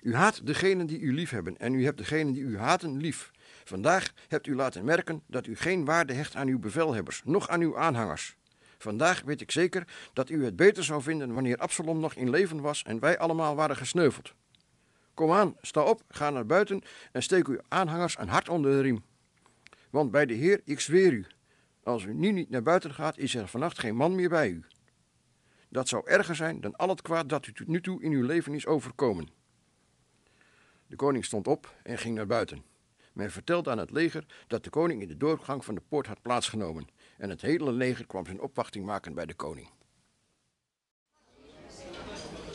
U 0.00 0.14
haat 0.14 0.46
degenen 0.46 0.86
die 0.86 1.00
u 1.00 1.14
lief 1.14 1.30
hebben 1.30 1.58
en 1.58 1.74
u 1.74 1.84
hebt 1.84 1.98
degenen 1.98 2.32
die 2.32 2.42
u 2.42 2.58
haten 2.58 2.96
lief. 2.96 3.30
Vandaag 3.64 4.12
hebt 4.28 4.46
u 4.46 4.54
laten 4.54 4.84
merken 4.84 5.22
dat 5.26 5.46
u 5.46 5.56
geen 5.56 5.84
waarde 5.84 6.12
hecht 6.12 6.36
aan 6.36 6.48
uw 6.48 6.58
bevelhebbers, 6.58 7.22
noch 7.24 7.48
aan 7.48 7.60
uw 7.60 7.78
aanhangers. 7.78 8.36
Vandaag 8.78 9.22
weet 9.22 9.40
ik 9.40 9.50
zeker 9.50 9.84
dat 10.12 10.30
u 10.30 10.44
het 10.44 10.56
beter 10.56 10.84
zou 10.84 11.02
vinden 11.02 11.34
wanneer 11.34 11.56
Absalom 11.56 12.00
nog 12.00 12.14
in 12.14 12.30
leven 12.30 12.60
was 12.60 12.82
en 12.82 13.00
wij 13.00 13.18
allemaal 13.18 13.54
waren 13.54 13.76
gesneuveld. 13.76 14.34
Kom 15.14 15.32
aan, 15.32 15.56
sta 15.60 15.82
op, 15.82 16.02
ga 16.08 16.30
naar 16.30 16.46
buiten 16.46 16.82
en 17.12 17.22
steek 17.22 17.48
uw 17.48 17.58
aanhangers 17.68 18.18
een 18.18 18.28
hart 18.28 18.48
onder 18.48 18.70
de 18.70 18.80
riem. 18.80 19.04
Want 19.94 20.10
bij 20.10 20.26
de 20.26 20.34
Heer, 20.34 20.60
ik 20.64 20.80
zweer 20.80 21.12
u, 21.12 21.26
als 21.82 22.04
u 22.04 22.14
nu 22.14 22.30
niet 22.30 22.50
naar 22.50 22.62
buiten 22.62 22.94
gaat, 22.94 23.18
is 23.18 23.34
er 23.34 23.48
vannacht 23.48 23.78
geen 23.78 23.96
man 23.96 24.14
meer 24.14 24.28
bij 24.28 24.48
u. 24.48 24.64
Dat 25.68 25.88
zou 25.88 26.06
erger 26.06 26.36
zijn 26.36 26.60
dan 26.60 26.76
al 26.76 26.88
het 26.88 27.02
kwaad 27.02 27.28
dat 27.28 27.46
u 27.46 27.52
tot 27.52 27.66
nu 27.66 27.80
toe 27.80 28.02
in 28.02 28.12
uw 28.12 28.26
leven 28.26 28.54
is 28.54 28.66
overkomen. 28.66 29.28
De 30.86 30.96
koning 30.96 31.24
stond 31.24 31.46
op 31.46 31.74
en 31.82 31.98
ging 31.98 32.14
naar 32.14 32.26
buiten. 32.26 32.62
Men 33.12 33.30
vertelde 33.30 33.70
aan 33.70 33.78
het 33.78 33.90
leger 33.90 34.26
dat 34.46 34.64
de 34.64 34.70
koning 34.70 35.02
in 35.02 35.08
de 35.08 35.16
doorgang 35.16 35.64
van 35.64 35.74
de 35.74 35.82
poort 35.88 36.06
had 36.06 36.22
plaatsgenomen 36.22 36.88
en 37.18 37.30
het 37.30 37.40
hele 37.40 37.72
leger 37.72 38.06
kwam 38.06 38.26
zijn 38.26 38.40
opwachting 38.40 38.86
maken 38.86 39.14
bij 39.14 39.26
de 39.26 39.34
koning. 39.34 39.68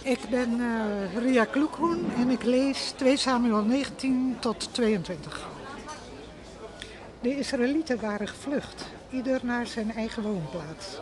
Ik 0.03 0.19
ben 0.29 0.59
uh, 0.59 1.17
Ria 1.17 1.45
Kloekhoen 1.45 2.11
en 2.11 2.29
ik 2.29 2.43
lees 2.43 2.91
2 2.91 3.17
Samuel 3.17 3.63
19 3.63 4.37
tot 4.39 4.73
22. 4.73 5.58
De 7.21 7.37
Israëlieten 7.37 7.99
waren 7.99 8.27
gevlucht, 8.27 8.85
ieder 9.09 9.39
naar 9.43 9.67
zijn 9.67 9.93
eigen 9.93 10.23
woonplaats. 10.23 10.99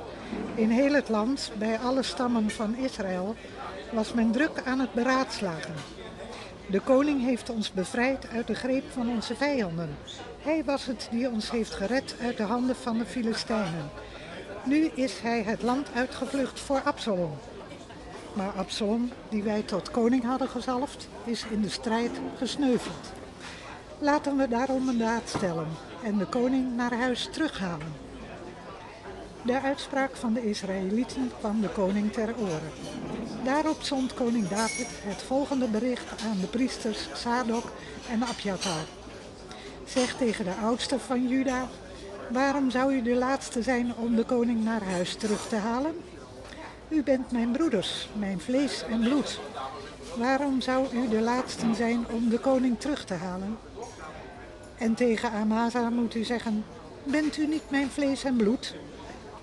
In 0.56 0.70
heel 0.70 0.94
het 0.94 1.10
land, 1.10 1.52
bij 1.58 1.80
alle 1.80 2.04
stammen 2.04 2.50
van 2.50 2.76
Israël, 2.76 3.36
was 3.92 4.14
men 4.14 4.32
druk 4.32 4.62
aan 4.66 4.80
het 4.80 4.94
beraadslagen. 4.94 5.74
De 6.70 6.80
koning 6.80 7.24
heeft 7.24 7.50
ons 7.50 7.72
bevrijd 7.72 8.28
uit 8.30 8.48
de 8.48 8.56
greep 8.56 8.84
van 8.92 9.10
onze 9.10 9.36
vijanden. 9.36 9.98
Hij 10.42 10.64
was 10.64 10.86
het 10.86 11.08
die 11.12 11.30
ons 11.30 11.52
heeft 11.52 11.74
gered 11.74 12.16
uit 12.22 12.38
de 12.38 12.44
handen 12.44 12.76
van 12.76 12.98
de 12.98 13.06
Filistijnen. 13.06 13.90
Nu 14.66 14.86
is 14.86 15.20
hij 15.20 15.44
het 15.44 15.62
land 15.62 15.88
uitgevlucht 15.96 16.60
voor 16.60 16.82
Absalom. 16.82 17.32
Maar 18.34 18.52
Absalom, 18.52 19.12
die 19.30 19.44
wij 19.44 19.62
tot 19.62 19.92
koning 19.92 20.24
hadden 20.24 20.50
gezalfd, 20.50 21.08
is 21.24 21.46
in 21.50 21.62
de 21.62 21.70
strijd 21.70 22.12
gesneuveld. 22.38 23.14
Laten 24.00 24.38
we 24.38 24.48
daarom 24.48 24.88
een 24.88 24.98
daad 24.98 25.30
stellen 25.30 25.68
en 26.04 26.18
de 26.18 26.26
koning 26.26 26.76
naar 26.76 26.94
huis 26.94 27.30
terughalen. 27.32 27.94
De 29.42 29.62
uitspraak 29.62 30.16
van 30.16 30.34
de 30.34 30.50
Israëlieten 30.50 31.32
kwam 31.40 31.62
de 31.62 31.70
koning 31.70 32.14
ter 32.14 32.36
oren. 32.38 32.72
Daarop 33.44 33.82
zond 33.82 34.14
koning 34.14 34.48
David 34.48 34.88
het 34.90 35.22
volgende 35.22 35.68
bericht 35.68 36.22
aan 36.22 36.40
de 36.40 36.48
priesters 36.48 37.08
Sadok 37.14 37.72
en 38.10 38.24
Abjatar. 38.24 38.86
Zeg 39.86 40.16
tegen 40.18 40.46
de 40.46 40.56
oudste 40.64 41.00
van 41.00 41.28
Juda, 41.28 41.68
waarom 42.30 42.72
zou 42.72 42.94
u 42.94 43.02
de 43.02 43.16
laatste 43.16 43.62
zijn 43.62 43.96
om 43.96 44.16
de 44.16 44.24
koning 44.24 44.64
naar 44.64 44.84
huis 44.84 45.16
terug 45.16 45.48
te 45.48 45.56
halen? 45.56 45.96
U 46.90 47.04
bent 47.04 47.32
mijn 47.32 47.52
broeders, 47.52 48.10
mijn 48.14 48.40
vlees 48.40 48.84
en 48.90 49.00
bloed. 49.00 49.40
Waarom 50.18 50.62
zou 50.62 50.88
u 50.94 51.08
de 51.10 51.22
laatste 51.22 51.74
zijn 51.76 52.06
om 52.12 52.30
de 52.30 52.40
koning 52.40 52.80
terug 52.80 53.06
te 53.06 53.14
halen? 53.14 53.58
En 54.78 54.94
tegen 54.94 55.32
Amasa 55.32 55.90
moet 55.90 56.16
u 56.16 56.24
zeggen, 56.24 56.66
bent 57.04 57.38
u 57.38 57.48
niet 57.48 57.70
mijn 57.70 57.90
vlees 57.90 58.24
en 58.24 58.36
bloed? 58.36 58.76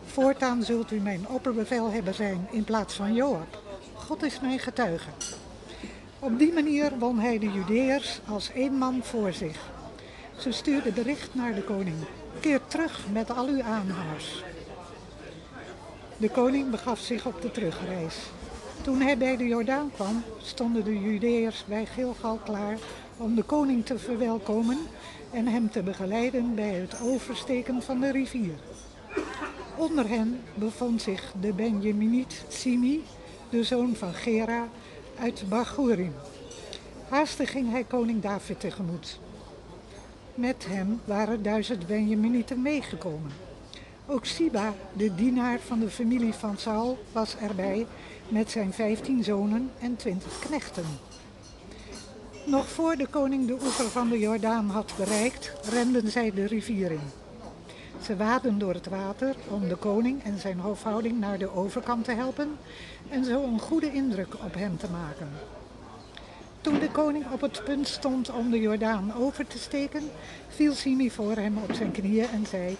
Voortaan 0.04 0.62
zult 0.62 0.92
u 0.92 1.00
mijn 1.00 1.28
opperbevelhebber 1.28 2.14
zijn 2.14 2.46
in 2.50 2.64
plaats 2.64 2.94
van 2.94 3.14
Joab. 3.14 3.62
God 3.94 4.22
is 4.22 4.40
mijn 4.40 4.58
getuige. 4.58 5.10
Op 6.18 6.38
die 6.38 6.52
manier 6.52 6.98
won 6.98 7.18
hij 7.18 7.38
de 7.38 7.52
Judeërs 7.52 8.20
als 8.28 8.52
één 8.52 8.72
man 8.72 9.00
voor 9.02 9.32
zich. 9.32 9.58
Ze 10.38 10.52
stuurde 10.52 10.92
bericht 10.92 11.34
naar 11.34 11.54
de 11.54 11.62
koning. 11.62 11.96
Keer 12.40 12.60
terug 12.66 13.00
met 13.12 13.30
al 13.30 13.46
uw 13.46 13.62
aanhangers. 13.62 14.44
De 16.16 16.30
koning 16.30 16.70
begaf 16.70 16.98
zich 16.98 17.26
op 17.26 17.42
de 17.42 17.50
terugreis. 17.50 18.16
Toen 18.82 19.00
hij 19.00 19.18
bij 19.18 19.36
de 19.36 19.46
Jordaan 19.46 19.90
kwam, 19.94 20.22
stonden 20.42 20.84
de 20.84 21.00
Judeërs 21.00 21.64
bij 21.68 21.86
Gilgal 21.86 22.38
klaar 22.44 22.78
om 23.16 23.34
de 23.34 23.42
koning 23.42 23.84
te 23.86 23.98
verwelkomen 23.98 24.78
en 25.30 25.46
hem 25.46 25.70
te 25.70 25.82
begeleiden 25.82 26.54
bij 26.54 26.74
het 26.74 27.00
oversteken 27.00 27.82
van 27.82 28.00
de 28.00 28.10
rivier. 28.10 28.54
Onder 29.76 30.08
hen 30.08 30.40
bevond 30.54 31.02
zich 31.02 31.32
de 31.40 31.52
Benjaminiet 31.52 32.44
Simi, 32.48 33.04
de 33.50 33.64
zoon 33.64 33.94
van 33.94 34.14
Gera 34.14 34.68
uit 35.18 35.44
Bagurim. 35.48 36.12
Haastig 37.08 37.50
ging 37.50 37.70
hij 37.70 37.84
koning 37.84 38.22
David 38.22 38.60
tegemoet. 38.60 39.18
Met 40.34 40.66
hem 40.68 41.00
waren 41.04 41.42
duizend 41.42 41.86
Benjaminieten 41.86 42.62
meegekomen. 42.62 43.30
Ook 44.06 44.24
Siba, 44.24 44.74
de 44.92 45.14
dienaar 45.14 45.58
van 45.58 45.80
de 45.80 45.90
familie 45.90 46.32
van 46.32 46.58
Saul, 46.58 46.98
was 47.12 47.36
erbij 47.36 47.86
met 48.28 48.50
zijn 48.50 48.72
vijftien 48.72 49.24
zonen 49.24 49.70
en 49.80 49.96
twintig 49.96 50.38
knechten. 50.38 50.84
Nog 52.46 52.68
voor 52.68 52.96
de 52.96 53.06
koning 53.06 53.46
de 53.46 53.52
oever 53.52 53.90
van 53.90 54.08
de 54.08 54.18
Jordaan 54.18 54.70
had 54.70 54.92
bereikt, 54.96 55.52
renden 55.70 56.10
zij 56.10 56.30
de 56.30 56.46
rivier 56.46 56.90
in. 56.90 57.10
Ze 58.02 58.16
waden 58.16 58.58
door 58.58 58.74
het 58.74 58.88
water 58.88 59.36
om 59.48 59.68
de 59.68 59.76
koning 59.76 60.24
en 60.24 60.38
zijn 60.38 60.60
hofhouding 60.60 61.20
naar 61.20 61.38
de 61.38 61.54
overkant 61.54 62.04
te 62.04 62.12
helpen 62.12 62.56
en 63.08 63.24
zo 63.24 63.42
een 63.42 63.60
goede 63.60 63.92
indruk 63.92 64.34
op 64.44 64.54
hem 64.54 64.76
te 64.76 64.90
maken. 64.90 65.28
Toen 66.60 66.78
de 66.78 66.90
koning 66.90 67.24
op 67.32 67.40
het 67.40 67.64
punt 67.64 67.88
stond 67.88 68.30
om 68.30 68.50
de 68.50 68.60
Jordaan 68.60 69.14
over 69.14 69.46
te 69.46 69.58
steken, 69.58 70.02
viel 70.48 70.72
Simi 70.72 71.10
voor 71.10 71.36
hem 71.36 71.58
op 71.68 71.72
zijn 71.72 71.92
knieën 71.92 72.28
en 72.28 72.46
zei: 72.46 72.76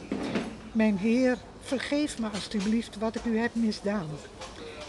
Mijn 0.73 0.97
heer, 0.97 1.39
vergeef 1.61 2.19
me 2.19 2.29
alstublieft 2.29 2.99
wat 2.99 3.15
ik 3.15 3.25
u 3.25 3.39
heb 3.39 3.55
misdaan. 3.55 4.07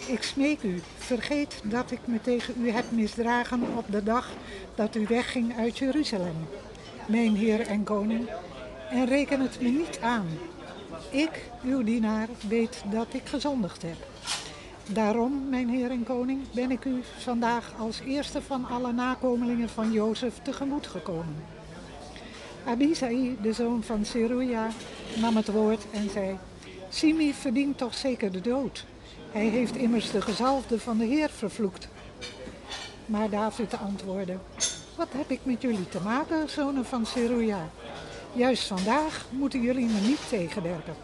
Ik 0.08 0.24
smeek 0.24 0.64
u, 0.64 0.82
vergeet 0.98 1.62
dat 1.64 1.92
ik 1.92 2.00
me 2.06 2.22
tegen 2.22 2.54
u 2.62 2.70
heb 2.70 2.92
misdragen 2.92 3.62
op 3.78 3.86
de 3.90 4.04
dag 4.04 4.30
dat 4.76 4.96
u 4.96 5.06
wegging 5.08 5.58
uit 5.58 5.78
Jeruzalem, 5.78 6.48
mijn 7.08 7.36
heer 7.36 7.62
en 7.62 7.84
koning, 7.84 8.30
en 8.90 9.06
reken 9.06 9.42
het 9.42 9.62
me 9.62 9.70
niet 9.70 10.00
aan. 10.02 10.28
Ik, 11.10 11.50
uw 11.64 11.84
dienaar, 11.84 12.28
weet 12.48 12.84
dat 12.92 13.08
ik 13.10 13.26
gezondigd 13.26 13.82
heb. 13.82 13.96
Daarom, 14.90 15.50
mijn 15.50 15.70
heer 15.70 15.92
en 15.92 16.04
koning, 16.04 16.42
ben 16.52 16.72
ik 16.72 16.86
u 16.86 17.04
vandaag 17.18 17.74
als 17.80 18.00
eerste 18.00 18.42
van 18.42 18.66
alle 18.66 18.92
nakomelingen 18.92 19.70
van 19.70 19.92
Jozef 19.92 20.40
tegemoet 20.44 20.88
gekomen. 20.88 21.46
Abisai, 22.66 23.38
de 23.42 23.54
zoon 23.54 23.84
van 23.84 24.06
Seruja, 24.06 24.68
nam 25.22 25.36
het 25.36 25.52
woord 25.52 25.86
en 25.92 26.10
zei: 26.10 26.38
Simi 26.90 27.34
verdient 27.34 27.78
toch 27.78 27.94
zeker 27.94 28.32
de 28.32 28.42
dood. 28.42 28.86
Hij 29.36 29.48
heeft 29.48 29.76
immers 29.76 30.12
de 30.12 30.22
gezalfde 30.22 30.80
van 30.80 30.98
de 30.98 31.06
Heer 31.06 31.30
vervloekt. 31.30 31.88
Maar 33.06 33.30
David 33.30 33.78
antwoordde: 33.78 34.38
Wat 34.96 35.08
heb 35.12 35.30
ik 35.30 35.40
met 35.44 35.62
jullie 35.62 35.90
te 35.90 36.02
maken, 36.02 36.50
zonen 36.50 36.86
van 36.86 37.06
Seruja? 37.06 37.70
Juist 38.34 38.68
vandaag 38.68 39.26
moeten 39.30 39.62
jullie 39.62 39.86
me 39.86 40.00
niet 40.00 40.30
tegenwerken. 40.30 40.96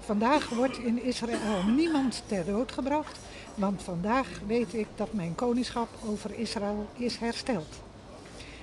Vandaag 0.00 0.48
wordt 0.48 0.78
in 0.78 1.02
Israël 1.02 1.62
niemand 1.66 2.22
ter 2.26 2.44
dood 2.44 2.72
gebracht, 2.72 3.18
want 3.54 3.82
vandaag 3.82 4.28
weet 4.46 4.74
ik 4.74 4.86
dat 4.94 5.12
mijn 5.12 5.34
koningschap 5.34 5.88
over 6.06 6.38
Israël 6.38 6.86
is 6.96 7.16
hersteld. 7.16 7.76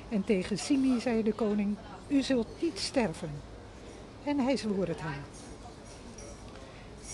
En 0.10 0.24
tegen 0.24 0.60
Simi 0.60 1.00
zei 1.00 1.24
de 1.24 1.34
koning: 1.34 1.76
U 2.08 2.22
zult 2.22 2.62
niet 2.62 2.80
sterven. 2.80 3.32
En 4.24 4.40
hij 4.40 4.58
zwoer 4.58 4.88
het 4.88 5.02
hem. 5.02 5.47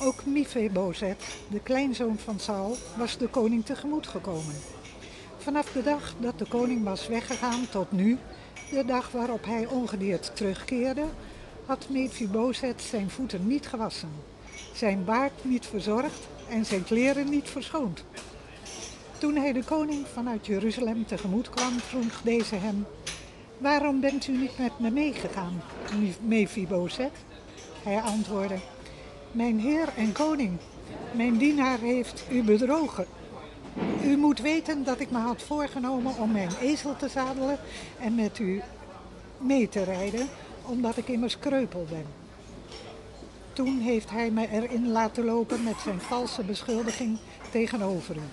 Ook 0.05 0.25
Mifebozet, 0.25 1.23
de 1.49 1.59
kleinzoon 1.59 2.17
van 2.17 2.39
Saul, 2.39 2.77
was 2.97 3.17
de 3.17 3.27
koning 3.27 3.65
tegemoet 3.65 4.07
gekomen. 4.07 4.55
Vanaf 5.37 5.71
de 5.71 5.83
dag 5.83 6.13
dat 6.19 6.39
de 6.39 6.45
koning 6.45 6.83
was 6.83 7.07
weggegaan 7.07 7.69
tot 7.69 7.91
nu, 7.91 8.17
de 8.71 8.85
dag 8.85 9.11
waarop 9.11 9.45
hij 9.45 9.65
ongedeerd 9.65 10.35
terugkeerde, 10.35 11.03
had 11.65 11.89
Mephibosheth 11.89 12.81
zijn 12.81 13.09
voeten 13.09 13.47
niet 13.47 13.67
gewassen, 13.67 14.09
zijn 14.73 15.05
baard 15.05 15.43
niet 15.43 15.65
verzorgd 15.65 16.27
en 16.49 16.65
zijn 16.65 16.83
kleren 16.83 17.29
niet 17.29 17.49
verschoond. 17.49 18.03
Toen 19.17 19.35
hij 19.35 19.53
de 19.53 19.63
koning 19.63 20.07
vanuit 20.13 20.45
Jeruzalem 20.45 21.05
tegemoet 21.05 21.49
kwam, 21.49 21.79
vroeg 21.79 22.21
deze 22.21 22.55
hem: 22.55 22.85
Waarom 23.57 23.99
bent 23.99 24.27
u 24.27 24.37
niet 24.37 24.57
met 24.57 24.79
me 24.79 24.91
meegegaan, 24.91 25.61
Mephibosheth? 26.21 27.17
Hij 27.83 28.01
antwoordde: 28.01 28.57
Mijn 29.33 29.59
heer 29.59 29.89
en 29.95 30.11
koning, 30.11 30.57
mijn 31.11 31.37
dienaar 31.37 31.79
heeft 31.79 32.23
u 32.31 32.43
bedrogen. 32.43 33.05
U 34.03 34.17
moet 34.17 34.39
weten 34.39 34.83
dat 34.83 34.99
ik 34.99 35.11
me 35.11 35.17
had 35.17 35.41
voorgenomen 35.41 36.17
om 36.17 36.31
mijn 36.31 36.55
ezel 36.61 36.95
te 36.95 37.07
zadelen 37.07 37.59
en 37.99 38.15
met 38.15 38.39
u 38.39 38.61
mee 39.37 39.69
te 39.69 39.83
rijden, 39.83 40.27
omdat 40.65 40.97
ik 40.97 41.07
immers 41.07 41.39
kreupel 41.39 41.85
ben. 41.89 42.05
Toen 43.53 43.79
heeft 43.79 44.09
hij 44.09 44.31
me 44.31 44.49
erin 44.49 44.91
laten 44.91 45.25
lopen 45.25 45.63
met 45.63 45.79
zijn 45.83 45.99
valse 45.99 46.43
beschuldiging 46.43 47.17
tegenover 47.51 48.15
u. 48.15 48.27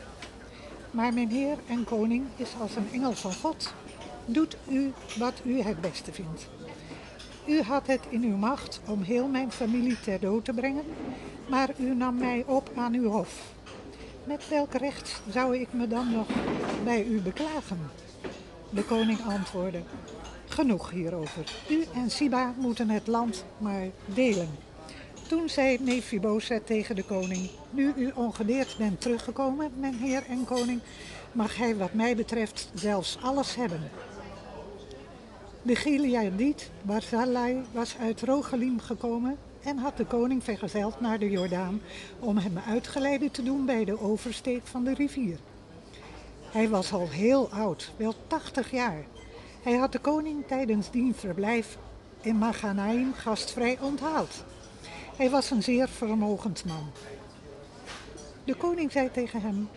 Maar 0.90 1.12
mijn 1.12 1.30
heer 1.30 1.58
en 1.68 1.84
koning 1.84 2.24
is 2.36 2.50
als 2.60 2.76
een 2.76 2.88
engel 2.92 3.12
van 3.12 3.34
God. 3.34 3.74
Doet 4.24 4.56
u 4.68 4.92
wat 5.18 5.34
u 5.44 5.60
het 5.60 5.80
beste 5.80 6.12
vindt. 6.12 6.48
U 7.50 7.62
had 7.62 7.86
het 7.86 8.00
in 8.08 8.22
uw 8.22 8.36
macht 8.36 8.80
om 8.86 9.02
heel 9.02 9.26
mijn 9.26 9.52
familie 9.52 10.00
ter 10.00 10.20
dood 10.20 10.44
te 10.44 10.52
brengen, 10.52 10.84
maar 11.48 11.70
u 11.78 11.94
nam 11.94 12.18
mij 12.18 12.44
op 12.46 12.70
aan 12.76 12.94
uw 12.94 13.10
hof. 13.10 13.52
Met 14.24 14.48
welk 14.48 14.74
recht 14.74 15.22
zou 15.30 15.58
ik 15.58 15.72
me 15.72 15.88
dan 15.88 16.12
nog 16.12 16.26
bij 16.84 17.04
u 17.04 17.20
beklagen? 17.20 17.90
De 18.70 18.84
koning 18.84 19.18
antwoordde: 19.26 19.82
Genoeg 20.48 20.90
hierover. 20.90 21.52
U 21.68 21.84
en 21.94 22.10
Siba 22.10 22.54
moeten 22.58 22.90
het 22.90 23.06
land 23.06 23.44
maar 23.58 23.86
delen. 24.04 24.48
Toen 25.28 25.48
zei 25.48 25.78
Mephibozet 25.80 26.66
tegen 26.66 26.96
de 26.96 27.04
koning: 27.04 27.50
Nu 27.70 27.92
u 27.96 28.10
ongedeerd 28.14 28.74
bent 28.78 29.00
teruggekomen, 29.00 29.70
mijn 29.76 29.94
heer 29.94 30.22
en 30.28 30.44
koning, 30.44 30.80
mag 31.32 31.56
hij 31.56 31.76
wat 31.76 31.92
mij 31.92 32.16
betreft 32.16 32.70
zelfs 32.74 33.18
alles 33.22 33.54
hebben. 33.54 33.90
De 35.62 35.76
Gileadiet 35.76 36.70
Barzillai 36.82 37.62
was 37.72 37.96
uit 37.98 38.22
Rogelim 38.22 38.80
gekomen 38.80 39.36
en 39.62 39.78
had 39.78 39.96
de 39.96 40.04
koning 40.04 40.44
vergezeld 40.44 41.00
naar 41.00 41.18
de 41.18 41.30
Jordaan 41.30 41.80
om 42.18 42.36
hem 42.36 42.58
uitgeleide 42.66 43.30
te 43.30 43.42
doen 43.42 43.66
bij 43.66 43.84
de 43.84 44.00
oversteek 44.00 44.66
van 44.66 44.84
de 44.84 44.94
rivier. 44.94 45.38
Hij 46.50 46.68
was 46.68 46.92
al 46.92 47.08
heel 47.08 47.50
oud, 47.50 47.92
wel 47.96 48.14
80 48.26 48.70
jaar. 48.70 49.04
Hij 49.62 49.74
had 49.76 49.92
de 49.92 49.98
koning 49.98 50.46
tijdens 50.46 50.90
dien 50.90 51.14
verblijf 51.14 51.78
in 52.20 52.38
Maganaim 52.38 53.14
gastvrij 53.14 53.78
onthaald. 53.80 54.44
Hij 55.16 55.30
was 55.30 55.50
een 55.50 55.62
zeer 55.62 55.88
vermogend 55.88 56.64
man. 56.64 56.90
De 58.44 58.54
koning 58.54 58.92
zei 58.92 59.10
tegen 59.10 59.40
hem: 59.40 59.68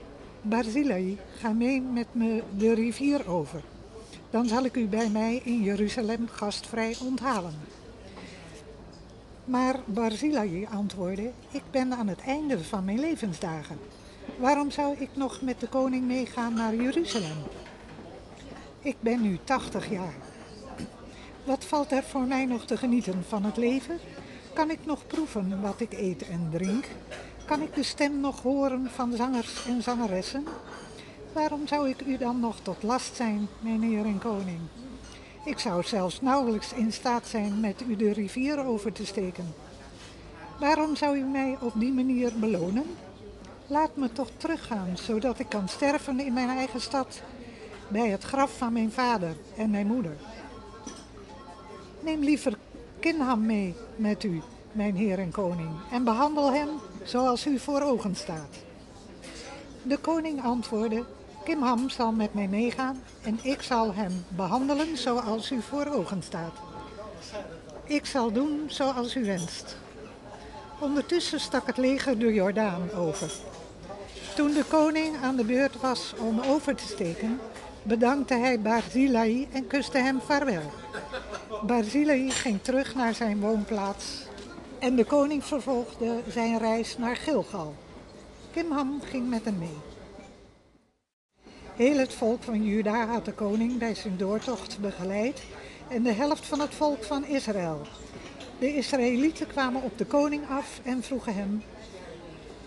Barzillai, 0.41 1.17
ga 1.37 1.49
mee 1.49 1.81
met 1.81 2.07
me 2.11 2.43
de 2.57 2.73
rivier 2.73 3.29
over. 3.29 3.61
Dan 4.33 4.47
zal 4.47 4.63
ik 4.63 4.75
u 4.75 4.87
bij 4.87 5.09
mij 5.09 5.41
in 5.43 5.63
Jeruzalem 5.63 6.27
gastvrij 6.27 6.95
onthalen. 7.01 7.53
Maar 9.45 9.75
Barzillai 9.85 10.67
antwoordde: 10.71 11.31
Ik 11.51 11.61
ben 11.71 11.93
aan 11.93 12.07
het 12.07 12.19
einde 12.19 12.63
van 12.63 12.85
mijn 12.85 12.99
levensdagen. 12.99 13.79
Waarom 14.37 14.71
zou 14.71 14.95
ik 14.97 15.09
nog 15.13 15.41
met 15.41 15.59
de 15.59 15.67
koning 15.67 16.05
meegaan 16.07 16.53
naar 16.53 16.75
Jeruzalem? 16.75 17.37
Ik 18.81 18.95
ben 18.99 19.21
nu 19.21 19.39
80 19.43 19.89
jaar. 19.89 20.15
Wat 21.43 21.65
valt 21.65 21.91
er 21.91 22.03
voor 22.03 22.25
mij 22.25 22.45
nog 22.45 22.65
te 22.65 22.77
genieten 22.77 23.23
van 23.27 23.43
het 23.43 23.57
leven? 23.57 23.99
Kan 24.53 24.71
ik 24.71 24.85
nog 24.85 25.07
proeven 25.07 25.61
wat 25.61 25.79
ik 25.79 25.93
eet 25.93 26.27
en 26.27 26.47
drink? 26.51 26.85
Kan 27.45 27.61
ik 27.61 27.75
de 27.75 27.83
stem 27.83 28.19
nog 28.19 28.41
horen 28.41 28.89
van 28.93 29.15
zangers 29.15 29.65
en 29.67 29.83
zangeressen? 29.83 30.45
Waarom 31.33 31.67
zou 31.67 31.89
ik 31.89 32.01
u 32.01 32.17
dan 32.17 32.39
nog 32.39 32.59
tot 32.59 32.83
last 32.83 33.15
zijn, 33.15 33.47
meneer 33.59 34.05
en 34.05 34.19
koning? 34.19 34.59
Ik 35.45 35.59
zou 35.59 35.83
zelfs 35.83 36.21
nauwelijks 36.21 36.73
in 36.73 36.93
staat 36.93 37.27
zijn 37.27 37.59
met 37.59 37.83
u 37.87 37.95
de 37.95 38.13
rivier 38.13 38.65
over 38.65 38.91
te 38.91 39.05
steken. 39.05 39.53
Waarom 40.59 40.95
zou 40.95 41.17
u 41.17 41.21
mij 41.21 41.57
op 41.61 41.73
die 41.75 41.93
manier 41.93 42.31
belonen? 42.39 42.85
Laat 43.67 43.95
me 43.95 44.11
toch 44.11 44.29
teruggaan, 44.37 44.97
zodat 44.97 45.39
ik 45.39 45.49
kan 45.49 45.67
sterven 45.67 46.19
in 46.19 46.33
mijn 46.33 46.49
eigen 46.49 46.81
stad, 46.81 47.21
bij 47.87 48.09
het 48.09 48.23
graf 48.23 48.57
van 48.57 48.73
mijn 48.73 48.91
vader 48.91 49.35
en 49.57 49.69
mijn 49.69 49.87
moeder. 49.87 50.17
Neem 51.99 52.19
liever 52.19 52.57
Kinham 52.99 53.45
mee 53.45 53.75
met 53.95 54.23
u, 54.23 54.41
mijn 54.71 54.95
heer 54.95 55.19
en 55.19 55.31
koning, 55.31 55.71
en 55.91 56.03
behandel 56.03 56.53
hem 56.53 56.69
zoals 57.03 57.45
u 57.45 57.59
voor 57.59 57.81
ogen 57.81 58.15
staat. 58.15 58.57
De 59.83 59.97
koning 59.97 60.43
antwoordde: 60.43 61.05
Kimham 61.43 61.89
zal 61.89 62.11
met 62.11 62.33
mij 62.33 62.47
meegaan 62.47 63.03
en 63.23 63.39
ik 63.41 63.61
zal 63.61 63.93
hem 63.93 64.25
behandelen 64.27 64.97
zoals 64.97 65.51
u 65.51 65.61
voor 65.61 65.85
ogen 65.85 66.23
staat. 66.23 66.53
Ik 67.83 68.05
zal 68.05 68.31
doen 68.31 68.63
zoals 68.67 69.15
u 69.15 69.25
wenst. 69.25 69.77
Ondertussen 70.79 71.39
stak 71.39 71.67
het 71.67 71.77
leger 71.77 72.19
de 72.19 72.33
Jordaan 72.33 72.91
over. 72.91 73.31
Toen 74.35 74.53
de 74.53 74.63
koning 74.63 75.15
aan 75.23 75.35
de 75.35 75.43
beurt 75.43 75.81
was 75.81 76.13
om 76.17 76.39
over 76.39 76.75
te 76.75 76.87
steken, 76.87 77.39
bedankte 77.83 78.33
hij 78.33 78.59
Barzilai 78.59 79.47
en 79.51 79.67
kuste 79.67 79.97
hem 79.97 80.21
vaarwel. 80.21 80.71
Barzilai 81.65 82.31
ging 82.31 82.61
terug 82.61 82.95
naar 82.95 83.13
zijn 83.13 83.39
woonplaats 83.39 84.25
en 84.79 84.95
de 84.95 85.05
koning 85.05 85.45
vervolgde 85.45 86.19
zijn 86.29 86.57
reis 86.57 86.97
naar 86.97 87.15
Gilgal. 87.15 87.75
Kimham 88.51 89.01
ging 89.01 89.29
met 89.29 89.45
hem 89.45 89.57
mee. 89.57 89.92
Heel 91.75 91.97
het 91.97 92.13
volk 92.13 92.43
van 92.43 92.63
Juda 92.63 93.05
had 93.05 93.25
de 93.25 93.31
koning 93.31 93.77
bij 93.77 93.95
zijn 93.95 94.17
doortocht 94.17 94.77
begeleid 94.79 95.43
en 95.87 96.03
de 96.03 96.11
helft 96.11 96.45
van 96.45 96.59
het 96.59 96.75
volk 96.75 97.03
van 97.03 97.25
Israël. 97.25 97.81
De 98.59 98.75
Israëlieten 98.75 99.47
kwamen 99.47 99.81
op 99.81 99.97
de 99.97 100.05
koning 100.05 100.41
af 100.49 100.79
en 100.83 101.03
vroegen 101.03 101.35
hem: 101.35 101.63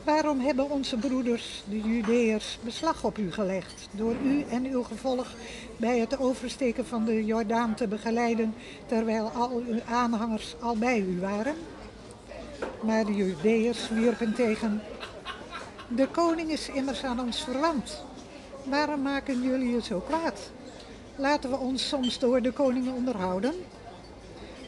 Waarom 0.04 0.40
hebben 0.40 0.70
onze 0.70 0.96
broeders, 0.96 1.62
de 1.68 1.80
Judeërs, 1.80 2.58
beslag 2.62 3.04
op 3.04 3.18
u 3.18 3.32
gelegd 3.32 3.88
door 3.90 4.14
u 4.24 4.44
en 4.50 4.64
uw 4.64 4.82
gevolg 4.82 5.34
bij 5.76 5.98
het 5.98 6.18
oversteken 6.18 6.86
van 6.86 7.04
de 7.04 7.24
Jordaan 7.24 7.74
te 7.74 7.88
begeleiden 7.88 8.54
terwijl 8.86 9.28
al 9.28 9.62
uw 9.68 9.80
aanhangers 9.88 10.54
al 10.60 10.76
bij 10.76 10.98
u 10.98 11.20
waren? 11.20 11.54
Maar 12.82 13.04
de 13.04 13.14
Judeërs 13.14 13.88
wierpen 13.88 14.34
tegen. 14.34 14.82
De 15.88 16.08
koning 16.08 16.50
is 16.50 16.68
immers 16.68 17.04
aan 17.04 17.20
ons 17.20 17.44
verwant. 17.44 18.04
Waarom 18.68 19.02
maken 19.02 19.42
jullie 19.42 19.74
het 19.74 19.84
zo 19.84 19.98
kwaad? 20.00 20.50
Laten 21.16 21.50
we 21.50 21.56
ons 21.56 21.88
soms 21.88 22.18
door 22.18 22.42
de 22.42 22.52
koning 22.52 22.94
onderhouden? 22.94 23.54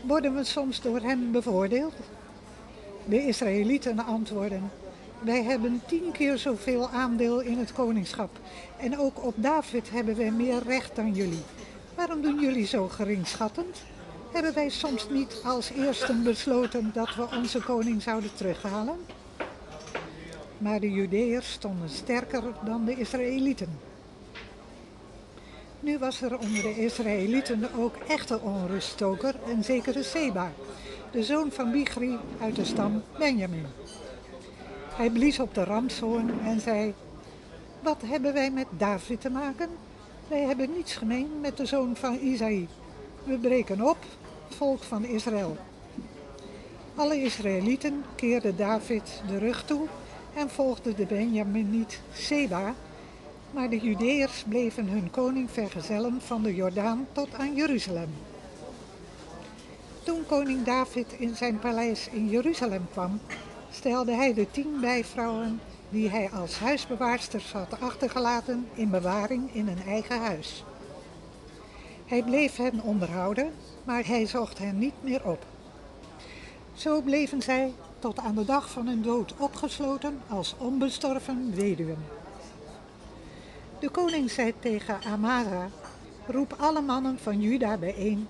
Worden 0.07 0.35
we 0.35 0.45
soms 0.45 0.81
door 0.81 1.01
hem 1.01 1.33
bevoordeeld? 1.33 1.95
De 3.05 3.27
Israëlieten 3.27 3.99
antwoorden: 3.99 4.71
Wij 5.21 5.43
hebben 5.43 5.83
tien 5.87 6.13
keer 6.13 6.39
zoveel 6.39 6.89
aandeel 6.89 7.41
in 7.41 7.59
het 7.59 7.73
koningschap. 7.73 8.31
En 8.77 8.99
ook 8.99 9.25
op 9.25 9.35
David 9.37 9.91
hebben 9.91 10.17
wij 10.17 10.31
meer 10.31 10.63
recht 10.63 10.97
dan 10.97 11.13
jullie. 11.13 11.43
Waarom 11.95 12.23
doen 12.23 12.41
jullie 12.41 12.67
zo 12.67 12.89
geringschattend? 12.89 13.83
Hebben 14.33 14.55
wij 14.55 14.69
soms 14.69 15.09
niet 15.11 15.41
als 15.45 15.71
eersten 15.71 16.23
besloten 16.23 16.91
dat 16.95 17.15
we 17.15 17.37
onze 17.37 17.63
koning 17.63 18.03
zouden 18.03 18.31
terughalen? 18.35 18.97
Maar 20.59 20.81
de 20.81 20.91
Judeërs 20.91 21.53
stonden 21.53 21.89
sterker 21.89 22.43
dan 22.65 22.85
de 22.85 22.95
Israëlieten. 22.95 23.88
Nu 25.81 25.99
was 25.99 26.23
er 26.23 26.39
onder 26.39 26.63
de 26.63 26.85
Israëlieten 26.85 27.69
ook 27.77 27.97
echte 27.97 28.41
onruststoker, 28.41 29.35
een 29.47 29.65
zekere 29.65 30.03
Seba, 30.03 30.53
de 31.11 31.23
zoon 31.23 31.51
van 31.51 31.71
Bichri 31.71 32.19
uit 32.41 32.57
de 32.57 32.65
stam 32.65 33.03
Benjamin. 33.19 33.67
Hij 34.95 35.11
blies 35.11 35.39
op 35.39 35.55
de 35.55 35.65
ramshoorn 35.65 36.41
en 36.41 36.61
zei: 36.61 36.95
Wat 37.83 38.03
hebben 38.07 38.33
wij 38.33 38.51
met 38.51 38.67
David 38.71 39.21
te 39.21 39.31
maken? 39.31 39.69
Wij 40.29 40.43
hebben 40.43 40.73
niets 40.77 40.95
gemeen 40.95 41.29
met 41.41 41.57
de 41.57 41.67
zoon 41.67 41.97
van 41.97 42.19
Isaï. 42.19 42.69
We 43.25 43.39
breken 43.39 43.89
op, 43.89 43.99
volk 44.49 44.83
van 44.83 45.05
Israël. 45.05 45.57
Alle 46.95 47.23
Israëlieten 47.23 48.05
keerden 48.15 48.57
David 48.57 49.23
de 49.27 49.39
rug 49.39 49.65
toe 49.65 49.87
en 50.35 50.51
volgden 50.51 50.97
de 50.97 51.07
Benjaminiet 51.07 52.01
Seba, 52.13 52.75
maar 53.59 53.71
de 53.71 53.79
Judeërs 53.79 54.45
bleven 54.49 54.89
hun 54.89 55.11
koning 55.11 55.51
vergezellen 55.51 56.21
van 56.21 56.43
de 56.43 56.55
Jordaan 56.55 57.07
tot 57.13 57.35
aan 57.35 57.55
Jeruzalem. 57.55 58.09
Toen 60.03 60.27
koning 60.27 60.65
David 60.65 61.13
in 61.13 61.37
zijn 61.37 61.59
paleis 61.59 62.09
in 62.09 62.29
Jeruzalem 62.29 62.87
kwam, 62.93 63.21
stelde 63.71 64.13
hij 64.13 64.35
de 64.35 64.51
tien 64.51 64.81
bijvrouwen 64.81 65.61
die 65.89 66.09
hij 66.09 66.31
als 66.31 66.59
huisbewaarsters 66.59 67.53
had 67.53 67.81
achtergelaten 67.81 68.69
in 68.75 68.91
bewaring 68.91 69.55
in 69.55 69.69
een 69.69 69.83
eigen 69.87 70.21
huis. 70.21 70.65
Hij 72.07 72.23
bleef 72.23 72.57
hen 72.57 72.83
onderhouden, 72.83 73.53
maar 73.85 74.07
hij 74.07 74.27
zocht 74.27 74.59
hen 74.59 74.79
niet 74.79 75.03
meer 75.03 75.25
op. 75.25 75.47
Zo 76.75 77.01
bleven 77.01 77.43
zij 77.43 77.73
tot 77.99 78.19
aan 78.19 78.35
de 78.35 78.45
dag 78.45 78.71
van 78.71 78.87
hun 78.87 79.03
dood 79.03 79.35
opgesloten 79.39 80.21
als 80.29 80.55
onbestorven 80.59 81.55
weduwen. 81.55 82.19
De 83.81 83.89
koning 83.89 84.31
zei 84.31 84.55
tegen 84.59 85.03
Amara: 85.03 85.69
Roep 86.27 86.55
alle 86.59 86.81
mannen 86.81 87.19
van 87.19 87.41
Juda 87.41 87.77
bijeen 87.77 88.29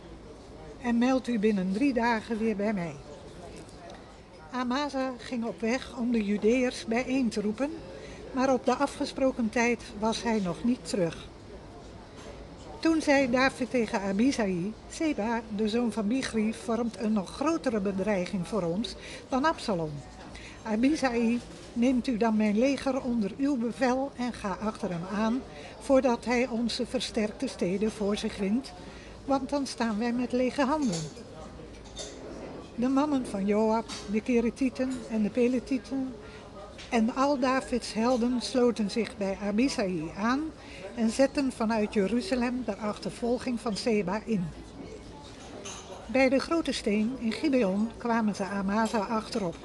en 0.82 0.98
meld 0.98 1.28
u 1.28 1.38
binnen 1.38 1.72
drie 1.72 1.92
dagen 1.92 2.38
weer 2.38 2.56
bij 2.56 2.72
mij. 2.72 2.94
Amasa 4.50 5.12
ging 5.18 5.44
op 5.44 5.60
weg 5.60 5.96
om 5.96 6.12
de 6.12 6.24
Judeërs 6.24 6.84
bijeen 6.84 7.28
te 7.28 7.40
roepen, 7.40 7.70
maar 8.32 8.52
op 8.52 8.64
de 8.64 8.74
afgesproken 8.74 9.50
tijd 9.50 9.82
was 9.98 10.22
hij 10.22 10.40
nog 10.40 10.64
niet 10.64 10.88
terug. 10.88 11.28
Toen 12.80 13.02
zei 13.02 13.30
David 13.30 13.70
tegen 13.70 14.00
Abisai, 14.00 14.72
Seba, 14.90 15.42
de 15.56 15.68
zoon 15.68 15.92
van 15.92 16.08
Bichri, 16.08 16.54
vormt 16.54 16.98
een 16.98 17.12
nog 17.12 17.30
grotere 17.30 17.80
bedreiging 17.80 18.48
voor 18.48 18.62
ons 18.62 18.94
dan 19.28 19.44
Absalom. 19.44 19.90
Abisai, 20.62 21.40
neemt 21.72 22.06
u 22.06 22.16
dan 22.16 22.36
mijn 22.36 22.58
leger 22.58 23.02
onder 23.02 23.32
uw 23.38 23.56
bevel 23.56 24.10
en 24.16 24.32
ga 24.32 24.56
achter 24.60 24.90
hem 24.90 25.04
aan, 25.14 25.42
voordat 25.80 26.24
hij 26.24 26.46
onze 26.46 26.86
versterkte 26.86 27.46
steden 27.46 27.90
voor 27.90 28.16
zich 28.16 28.38
wint, 28.38 28.72
want 29.24 29.50
dan 29.50 29.66
staan 29.66 29.98
wij 29.98 30.12
met 30.12 30.32
lege 30.32 30.62
handen. 30.62 31.00
De 32.74 32.88
mannen 32.88 33.26
van 33.26 33.46
Joab, 33.46 33.86
de 34.10 34.20
Keretieten 34.20 34.92
en 35.10 35.22
de 35.22 35.30
Peletieten 35.30 36.14
en 36.90 37.14
al 37.14 37.38
Davids 37.38 37.92
helden 37.92 38.40
sloten 38.40 38.90
zich 38.90 39.16
bij 39.16 39.38
Abisai 39.42 40.10
aan 40.16 40.40
en 40.94 41.10
zetten 41.10 41.52
vanuit 41.52 41.94
Jeruzalem 41.94 42.62
de 42.64 42.76
achtervolging 42.76 43.60
van 43.60 43.76
Seba 43.76 44.20
in. 44.24 44.44
Bij 46.06 46.28
de 46.28 46.38
grote 46.38 46.72
steen 46.72 47.16
in 47.18 47.32
Gibeon 47.32 47.90
kwamen 47.96 48.34
ze 48.34 48.44
Amasa 48.44 48.98
achterop. 48.98 49.56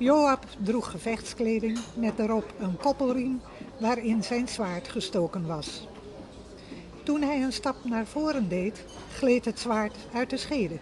Joab 0.00 0.44
droeg 0.58 0.90
gevechtskleding 0.90 1.78
met 1.94 2.16
daarop 2.16 2.54
een 2.58 2.76
koppelriem 2.76 3.40
waarin 3.78 4.22
zijn 4.22 4.48
zwaard 4.48 4.88
gestoken 4.88 5.46
was. 5.46 5.88
Toen 7.02 7.22
hij 7.22 7.42
een 7.42 7.52
stap 7.52 7.76
naar 7.84 8.06
voren 8.06 8.48
deed, 8.48 8.84
gleed 9.12 9.44
het 9.44 9.58
zwaard 9.58 9.96
uit 10.12 10.30
de 10.30 10.36
schede. 10.36 10.78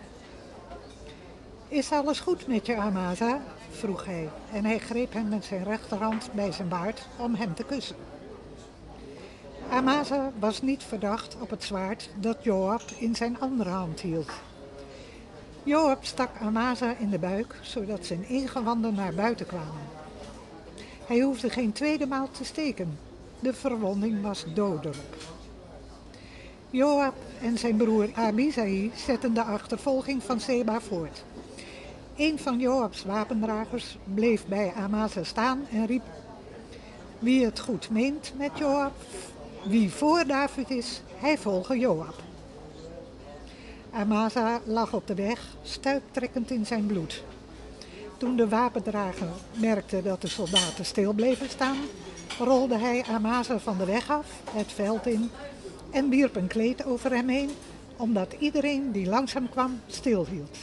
Is 1.69 1.93
alles 1.93 2.20
goed 2.20 2.47
met 2.47 2.66
je, 2.66 2.77
Amasa? 2.77 3.40
vroeg 3.70 4.05
hij 4.05 4.28
en 4.53 4.65
hij 4.65 4.78
greep 4.78 5.12
hem 5.12 5.28
met 5.28 5.45
zijn 5.45 5.65
rechterhand 5.65 6.28
bij 6.32 6.53
zijn 6.53 6.69
baard 6.69 7.07
om 7.16 7.35
hem 7.35 7.55
te 7.55 7.65
kussen. 7.65 7.97
Amasa 9.70 10.32
was 10.39 10.62
niet 10.62 10.82
verdacht 10.82 11.36
op 11.40 11.51
het 11.51 11.65
zwaard 11.65 12.11
dat 12.20 12.45
Joab 12.45 12.82
in 12.99 13.16
zijn 13.16 13.40
andere 13.40 13.70
hand 13.70 14.01
hield. 14.01 14.31
Joab 15.69 16.05
stak 16.05 16.31
Amasa 16.40 16.97
in 16.99 17.11
de 17.11 17.19
buik, 17.19 17.55
zodat 17.62 18.07
zijn 18.07 18.28
ingewanden 18.28 18.95
naar 18.95 19.15
buiten 19.15 19.47
kwamen. 19.47 19.82
Hij 21.07 21.20
hoefde 21.20 21.51
geen 21.51 21.73
tweede 21.73 22.07
maal 22.07 22.31
te 22.31 22.45
steken. 22.45 22.99
De 23.40 23.55
verwonding 23.55 24.23
was 24.23 24.45
dodelijk. 24.55 25.16
Joab 26.70 27.15
en 27.40 27.59
zijn 27.59 27.77
broer 27.77 28.09
Abisai 28.15 28.93
zetten 28.95 29.35
de 29.35 29.43
achtervolging 29.43 30.23
van 30.23 30.40
Seba 30.40 30.81
voort. 30.81 31.24
Een 32.16 32.39
van 32.39 32.59
Joabs 32.59 33.05
wapendragers 33.05 33.99
bleef 34.15 34.47
bij 34.47 34.73
Amasa 34.77 35.24
staan 35.24 35.66
en 35.70 35.86
riep: 35.86 36.05
Wie 37.19 37.45
het 37.45 37.61
goed 37.61 37.90
meent 37.90 38.32
met 38.36 38.59
Joab, 38.59 38.95
wie 39.65 39.90
voor 39.90 40.27
David 40.27 40.70
is, 40.70 41.03
hij 41.16 41.39
volge 41.39 41.78
Joab. 41.78 42.28
Amasa 43.93 44.60
lag 44.65 44.93
op 44.93 45.06
de 45.06 45.15
weg, 45.15 45.40
stuiptrekkend 45.62 46.51
in 46.51 46.66
zijn 46.66 46.86
bloed. 46.86 47.23
Toen 48.16 48.36
de 48.36 48.48
wapendrager 48.48 49.28
merkte 49.52 50.02
dat 50.02 50.20
de 50.20 50.28
soldaten 50.28 50.85
stil 50.85 51.12
bleven 51.12 51.48
staan, 51.48 51.77
rolde 52.39 52.78
hij 52.78 53.05
Amasa 53.15 53.59
van 53.59 53.78
de 53.78 53.85
weg 53.85 54.10
af, 54.10 54.27
het 54.51 54.73
veld 54.73 55.06
in 55.06 55.31
en 55.90 56.09
wierp 56.09 56.36
een 56.36 56.47
kleed 56.47 56.85
over 56.85 57.10
hem 57.10 57.28
heen, 57.28 57.51
omdat 57.97 58.35
iedereen 58.39 58.93
die 58.93 59.09
langzaam 59.09 59.48
kwam 59.48 59.81
stilhield. 59.86 60.59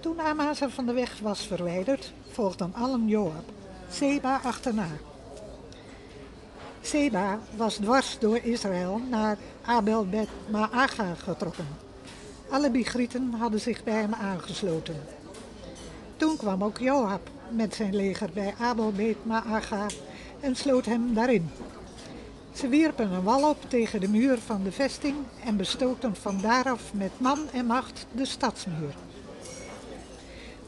Toen 0.00 0.20
Amasa 0.20 0.68
van 0.68 0.86
de 0.86 0.92
weg 0.92 1.18
was 1.22 1.46
verwijderd, 1.46 2.12
volgden 2.30 2.74
allen 2.74 3.08
Joab, 3.08 3.44
Seba 3.90 4.40
achterna. 4.44 4.88
Seba 6.80 7.38
was 7.56 7.74
dwars 7.74 8.18
door 8.18 8.38
Israël 8.42 9.00
naar 9.10 9.38
Abel 9.64 10.06
Bet 10.06 10.28
Maaga 10.50 11.14
getrokken. 11.14 11.87
Alle 12.50 12.70
Bigrieten 12.70 13.34
hadden 13.38 13.60
zich 13.60 13.84
bij 13.84 13.94
hem 13.94 14.14
aangesloten. 14.14 14.96
Toen 16.16 16.36
kwam 16.36 16.64
ook 16.64 16.78
Joab 16.78 17.30
met 17.50 17.74
zijn 17.74 17.96
leger 17.96 18.30
bij 18.34 18.54
Abel 18.60 18.92
Bet 18.92 19.24
Maaga 19.24 19.86
en 20.40 20.56
sloot 20.56 20.84
hem 20.84 21.14
daarin. 21.14 21.50
Ze 22.52 22.68
wierpen 22.68 23.12
een 23.12 23.22
wal 23.22 23.48
op 23.48 23.70
tegen 23.70 24.00
de 24.00 24.08
muur 24.08 24.38
van 24.38 24.62
de 24.62 24.72
vesting 24.72 25.16
en 25.44 25.56
bestookten 25.56 26.16
van 26.16 26.40
daaraf 26.40 26.94
met 26.94 27.20
man 27.20 27.38
en 27.52 27.66
macht 27.66 28.06
de 28.12 28.24
stadsmuur. 28.24 28.94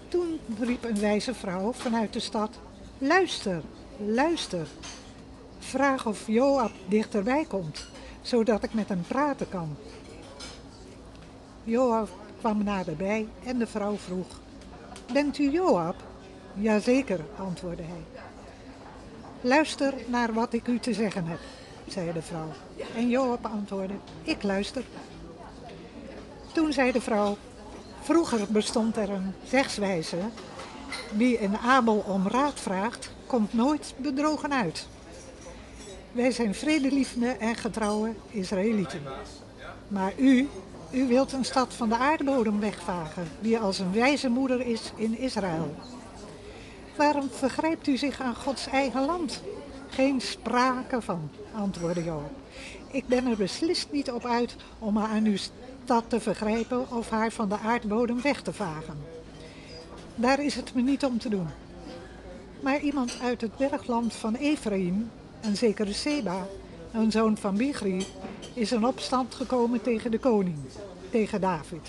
Toen 0.08 0.40
riep 0.58 0.84
een 0.84 1.00
wijze 1.00 1.34
vrouw 1.34 1.72
vanuit 1.72 2.12
de 2.12 2.20
stad: 2.20 2.58
Luister, 2.98 3.62
luister. 3.96 4.66
Vraag 5.58 6.06
of 6.06 6.26
Joab 6.26 6.72
dichterbij 6.88 7.44
komt, 7.48 7.86
zodat 8.22 8.62
ik 8.62 8.74
met 8.74 8.88
hem 8.88 9.02
praten 9.08 9.48
kan. 9.48 9.76
Joab 11.64 12.08
kwam 12.38 12.64
naderbij 12.64 13.28
en 13.44 13.58
de 13.58 13.66
vrouw 13.66 13.96
vroeg: 13.96 14.26
Bent 15.12 15.38
u 15.38 15.50
Joab? 15.50 15.96
Jazeker, 16.54 17.20
antwoordde 17.38 17.82
hij. 17.82 18.22
Luister 19.40 19.94
naar 20.06 20.32
wat 20.32 20.52
ik 20.52 20.66
u 20.66 20.78
te 20.78 20.94
zeggen 20.94 21.26
heb, 21.26 21.38
zei 21.88 22.12
de 22.12 22.22
vrouw. 22.22 22.48
En 22.96 23.08
Joab 23.08 23.46
antwoordde: 23.46 23.94
Ik 24.22 24.42
luister. 24.42 24.84
Toen 26.52 26.72
zei 26.72 26.92
de 26.92 27.00
vrouw: 27.00 27.36
Vroeger 28.00 28.46
bestond 28.48 28.96
er 28.96 29.10
een 29.10 29.32
zegswijze: 29.44 30.18
wie 31.16 31.42
een 31.42 31.56
Abel 31.56 32.04
om 32.06 32.28
raad 32.28 32.60
vraagt, 32.60 33.10
komt 33.26 33.52
nooit 33.52 33.94
bedrogen 33.96 34.52
uit. 34.52 34.88
Wij 36.12 36.30
zijn 36.30 36.54
vredelievende 36.54 37.30
en 37.30 37.54
getrouwe 37.54 38.12
Israëlieten. 38.30 39.02
Maar 39.88 40.12
u, 40.16 40.48
U 40.92 41.06
wilt 41.06 41.32
een 41.32 41.44
stad 41.44 41.74
van 41.74 41.88
de 41.88 41.96
aardbodem 41.96 42.60
wegvagen, 42.60 43.28
die 43.40 43.58
als 43.58 43.78
een 43.78 43.92
wijze 43.92 44.28
moeder 44.28 44.60
is 44.60 44.92
in 44.96 45.18
Israël. 45.18 45.74
Waarom 46.96 47.30
vergrijpt 47.30 47.86
u 47.86 47.96
zich 47.96 48.20
aan 48.20 48.34
Gods 48.34 48.66
eigen 48.66 49.04
land? 49.06 49.42
Geen 49.88 50.20
sprake 50.20 51.00
van, 51.00 51.30
antwoordde 51.54 52.04
Joab. 52.04 52.30
Ik 52.90 53.06
ben 53.06 53.26
er 53.26 53.36
beslist 53.36 53.88
niet 53.90 54.10
op 54.10 54.24
uit 54.24 54.56
om 54.78 54.94
me 54.94 55.00
aan 55.00 55.24
uw 55.24 55.36
stad 55.36 56.04
te 56.08 56.20
vergrijpen 56.20 56.90
of 56.90 57.10
haar 57.10 57.30
van 57.30 57.48
de 57.48 57.58
aardbodem 57.58 58.22
weg 58.22 58.42
te 58.42 58.52
vagen. 58.52 58.98
Daar 60.14 60.44
is 60.44 60.54
het 60.54 60.74
me 60.74 60.82
niet 60.82 61.04
om 61.04 61.18
te 61.18 61.28
doen. 61.28 61.48
Maar 62.60 62.80
iemand 62.80 63.18
uit 63.22 63.40
het 63.40 63.56
bergland 63.56 64.14
van 64.14 64.34
Ephraim, 64.34 65.10
een 65.40 65.56
zekere 65.56 65.92
Seba, 65.92 66.46
een 66.92 67.10
zoon 67.10 67.36
van 67.36 67.56
Bigri, 67.56 68.06
is 68.54 68.72
in 68.72 68.86
opstand 68.86 69.34
gekomen 69.34 69.82
tegen 69.82 70.10
de 70.10 70.18
koning, 70.18 70.56
tegen 71.10 71.40
David. 71.40 71.88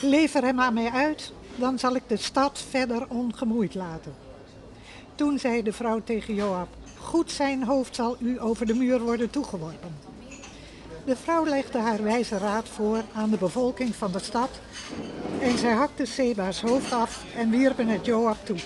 Lever 0.00 0.42
hem 0.42 0.60
aan 0.60 0.74
mij 0.74 0.90
uit, 0.90 1.32
dan 1.56 1.78
zal 1.78 1.94
ik 1.94 2.02
de 2.06 2.16
stad 2.16 2.64
verder 2.68 3.06
ongemoeid 3.08 3.74
laten. 3.74 4.14
Toen 5.14 5.38
zei 5.38 5.62
de 5.62 5.72
vrouw 5.72 6.00
tegen 6.04 6.34
Joab, 6.34 6.68
goed 6.98 7.30
zijn 7.30 7.64
hoofd 7.64 7.94
zal 7.94 8.16
u 8.20 8.40
over 8.40 8.66
de 8.66 8.74
muur 8.74 9.00
worden 9.00 9.30
toegeworpen. 9.30 9.96
De 11.04 11.16
vrouw 11.16 11.44
legde 11.46 11.78
haar 11.78 12.02
wijze 12.02 12.38
raad 12.38 12.68
voor 12.68 13.02
aan 13.14 13.30
de 13.30 13.36
bevolking 13.36 13.94
van 13.94 14.12
de 14.12 14.18
stad 14.18 14.50
en 15.40 15.58
zij 15.58 15.72
hakte 15.72 16.04
Seba's 16.04 16.60
hoofd 16.60 16.92
af 16.92 17.24
en 17.36 17.50
wierpen 17.50 17.88
het 17.88 18.06
Joab 18.06 18.36
toe. 18.44 18.56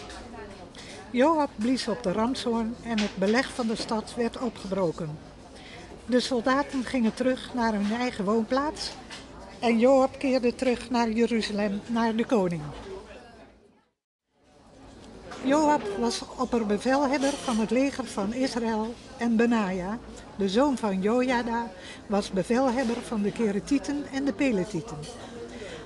Joab 1.12 1.50
blies 1.56 1.88
op 1.88 2.02
de 2.02 2.12
ramshoorn 2.12 2.74
en 2.84 2.98
het 2.98 3.16
beleg 3.16 3.52
van 3.52 3.66
de 3.66 3.76
stad 3.76 4.14
werd 4.16 4.38
opgebroken. 4.38 5.18
De 6.06 6.20
soldaten 6.20 6.84
gingen 6.84 7.14
terug 7.14 7.54
naar 7.54 7.72
hun 7.72 7.92
eigen 8.00 8.24
woonplaats 8.24 8.90
en 9.58 9.78
Joab 9.78 10.18
keerde 10.18 10.54
terug 10.54 10.90
naar 10.90 11.10
Jeruzalem, 11.10 11.80
naar 11.86 12.16
de 12.16 12.26
koning. 12.26 12.62
Joab 15.44 15.82
was 15.98 16.22
opperbevelhebber 16.38 17.32
van 17.32 17.58
het 17.58 17.70
leger 17.70 18.04
van 18.04 18.32
Israël 18.32 18.94
en 19.16 19.36
Benaja, 19.36 19.98
de 20.36 20.48
zoon 20.48 20.76
van 20.76 21.00
Jojada, 21.00 21.70
was 22.06 22.30
bevelhebber 22.30 23.00
van 23.02 23.22
de 23.22 23.32
Keretieten 23.32 24.04
en 24.12 24.24
de 24.24 24.32
Peletieten. 24.32 24.98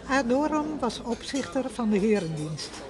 Adoram 0.09 0.79
was 0.79 1.03
opzichter 1.03 1.71
van 1.71 1.91
de 1.91 1.99
herendienst. 1.99 2.86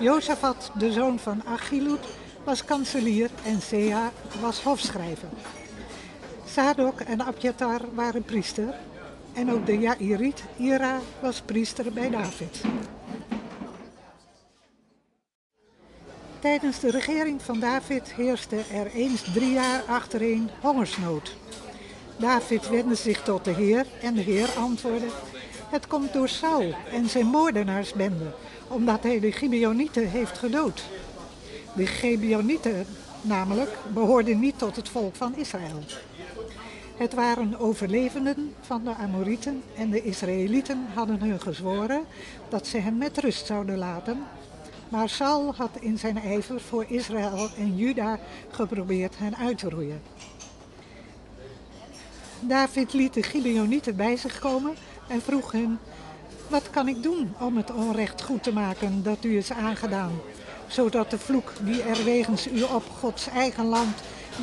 Jozefat, 0.00 0.70
de 0.74 0.92
zoon 0.92 1.18
van 1.18 1.42
Achilud, 1.44 2.06
was 2.44 2.64
kanselier 2.64 3.30
en 3.44 3.60
Sea 3.62 4.12
was 4.40 4.62
hofschrijver. 4.62 5.28
Sadok 6.46 7.00
en 7.00 7.20
Abjatar 7.20 7.80
waren 7.94 8.22
priester 8.22 8.74
en 9.32 9.52
ook 9.52 9.66
de 9.66 9.78
Jairiet 9.78 10.44
Ira 10.56 10.98
was 11.20 11.40
priester 11.40 11.92
bij 11.92 12.10
David. 12.10 12.60
Tijdens 16.38 16.80
de 16.80 16.90
regering 16.90 17.42
van 17.42 17.60
David 17.60 18.12
heerste 18.12 18.56
er 18.72 18.86
eens 18.86 19.22
drie 19.22 19.52
jaar 19.52 19.82
achtereen 19.82 20.50
hongersnood. 20.60 21.36
David 22.16 22.68
wendde 22.68 22.94
zich 22.94 23.22
tot 23.22 23.44
de 23.44 23.50
Heer 23.50 23.86
en 24.02 24.14
de 24.14 24.20
Heer 24.20 24.48
antwoordde: 24.58 25.06
Het 25.70 25.86
komt 25.86 26.12
door 26.12 26.28
Saul 26.28 26.74
en 26.92 27.08
zijn 27.08 27.26
moordenaarsbende, 27.26 28.34
omdat 28.68 29.02
hij 29.02 29.20
de 29.20 29.32
Gibeonieten 29.32 30.08
heeft 30.08 30.38
gedood. 30.38 30.82
De 31.76 31.86
Gibeonieten 31.86 32.86
namelijk 33.20 33.78
behoorden 33.92 34.38
niet 34.38 34.58
tot 34.58 34.76
het 34.76 34.88
volk 34.88 35.16
van 35.16 35.36
Israël. 35.36 35.82
Het 36.96 37.14
waren 37.14 37.58
overlevenden 37.58 38.54
van 38.60 38.84
de 38.84 38.94
Amorieten 38.94 39.62
en 39.76 39.90
de 39.90 40.02
Israëlieten 40.02 40.86
hadden 40.94 41.20
hun 41.20 41.40
gezworen 41.40 42.04
dat 42.48 42.66
ze 42.66 42.78
hen 42.78 42.98
met 42.98 43.18
rust 43.18 43.46
zouden 43.46 43.78
laten 43.78 44.26
maar 44.88 45.08
Saul 45.08 45.54
had 45.54 45.70
in 45.80 45.98
zijn 45.98 46.18
ijver 46.18 46.60
voor 46.60 46.84
Israël 46.88 47.48
en 47.58 47.76
Juda 47.76 48.18
geprobeerd 48.50 49.18
hen 49.18 49.36
uit 49.36 49.58
te 49.58 49.68
roeien. 49.68 50.02
David 52.40 52.92
liet 52.92 53.14
de 53.14 53.22
Gibeonieten 53.22 53.96
bij 53.96 54.16
zich 54.16 54.38
komen 54.38 54.74
en 55.08 55.22
vroeg 55.22 55.52
hen: 55.52 55.78
Wat 56.48 56.70
kan 56.70 56.88
ik 56.88 57.02
doen 57.02 57.34
om 57.38 57.56
het 57.56 57.72
onrecht 57.72 58.22
goed 58.22 58.42
te 58.42 58.52
maken 58.52 59.02
dat 59.02 59.24
u 59.24 59.36
is 59.36 59.52
aangedaan, 59.52 60.20
zodat 60.66 61.10
de 61.10 61.18
vloek 61.18 61.52
die 61.60 61.82
er 61.82 62.04
wegens 62.04 62.48
u 62.48 62.62
op 62.62 62.82
Gods 62.98 63.28
eigen 63.28 63.64
land 63.64 63.96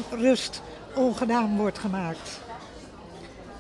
rust 0.10 0.62
ongedaan 0.96 1.58
wordt 1.58 1.80
gemaakt? 1.80 2.40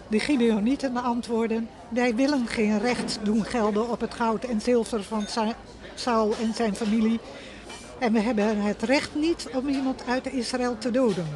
De 0.07 0.19
Gibeonieten 0.19 0.97
antwoorden: 0.97 1.69
Wij 1.89 2.15
willen 2.15 2.47
geen 2.47 2.79
recht 2.79 3.19
doen 3.23 3.45
gelden 3.45 3.89
op 3.89 4.01
het 4.01 4.13
goud 4.13 4.43
en 4.43 4.61
zilver 4.61 5.03
van 5.03 5.25
Saul 5.95 6.35
en 6.41 6.53
zijn 6.53 6.75
familie. 6.75 7.19
En 7.99 8.13
we 8.13 8.19
hebben 8.19 8.61
het 8.61 8.81
recht 8.81 9.15
niet 9.15 9.47
om 9.53 9.67
iemand 9.67 10.03
uit 10.07 10.33
Israël 10.33 10.77
te 10.77 10.91
doden. 10.91 11.27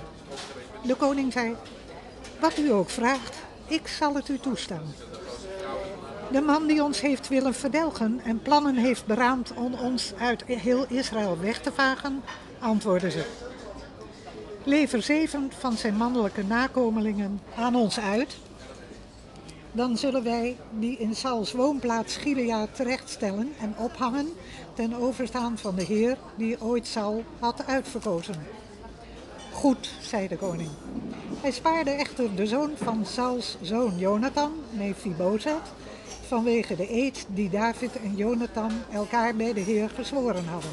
De 0.84 0.95
koning 0.95 1.34
zei, 1.34 1.56
wat 2.40 2.57
u 2.57 2.72
ook 2.72 2.90
vraagt, 2.90 3.36
ik 3.68 3.88
zal 3.88 4.15
het 4.15 4.30
u 4.30 4.38
toestaan. 4.38 4.94
De 6.31 6.41
man 6.41 6.68
die 6.68 6.84
ons 6.84 7.01
heeft 7.01 7.27
willen 7.27 7.53
verdelgen 7.53 8.22
en 8.23 8.41
plannen 8.41 8.76
heeft 8.76 9.06
beraamd 9.06 9.53
om 9.53 9.73
ons 9.73 10.14
uit 10.19 10.43
heel 10.45 10.85
Israël 10.88 11.38
weg 11.39 11.61
te 11.61 11.72
vagen, 11.72 12.23
antwoordde 12.60 13.11
ze. 13.11 13.26
Lever 14.64 15.01
zeven 15.01 15.51
van 15.60 15.73
zijn 15.73 15.95
mannelijke 15.95 16.43
nakomelingen 16.43 17.41
aan 17.56 17.76
ons 17.76 17.99
uit 17.99 18.38
dan 19.72 19.97
zullen 19.97 20.23
wij 20.23 20.57
die 20.80 20.97
in 20.97 21.15
Sauls 21.15 21.51
woonplaats 21.51 22.18
Gilead 22.18 22.76
terechtstellen 22.76 23.53
en 23.60 23.76
ophangen 23.77 24.27
ten 24.73 24.93
overstaan 24.93 25.57
van 25.57 25.76
de 25.76 25.84
Heer 25.84 26.18
die 26.35 26.61
ooit 26.61 26.88
Saul 26.88 27.23
had 27.39 27.65
uitverkozen. 27.65 28.35
Goed, 29.51 29.91
zei 30.01 30.27
de 30.27 30.38
koning. 30.38 30.69
Hij 31.41 31.51
spaarde 31.51 31.91
echter 31.91 32.35
de 32.35 32.47
zoon 32.47 32.72
van 32.76 33.06
Sauls 33.06 33.57
zoon 33.61 33.97
Jonathan, 33.97 34.51
Mephibozet, 34.72 35.73
vanwege 36.30 36.76
de 36.76 36.93
eed 36.93 37.26
die 37.34 37.49
David 37.49 37.91
en 38.03 38.15
Jonathan 38.15 38.72
elkaar 38.91 39.35
bij 39.35 39.53
de 39.53 39.60
Heer 39.60 39.89
gezworen 39.89 40.45
hadden. 40.45 40.72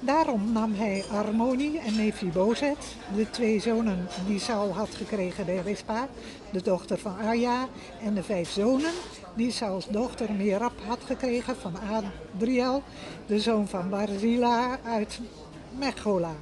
Daarom 0.00 0.52
nam 0.52 0.74
hij 0.74 1.04
Armoni 1.12 1.78
en 1.78 1.96
Mephibozet, 1.96 2.96
de 3.14 3.30
twee 3.30 3.60
zonen 3.60 4.06
die 4.26 4.38
Saul 4.38 4.72
had 4.72 4.94
gekregen 4.94 5.46
bij 5.46 5.56
Rispa, 5.64 6.08
de 6.52 6.62
dochter 6.62 6.98
van 6.98 7.18
Arja, 7.18 7.68
en 8.02 8.14
de 8.14 8.22
vijf 8.22 8.50
zonen 8.50 8.92
die 9.34 9.50
Sauls 9.50 9.86
dochter 9.86 10.32
Merab 10.32 10.80
had 10.86 11.00
gekregen 11.04 11.56
van 11.56 11.74
Adriel, 12.34 12.82
de 13.26 13.40
zoon 13.40 13.68
van 13.68 13.90
Barzila 13.90 14.78
uit 14.84 15.20
Mechola. 15.78 16.34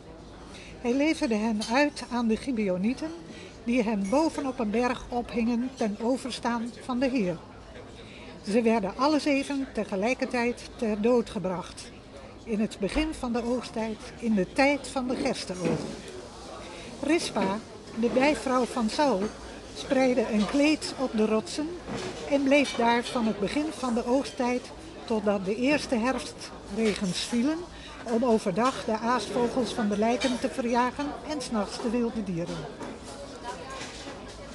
Hij 0.81 0.95
leverde 0.95 1.35
hen 1.35 1.61
uit 1.73 2.05
aan 2.11 2.29
de 2.29 2.37
Gibeonieten, 2.37 3.11
die 3.65 3.83
hen 3.83 4.07
bovenop 4.11 4.59
een 4.59 4.71
berg 4.71 5.05
ophingen 5.09 5.71
ten 5.75 5.97
overstaan 6.01 6.71
van 6.85 6.99
de 6.99 7.09
Heer. 7.09 7.37
Ze 8.51 8.63
werden 8.63 8.93
alle 8.97 9.19
zeven 9.19 9.67
tegelijkertijd 9.73 10.71
ter 10.77 11.03
dood 11.03 11.31
gebracht 11.31 11.93
in 12.45 12.61
het 12.61 12.79
begin 12.79 13.15
van 13.15 13.33
de 13.33 13.45
oogsttijd, 13.45 13.99
in 14.19 14.35
de 14.35 14.53
tijd 14.53 14.89
van 14.89 15.09
de 15.09 15.17
gerstenoogst. 15.17 15.85
Rispa, 17.03 17.59
de 18.01 18.09
bijvrouw 18.09 18.65
van 18.65 18.91
Saul, 18.91 19.23
spreidde 19.77 20.27
een 20.33 20.47
kleed 20.47 20.95
op 20.99 21.11
de 21.17 21.27
rotsen 21.27 21.69
en 22.31 22.43
bleef 22.43 22.75
daar 22.75 23.05
van 23.05 23.27
het 23.27 23.41
begin 23.41 23.67
van 23.79 23.95
de 23.95 24.07
oogsttijd 24.07 24.63
totdat 25.05 25.45
de 25.45 25.57
eerste 25.57 25.95
herfstregens 25.95 27.19
vielen, 27.19 27.59
om 28.13 28.25
overdag 28.25 28.85
de 28.85 28.99
aasvogels 28.99 29.75
van 29.75 29.89
de 29.89 29.99
lijken 29.99 30.41
te 30.41 30.49
verjagen 30.49 31.07
en 31.29 31.43
s'nachts 31.43 31.83
de 31.83 31.91
wilde 31.91 32.25
dieren. 32.25 32.57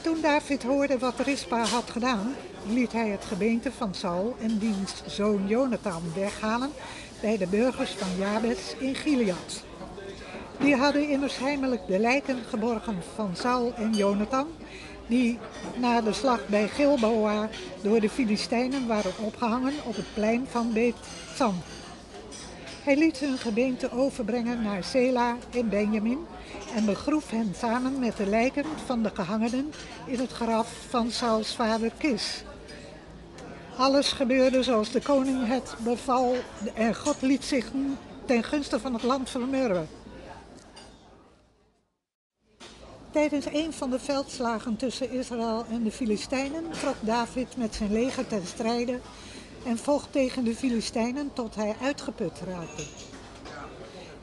Toen 0.02 0.22
David 0.22 0.64
hoorde 0.64 0.98
wat 0.98 1.20
Rispa 1.20 1.64
had 1.64 1.90
gedaan, 1.90 2.36
liet 2.68 2.92
hij 2.92 3.10
het 3.10 3.26
gebeente 3.26 3.72
van 3.72 3.94
Saul 3.94 4.36
en 4.42 4.58
diens 4.58 5.04
zoon 5.06 5.48
Jonathan 5.48 6.02
weghalen 6.16 6.72
bij 7.22 7.38
de 7.38 7.48
burgers 7.48 7.92
van 7.92 8.08
Jabes 8.18 8.76
in 8.78 8.96
Gilead. 8.96 9.64
Die 10.60 10.76
hadden 10.76 11.10
immers 11.10 11.38
heimelijk 11.38 11.88
de 11.88 12.00
lijken 12.00 12.38
geborgen 12.50 12.98
van 13.16 13.36
Saul 13.36 13.74
en 13.76 13.94
Jonathan, 13.94 14.48
die 15.08 15.40
na 15.78 16.02
de 16.02 16.14
slag 16.14 16.48
bij 16.48 16.68
Gilboa 16.68 17.50
door 17.82 18.00
de 18.00 18.10
Filistijnen 18.10 18.88
waren 18.88 19.14
opgehangen 19.20 19.74
op 19.86 19.96
het 19.96 20.14
plein 20.14 20.46
van 20.50 20.74
Bet-San. 20.74 21.56
Hij 22.84 22.98
liet 22.98 23.18
hun 23.18 23.38
gebeente 23.38 23.92
overbrengen 23.92 24.62
naar 24.62 24.84
Sela 24.84 25.38
in 25.50 25.70
Benjamin 25.70 26.26
en 26.76 26.86
begroef 26.86 27.30
hen 27.30 27.54
samen 27.58 28.00
met 28.00 28.18
de 28.18 28.26
lijken 28.26 28.66
van 28.86 29.04
de 29.04 29.10
gehangenen 29.14 29.72
in 30.06 30.20
het 30.20 30.32
graf 30.32 30.72
van 30.90 31.12
Sauls 31.12 31.56
vader 31.56 31.92
Kis. 31.98 32.44
Alles 33.80 34.12
gebeurde 34.12 34.64
zoals 34.64 34.92
de 34.92 35.02
koning 35.02 35.48
het 35.48 35.76
beval 35.84 36.36
en 36.74 36.96
God 36.96 37.22
liet 37.22 37.44
zich 37.44 37.72
ten 38.26 38.44
gunste 38.44 38.80
van 38.80 38.94
het 38.94 39.04
land 39.04 39.30
vermurwen. 39.30 39.88
Tijdens 43.12 43.46
een 43.46 43.74
van 43.74 43.90
de 43.90 44.00
veldslagen 44.00 44.76
tussen 44.76 45.12
Israël 45.12 45.66
en 45.72 45.84
de 45.84 45.92
Filistijnen 45.92 46.64
trok 46.82 46.96
David 47.00 47.58
met 47.58 47.76
zijn 47.76 47.92
leger 47.92 48.28
ten 48.28 48.46
strijde 48.46 49.00
en 49.66 49.78
vocht 49.78 50.12
tegen 50.12 50.44
de 50.44 50.56
Filistijnen 50.56 51.34
tot 51.34 51.56
hij 51.56 51.76
uitgeput 51.82 52.40
raakte. 52.48 52.84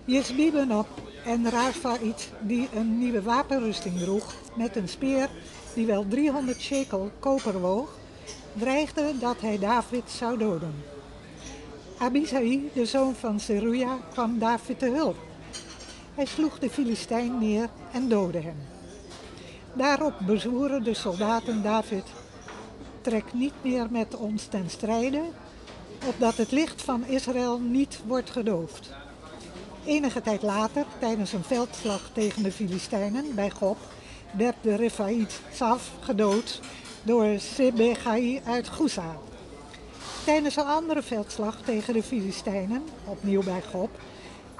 Jesbibenop 0.04 0.88
en 1.24 1.50
Rafaït, 1.50 2.30
die 2.40 2.68
een 2.74 2.98
nieuwe 2.98 3.22
wapenrusting 3.22 3.98
droeg 3.98 4.34
met 4.56 4.76
een 4.76 4.88
speer 4.88 5.28
die 5.74 5.86
wel 5.86 6.06
300 6.08 6.60
shekel 6.60 7.10
koper 7.18 7.60
woog, 7.60 7.95
dreigden 8.58 9.20
dat 9.20 9.40
hij 9.40 9.58
David 9.58 10.10
zou 10.10 10.38
doden. 10.38 10.74
Abisai, 11.98 12.70
de 12.74 12.86
zoon 12.86 13.14
van 13.14 13.40
Zeruja, 13.40 13.98
kwam 14.12 14.38
David 14.38 14.78
te 14.78 14.90
hulp. 14.90 15.16
Hij 16.14 16.26
sloeg 16.26 16.58
de 16.58 16.70
Filistijn 16.70 17.38
neer 17.38 17.68
en 17.92 18.08
doodde 18.08 18.40
hem. 18.40 18.56
Daarop 19.72 20.14
bezwoeren 20.26 20.84
de 20.84 20.94
soldaten 20.94 21.62
David: 21.62 22.04
Trek 23.00 23.32
niet 23.32 23.52
meer 23.62 23.86
met 23.90 24.16
ons 24.16 24.46
ten 24.46 24.70
strijde, 24.70 25.22
opdat 26.06 26.36
het 26.36 26.50
licht 26.50 26.82
van 26.82 27.06
Israël 27.06 27.58
niet 27.58 28.00
wordt 28.06 28.30
gedoofd. 28.30 28.90
Enige 29.84 30.20
tijd 30.20 30.42
later, 30.42 30.84
tijdens 30.98 31.32
een 31.32 31.44
veldslag 31.44 32.10
tegen 32.12 32.42
de 32.42 32.52
Filistijnen 32.52 33.34
bij 33.34 33.50
Gob, 33.50 33.76
werd 34.32 34.56
de 34.60 34.74
Refaït 34.74 35.40
Saf 35.52 35.90
gedood 36.00 36.60
door 37.06 37.38
Sebegai 37.38 38.40
uit 38.44 38.68
Gusa. 38.68 39.16
Tijdens 40.24 40.56
een 40.56 40.66
andere 40.66 41.02
veldslag 41.02 41.60
tegen 41.64 41.94
de 41.94 42.02
Filistijnen, 42.02 42.84
opnieuw 43.04 43.42
bij 43.42 43.62
Gob, 43.70 43.90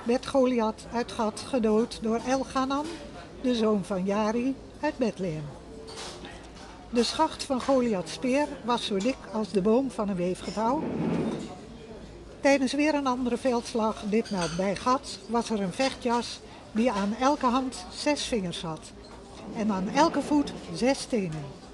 werd 0.03 0.27
Goliath 0.27 0.87
uit 0.93 1.13
Gat 1.13 1.41
gedood 1.41 1.99
door 2.03 2.21
Elganan, 2.29 2.87
de 3.41 3.55
zoon 3.55 3.85
van 3.85 4.05
Jari 4.05 4.55
uit 4.81 4.97
Bethlehem. 4.99 5.45
De 6.91 7.03
schacht 7.03 7.43
van 7.43 7.61
Goliaths 7.61 8.13
speer 8.13 8.47
was 8.65 8.87
zo 8.87 8.97
dik 8.97 9.17
als 9.33 9.51
de 9.51 9.63
boom 9.63 9.91
van 9.91 10.09
een 10.09 10.17
weefgetouw. 10.17 10.83
Tijdens 12.41 12.73
weer 12.73 12.95
een 12.95 13.07
andere 13.07 13.37
veldslag, 13.37 14.03
ditmaal 14.09 14.49
bij 14.57 14.77
Gat, 14.77 15.19
was 15.29 15.51
er 15.51 15.61
een 15.61 15.73
vechtjas 15.73 16.41
die 16.73 16.91
aan 16.91 17.15
elke 17.21 17.47
hand 17.47 17.87
zes 17.95 18.25
vingers 18.25 18.63
had 18.63 18.93
en 19.57 19.73
aan 19.73 19.89
elke 19.89 20.23
voet 20.23 20.53
zes 20.75 21.01
stenen. 21.01 21.66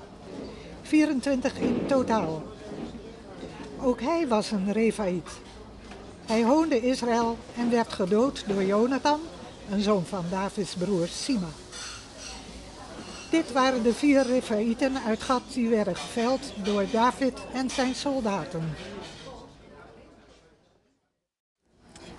24 0.92 1.58
in 1.58 1.86
totaal. 1.86 2.42
Ook 3.80 4.00
hij 4.00 4.28
was 4.28 4.50
een 4.50 4.72
Refaït. 4.72 5.28
Hij 6.26 6.44
hoonde 6.44 6.80
Israël 6.80 7.38
en 7.56 7.70
werd 7.70 7.92
gedood 7.92 8.44
door 8.46 8.64
Jonathan, 8.64 9.20
een 9.70 9.80
zoon 9.80 10.04
van 10.04 10.24
Davids 10.30 10.74
broer 10.74 11.06
Sima. 11.06 11.48
Dit 13.30 13.52
waren 13.52 13.82
de 13.82 13.94
vier 13.94 14.22
Refaïten 14.22 15.02
uit 15.06 15.22
Gat 15.22 15.42
die 15.52 15.68
werden 15.68 15.96
geveld 15.96 16.52
door 16.64 16.84
David 16.90 17.38
en 17.52 17.70
zijn 17.70 17.94
soldaten. 17.94 18.74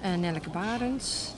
Uh, 0.03 0.13
Nelleke 0.15 0.49
Barends. 0.49 1.33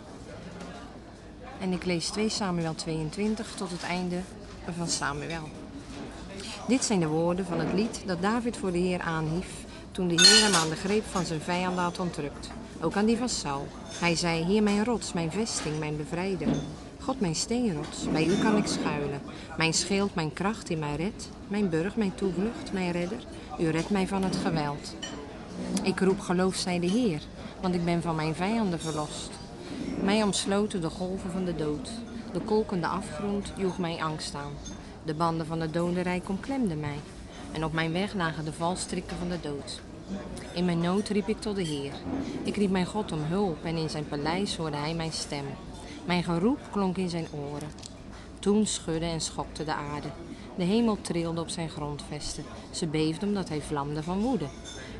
En 1.59 1.71
ik 1.71 1.85
lees 1.85 2.07
2 2.09 2.29
Samuel 2.29 2.75
22 2.75 3.55
tot 3.55 3.71
het 3.71 3.83
einde 3.83 4.19
van 4.77 4.87
Samuel. 4.87 5.64
Dit 6.67 6.83
zijn 6.83 6.99
de 6.99 7.07
woorden 7.07 7.45
van 7.45 7.59
het 7.59 7.73
lied 7.73 8.03
dat 8.05 8.21
David 8.21 8.57
voor 8.57 8.71
de 8.71 8.77
Heer 8.77 8.99
aanhief 8.99 9.47
toen 9.91 10.07
de 10.07 10.13
Heer 10.13 10.43
hem 10.43 10.53
aan 10.53 10.69
de 10.69 10.75
greep 10.75 11.03
van 11.05 11.25
zijn 11.25 11.41
vijanden 11.41 11.83
had 11.83 11.99
ontrukt. 11.99 12.49
Ook 12.81 12.95
aan 12.95 13.05
die 13.05 13.17
van 13.17 13.29
Saul. 13.29 13.67
Hij 13.99 14.15
zei, 14.15 14.43
Heer 14.43 14.63
mijn 14.63 14.83
rots, 14.83 15.13
mijn 15.13 15.31
vesting, 15.31 15.79
mijn 15.79 15.97
bevrijder. 15.97 16.47
God 16.99 17.19
mijn 17.19 17.35
steenrots, 17.35 18.11
bij 18.11 18.25
u 18.25 18.37
kan 18.37 18.57
ik 18.57 18.65
schuilen. 18.67 19.21
Mijn 19.57 19.73
schild, 19.73 20.15
mijn 20.15 20.33
kracht 20.33 20.67
die 20.67 20.77
mij 20.77 20.95
redt. 20.95 21.29
Mijn 21.47 21.69
burg, 21.69 21.95
mijn 21.95 22.15
toevlucht, 22.15 22.73
mijn 22.73 22.91
redder. 22.91 23.19
U 23.59 23.69
redt 23.69 23.89
mij 23.89 24.07
van 24.07 24.23
het 24.23 24.35
geweld. 24.35 24.95
Ik 25.83 25.99
roep 25.99 26.19
geloof 26.19 26.55
de 26.55 26.71
Heer, 26.71 27.21
want 27.61 27.75
ik 27.75 27.85
ben 27.85 28.01
van 28.01 28.15
mijn 28.15 28.35
vijanden 28.35 28.79
verlost. 28.79 29.29
Mij 30.03 30.23
omsloten 30.23 30.81
de 30.81 30.89
golven 30.89 31.31
van 31.31 31.45
de 31.45 31.55
dood. 31.55 31.89
De 32.33 32.39
kolkende 32.39 32.87
afgrond 32.87 33.53
joeg 33.57 33.77
mij 33.77 34.03
angst 34.03 34.35
aan. 34.35 34.53
De 35.05 35.13
banden 35.13 35.45
van 35.45 35.61
het 35.61 35.73
dodenrijk 35.73 36.29
omklemden 36.29 36.79
mij. 36.79 36.99
En 37.51 37.63
op 37.63 37.73
mijn 37.73 37.91
weg 37.91 38.13
lagen 38.13 38.45
de 38.45 38.53
valstrikken 38.53 39.17
van 39.17 39.29
de 39.29 39.39
dood. 39.41 39.81
In 40.53 40.65
mijn 40.65 40.79
nood 40.79 41.09
riep 41.09 41.27
ik 41.27 41.41
tot 41.41 41.55
de 41.55 41.63
Heer. 41.63 41.91
Ik 42.43 42.55
riep 42.55 42.69
mijn 42.69 42.85
God 42.85 43.11
om 43.11 43.19
hulp 43.21 43.63
en 43.63 43.75
in 43.75 43.89
zijn 43.89 44.07
paleis 44.07 44.55
hoorde 44.55 44.77
hij 44.77 44.93
mijn 44.93 45.11
stem. 45.11 45.45
Mijn 46.05 46.23
geroep 46.23 46.59
klonk 46.71 46.97
in 46.97 47.09
zijn 47.09 47.27
oren. 47.31 47.69
Toen 48.39 48.65
schudde 48.65 49.05
en 49.05 49.21
schokte 49.21 49.63
de 49.63 49.73
aarde. 49.73 50.07
De 50.57 50.63
hemel 50.63 50.97
trilde 51.01 51.41
op 51.41 51.49
zijn 51.49 51.69
grondvesten. 51.69 52.43
Ze 52.71 52.87
beefde 52.87 53.25
omdat 53.25 53.49
hij 53.49 53.61
vlamde 53.61 54.03
van 54.03 54.19
woede. 54.19 54.47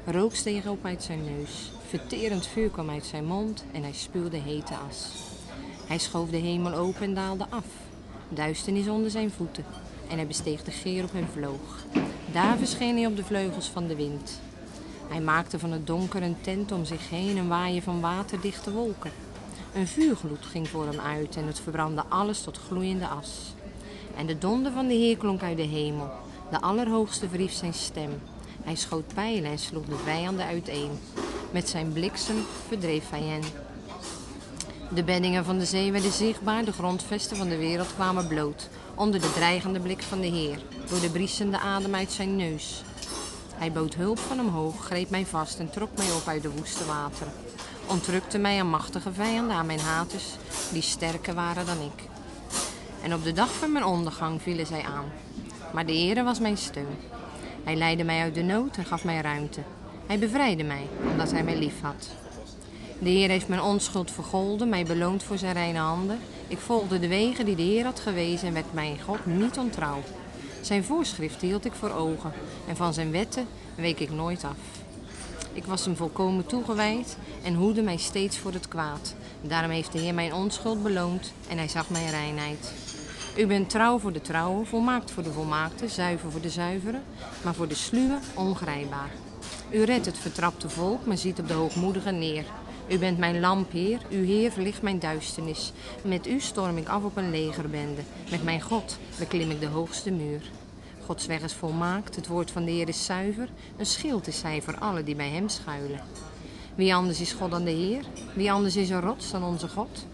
Rook 0.05 0.35
steeg 0.35 0.67
op 0.67 0.85
uit 0.85 1.03
zijn 1.03 1.23
neus. 1.23 1.71
Verterend 1.87 2.47
vuur 2.47 2.69
kwam 2.69 2.89
uit 2.89 3.05
zijn 3.05 3.25
mond 3.25 3.65
en 3.71 3.81
hij 3.81 3.93
spuwde 3.93 4.37
hete 4.37 4.73
as. 4.89 5.11
Hij 5.87 5.97
schoof 5.97 6.29
de 6.29 6.37
hemel 6.37 6.73
open 6.73 7.01
en 7.01 7.13
daalde 7.13 7.45
af. 7.49 7.65
Duisternis 8.29 8.87
onder 8.87 9.11
zijn 9.11 9.31
voeten. 9.31 9.65
En 10.09 10.15
hij 10.15 10.27
besteeg 10.27 10.63
de 10.63 11.03
op 11.03 11.13
en 11.13 11.27
vloog. 11.33 11.83
Daar 12.31 12.57
verscheen 12.57 12.97
hij 12.97 13.05
op 13.05 13.15
de 13.15 13.23
vleugels 13.23 13.67
van 13.67 13.87
de 13.87 13.95
wind. 13.95 14.39
Hij 15.07 15.21
maakte 15.21 15.59
van 15.59 15.71
het 15.71 15.87
donker 15.87 16.23
een 16.23 16.37
tent 16.41 16.71
om 16.71 16.85
zich 16.85 17.09
heen 17.09 17.37
en 17.37 17.47
waaien 17.47 17.83
van 17.83 18.01
waterdichte 18.01 18.71
wolken. 18.71 19.11
Een 19.73 19.87
vuurgloed 19.87 20.45
ging 20.45 20.67
voor 20.67 20.85
hem 20.85 20.99
uit 20.99 21.35
en 21.35 21.45
het 21.45 21.59
verbrandde 21.59 22.03
alles 22.09 22.41
tot 22.41 22.59
gloeiende 22.67 23.07
as. 23.07 23.53
En 24.17 24.25
de 24.25 24.37
donder 24.37 24.71
van 24.71 24.87
de 24.87 24.93
Heer 24.93 25.17
klonk 25.17 25.41
uit 25.41 25.57
de 25.57 25.63
hemel. 25.63 26.09
De 26.51 26.61
Allerhoogste 26.61 27.29
verhief 27.29 27.53
zijn 27.53 27.73
stem. 27.73 28.21
Hij 28.63 28.75
schoot 28.75 29.13
pijlen 29.13 29.51
en 29.51 29.59
sloeg 29.59 29.85
de 29.85 29.95
vijanden 30.03 30.45
uiteen. 30.45 30.89
Met 31.51 31.69
zijn 31.69 31.93
bliksem 31.93 32.35
verdreef 32.67 33.09
hij 33.09 33.21
hen. 33.21 33.41
De 34.89 35.03
beddingen 35.03 35.45
van 35.45 35.57
de 35.57 35.65
zee 35.65 35.91
werden 35.91 36.11
zichtbaar, 36.11 36.65
de 36.65 36.71
grondvesten 36.71 37.37
van 37.37 37.49
de 37.49 37.57
wereld 37.57 37.93
kwamen 37.95 38.27
bloot. 38.27 38.69
Onder 38.95 39.21
de 39.21 39.31
dreigende 39.33 39.79
blik 39.79 40.01
van 40.01 40.21
de 40.21 40.27
Heer, 40.27 40.57
door 40.89 40.99
de 40.99 41.09
briesende 41.09 41.59
adem 41.59 41.95
uit 41.95 42.11
zijn 42.11 42.35
neus. 42.35 42.83
Hij 43.55 43.71
bood 43.71 43.95
hulp 43.95 44.19
van 44.19 44.39
omhoog, 44.39 44.85
greep 44.85 45.09
mij 45.09 45.25
vast 45.25 45.59
en 45.59 45.69
trok 45.69 45.89
mij 45.97 46.11
op 46.11 46.27
uit 46.27 46.41
de 46.41 46.51
woeste 46.51 46.85
wateren. 46.85 47.33
Ontrukte 47.87 48.37
mij 48.37 48.59
aan 48.59 48.69
machtige 48.69 49.13
vijanden, 49.13 49.55
aan 49.55 49.65
mijn 49.65 49.79
haters, 49.79 50.25
die 50.71 50.81
sterker 50.81 51.33
waren 51.33 51.65
dan 51.65 51.77
ik. 51.81 52.03
En 53.03 53.13
op 53.13 53.23
de 53.23 53.33
dag 53.33 53.53
van 53.53 53.71
mijn 53.71 53.85
ondergang 53.85 54.41
vielen 54.41 54.65
zij 54.65 54.83
aan. 54.83 55.11
Maar 55.73 55.85
de 55.85 55.93
Heere 55.93 56.23
was 56.23 56.39
mijn 56.39 56.57
steun. 56.57 56.97
Hij 57.63 57.75
leidde 57.75 58.03
mij 58.03 58.21
uit 58.21 58.35
de 58.35 58.43
nood 58.43 58.77
en 58.77 58.85
gaf 58.85 59.03
mij 59.03 59.21
ruimte. 59.21 59.61
Hij 60.05 60.19
bevrijdde 60.19 60.63
mij, 60.63 60.87
omdat 61.11 61.31
hij 61.31 61.43
mij 61.43 61.57
lief 61.57 61.81
had. 61.81 62.09
De 62.99 63.09
Heer 63.09 63.29
heeft 63.29 63.47
mijn 63.47 63.61
onschuld 63.61 64.11
vergolden, 64.11 64.69
mij 64.69 64.85
beloond 64.85 65.23
voor 65.23 65.37
zijn 65.37 65.53
reine 65.53 65.79
handen. 65.79 66.19
Ik 66.47 66.57
volgde 66.57 66.99
de 66.99 67.07
wegen 67.07 67.45
die 67.45 67.55
de 67.55 67.61
Heer 67.61 67.83
had 67.83 67.99
gewezen 67.99 68.47
en 68.47 68.53
werd 68.53 68.73
mijn 68.73 69.01
God 69.01 69.25
niet 69.25 69.57
ontrouw. 69.57 70.03
Zijn 70.61 70.83
voorschriften 70.83 71.47
hield 71.47 71.65
ik 71.65 71.73
voor 71.73 71.91
ogen 71.91 72.31
en 72.67 72.75
van 72.75 72.93
zijn 72.93 73.11
wetten 73.11 73.47
week 73.75 73.99
ik 73.99 74.11
nooit 74.11 74.43
af. 74.43 74.57
Ik 75.53 75.65
was 75.65 75.85
hem 75.85 75.95
volkomen 75.95 76.45
toegewijd 76.45 77.17
en 77.43 77.53
hoede 77.53 77.81
mij 77.81 77.97
steeds 77.97 78.37
voor 78.37 78.53
het 78.53 78.67
kwaad. 78.67 79.15
Daarom 79.41 79.71
heeft 79.71 79.91
de 79.91 79.99
Heer 79.99 80.13
mijn 80.13 80.33
onschuld 80.33 80.83
beloond 80.83 81.33
en 81.49 81.57
hij 81.57 81.67
zag 81.67 81.89
mijn 81.89 82.09
reinheid. 82.09 82.73
U 83.37 83.47
bent 83.47 83.69
trouw 83.69 83.99
voor 83.99 84.13
de 84.13 84.21
trouwe, 84.21 84.65
volmaakt 84.65 85.11
voor 85.11 85.23
de 85.23 85.31
volmaakte, 85.31 85.87
zuiver 85.87 86.31
voor 86.31 86.41
de 86.41 86.49
zuivere, 86.49 86.99
maar 87.43 87.53
voor 87.53 87.67
de 87.67 87.75
sluwe 87.75 88.17
ongrijpbaar. 88.33 89.11
U 89.69 89.83
redt 89.83 90.05
het 90.05 90.17
vertrapte 90.17 90.69
volk, 90.69 91.05
maar 91.05 91.17
ziet 91.17 91.39
op 91.39 91.47
de 91.47 91.53
hoogmoedige 91.53 92.11
neer. 92.11 92.45
U 92.87 92.97
bent 92.97 93.17
mijn 93.17 93.39
lamp, 93.39 93.71
Heer. 93.71 93.99
Uw 94.09 94.23
Heer 94.23 94.51
verlicht 94.51 94.81
mijn 94.81 94.99
duisternis. 94.99 95.71
Met 96.03 96.27
u 96.27 96.39
storm 96.39 96.77
ik 96.77 96.87
af 96.87 97.03
op 97.03 97.17
een 97.17 97.31
legerbende. 97.31 98.01
Met 98.31 98.43
mijn 98.43 98.61
God 98.61 98.97
beklim 99.19 99.51
ik 99.51 99.59
de 99.59 99.67
hoogste 99.67 100.11
muur. 100.11 100.41
Gods 101.05 101.25
weg 101.25 101.41
is 101.41 101.53
volmaakt, 101.53 102.15
het 102.15 102.27
woord 102.27 102.51
van 102.51 102.65
de 102.65 102.71
Heer 102.71 102.87
is 102.87 103.05
zuiver. 103.05 103.49
Een 103.77 103.85
schild 103.85 104.27
is 104.27 104.41
hij 104.41 104.61
voor 104.61 104.77
allen 104.77 105.05
die 105.05 105.15
bij 105.15 105.29
hem 105.29 105.49
schuilen. 105.49 105.99
Wie 106.75 106.95
anders 106.95 107.21
is 107.21 107.31
God 107.31 107.51
dan 107.51 107.63
de 107.63 107.71
Heer? 107.71 108.03
Wie 108.33 108.51
anders 108.51 108.75
is 108.75 108.89
een 108.89 109.01
rots 109.01 109.31
dan 109.31 109.43
onze 109.43 109.67
God? 109.67 110.05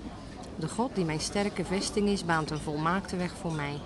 De 0.55 0.67
God 0.67 0.95
die 0.95 1.05
mijn 1.05 1.19
sterke 1.19 1.65
vesting 1.65 2.07
is, 2.07 2.25
baant 2.25 2.51
een 2.51 2.59
volmaakte 2.59 3.15
weg 3.15 3.31
voor 3.41 3.53
mij. 3.53 3.79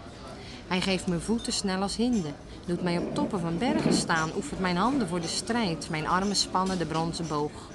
Hij 0.67 0.81
geeft 0.81 1.07
mijn 1.07 1.21
voeten 1.21 1.53
snel 1.53 1.81
als 1.81 1.95
hinden, 1.95 2.35
doet 2.65 2.83
mij 2.83 2.97
op 2.97 3.15
toppen 3.15 3.39
van 3.39 3.57
bergen 3.57 3.93
staan, 3.93 4.31
oefent 4.35 4.59
mijn 4.59 4.77
handen 4.77 5.07
voor 5.07 5.21
de 5.21 5.27
strijd, 5.27 5.89
mijn 5.89 6.07
armen 6.07 6.35
spannen 6.35 6.77
de 6.77 6.85
bronzen 6.85 7.27
boog. 7.27 7.73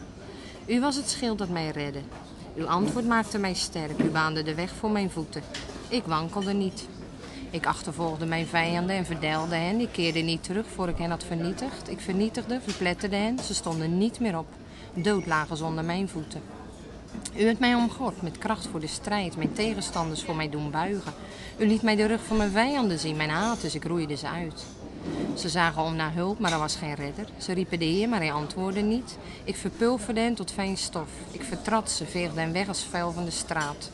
U 0.70 0.80
was 0.80 0.96
het 0.96 1.10
schild 1.10 1.38
dat 1.38 1.48
mij 1.48 1.70
redde. 1.70 2.00
Uw 2.56 2.66
antwoord 2.66 3.06
maakte 3.06 3.38
mij 3.38 3.54
sterk, 3.54 3.98
u 3.98 4.10
baande 4.10 4.42
de 4.42 4.54
weg 4.54 4.70
voor 4.70 4.90
mijn 4.90 5.10
voeten. 5.10 5.42
Ik 5.88 6.02
wankelde 6.04 6.52
niet. 6.52 6.88
Ik 7.50 7.66
achtervolgde 7.66 8.26
mijn 8.26 8.46
vijanden 8.46 8.96
en 8.96 9.04
verdeelde 9.04 9.54
hen. 9.54 9.80
Ik 9.80 9.88
keerde 9.92 10.20
niet 10.20 10.42
terug 10.42 10.66
voor 10.66 10.88
ik 10.88 10.96
hen 10.98 11.10
had 11.10 11.24
vernietigd. 11.24 11.90
Ik 11.90 12.00
vernietigde, 12.00 12.60
verpletterde 12.60 13.16
hen. 13.16 13.38
Ze 13.38 13.54
stonden 13.54 13.98
niet 13.98 14.20
meer 14.20 14.38
op. 14.38 14.46
Dood 14.94 15.26
lagen 15.26 15.56
zonder 15.56 15.84
mijn 15.84 16.08
voeten. 16.08 16.42
U 17.36 17.44
hebt 17.44 17.60
mij 17.60 17.74
omgord 17.74 18.22
met 18.22 18.38
kracht 18.38 18.66
voor 18.66 18.80
de 18.80 18.86
strijd, 18.86 19.36
mijn 19.36 19.52
tegenstanders 19.52 20.22
voor 20.22 20.36
mij 20.36 20.50
doen 20.50 20.70
buigen. 20.70 21.12
U 21.58 21.66
liet 21.66 21.82
mij 21.82 21.96
de 21.96 22.06
rug 22.06 22.24
van 22.24 22.36
mijn 22.36 22.50
vijanden 22.50 22.98
zien, 22.98 23.16
mijn 23.16 23.30
haat, 23.30 23.60
dus 23.60 23.74
ik 23.74 23.84
roeide 23.84 24.16
ze 24.16 24.28
uit. 24.28 24.64
Ze 25.36 25.48
zagen 25.48 25.82
om 25.82 25.96
naar 25.96 26.14
hulp, 26.14 26.38
maar 26.38 26.52
er 26.52 26.58
was 26.58 26.76
geen 26.76 26.94
redder. 26.94 27.26
Ze 27.38 27.52
riepen 27.52 27.78
de 27.78 27.84
Heer, 27.84 28.08
maar 28.08 28.20
hij 28.20 28.32
antwoordde 28.32 28.80
niet. 28.80 29.18
Ik 29.44 29.56
verpulverde 29.56 30.20
hen 30.20 30.34
tot 30.34 30.52
fijn 30.52 30.76
stof. 30.76 31.08
Ik 31.30 31.42
vertrad 31.42 31.90
ze, 31.90 32.06
veegde 32.06 32.40
hen 32.40 32.52
weg 32.52 32.68
als 32.68 32.86
vuil 32.90 33.12
van 33.12 33.24
de 33.24 33.30
straat. 33.30 33.90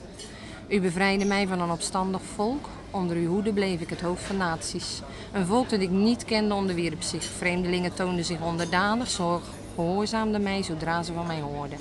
U 0.68 0.80
bevrijdde 0.80 1.24
mij 1.24 1.46
van 1.46 1.60
een 1.60 1.70
opstandig 1.70 2.20
volk. 2.34 2.68
Onder 2.90 3.16
uw 3.16 3.28
hoede 3.28 3.52
bleef 3.52 3.80
ik 3.80 3.90
het 3.90 4.00
hoofd 4.00 4.22
van 4.22 4.36
naties. 4.36 5.00
Een 5.32 5.46
volk 5.46 5.68
dat 5.68 5.80
ik 5.80 5.90
niet 5.90 6.24
kende 6.24 6.54
onderwierp 6.54 7.02
zich. 7.02 7.24
Vreemdelingen 7.24 7.94
toonden 7.94 8.24
zich 8.24 8.40
onderdanig, 8.40 9.10
zo 9.10 9.40
gehoorzaamden 9.74 10.42
mij 10.42 10.62
zodra 10.62 11.02
ze 11.02 11.12
van 11.12 11.26
mij 11.26 11.40
hoorden. 11.40 11.78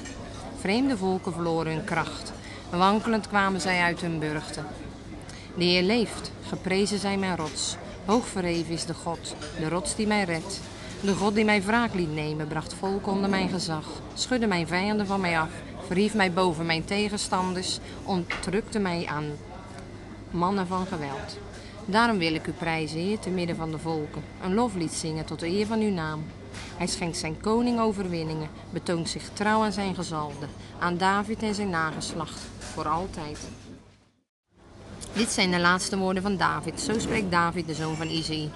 Vreemde 0.60 0.98
volken 0.98 1.34
verloren 1.34 1.74
hun 1.74 1.84
kracht. 1.84 2.34
Wankelend 2.70 3.28
kwamen 3.28 3.62
zij 3.62 3.82
uit 3.82 4.02
hun 4.02 4.20
burchten. 4.20 4.66
De 5.58 5.64
Heer 5.64 5.84
leeft, 5.84 6.32
geprezen 6.48 7.00
zij 7.00 7.18
mijn 7.18 7.36
rots. 7.36 7.78
Hoog 8.06 8.28
verheven 8.28 8.74
is 8.74 8.86
de 8.86 8.94
God, 8.94 9.36
de 9.60 9.70
rots 9.70 9.96
die 9.96 10.08
mij 10.08 10.24
redt. 10.24 10.62
De 11.02 11.14
God 11.14 11.36
die 11.36 11.46
mij 11.46 11.64
wraak 11.64 11.94
liet 11.94 12.14
nemen, 12.14 12.48
bracht 12.48 12.74
volk 12.74 13.08
onder 13.08 13.30
mijn 13.30 13.50
gezag. 13.50 13.86
Schudde 14.14 14.48
mijn 14.48 14.68
vijanden 14.68 15.08
van 15.08 15.22
mij 15.22 15.40
af, 15.40 15.50
verhief 15.88 16.14
mij 16.14 16.34
boven 16.34 16.66
mijn 16.66 16.86
tegenstanders, 16.86 17.80
ontrukte 18.04 18.80
mij 18.80 19.06
aan 19.06 19.26
mannen 20.32 20.68
van 20.68 20.86
geweld. 20.86 21.38
Daarom 21.86 22.18
wil 22.18 22.34
ik 22.34 22.48
u 22.48 22.52
prijzen, 22.52 23.00
Heer, 23.00 23.20
te 23.20 23.30
midden 23.30 23.56
van 23.56 23.72
de 23.72 23.80
volken. 23.80 24.24
Een 24.44 24.54
loflied 24.54 24.94
zingen 24.94 25.26
tot 25.26 25.40
de 25.40 25.48
eer 25.48 25.66
van 25.66 25.80
uw 25.80 25.94
naam. 25.94 26.24
Hij 26.78 26.88
schenkt 26.88 27.18
zijn 27.18 27.42
koning 27.42 27.80
overwinningen, 27.80 28.50
betoont 28.70 29.10
zich 29.10 29.30
trouw 29.34 29.64
aan 29.64 29.72
zijn 29.72 29.96
gezalde, 29.96 30.46
aan 30.80 30.98
David 30.98 31.44
en 31.44 31.56
zijn 31.56 31.70
nageslacht, 31.70 32.42
voor 32.60 32.88
altijd. 32.88 33.40
Dit 35.16 35.32
zijn 35.32 35.52
de 35.52 35.60
laatste 35.60 35.98
woorden 35.98 36.24
van 36.24 36.38
David. 36.38 36.82
Zo 36.82 37.00
spreekt 37.00 37.32
David, 37.32 37.68
de 37.68 37.74
zoon 37.74 37.96
van 37.96 38.08
Isaïe. 38.08 38.50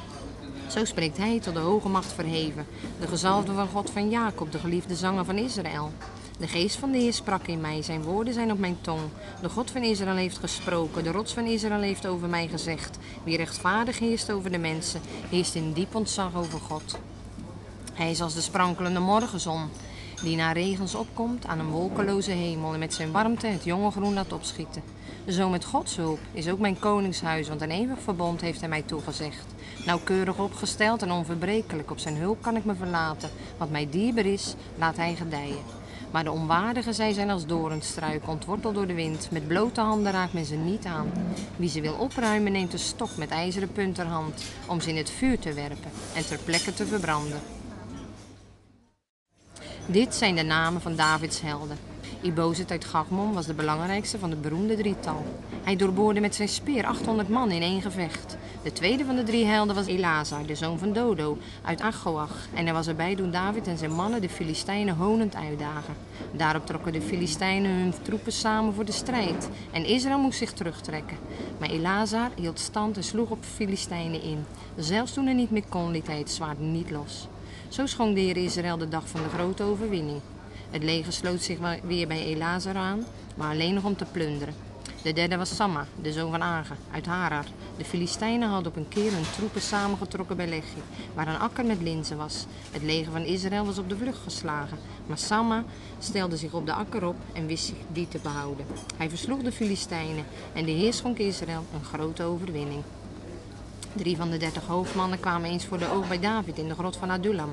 Zo 0.68 0.86
spreekt 0.86 1.18
hij 1.18 1.40
tot 1.40 1.54
de 1.54 1.60
hoge 1.60 1.90
macht 1.90 2.14
verheven, 2.14 2.66
de 3.00 3.08
gezalfde 3.08 3.54
van 3.54 3.68
God 3.68 3.90
van 3.90 4.10
Jacob, 4.10 4.52
de 4.52 4.60
geliefde 4.60 4.96
zanger 4.96 5.26
van 5.26 5.38
Israël. 5.38 5.92
De 6.40 6.48
geest 6.48 6.76
van 6.76 6.92
de 6.92 6.98
Heer 6.98 7.14
sprak 7.14 7.48
in 7.48 7.62
mij, 7.62 7.82
zijn 7.82 8.04
woorden 8.04 8.34
zijn 8.34 8.52
op 8.52 8.60
mijn 8.60 8.78
tong. 8.82 9.00
De 9.42 9.50
God 9.50 9.72
van 9.72 9.82
Israël 9.82 10.16
heeft 10.16 10.38
gesproken, 10.38 11.04
de 11.04 11.12
rots 11.12 11.34
van 11.34 11.46
Israël 11.46 11.82
heeft 11.82 12.08
over 12.08 12.30
mij 12.30 12.48
gezegd. 12.48 12.98
Wie 13.24 13.38
rechtvaardig 13.38 14.00
heerst 14.00 14.32
over 14.32 14.52
de 14.52 14.58
mensen, 14.58 15.02
heerst 15.30 15.56
in 15.56 15.74
diep 15.74 15.96
ontzag 15.96 16.36
over 16.36 16.60
God. 16.60 17.00
Hij 17.94 18.12
is 18.12 18.22
als 18.22 18.34
de 18.34 18.42
sprankelende 18.42 19.00
morgenzon, 19.00 19.70
die 20.24 20.36
na 20.36 20.52
regens 20.52 20.96
opkomt 20.96 21.46
aan 21.46 21.60
een 21.60 21.70
wolkeloze 21.70 22.32
hemel 22.32 22.74
en 22.74 22.80
met 22.80 22.94
zijn 22.94 23.12
warmte 23.12 23.48
het 23.48 23.64
jonge 23.64 23.92
groen 23.92 24.14
laat 24.14 24.34
opschieten. 24.34 24.84
Zo 25.30 25.50
met 25.50 25.66
Gods 25.66 25.96
hulp 25.96 26.20
is 26.32 26.50
ook 26.50 26.60
mijn 26.60 26.80
koningshuis, 26.80 27.48
want 27.48 27.62
een 27.62 27.72
eeuwig 27.72 28.00
verbond 28.02 28.42
heeft 28.42 28.60
hij 28.60 28.70
mij 28.70 28.82
toegezegd. 28.82 29.46
Nauwkeurig 29.86 30.40
opgesteld 30.40 31.02
en 31.02 31.12
onverbrekelijk, 31.12 31.92
op 31.92 32.00
zijn 32.00 32.18
hulp 32.18 32.42
kan 32.42 32.56
ik 32.56 32.66
me 32.66 32.76
verlaten. 32.76 33.30
Wat 33.58 33.70
mij 33.70 33.90
dierbaar 33.90 34.26
is, 34.26 34.56
laat 34.78 34.98
hij 34.98 35.16
gedijen. 35.16 35.64
Maar 36.12 36.24
de 36.24 36.32
onwaardigen, 36.32 36.94
zij 36.94 37.14
zijn 37.14 37.30
als 37.30 37.46
doornstruik, 37.46 38.28
ontworteld 38.28 38.76
door 38.76 38.88
de 38.88 38.94
wind. 38.94 39.32
Met 39.32 39.48
blote 39.48 39.82
handen 39.82 40.12
raakt 40.12 40.34
men 40.34 40.46
ze 40.46 40.56
niet 40.56 40.86
aan. 40.86 41.12
Wie 41.56 41.70
ze 41.70 41.82
wil 41.82 41.94
opruimen, 41.94 42.52
neemt 42.52 42.74
een 42.74 42.80
stok 42.80 43.18
met 43.18 43.30
ijzeren 43.30 43.72
punt 43.72 44.00
om 44.68 44.82
ze 44.82 44.90
in 44.90 44.98
het 44.98 45.10
vuur 45.10 45.40
te 45.40 45.54
werpen 45.54 45.92
en 46.16 46.26
ter 46.26 46.40
plekke 46.46 46.74
te 46.74 46.86
verbranden. 46.86 47.40
Dit 49.86 50.16
zijn 50.16 50.36
de 50.36 50.44
namen 50.44 50.82
van 50.82 50.96
Davids 50.96 51.42
helden. 51.42 51.89
Ibozet 52.22 52.72
uit 52.72 52.86
Gagmon 52.86 53.34
was 53.34 53.46
de 53.46 53.54
belangrijkste 53.54 54.20
van 54.20 54.30
het 54.30 54.42
beroemde 54.42 54.76
drietal. 54.76 55.26
Hij 55.64 55.76
doorboorde 55.76 56.20
met 56.20 56.36
zijn 56.36 56.50
speer 56.50 56.86
800 56.86 57.30
man 57.30 57.52
in 57.52 57.62
één 57.62 57.82
gevecht. 57.82 58.38
De 58.64 58.74
tweede 58.74 59.06
van 59.06 59.16
de 59.16 59.24
drie 59.24 59.46
helden 59.46 59.76
was 59.76 59.86
Elazar, 59.86 60.46
de 60.46 60.56
zoon 60.56 60.80
van 60.80 60.94
Dodo, 60.94 61.38
uit 61.64 61.82
Achoach. 61.82 62.48
En 62.54 62.66
hij 62.66 62.74
was 62.74 62.88
erbij 62.88 63.16
toen 63.16 63.32
David 63.32 63.68
en 63.68 63.78
zijn 63.78 63.92
mannen 63.92 64.22
de 64.22 64.30
Filistijnen 64.30 64.96
honend 64.96 65.36
uitdagen. 65.36 65.96
Daarop 66.32 66.66
trokken 66.66 66.94
de 66.94 67.02
Filistijnen 67.02 67.72
hun 67.72 67.94
troepen 68.02 68.32
samen 68.32 68.74
voor 68.74 68.86
de 68.86 68.92
strijd. 68.92 69.50
En 69.72 69.86
Israël 69.86 70.20
moest 70.20 70.38
zich 70.38 70.54
terugtrekken. 70.54 71.18
Maar 71.58 71.70
Elazar 71.70 72.30
hield 72.36 72.60
stand 72.60 72.98
en 72.98 73.04
sloeg 73.04 73.30
op 73.30 73.42
de 73.42 73.48
Filistijnen 73.48 74.22
in. 74.22 74.46
Zelfs 74.76 75.14
toen 75.14 75.26
hij 75.26 75.34
niet 75.34 75.52
meer 75.52 75.68
kon, 75.70 75.92
liet 75.92 76.08
hij 76.08 76.18
het 76.18 76.32
zwaard 76.32 76.60
niet 76.60 76.92
los. 76.92 77.28
Zo 77.70 77.86
schonk 77.86 78.16
de 78.16 78.22
Heer 78.22 78.38
Israël 78.38 78.78
de 78.78 78.90
dag 78.90 79.08
van 79.08 79.22
de 79.24 79.30
grote 79.30 79.64
overwinning. 79.64 80.22
Het 80.70 80.84
leger 80.84 81.14
sloot 81.14 81.42
zich 81.42 81.58
weer 81.84 82.08
bij 82.08 82.26
Elazar 82.26 82.76
aan, 82.76 83.06
maar 83.36 83.52
alleen 83.52 83.74
nog 83.74 83.84
om 83.84 83.96
te 83.96 84.06
plunderen. 84.12 84.54
De 85.04 85.14
derde 85.14 85.38
was 85.38 85.56
Samma, 85.56 85.86
de 86.02 86.12
zoon 86.12 86.32
van 86.32 86.42
Age, 86.42 86.74
uit 86.92 87.06
Harar. 87.06 87.46
De 87.78 87.86
Filistijnen 87.86 88.50
hadden 88.50 88.72
op 88.72 88.78
een 88.78 88.88
keer 88.88 89.12
hun 89.12 89.32
troepen 89.36 89.62
samengetrokken 89.62 90.38
bij 90.38 90.48
Lechi, 90.48 90.82
waar 91.14 91.28
een 91.28 91.40
akker 91.40 91.66
met 91.66 91.82
linzen 91.82 92.18
was. 92.18 92.46
Het 92.72 92.84
leger 92.84 93.12
van 93.12 93.22
Israël 93.22 93.66
was 93.66 93.78
op 93.78 93.90
de 93.90 93.98
vlucht 93.98 94.20
geslagen, 94.24 94.78
maar 95.08 95.18
Samma 95.18 95.64
stelde 96.00 96.38
zich 96.38 96.54
op 96.54 96.66
de 96.66 96.74
akker 96.74 97.08
op 97.08 97.16
en 97.34 97.46
wist 97.46 97.66
zich 97.66 97.78
die 97.92 98.08
te 98.08 98.20
behouden. 98.24 98.66
Hij 98.98 99.10
versloeg 99.10 99.42
de 99.42 99.52
Filistijnen 99.52 100.26
en 100.54 100.66
de 100.66 100.72
Heer 100.72 100.94
schonk 100.94 101.18
Israël 101.18 101.66
een 101.74 101.84
grote 101.84 102.24
overwinning. 102.24 102.84
Drie 103.94 104.18
van 104.18 104.30
de 104.30 104.38
dertig 104.38 104.66
hoofdmannen 104.66 105.20
kwamen 105.20 105.50
eens 105.50 105.66
voor 105.66 105.78
de 105.78 105.92
oog 105.92 106.08
bij 106.08 106.20
David 106.20 106.58
in 106.58 106.68
de 106.68 106.74
grot 106.74 106.98
van 106.98 107.10
Adullam. 107.10 107.50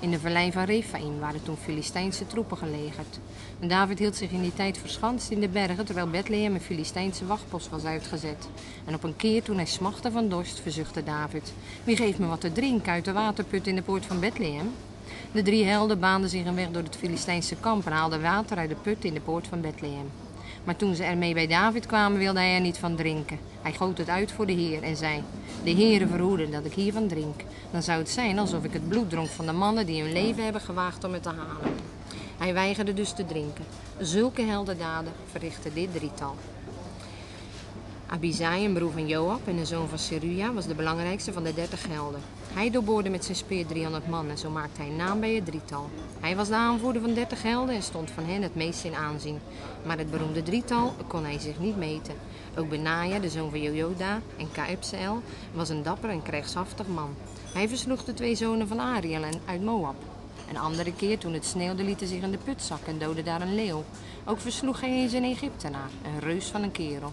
In 0.00 0.10
de 0.10 0.20
vallei 0.20 0.52
van 0.52 0.64
Rephaim 0.64 1.18
waren 1.18 1.42
toen 1.42 1.56
Filistijnse 1.56 2.26
troepen 2.26 2.56
gelegerd. 2.56 3.18
David 3.60 3.98
hield 3.98 4.16
zich 4.16 4.30
in 4.30 4.42
die 4.42 4.54
tijd 4.54 4.78
verschanst 4.78 5.30
in 5.30 5.40
de 5.40 5.48
bergen, 5.48 5.84
terwijl 5.84 6.10
Bethlehem 6.10 6.54
een 6.54 6.60
Filistijnse 6.60 7.26
wachtpost 7.26 7.68
was 7.68 7.84
uitgezet. 7.84 8.48
En 8.84 8.94
op 8.94 9.02
een 9.02 9.16
keer 9.16 9.42
toen 9.42 9.56
hij 9.56 9.66
smachtte 9.66 10.10
van 10.10 10.28
dorst, 10.28 10.60
verzuchtte 10.60 11.04
David: 11.04 11.52
Wie 11.84 11.96
geeft 11.96 12.18
me 12.18 12.26
wat 12.26 12.40
te 12.40 12.52
drinken 12.52 12.92
uit 12.92 13.04
de 13.04 13.12
waterput 13.12 13.66
in 13.66 13.74
de 13.74 13.82
poort 13.82 14.06
van 14.06 14.20
Bethlehem? 14.20 14.70
De 15.32 15.42
drie 15.42 15.64
helden 15.64 16.00
baanden 16.00 16.30
zich 16.30 16.46
een 16.46 16.54
weg 16.54 16.70
door 16.70 16.82
het 16.82 16.96
Filistijnse 16.96 17.56
kamp 17.56 17.86
en 17.86 17.92
haalden 17.92 18.22
water 18.22 18.56
uit 18.56 18.68
de 18.68 18.76
put 18.82 19.04
in 19.04 19.14
de 19.14 19.20
poort 19.20 19.46
van 19.46 19.60
Bethlehem. 19.60 20.10
Maar 20.68 20.76
toen 20.76 20.94
ze 20.94 21.04
ermee 21.04 21.34
bij 21.34 21.46
David 21.46 21.86
kwamen, 21.86 22.18
wilde 22.18 22.38
hij 22.38 22.54
er 22.54 22.60
niet 22.60 22.78
van 22.78 22.96
drinken. 22.96 23.38
Hij 23.62 23.72
goot 23.72 23.98
het 23.98 24.08
uit 24.08 24.32
voor 24.32 24.46
de 24.46 24.52
Heer 24.52 24.82
en 24.82 24.96
zei: 24.96 25.22
De 25.64 25.70
Heere 25.70 26.06
verhoede 26.06 26.48
dat 26.48 26.64
ik 26.64 26.72
hiervan 26.72 27.08
drink. 27.08 27.40
Dan 27.70 27.82
zou 27.82 27.98
het 27.98 28.10
zijn 28.10 28.38
alsof 28.38 28.64
ik 28.64 28.72
het 28.72 28.88
bloed 28.88 29.10
dronk 29.10 29.28
van 29.28 29.46
de 29.46 29.52
mannen 29.52 29.86
die 29.86 30.02
hun 30.02 30.12
leven 30.12 30.44
hebben 30.44 30.60
gewaagd 30.60 31.04
om 31.04 31.12
het 31.12 31.22
te 31.22 31.28
halen. 31.28 31.74
Hij 32.38 32.54
weigerde 32.54 32.94
dus 32.94 33.12
te 33.12 33.26
drinken. 33.26 33.64
Zulke 33.98 34.42
heldendaden 34.42 35.12
verrichtte 35.30 35.72
dit 35.72 35.92
drietal. 35.94 36.36
Abizai, 38.06 38.64
een 38.64 38.72
broer 38.72 38.92
van 38.92 39.06
Joab 39.06 39.40
en 39.44 39.56
een 39.56 39.66
zoon 39.66 39.88
van 39.88 39.98
Seruja, 39.98 40.52
was 40.52 40.66
de 40.66 40.74
belangrijkste 40.74 41.32
van 41.32 41.42
de 41.42 41.54
dertig 41.54 41.86
helden. 41.88 42.20
Hij 42.52 42.70
doorboorde 42.70 43.10
met 43.10 43.24
zijn 43.24 43.36
speer 43.36 43.66
300 43.66 44.08
man 44.08 44.30
en 44.30 44.38
zo 44.38 44.50
maakte 44.50 44.82
hij 44.82 44.90
naam 44.90 45.20
bij 45.20 45.34
het 45.34 45.44
drietal. 45.44 45.90
Hij 46.20 46.36
was 46.36 46.48
de 46.48 46.54
aanvoerder 46.54 47.02
van 47.02 47.14
30 47.14 47.42
helden 47.42 47.74
en 47.74 47.82
stond 47.82 48.10
van 48.10 48.24
hen 48.24 48.42
het 48.42 48.54
meest 48.54 48.84
in 48.84 48.94
aanzien. 48.94 49.38
Maar 49.86 49.98
het 49.98 50.10
beroemde 50.10 50.42
drietal 50.42 50.94
kon 51.06 51.24
hij 51.24 51.38
zich 51.38 51.58
niet 51.58 51.76
meten. 51.76 52.14
Ook 52.56 52.68
Benaja, 52.68 53.18
de 53.18 53.28
zoon 53.28 53.50
van 53.50 53.62
Jojoda, 53.62 54.20
en 54.36 54.52
Kaepseel 54.52 55.22
was 55.52 55.68
een 55.68 55.82
dapper 55.82 56.10
en 56.10 56.22
krijgshaftig 56.22 56.86
man. 56.86 57.14
Hij 57.52 57.68
versloeg 57.68 58.04
de 58.04 58.14
twee 58.14 58.34
zonen 58.34 58.68
van 58.68 58.80
Ariel 58.80 59.22
en 59.22 59.40
uit 59.44 59.64
Moab. 59.64 59.96
Een 60.48 60.58
andere 60.58 60.94
keer, 60.94 61.18
toen 61.18 61.32
het 61.32 61.44
sneeuwde, 61.44 61.84
liet 61.84 62.00
hij 62.00 62.08
zich 62.08 62.22
in 62.22 62.30
de 62.30 62.38
put 62.38 62.62
zakken 62.62 62.92
en 62.92 62.98
doodde 62.98 63.22
daar 63.22 63.40
een 63.40 63.54
leeuw. 63.54 63.84
Ook 64.24 64.40
versloeg 64.40 64.80
hij 64.80 64.90
eens 64.90 65.12
een 65.12 65.24
Egyptenaar, 65.24 65.90
een 66.04 66.20
reus 66.20 66.46
van 66.46 66.62
een 66.62 66.72
kerel. 66.72 67.12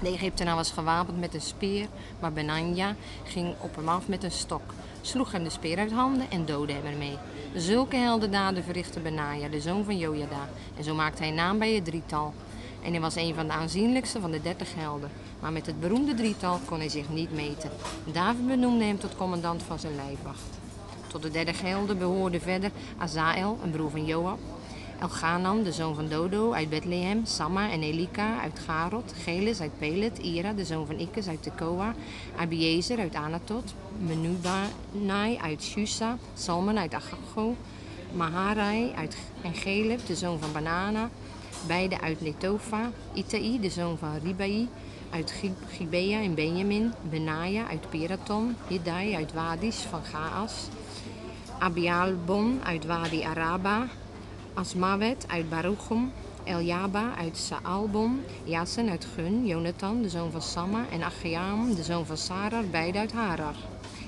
De 0.00 0.08
Egyptenaar 0.08 0.56
was 0.56 0.70
gewapend 0.70 1.20
met 1.20 1.34
een 1.34 1.40
speer, 1.40 1.86
maar 2.20 2.32
Benanja 2.32 2.94
ging 3.24 3.54
op 3.60 3.76
hem 3.76 3.88
af 3.88 4.08
met 4.08 4.24
een 4.24 4.30
stok, 4.30 4.74
sloeg 5.00 5.32
hem 5.32 5.44
de 5.44 5.50
speer 5.50 5.78
uit 5.78 5.92
handen 5.92 6.30
en 6.30 6.44
doodde 6.44 6.72
hem 6.72 6.84
ermee. 6.86 7.18
Zulke 7.54 7.96
heldendaden 7.96 8.64
verrichtte 8.64 9.00
Benaja, 9.00 9.48
de 9.48 9.60
zoon 9.60 9.84
van 9.84 9.98
Jojada, 9.98 10.48
en 10.76 10.84
zo 10.84 10.94
maakte 10.94 11.22
hij 11.22 11.32
naam 11.32 11.58
bij 11.58 11.74
het 11.74 11.84
drietal. 11.84 12.34
En 12.82 12.90
hij 12.90 13.00
was 13.00 13.14
een 13.16 13.34
van 13.34 13.46
de 13.46 13.52
aanzienlijkste 13.52 14.20
van 14.20 14.30
de 14.30 14.42
dertig 14.42 14.74
helden. 14.74 15.10
Maar 15.40 15.52
met 15.52 15.66
het 15.66 15.80
beroemde 15.80 16.14
drietal 16.14 16.58
kon 16.64 16.78
hij 16.78 16.88
zich 16.88 17.08
niet 17.08 17.32
meten. 17.32 17.70
David 18.12 18.46
benoemde 18.46 18.84
hem 18.84 18.98
tot 18.98 19.16
commandant 19.16 19.62
van 19.62 19.78
zijn 19.78 19.94
lijfwacht. 19.94 20.58
Tot 21.06 21.22
de 21.22 21.30
derde 21.30 21.52
helden 21.62 21.98
behoorde 21.98 22.40
verder 22.40 22.70
Azael, 22.98 23.58
een 23.62 23.70
broer 23.70 23.90
van 23.90 24.04
Joab, 24.04 24.38
Elganan, 25.00 25.62
de 25.62 25.72
zoon 25.72 25.94
van 25.94 26.08
Dodo, 26.08 26.52
uit 26.52 26.68
Bethlehem, 26.68 27.26
Samma 27.26 27.70
en 27.70 27.82
Elika 27.82 28.40
uit 28.40 28.58
Garot, 28.58 29.14
Gelis 29.22 29.60
uit 29.60 29.78
Pelet, 29.78 30.18
Ira, 30.18 30.52
de 30.52 30.64
zoon 30.64 30.86
van 30.86 30.98
Ikkes 30.98 31.28
uit 31.28 31.42
Tekoa, 31.42 31.94
Abiezer 32.36 32.98
uit 32.98 33.14
Anatot, 33.14 33.74
Menubanai 33.98 35.38
uit 35.42 35.62
Shusa, 35.62 36.18
Salman 36.34 36.78
uit 36.78 36.94
Agago, 36.94 37.56
Maharai 38.12 38.92
uit 38.96 39.16
en 39.42 39.54
Geleb, 39.54 40.06
de 40.06 40.16
zoon 40.16 40.38
van 40.38 40.52
Banana, 40.52 41.10
beide 41.66 42.00
uit 42.00 42.20
Netofa, 42.20 42.90
Itai, 43.14 43.60
de 43.60 43.70
zoon 43.70 43.98
van 43.98 44.18
Ribai, 44.22 44.68
uit 45.10 45.34
Gibea 45.68 46.18
in 46.18 46.34
Benjamin, 46.34 46.92
Benaja 47.10 47.68
uit 47.68 47.90
Piraton, 47.90 48.56
Hiddai 48.66 49.14
uit 49.14 49.32
Wadis 49.32 49.76
van 49.76 50.02
Gaas, 50.04 50.68
Abialbon 51.58 52.60
uit 52.64 52.86
Wadi 52.86 53.22
Araba, 53.22 53.86
Asmawet 54.54 55.24
uit 55.28 55.48
Baruchum, 55.48 56.12
Eljaba 56.44 57.14
uit 57.18 57.36
Saalbon, 57.36 58.20
Jasen 58.44 58.88
uit 58.88 59.06
Gun, 59.14 59.46
Jonathan, 59.46 60.02
de 60.02 60.08
zoon 60.08 60.30
van 60.30 60.42
Samma, 60.42 60.84
en 60.90 61.02
Achiam, 61.02 61.74
de 61.74 61.82
zoon 61.82 62.06
van 62.06 62.16
Sarar, 62.16 62.64
beide 62.64 62.98
uit 62.98 63.12
Harar. 63.12 63.54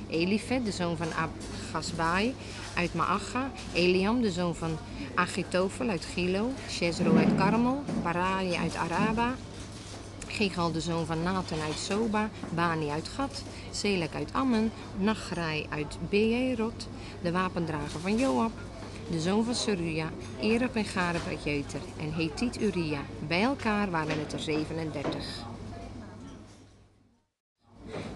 Elifet, 0.09 0.65
de 0.65 0.71
zoon 0.71 0.97
van 0.97 1.07
Agasbai, 1.15 2.35
uit 2.75 2.95
Maacha, 2.95 3.51
Eliam, 3.73 4.21
de 4.21 4.31
zoon 4.31 4.55
van 4.55 4.77
Achitofel 5.15 5.89
uit 5.89 6.05
Gilo, 6.05 6.51
Shezro 6.69 7.17
uit 7.17 7.35
Karmel, 7.37 7.83
Parai 8.03 8.55
uit 8.55 8.77
Araba, 8.77 9.35
Gigal, 10.27 10.73
de 10.73 10.81
zoon 10.81 11.07
van 11.07 11.23
Nathan 11.23 11.61
uit 11.61 11.79
Soba, 11.79 12.31
Bani 12.55 12.89
uit 12.89 13.09
Gat, 13.09 13.43
Selek 13.71 14.15
uit 14.15 14.33
Ammen, 14.33 14.73
Nachrai 14.99 15.67
uit 15.71 15.99
Beerot, 16.09 16.89
de 17.23 17.33
wapendrager 17.33 18.01
van 18.01 18.17
Joab, 18.17 18.53
de 19.13 19.21
zoon 19.21 19.45
van 19.45 19.55
Seruja, 19.55 20.11
Erep 20.41 20.77
en 20.77 20.85
Gareb 20.85 21.27
uit 21.29 21.45
Jeter 21.45 21.81
en 21.99 22.13
Hetit 22.15 22.61
Uria. 22.61 23.01
Bij 23.29 23.43
elkaar 23.43 23.91
waren 23.91 24.19
het 24.19 24.33
er 24.33 24.41
37. 24.41 25.45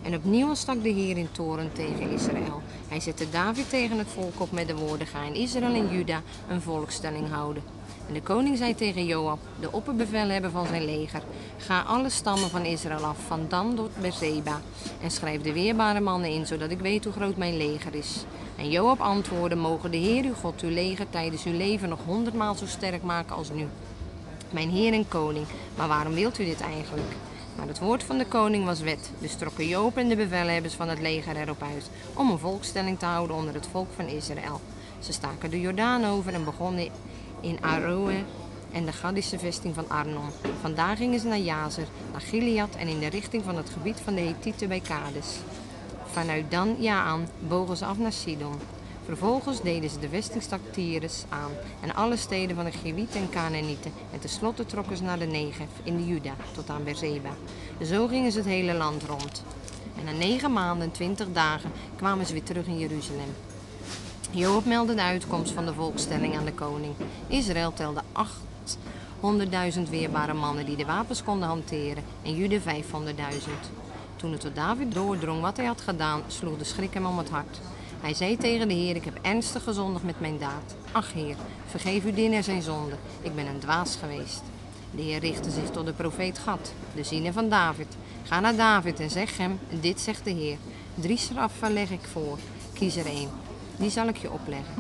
En 0.03 0.15
opnieuw 0.15 0.55
stak 0.55 0.83
de 0.83 0.89
Heer 0.89 1.17
in 1.17 1.29
toren 1.33 1.73
tegen 1.73 2.11
Israël. 2.11 2.63
Hij 2.89 3.01
zette 3.01 3.31
David 3.31 3.69
tegen 3.69 3.99
het 3.99 4.07
volk 4.09 4.41
op 4.41 4.53
met 4.53 4.67
de 4.67 4.77
woorden: 4.77 5.07
Ga 5.07 5.23
in 5.23 5.35
Israël 5.35 5.75
en 5.75 5.91
Juda 5.91 6.23
een 6.49 6.61
volkstelling 6.61 7.29
houden. 7.31 7.63
En 8.09 8.15
de 8.15 8.23
koning 8.23 8.57
zei 8.57 8.75
tegen 8.75 9.07
Joab, 9.07 9.39
de 9.61 9.73
opperbevelhebber 9.73 10.51
van 10.51 10.67
zijn 10.67 10.85
leger: 10.85 11.23
Ga 11.57 11.81
alle 11.81 12.11
stammen 12.11 12.51
van 12.51 12.65
Israël 12.65 13.05
af, 13.05 13.19
van 13.27 13.47
Dan 13.49 13.75
tot 13.75 14.01
Beersheba, 14.01 14.61
en 15.03 15.11
schrijf 15.11 15.43
de 15.43 15.53
weerbare 15.53 16.01
mannen 16.01 16.31
in, 16.31 16.47
zodat 16.47 16.71
ik 16.71 16.81
weet 16.81 17.05
hoe 17.05 17.13
groot 17.13 17.37
mijn 17.37 17.57
leger 17.57 17.95
is. 17.95 18.25
En 18.57 18.71
Joab 18.71 19.01
antwoordde: 19.01 19.57
Mogen 19.57 19.91
de 19.91 19.97
Heer 19.97 20.25
uw 20.25 20.35
God 20.35 20.61
uw 20.61 20.71
leger 20.71 21.11
tijdens 21.11 21.45
uw 21.45 21.57
leven 21.57 21.89
nog 21.89 22.01
honderdmaal 22.05 22.55
zo 22.55 22.67
sterk 22.67 23.03
maken 23.03 23.37
als 23.37 23.51
nu. 23.51 23.67
Mijn 24.51 24.71
Heer 24.71 24.93
en 24.93 25.09
koning, 25.09 25.47
maar 25.77 25.89
waarom 25.89 26.15
wilt 26.15 26.39
u 26.39 26.45
dit 26.45 26.61
eigenlijk? 26.61 27.13
Maar 27.57 27.67
het 27.67 27.79
woord 27.79 28.03
van 28.03 28.19
de 28.19 28.27
koning 28.27 28.65
was 28.65 28.81
wet, 28.81 29.11
dus 29.19 29.35
trokken 29.35 29.67
Joop 29.67 29.97
en 29.97 30.09
de 30.09 30.17
bevelhebbers 30.17 30.75
van 30.75 30.89
het 30.89 31.01
leger 31.01 31.37
erop 31.37 31.63
uit 31.63 31.91
om 32.15 32.31
een 32.31 32.39
volkstelling 32.39 32.99
te 32.99 33.05
houden 33.07 33.37
onder 33.37 33.55
het 33.55 33.69
volk 33.71 33.89
van 33.97 34.07
Israël. 34.07 34.61
Ze 34.99 35.13
staken 35.13 35.51
de 35.51 35.61
Jordaan 35.61 36.05
over 36.05 36.35
en 36.35 36.45
begonnen 36.45 36.89
in 37.41 37.59
Aroe 37.61 38.13
en 38.73 38.85
de 38.85 38.93
Gaddische 38.93 39.39
vesting 39.39 39.75
van 39.75 39.89
Arnon. 39.89 40.31
Vandaar 40.61 40.97
gingen 40.97 41.21
ze 41.21 41.27
naar 41.27 41.39
Jazer, 41.39 41.87
naar 42.13 42.21
Gilead 42.21 42.75
en 42.77 42.89
in 42.89 42.99
de 42.99 43.09
richting 43.09 43.45
van 43.45 43.57
het 43.57 43.71
gebied 43.71 44.01
van 44.05 44.15
de 44.15 44.21
Hethieten 44.21 44.69
bij 44.69 44.81
Kades. 44.81 45.37
Vanuit 46.17 46.51
Dan 46.51 46.77
Jaan 46.79 47.29
bogen 47.49 47.77
ze 47.77 47.85
af 47.85 47.99
naar 47.99 48.13
Sidon. 48.13 48.61
Vervolgens 49.05 49.63
deden 49.63 49.91
ze 49.91 49.99
de 49.99 50.09
vestingstad 50.09 50.61
Tyrus 50.71 51.25
aan 51.29 51.51
en 51.81 51.95
alle 51.95 52.17
steden 52.17 52.57
van 52.57 52.65
de 52.65 52.73
Gewieten 52.73 53.21
en 53.21 53.31
Canaanieten. 53.31 53.93
En 54.13 54.19
tenslotte 54.19 54.67
trokken 54.67 54.97
ze 54.97 55.03
naar 55.03 55.19
de 55.19 55.25
Negev 55.25 55.71
in 55.83 55.97
de 55.97 56.07
Juda 56.07 56.35
tot 56.55 56.71
aan 56.71 56.85
Beersheba. 56.85 57.31
Zo 57.83 58.07
gingen 58.07 58.33
ze 58.33 58.39
het 58.39 58.47
hele 58.47 58.75
land 58.75 59.03
rond. 59.03 59.45
En 59.99 60.05
na 60.05 60.13
negen 60.13 60.53
maanden 60.53 60.87
en 60.87 60.93
twintig 60.93 61.27
dagen 61.33 61.71
kwamen 61.97 62.27
ze 62.27 62.33
weer 62.33 62.43
terug 62.43 62.67
in 62.67 62.79
Jeruzalem. 62.79 63.35
Joop 64.31 64.65
meldde 64.65 64.95
de 64.95 65.03
uitkomst 65.03 65.53
van 65.53 65.67
de 65.67 65.75
volkstelling 65.75 66.37
aan 66.37 66.45
de 66.45 66.55
koning. 66.55 66.95
Israël 67.27 67.73
telde 67.73 68.03
800.000 69.75 69.91
weerbare 69.91 70.35
mannen 70.35 70.67
die 70.67 70.77
de 70.77 70.85
wapens 70.85 71.23
konden 71.23 71.49
hanteren 71.49 72.05
en 72.23 72.37
Jude 72.37 72.61
500.000. 72.61 73.86
Toen 74.17 74.33
het 74.33 74.41
tot 74.41 74.55
David 74.55 74.95
doordrong 74.95 75.41
wat 75.41 75.57
hij 75.57 75.67
had 75.67 75.81
gedaan, 75.81 76.23
sloeg 76.27 76.59
de 76.59 76.65
schrik 76.65 76.95
hem 76.95 77.07
om 77.07 77.19
het 77.19 77.31
hart. 77.31 77.61
Hij 78.01 78.15
zei 78.15 78.37
tegen 78.37 78.69
de 78.69 78.75
Heer: 78.75 78.97
Ik 78.97 79.05
heb 79.05 79.19
ernstig 79.23 79.63
gezondigd 79.63 80.05
met 80.05 80.21
mijn 80.21 80.39
daad. 80.39 80.77
Ach, 80.93 81.13
Heer, 81.13 81.37
vergeef 81.67 82.05
uw 82.05 82.15
dienaar 82.15 82.43
zijn 82.43 82.63
zonde. 82.63 82.97
Ik 83.23 83.35
ben 83.35 83.47
een 83.47 83.59
dwaas 83.59 83.97
geweest. 83.97 84.43
De 84.91 85.03
Heer 85.03 85.19
richtte 85.19 85.51
zich 85.51 85.71
tot 85.71 85.87
de 85.87 85.93
profeet 85.93 86.39
Gad, 86.39 86.73
de 86.95 87.05
ziener 87.05 87.33
van 87.33 87.49
David. 87.49 87.97
Ga 88.23 88.41
naar 88.41 88.57
David 88.57 89.01
en 89.01 89.11
zeg 89.11 89.37
hem: 89.37 89.59
Dit 89.81 90.01
zegt 90.01 90.25
de 90.25 90.31
Heer. 90.31 90.57
Drie 90.95 91.19
straffen 91.19 91.73
leg 91.73 91.91
ik 91.91 92.05
voor. 92.13 92.39
Kies 92.73 92.97
er 92.97 93.07
één. 93.07 93.31
Die 93.77 93.91
zal 93.91 94.09
ik 94.09 94.17
je 94.17 94.31
opleggen. 94.31 94.75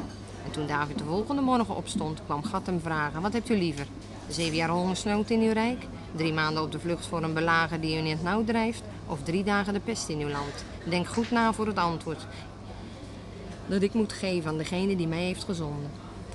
En 0.45 0.51
toen 0.51 0.67
David 0.67 0.99
de 0.99 1.05
volgende 1.05 1.43
morgen 1.43 1.77
opstond, 1.77 2.21
kwam 2.25 2.45
Gad 2.45 2.67
hem 2.67 2.81
vragen: 2.81 3.23
Wat 3.23 3.33
hebt 3.33 3.51
u 3.51 3.57
liever? 3.57 3.87
Zeven 4.29 4.57
jaar 4.57 4.69
hongersnood 4.69 5.31
in 5.31 5.41
uw 5.41 5.53
rijk? 5.53 5.87
Drie 6.17 6.33
maanden 6.33 6.63
op 6.63 6.73
de 6.73 6.81
vlucht 6.81 7.07
voor 7.07 7.23
een 7.23 7.35
belager 7.35 7.81
die 7.81 7.95
u 7.95 7.99
in 7.99 8.07
het 8.07 8.23
nauw 8.23 8.45
drijft? 8.45 8.83
Of 9.07 9.23
drie 9.23 9.45
dagen 9.45 9.73
de 9.73 9.81
pest 9.81 10.09
in 10.09 10.21
uw 10.21 10.29
land? 10.29 10.65
Denk 10.85 11.07
goed 11.07 11.31
na 11.31 11.53
voor 11.53 11.67
het 11.67 11.79
antwoord 11.79 12.27
dat 13.67 13.83
ik 13.83 13.95
moet 13.95 14.13
geven 14.13 14.51
aan 14.51 14.59
degene 14.59 14.97
die 14.97 15.09
mij 15.09 15.23
heeft 15.23 15.45
gezonden. 15.45 15.91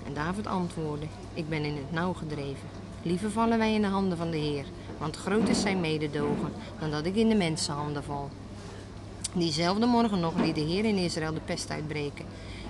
En 0.06 0.14
David 0.14 0.48
antwoordde: 0.48 1.06
Ik 1.34 1.50
ben 1.50 1.64
in 1.64 1.76
het 1.76 1.92
nauw 1.92 2.14
gedreven. 2.14 2.70
Liever 3.04 3.32
vallen 3.32 3.58
wij 3.58 3.74
in 3.74 3.82
de 3.82 3.88
handen 3.88 4.18
van 4.18 4.32
de 4.32 4.38
Heer, 4.38 4.66
want 4.98 5.16
groot 5.18 5.50
is 5.50 5.62
zijn 5.62 5.80
mededogen 5.80 6.52
dan 6.80 6.92
dat 6.92 7.06
ik 7.06 7.16
in 7.16 7.30
de 7.30 7.36
mensenhanden 7.36 8.04
val. 8.04 8.30
Diezelfde 9.34 9.86
morgen 9.86 10.20
nog 10.20 10.36
liet 10.36 10.56
de 10.56 10.62
Heer 10.62 10.86
in 10.86 10.98
Israël 10.98 11.34
de 11.34 11.40
pest 11.40 11.70
uitbreken. 11.70 12.26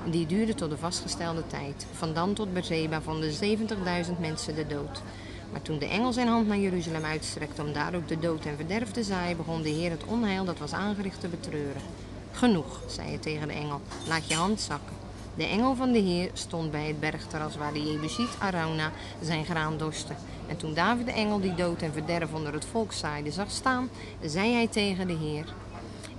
Die 0.06 0.26
duurde 0.26 0.54
tot 0.54 0.70
de 0.70 0.78
vastgestelde 0.78 1.48
tijd. 1.48 1.86
Van 1.94 2.14
dan 2.14 2.34
tot 2.34 2.54
Beersheba 2.54 3.02
vonden 3.02 3.32
70.000 3.32 4.20
mensen 4.20 4.56
de 4.56 4.68
dood. 4.68 5.02
Maar 5.52 5.62
toen 5.62 5.80
de 5.80 5.88
engel 5.88 6.14
zijn 6.14 6.28
hand 6.28 6.48
naar 6.48 6.58
Jeruzalem 6.58 7.04
uitstrekte 7.04 7.62
om 7.62 7.74
daar 7.74 7.96
ook 7.96 8.08
de 8.08 8.20
dood 8.20 8.46
en 8.46 8.56
verderf 8.56 8.92
te 8.92 9.04
zaaien, 9.04 9.38
begon 9.38 9.62
de 9.62 9.70
Heer 9.70 9.90
het 9.90 10.06
onheil 10.06 10.46
dat 10.46 10.60
was 10.60 10.74
aangericht 10.74 11.20
te 11.20 11.28
betreuren. 11.28 11.82
Genoeg, 12.32 12.82
zei 12.88 13.08
hij 13.08 13.18
tegen 13.18 13.48
de 13.48 13.54
engel, 13.54 13.82
laat 14.08 14.28
je 14.28 14.36
hand 14.36 14.62
zakken. 14.62 14.96
De 15.36 15.46
engel 15.46 15.76
van 15.76 15.92
de 15.92 16.00
Heer 16.00 16.30
stond 16.34 16.72
bij 16.72 16.88
het 16.88 17.00
bergterras 17.00 17.56
waar 17.56 17.74
de 17.74 17.92
Jebusiet 17.92 18.30
Arauna 18.40 18.92
zijn 19.22 19.46
graan 19.46 19.78
dorste. 19.78 20.14
En 20.48 20.58
toen 20.58 20.74
David 20.74 21.06
de 21.06 21.12
engel 21.12 21.40
die 21.40 21.56
dood 21.56 21.82
en 21.82 21.94
verderf 21.94 22.34
onder 22.34 22.54
het 22.54 22.66
volk 22.66 22.94
zaaide 22.94 23.32
zag 23.32 23.52
staan, 23.52 23.90
zei 24.22 24.54
hij 24.54 24.68
tegen 24.68 25.08
de 25.08 25.14
Heer: 25.14 25.46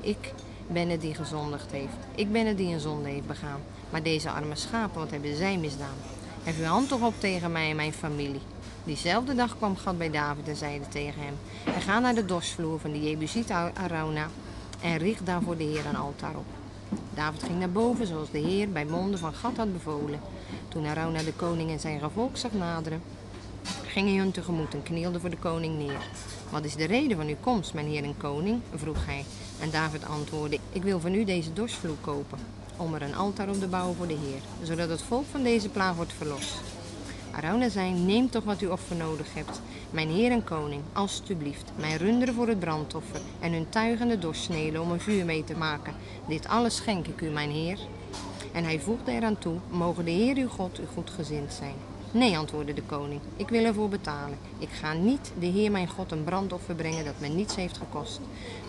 Ik 0.00 0.32
ben 0.66 0.88
het 0.88 1.00
die 1.00 1.14
gezondigd 1.14 1.70
heeft. 1.70 1.96
Ik 2.14 2.32
ben 2.32 2.46
het 2.46 2.56
die 2.56 2.72
een 2.74 2.80
zonde 2.80 3.08
heeft 3.08 3.26
begaan. 3.26 3.60
Maar 3.90 4.02
deze 4.02 4.30
arme 4.30 4.56
schapen, 4.56 5.00
wat 5.00 5.10
hebben 5.10 5.36
zij 5.36 5.56
misdaan? 5.56 5.96
Hef 6.42 6.58
uw 6.58 6.64
hand 6.64 6.88
toch 6.88 7.02
op 7.02 7.14
tegen 7.18 7.52
mij 7.52 7.70
en 7.70 7.76
mijn 7.76 7.92
familie. 7.92 8.40
Diezelfde 8.84 9.34
dag 9.34 9.56
kwam 9.56 9.76
God 9.76 9.98
bij 9.98 10.10
David 10.10 10.48
en 10.48 10.56
zeide 10.56 10.88
tegen 10.88 11.22
hem: 11.22 11.34
En 11.74 11.80
ga 11.80 11.98
naar 11.98 12.14
de 12.14 12.24
dorsvloer 12.24 12.80
van 12.80 12.92
de 12.92 13.02
Jebusiet 13.02 13.50
Arauna 13.50 14.28
en 14.80 14.98
richt 14.98 15.26
daarvoor 15.26 15.56
de 15.56 15.64
Heer 15.64 15.86
een 15.86 15.96
altaar 15.96 16.36
op. 16.36 16.44
David 17.14 17.42
ging 17.42 17.58
naar 17.58 17.70
boven 17.70 18.06
zoals 18.06 18.30
de 18.30 18.38
Heer 18.38 18.70
bij 18.70 18.84
monden 18.84 19.18
van 19.18 19.34
Gad 19.34 19.56
had 19.56 19.72
bevolen. 19.72 20.20
Toen 20.68 20.86
Arauna 20.86 21.22
de 21.22 21.32
koning 21.32 21.70
en 21.70 21.80
zijn 21.80 22.00
gevolg 22.00 22.38
zag 22.38 22.52
naderen, 22.52 23.02
ging 23.86 24.08
hij 24.08 24.18
hun 24.18 24.30
tegemoet 24.30 24.74
en 24.74 24.82
knielde 24.82 25.20
voor 25.20 25.30
de 25.30 25.38
koning 25.38 25.78
neer. 25.78 26.08
Wat 26.50 26.64
is 26.64 26.74
de 26.76 26.84
reden 26.84 27.16
van 27.16 27.26
uw 27.26 27.36
komst, 27.40 27.74
mijn 27.74 27.86
heer 27.86 28.04
en 28.04 28.16
koning? 28.16 28.60
vroeg 28.74 29.06
hij. 29.06 29.24
En 29.60 29.70
David 29.70 30.04
antwoordde, 30.04 30.58
ik 30.72 30.82
wil 30.82 31.00
van 31.00 31.14
u 31.14 31.24
deze 31.24 31.52
dorsvloer 31.52 31.96
kopen, 32.00 32.38
om 32.76 32.94
er 32.94 33.02
een 33.02 33.14
altaar 33.14 33.48
op 33.48 33.60
te 33.60 33.66
bouwen 33.66 33.96
voor 33.96 34.06
de 34.06 34.18
Heer, 34.22 34.66
zodat 34.66 34.88
het 34.88 35.02
volk 35.02 35.24
van 35.30 35.42
deze 35.42 35.68
plaag 35.68 35.94
wordt 35.94 36.12
verlost. 36.12 36.81
Arauna 37.32 37.68
zei, 37.68 37.92
neem 37.92 38.30
toch 38.30 38.44
wat 38.44 38.62
u 38.62 38.66
offer 38.66 38.96
nodig 38.96 39.34
hebt. 39.34 39.60
Mijn 39.90 40.08
heer 40.08 40.30
en 40.30 40.44
koning, 40.44 40.82
alstublieft, 40.92 41.72
mijn 41.76 41.96
runderen 41.96 42.34
voor 42.34 42.48
het 42.48 42.60
brandoffer 42.60 43.20
en 43.40 43.52
hun 43.52 43.68
tuigende 43.68 44.18
doorsnelen 44.18 44.82
om 44.82 44.90
een 44.90 45.00
vuur 45.00 45.24
mee 45.24 45.44
te 45.44 45.56
maken. 45.56 45.94
Dit 46.28 46.48
alles 46.48 46.76
schenk 46.76 47.06
ik 47.06 47.20
u, 47.20 47.30
mijn 47.30 47.50
heer. 47.50 47.78
En 48.52 48.64
hij 48.64 48.80
voegde 48.80 49.12
eraan 49.12 49.38
toe, 49.38 49.56
mogen 49.70 50.04
de 50.04 50.10
heer 50.10 50.36
uw 50.36 50.48
God 50.48 50.80
u 50.80 50.86
goedgezind 50.94 51.52
zijn. 51.52 51.74
Nee, 52.14 52.38
antwoordde 52.38 52.74
de 52.74 52.82
koning, 52.82 53.20
ik 53.36 53.48
wil 53.48 53.64
ervoor 53.64 53.88
betalen. 53.88 54.38
Ik 54.58 54.68
ga 54.68 54.92
niet 54.92 55.32
de 55.38 55.46
Heer 55.46 55.70
mijn 55.70 55.88
God 55.88 56.12
een 56.12 56.24
brandoffer 56.24 56.74
brengen 56.74 57.04
dat 57.04 57.20
me 57.20 57.28
niets 57.28 57.56
heeft 57.56 57.76
gekost. 57.76 58.20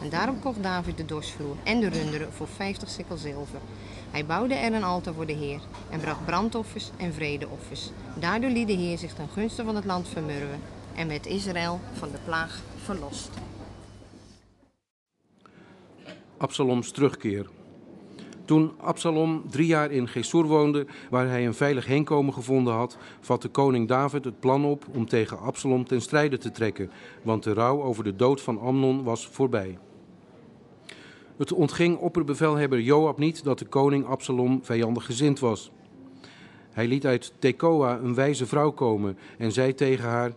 En 0.01 0.09
daarom 0.09 0.39
kocht 0.39 0.63
David 0.63 0.97
de 0.97 1.05
dorsvloer 1.05 1.55
en 1.63 1.79
de 1.79 1.89
runderen 1.89 2.33
voor 2.33 2.47
vijftig 2.47 2.89
sikkel 2.89 3.17
zilver. 3.17 3.59
Hij 4.13 4.25
bouwde 4.25 4.53
er 4.53 4.73
een 4.73 4.83
altaar 4.83 5.13
voor 5.13 5.25
de 5.25 5.33
Heer 5.33 5.59
en 5.89 5.99
bracht 5.99 6.25
brandoffers 6.25 6.91
en 6.97 7.13
vredeoffers. 7.13 7.91
Daardoor 8.19 8.49
liet 8.49 8.67
de 8.67 8.73
Heer 8.73 8.97
zich 8.97 9.13
ten 9.13 9.27
gunste 9.27 9.63
van 9.63 9.75
het 9.75 9.85
land 9.85 10.07
vermurwen 10.07 10.59
en 10.95 11.07
werd 11.07 11.25
Israël 11.25 11.79
van 11.93 12.11
de 12.11 12.17
plaag 12.25 12.61
verlost. 12.83 13.29
Absaloms 16.37 16.91
terugkeer. 16.91 17.49
Toen 18.45 18.71
Absalom 18.77 19.43
drie 19.49 19.67
jaar 19.67 19.91
in 19.91 20.07
Gesur 20.07 20.43
woonde, 20.43 20.85
waar 21.09 21.27
hij 21.27 21.45
een 21.45 21.53
veilig 21.53 21.85
heenkomen 21.85 22.33
gevonden 22.33 22.73
had, 22.73 22.97
vatte 23.19 23.47
koning 23.47 23.87
David 23.87 24.25
het 24.25 24.39
plan 24.39 24.65
op 24.65 24.85
om 24.91 25.05
tegen 25.05 25.39
Absalom 25.39 25.85
ten 25.85 26.01
strijde 26.01 26.37
te 26.37 26.51
trekken, 26.51 26.91
want 27.21 27.43
de 27.43 27.53
rouw 27.53 27.81
over 27.81 28.03
de 28.03 28.15
dood 28.15 28.41
van 28.41 28.59
Amnon 28.59 29.03
was 29.03 29.27
voorbij. 29.27 29.77
Het 31.37 31.53
ontging 31.53 31.97
opperbevelhebber 31.97 32.81
Joab 32.81 33.17
niet 33.17 33.43
dat 33.43 33.59
de 33.59 33.65
koning 33.65 34.05
Absalom 34.05 34.59
vijandig 34.63 35.05
gezind 35.05 35.39
was. 35.39 35.71
Hij 36.71 36.87
liet 36.87 37.05
uit 37.05 37.33
Tekoa 37.39 37.99
een 37.99 38.15
wijze 38.15 38.45
vrouw 38.45 38.71
komen 38.71 39.17
en 39.37 39.51
zei 39.51 39.73
tegen 39.73 40.09
haar: 40.09 40.31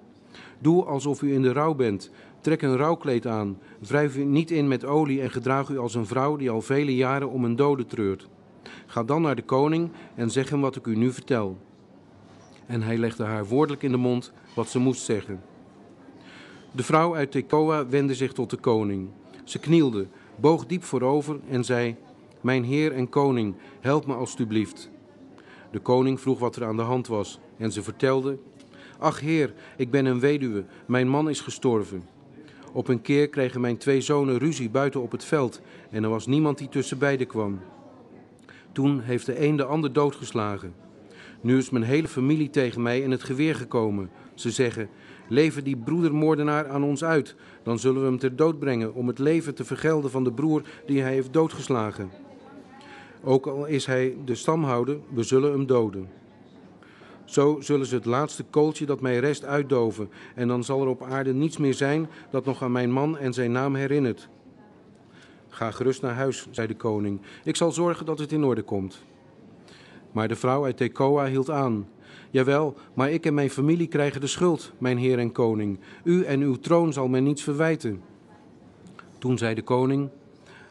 Doe 0.58 0.84
alsof 0.84 1.22
u 1.22 1.32
in 1.32 1.42
de 1.42 1.52
rouw 1.52 1.74
bent. 1.74 2.10
Trek 2.40 2.62
een 2.62 2.76
rouwkleed 2.76 3.26
aan. 3.26 3.58
Wrijf 3.78 4.16
u 4.16 4.24
niet 4.24 4.50
in 4.50 4.68
met 4.68 4.84
olie 4.84 5.20
en 5.20 5.30
gedraag 5.30 5.68
u 5.68 5.78
als 5.78 5.94
een 5.94 6.06
vrouw 6.06 6.36
die 6.36 6.50
al 6.50 6.60
vele 6.60 6.94
jaren 6.94 7.30
om 7.30 7.44
een 7.44 7.56
dode 7.56 7.86
treurt. 7.86 8.28
Ga 8.86 9.02
dan 9.02 9.22
naar 9.22 9.36
de 9.36 9.42
koning 9.42 9.90
en 10.14 10.30
zeg 10.30 10.50
hem 10.50 10.60
wat 10.60 10.76
ik 10.76 10.86
u 10.86 10.96
nu 10.96 11.12
vertel. 11.12 11.56
en 12.66 12.82
hij 12.82 12.98
legde 12.98 13.24
haar 13.24 13.46
woordelijk 13.46 13.82
in 13.82 13.90
de 13.90 13.96
mond 13.96 14.32
wat 14.54 14.68
ze 14.68 14.78
moest 14.78 15.02
zeggen. 15.02 15.40
De 16.72 16.82
vrouw 16.82 17.14
uit 17.14 17.30
Tekoa 17.30 17.86
wendde 17.86 18.14
zich 18.14 18.32
tot 18.32 18.50
de 18.50 18.56
koning. 18.56 19.08
Ze 19.44 19.58
knielde, 19.58 20.06
boog 20.36 20.66
diep 20.66 20.84
voorover 20.84 21.40
en 21.48 21.64
zei: 21.64 21.96
Mijn 22.40 22.64
heer 22.64 22.92
en 22.92 23.08
koning, 23.08 23.54
help 23.80 24.06
me 24.06 24.14
alstublieft. 24.14 24.90
De 25.70 25.78
koning 25.78 26.20
vroeg 26.20 26.38
wat 26.38 26.56
er 26.56 26.64
aan 26.64 26.76
de 26.76 26.82
hand 26.82 27.06
was 27.06 27.40
en 27.56 27.72
ze 27.72 27.82
vertelde: 27.82 28.38
Ach 28.98 29.20
heer, 29.20 29.54
ik 29.76 29.90
ben 29.90 30.06
een 30.06 30.20
weduwe, 30.20 30.64
mijn 30.86 31.08
man 31.08 31.28
is 31.28 31.40
gestorven. 31.40 32.02
Op 32.72 32.88
een 32.88 33.02
keer 33.02 33.28
kregen 33.28 33.60
mijn 33.60 33.76
twee 33.76 34.00
zonen 34.00 34.38
ruzie 34.38 34.70
buiten 34.70 35.02
op 35.02 35.12
het 35.12 35.24
veld 35.24 35.60
en 35.90 36.04
er 36.04 36.10
was 36.10 36.26
niemand 36.26 36.58
die 36.58 36.68
tussen 36.68 36.98
beiden 36.98 37.26
kwam. 37.26 37.60
Toen 38.72 39.00
heeft 39.00 39.26
de 39.26 39.44
een 39.44 39.56
de 39.56 39.64
ander 39.64 39.92
doodgeslagen. 39.92 40.74
Nu 41.40 41.58
is 41.58 41.70
mijn 41.70 41.84
hele 41.84 42.08
familie 42.08 42.50
tegen 42.50 42.82
mij 42.82 43.00
in 43.00 43.10
het 43.10 43.22
geweer 43.22 43.54
gekomen. 43.54 44.10
Ze 44.34 44.50
zeggen: 44.50 44.88
Leven 45.28 45.64
die 45.64 45.76
broedermoordenaar 45.76 46.68
aan 46.68 46.82
ons 46.82 47.04
uit, 47.04 47.34
dan 47.66 47.78
zullen 47.78 48.00
we 48.00 48.06
hem 48.06 48.18
ter 48.18 48.36
dood 48.36 48.58
brengen 48.58 48.94
om 48.94 49.06
het 49.06 49.18
leven 49.18 49.54
te 49.54 49.64
vergelden 49.64 50.10
van 50.10 50.24
de 50.24 50.32
broer 50.32 50.62
die 50.86 51.00
hij 51.00 51.12
heeft 51.12 51.32
doodgeslagen. 51.32 52.10
Ook 53.24 53.46
al 53.46 53.64
is 53.64 53.86
hij 53.86 54.16
de 54.24 54.34
stamhouder, 54.34 54.98
we 55.14 55.22
zullen 55.22 55.52
hem 55.52 55.66
doden. 55.66 56.08
Zo 57.24 57.60
zullen 57.60 57.86
ze 57.86 57.94
het 57.94 58.04
laatste 58.04 58.44
kooltje 58.50 58.86
dat 58.86 59.00
mij 59.00 59.18
rest 59.18 59.44
uitdoven, 59.44 60.08
en 60.34 60.48
dan 60.48 60.64
zal 60.64 60.80
er 60.80 60.86
op 60.86 61.02
aarde 61.02 61.34
niets 61.34 61.56
meer 61.56 61.74
zijn 61.74 62.08
dat 62.30 62.44
nog 62.44 62.62
aan 62.62 62.72
mijn 62.72 62.90
man 62.90 63.18
en 63.18 63.32
zijn 63.32 63.52
naam 63.52 63.74
herinnert. 63.74 64.28
Ga 65.48 65.70
gerust 65.70 66.02
naar 66.02 66.14
huis, 66.14 66.46
zei 66.50 66.66
de 66.66 66.76
koning. 66.76 67.20
Ik 67.44 67.56
zal 67.56 67.72
zorgen 67.72 68.06
dat 68.06 68.18
het 68.18 68.32
in 68.32 68.44
orde 68.44 68.62
komt. 68.62 69.04
Maar 70.12 70.28
de 70.28 70.36
vrouw 70.36 70.64
uit 70.64 70.76
Tekoa 70.76 71.26
hield 71.26 71.50
aan. 71.50 71.88
Jawel, 72.30 72.76
maar 72.94 73.10
ik 73.10 73.26
en 73.26 73.34
mijn 73.34 73.50
familie 73.50 73.86
krijgen 73.86 74.20
de 74.20 74.26
schuld, 74.26 74.72
mijn 74.78 74.98
heer 74.98 75.18
en 75.18 75.32
koning. 75.32 75.78
U 76.04 76.24
en 76.24 76.40
uw 76.40 76.56
troon 76.56 76.92
zal 76.92 77.08
mij 77.08 77.20
niets 77.20 77.42
verwijten. 77.42 78.02
Toen 79.18 79.38
zei 79.38 79.54
de 79.54 79.62
koning: 79.62 80.08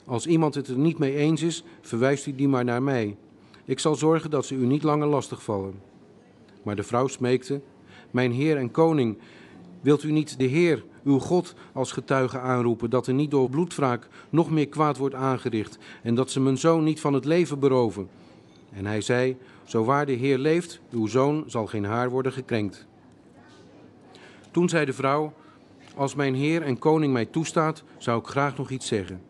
Als 0.06 0.28
iemand 0.28 0.56
het 0.56 0.68
er 0.68 0.78
niet 0.78 0.98
mee 0.98 1.16
eens 1.16 1.42
is, 1.42 1.64
verwijst 1.82 2.26
u 2.26 2.36
die 2.36 2.48
maar 2.48 2.64
naar 2.64 2.84
mij. 2.84 3.18
Ik 3.66 3.80
zal 3.80 3.96
zorgen 3.96 4.30
dat 4.30 4.46
ze 4.46 4.56
u 4.56 4.66
niet 4.66 4.84
langer 4.84 5.08
lastigvallen. 5.08 5.74
Maar 6.64 6.76
de 6.76 6.84
vrouw 6.84 7.08
smeekte: 7.08 7.62
Mijn 8.12 8.32
heer 8.32 8.58
en 8.58 8.72
koning, 8.72 9.18
wilt 9.86 10.04
u 10.04 10.12
niet 10.12 10.40
de 10.40 10.46
Heer, 10.46 10.84
uw 11.04 11.20
God, 11.20 11.56
als 11.74 11.92
getuige 11.92 12.40
aanroepen 12.40 12.90
dat 12.90 13.08
er 13.08 13.14
niet 13.14 13.32
door 13.32 13.50
bloedwraak 13.50 14.08
nog 14.30 14.50
meer 14.50 14.68
kwaad 14.68 14.98
wordt 14.98 15.16
aangericht 15.16 15.78
en 16.04 16.16
dat 16.16 16.32
ze 16.32 16.40
mijn 16.40 16.58
zoon 16.58 16.84
niet 16.84 17.00
van 17.00 17.14
het 17.14 17.26
leven 17.26 17.60
beroven? 17.60 18.10
En 18.72 18.86
hij 18.86 19.02
zei: 19.02 19.38
Zo 19.66 19.84
waar 19.84 20.06
de 20.06 20.12
Heer 20.12 20.38
leeft, 20.38 20.80
uw 20.92 21.08
zoon 21.08 21.44
zal 21.48 21.66
geen 21.66 21.86
haar 21.86 22.10
worden 22.10 22.32
gekrenkt. 22.32 22.88
Toen 24.52 24.70
zei 24.70 24.86
de 24.86 24.94
vrouw: 24.94 25.34
Als 25.96 26.16
mijn 26.16 26.36
Heer 26.36 26.62
en 26.62 26.80
koning 26.80 27.14
mij 27.14 27.26
toestaat, 27.26 27.84
zou 27.98 28.20
ik 28.20 28.28
graag 28.28 28.58
nog 28.58 28.70
iets 28.70 28.88
zeggen. 28.88 29.22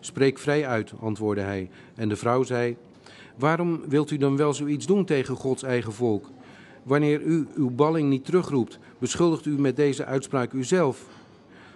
Spreek 0.00 0.38
vrij 0.38 0.66
uit, 0.66 0.92
antwoordde 1.00 1.42
hij. 1.42 1.70
En 1.94 2.08
de 2.08 2.16
vrouw 2.16 2.42
zei: 2.42 2.76
Waarom 3.36 3.80
wilt 3.88 4.10
u 4.10 4.16
dan 4.16 4.36
wel 4.36 4.54
zoiets 4.54 4.86
doen 4.86 5.04
tegen 5.04 5.36
Gods 5.36 5.62
eigen 5.62 5.92
volk? 5.92 6.30
Wanneer 6.82 7.20
u 7.20 7.46
uw 7.54 7.70
balling 7.70 8.08
niet 8.08 8.24
terugroept, 8.24 8.78
beschuldigt 8.98 9.46
u 9.46 9.58
met 9.60 9.76
deze 9.76 10.04
uitspraak 10.04 10.52
uzelf. 10.52 11.06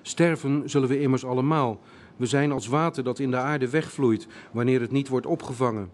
Sterven 0.03 0.71
zullen 0.71 0.89
we 0.89 1.01
immers 1.01 1.25
allemaal. 1.25 1.81
We 2.17 2.27
zijn 2.27 2.53
als 2.53 2.67
water 2.67 3.05
dat 3.05 3.19
in 3.19 3.31
de 3.31 3.37
aarde 3.37 3.71
wegvloeit 3.71 4.27
wanneer 4.51 4.81
het 4.81 4.91
niet 4.91 5.09
wordt 5.09 5.27
opgevangen. 5.27 5.91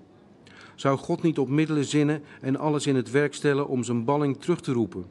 Zou 0.74 0.98
God 0.98 1.22
niet 1.22 1.38
op 1.38 1.48
middelen 1.48 1.84
zinnen 1.84 2.22
en 2.40 2.58
alles 2.58 2.86
in 2.86 2.96
het 2.96 3.10
werk 3.10 3.34
stellen 3.34 3.68
om 3.68 3.84
zijn 3.84 4.04
balling 4.04 4.40
terug 4.40 4.60
te 4.60 4.72
roepen? 4.72 5.04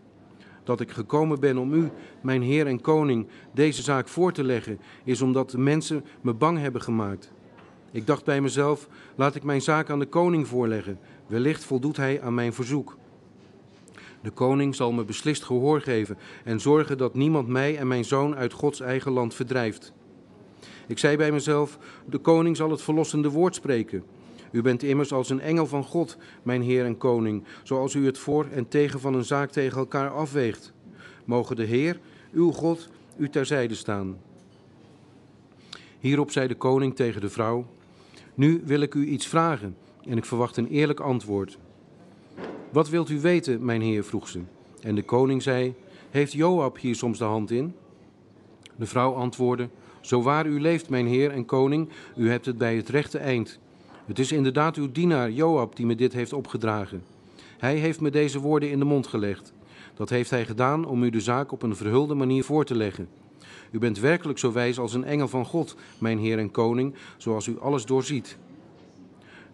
Dat 0.64 0.80
ik 0.80 0.92
gekomen 0.92 1.40
ben 1.40 1.58
om 1.58 1.74
u, 1.74 1.90
mijn 2.22 2.42
Heer 2.42 2.68
en 2.68 2.82
Koning, 2.82 3.28
deze 3.54 3.82
zaak 3.82 4.08
voor 4.08 4.34
te 4.34 4.44
leggen, 4.44 4.80
is 5.04 5.22
omdat 5.22 5.50
de 5.50 5.58
mensen 5.58 6.06
me 6.22 6.34
bang 6.34 6.60
hebben 6.60 6.82
gemaakt. 6.82 7.32
Ik 7.92 8.08
dacht 8.08 8.26
bij 8.26 8.42
mezelf: 8.42 8.88
laat 9.16 9.36
ik 9.36 9.44
mijn 9.44 9.62
zaak 9.62 9.90
aan 9.90 10.00
de 10.00 10.06
koning 10.06 10.48
voorleggen. 10.48 11.00
Wellicht 11.28 11.64
voldoet 11.64 11.98
hij 11.98 12.22
aan 12.22 12.34
mijn 12.34 12.54
verzoek. 12.54 12.98
De 14.22 14.32
koning 14.32 14.76
zal 14.76 14.92
me 14.92 15.04
beslist 15.04 15.44
gehoor 15.44 15.82
geven 15.82 16.18
en 16.44 16.60
zorgen 16.60 16.98
dat 16.98 17.14
niemand 17.14 17.48
mij 17.48 17.78
en 17.78 17.88
mijn 17.88 18.06
zoon 18.06 18.36
uit 18.36 18.54
Gods 18.54 18.80
eigen 18.80 19.12
land 19.12 19.34
verdrijft. 19.34 19.94
Ik 20.88 20.98
zei 20.98 21.18
bij 21.18 21.32
mezelf: 21.32 21.78
De 22.06 22.18
koning 22.18 22.58
zal 22.58 22.72
het 22.72 22.82
verlossende 22.82 23.30
woord 23.30 23.56
spreken. 23.56 24.04
U 24.52 24.61
bent 24.61 24.84
immers 24.84 25.14
als 25.14 25.30
een 25.30 25.41
engel 25.41 25.68
van 25.68 25.84
God, 25.84 26.18
mijn 26.44 26.61
Heer 26.61 26.86
en 26.86 26.98
Koning, 26.98 27.44
zoals 27.64 27.94
u 27.94 28.06
het 28.06 28.18
voor 28.18 28.45
en 28.52 28.68
tegen 28.68 28.99
van 28.99 29.14
een 29.14 29.26
zaak 29.26 29.52
tegen 29.52 29.78
elkaar 29.78 30.10
afweegt. 30.10 30.73
Mogen 31.26 31.56
de 31.56 31.64
Heer, 31.64 31.99
uw 32.32 32.52
God, 32.52 32.90
u 33.18 33.30
terzijde 33.30 33.76
staan. 33.76 34.18
Hierop 35.99 36.32
zei 36.32 36.48
de 36.48 36.56
koning 36.56 36.95
tegen 36.95 37.22
de 37.22 37.30
vrouw: 37.30 37.65
Nu 38.34 38.61
wil 38.65 38.82
ik 38.82 38.94
u 38.94 39.06
iets 39.06 39.28
vragen 39.28 39.76
en 40.06 40.18
ik 40.18 40.26
verwacht 40.26 40.57
een 40.57 40.68
eerlijk 40.68 40.99
antwoord. 40.99 41.57
Wat 42.72 42.90
wilt 42.90 43.10
u 43.10 43.19
weten, 43.19 43.65
mijn 43.65 43.82
heer? 43.82 44.03
vroeg 44.03 44.28
ze. 44.28 44.40
En 44.82 44.95
de 44.95 45.03
koning 45.03 45.41
zei: 45.41 45.73
Heeft 46.10 46.34
Joab 46.34 46.78
hier 46.78 46.95
soms 46.95 47.18
de 47.18 47.23
hand 47.23 47.52
in? 47.52 47.73
De 48.76 48.86
vrouw 48.86 49.14
antwoordde: 49.14 49.69
Zo 50.02 50.22
waar 50.22 50.48
u 50.48 50.61
leeft, 50.61 50.90
mijn 50.90 51.07
heer 51.07 51.32
en 51.32 51.45
koning, 51.45 51.90
u 52.15 52.30
hebt 52.30 52.45
het 52.45 52.57
bij 52.57 52.76
het 52.76 52.90
rechte 52.90 53.18
eind. 53.18 53.60
Het 54.06 54.19
is 54.19 54.32
inderdaad 54.32 54.76
uw 54.76 54.91
dienaar 54.91 55.32
Joab 55.32 55.76
die 55.76 55.86
me 55.86 55.95
dit 55.95 56.14
heeft 56.14 56.34
opgedragen. 56.34 57.03
Hij 57.57 57.76
heeft 57.76 58.02
me 58.02 58.10
deze 58.10 58.40
woorden 58.40 58.72
in 58.72 58.80
de 58.80 58.86
mond 58.86 59.07
gelegd. 59.07 59.53
Dat 59.94 60.10
heeft 60.10 60.30
hij 60.30 60.45
gedaan 60.45 60.86
om 60.86 61.03
u 61.03 61.10
de 61.10 61.19
zaak 61.19 61.52
op 61.52 61.61
een 61.61 61.76
verhulde 61.76 62.14
manier 62.14 62.44
voor 62.44 62.65
te 62.65 62.76
leggen. 62.76 63.10
U 63.72 63.80
bent 63.80 63.99
werkelijk 63.99 64.40
zo 64.40 64.52
wijs 64.52 64.80
als 64.80 64.94
een 64.94 65.03
engel 65.03 65.28
van 65.28 65.45
God, 65.45 65.76
mijn 65.98 66.19
heer 66.19 66.40
en 66.40 66.52
koning, 66.52 66.95
zoals 67.18 67.48
u 67.48 67.60
alles 67.60 67.86
doorziet. 67.86 68.38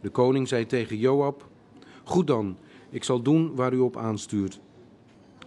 De 0.02 0.10
koning 0.10 0.48
zei 0.48 0.66
tegen 0.66 0.98
Joab: 0.98 1.48
Goed 2.04 2.28
dan, 2.28 2.58
ik 2.90 3.04
zal 3.04 3.22
doen 3.22 3.56
waar 3.56 3.74
u 3.74 3.80
op 3.80 3.98
aanstuurt. 3.98 4.60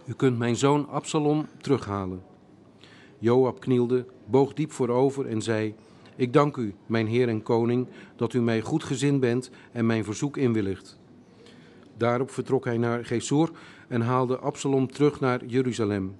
U 0.05 0.13
kunt 0.13 0.37
mijn 0.37 0.55
zoon 0.55 0.89
Absalom 0.89 1.47
terughalen. 1.61 2.23
Joab 3.19 3.59
knielde, 3.59 4.05
boog 4.25 4.53
diep 4.53 4.71
voorover 4.71 5.25
en 5.27 5.41
zei: 5.41 5.75
Ik 6.15 6.33
dank 6.33 6.57
u, 6.57 6.73
mijn 6.85 7.07
heer 7.07 7.27
en 7.27 7.43
koning, 7.43 7.87
dat 8.15 8.33
u 8.33 8.41
mij 8.41 8.61
goed 8.61 8.83
gezind 8.83 9.19
bent 9.19 9.51
en 9.71 9.85
mijn 9.85 10.03
verzoek 10.03 10.37
inwilligt. 10.37 10.99
Daarop 11.97 12.31
vertrok 12.31 12.65
hij 12.65 12.77
naar 12.77 13.05
Gesur 13.05 13.51
en 13.87 14.01
haalde 14.01 14.37
Absalom 14.37 14.91
terug 14.91 15.19
naar 15.19 15.45
Jeruzalem. 15.45 16.15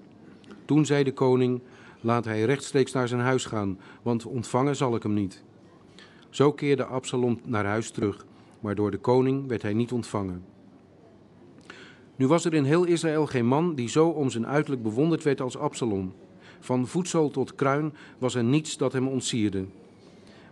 Toen 0.64 0.86
zei 0.86 1.04
de 1.04 1.12
koning: 1.12 1.60
Laat 2.00 2.24
hij 2.24 2.44
rechtstreeks 2.44 2.92
naar 2.92 3.08
zijn 3.08 3.20
huis 3.20 3.44
gaan, 3.44 3.78
want 4.02 4.26
ontvangen 4.26 4.76
zal 4.76 4.94
ik 4.94 5.02
hem 5.02 5.14
niet. 5.14 5.42
Zo 6.30 6.52
keerde 6.52 6.84
Absalom 6.84 7.40
naar 7.44 7.64
huis 7.64 7.90
terug, 7.90 8.26
maar 8.60 8.74
door 8.74 8.90
de 8.90 8.98
koning 8.98 9.48
werd 9.48 9.62
hij 9.62 9.72
niet 9.72 9.92
ontvangen. 9.92 10.44
Nu 12.16 12.26
was 12.26 12.44
er 12.44 12.54
in 12.54 12.64
heel 12.64 12.84
Israël 12.84 13.26
geen 13.26 13.46
man 13.46 13.74
die 13.74 13.88
zo 13.88 14.08
om 14.08 14.30
zijn 14.30 14.46
uiterlijk 14.46 14.82
bewonderd 14.82 15.22
werd 15.22 15.40
als 15.40 15.56
Absalom. 15.56 16.12
Van 16.60 16.86
voedsel 16.86 17.30
tot 17.30 17.54
kruin 17.54 17.94
was 18.18 18.34
er 18.34 18.44
niets 18.44 18.76
dat 18.76 18.92
hem 18.92 19.08
ontsierde. 19.08 19.64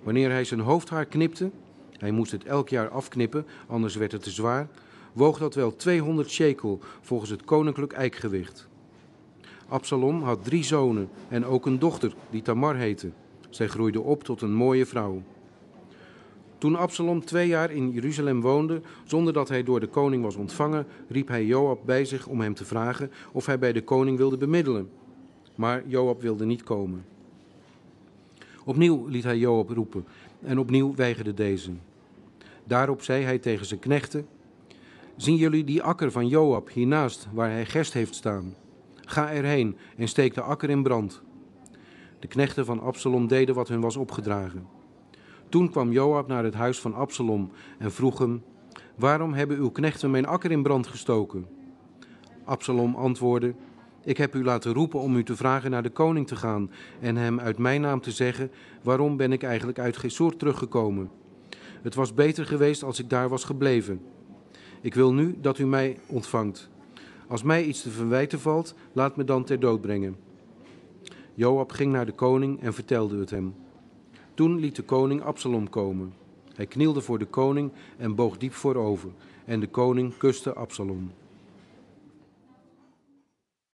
Wanneer 0.02 0.30
hij 0.30 0.44
zijn 0.44 0.60
hoofdhaar 0.60 1.04
knipte, 1.04 1.50
hij 1.98 2.10
moest 2.10 2.32
het 2.32 2.44
elk 2.44 2.68
jaar 2.68 2.88
afknippen, 2.88 3.46
anders 3.66 3.94
werd 3.94 4.12
het 4.12 4.22
te 4.22 4.30
zwaar, 4.30 4.68
woog 5.12 5.38
dat 5.38 5.54
wel 5.54 5.76
200 5.76 6.30
shekel 6.30 6.80
volgens 7.00 7.30
het 7.30 7.44
koninklijk 7.44 7.92
eikgewicht. 7.92 8.68
Absalom 9.68 10.22
had 10.22 10.44
drie 10.44 10.64
zonen 10.64 11.08
en 11.28 11.44
ook 11.44 11.66
een 11.66 11.78
dochter 11.78 12.14
die 12.30 12.42
Tamar 12.42 12.76
heette. 12.76 13.10
Zij 13.50 13.68
groeide 13.68 14.00
op 14.00 14.24
tot 14.24 14.42
een 14.42 14.54
mooie 14.54 14.86
vrouw. 14.86 15.22
Toen 16.58 16.76
Absalom 16.76 17.24
twee 17.24 17.48
jaar 17.48 17.70
in 17.70 17.90
Jeruzalem 17.90 18.40
woonde, 18.40 18.80
zonder 19.04 19.32
dat 19.32 19.48
hij 19.48 19.62
door 19.62 19.80
de 19.80 19.86
koning 19.86 20.22
was 20.22 20.36
ontvangen, 20.36 20.86
riep 21.08 21.28
hij 21.28 21.44
Joab 21.44 21.80
bij 21.84 22.04
zich 22.04 22.26
om 22.26 22.40
hem 22.40 22.54
te 22.54 22.64
vragen 22.64 23.10
of 23.32 23.46
hij 23.46 23.58
bij 23.58 23.72
de 23.72 23.82
koning 23.82 24.16
wilde 24.16 24.36
bemiddelen. 24.36 24.90
Maar 25.54 25.82
Joab 25.86 26.20
wilde 26.20 26.44
niet 26.44 26.62
komen. 26.62 27.04
Opnieuw 28.70 29.06
liet 29.06 29.24
hij 29.24 29.38
Joab 29.38 29.70
roepen 29.70 30.06
en 30.42 30.58
opnieuw 30.58 30.94
weigerde 30.94 31.34
deze. 31.34 31.70
Daarop 32.64 33.02
zei 33.02 33.24
hij 33.24 33.38
tegen 33.38 33.66
zijn 33.66 33.80
knechten: 33.80 34.26
Zien 35.16 35.36
jullie 35.36 35.64
die 35.64 35.82
akker 35.82 36.12
van 36.12 36.28
Joab 36.28 36.70
hiernaast 36.70 37.28
waar 37.32 37.50
hij 37.50 37.66
gerst 37.66 37.92
heeft 37.92 38.14
staan? 38.14 38.54
Ga 38.94 39.32
erheen 39.32 39.76
en 39.96 40.08
steek 40.08 40.34
de 40.34 40.40
akker 40.40 40.70
in 40.70 40.82
brand. 40.82 41.22
De 42.18 42.26
knechten 42.26 42.64
van 42.64 42.80
Absalom 42.80 43.26
deden 43.26 43.54
wat 43.54 43.68
hun 43.68 43.80
was 43.80 43.96
opgedragen. 43.96 44.66
Toen 45.48 45.70
kwam 45.70 45.92
Joab 45.92 46.28
naar 46.28 46.44
het 46.44 46.54
huis 46.54 46.80
van 46.80 46.94
Absalom 46.94 47.50
en 47.78 47.92
vroeg 47.92 48.18
hem: 48.18 48.42
Waarom 48.94 49.32
hebben 49.32 49.56
uw 49.56 49.70
knechten 49.70 50.10
mijn 50.10 50.26
akker 50.26 50.50
in 50.50 50.62
brand 50.62 50.86
gestoken? 50.86 51.46
Absalom 52.44 52.94
antwoordde: 52.94 53.54
ik 54.04 54.16
heb 54.16 54.34
u 54.34 54.44
laten 54.44 54.72
roepen 54.72 55.00
om 55.00 55.16
u 55.16 55.24
te 55.24 55.36
vragen 55.36 55.70
naar 55.70 55.82
de 55.82 55.90
koning 55.90 56.26
te 56.26 56.36
gaan 56.36 56.70
en 57.00 57.16
hem 57.16 57.40
uit 57.40 57.58
mijn 57.58 57.80
naam 57.80 58.00
te 58.00 58.10
zeggen: 58.10 58.50
Waarom 58.82 59.16
ben 59.16 59.32
ik 59.32 59.42
eigenlijk 59.42 59.78
uit 59.78 59.96
Gesor 59.96 60.36
teruggekomen? 60.36 61.10
Het 61.82 61.94
was 61.94 62.14
beter 62.14 62.46
geweest 62.46 62.82
als 62.82 62.98
ik 62.98 63.10
daar 63.10 63.28
was 63.28 63.44
gebleven. 63.44 64.00
Ik 64.80 64.94
wil 64.94 65.12
nu 65.12 65.36
dat 65.40 65.58
u 65.58 65.66
mij 65.66 65.98
ontvangt. 66.06 66.68
Als 67.26 67.42
mij 67.42 67.64
iets 67.64 67.82
te 67.82 67.90
verwijten 67.90 68.40
valt, 68.40 68.74
laat 68.92 69.16
me 69.16 69.24
dan 69.24 69.44
ter 69.44 69.60
dood 69.60 69.80
brengen. 69.80 70.16
Joab 71.34 71.72
ging 71.72 71.92
naar 71.92 72.06
de 72.06 72.12
koning 72.12 72.62
en 72.62 72.74
vertelde 72.74 73.18
het 73.18 73.30
hem. 73.30 73.54
Toen 74.34 74.58
liet 74.58 74.76
de 74.76 74.82
koning 74.82 75.22
Absalom 75.22 75.68
komen. 75.68 76.12
Hij 76.54 76.66
knielde 76.66 77.00
voor 77.00 77.18
de 77.18 77.26
koning 77.26 77.72
en 77.96 78.14
boog 78.14 78.36
diep 78.36 78.52
voorover. 78.52 79.10
En 79.44 79.60
de 79.60 79.68
koning 79.68 80.16
kuste 80.16 80.54
Absalom. 80.54 81.10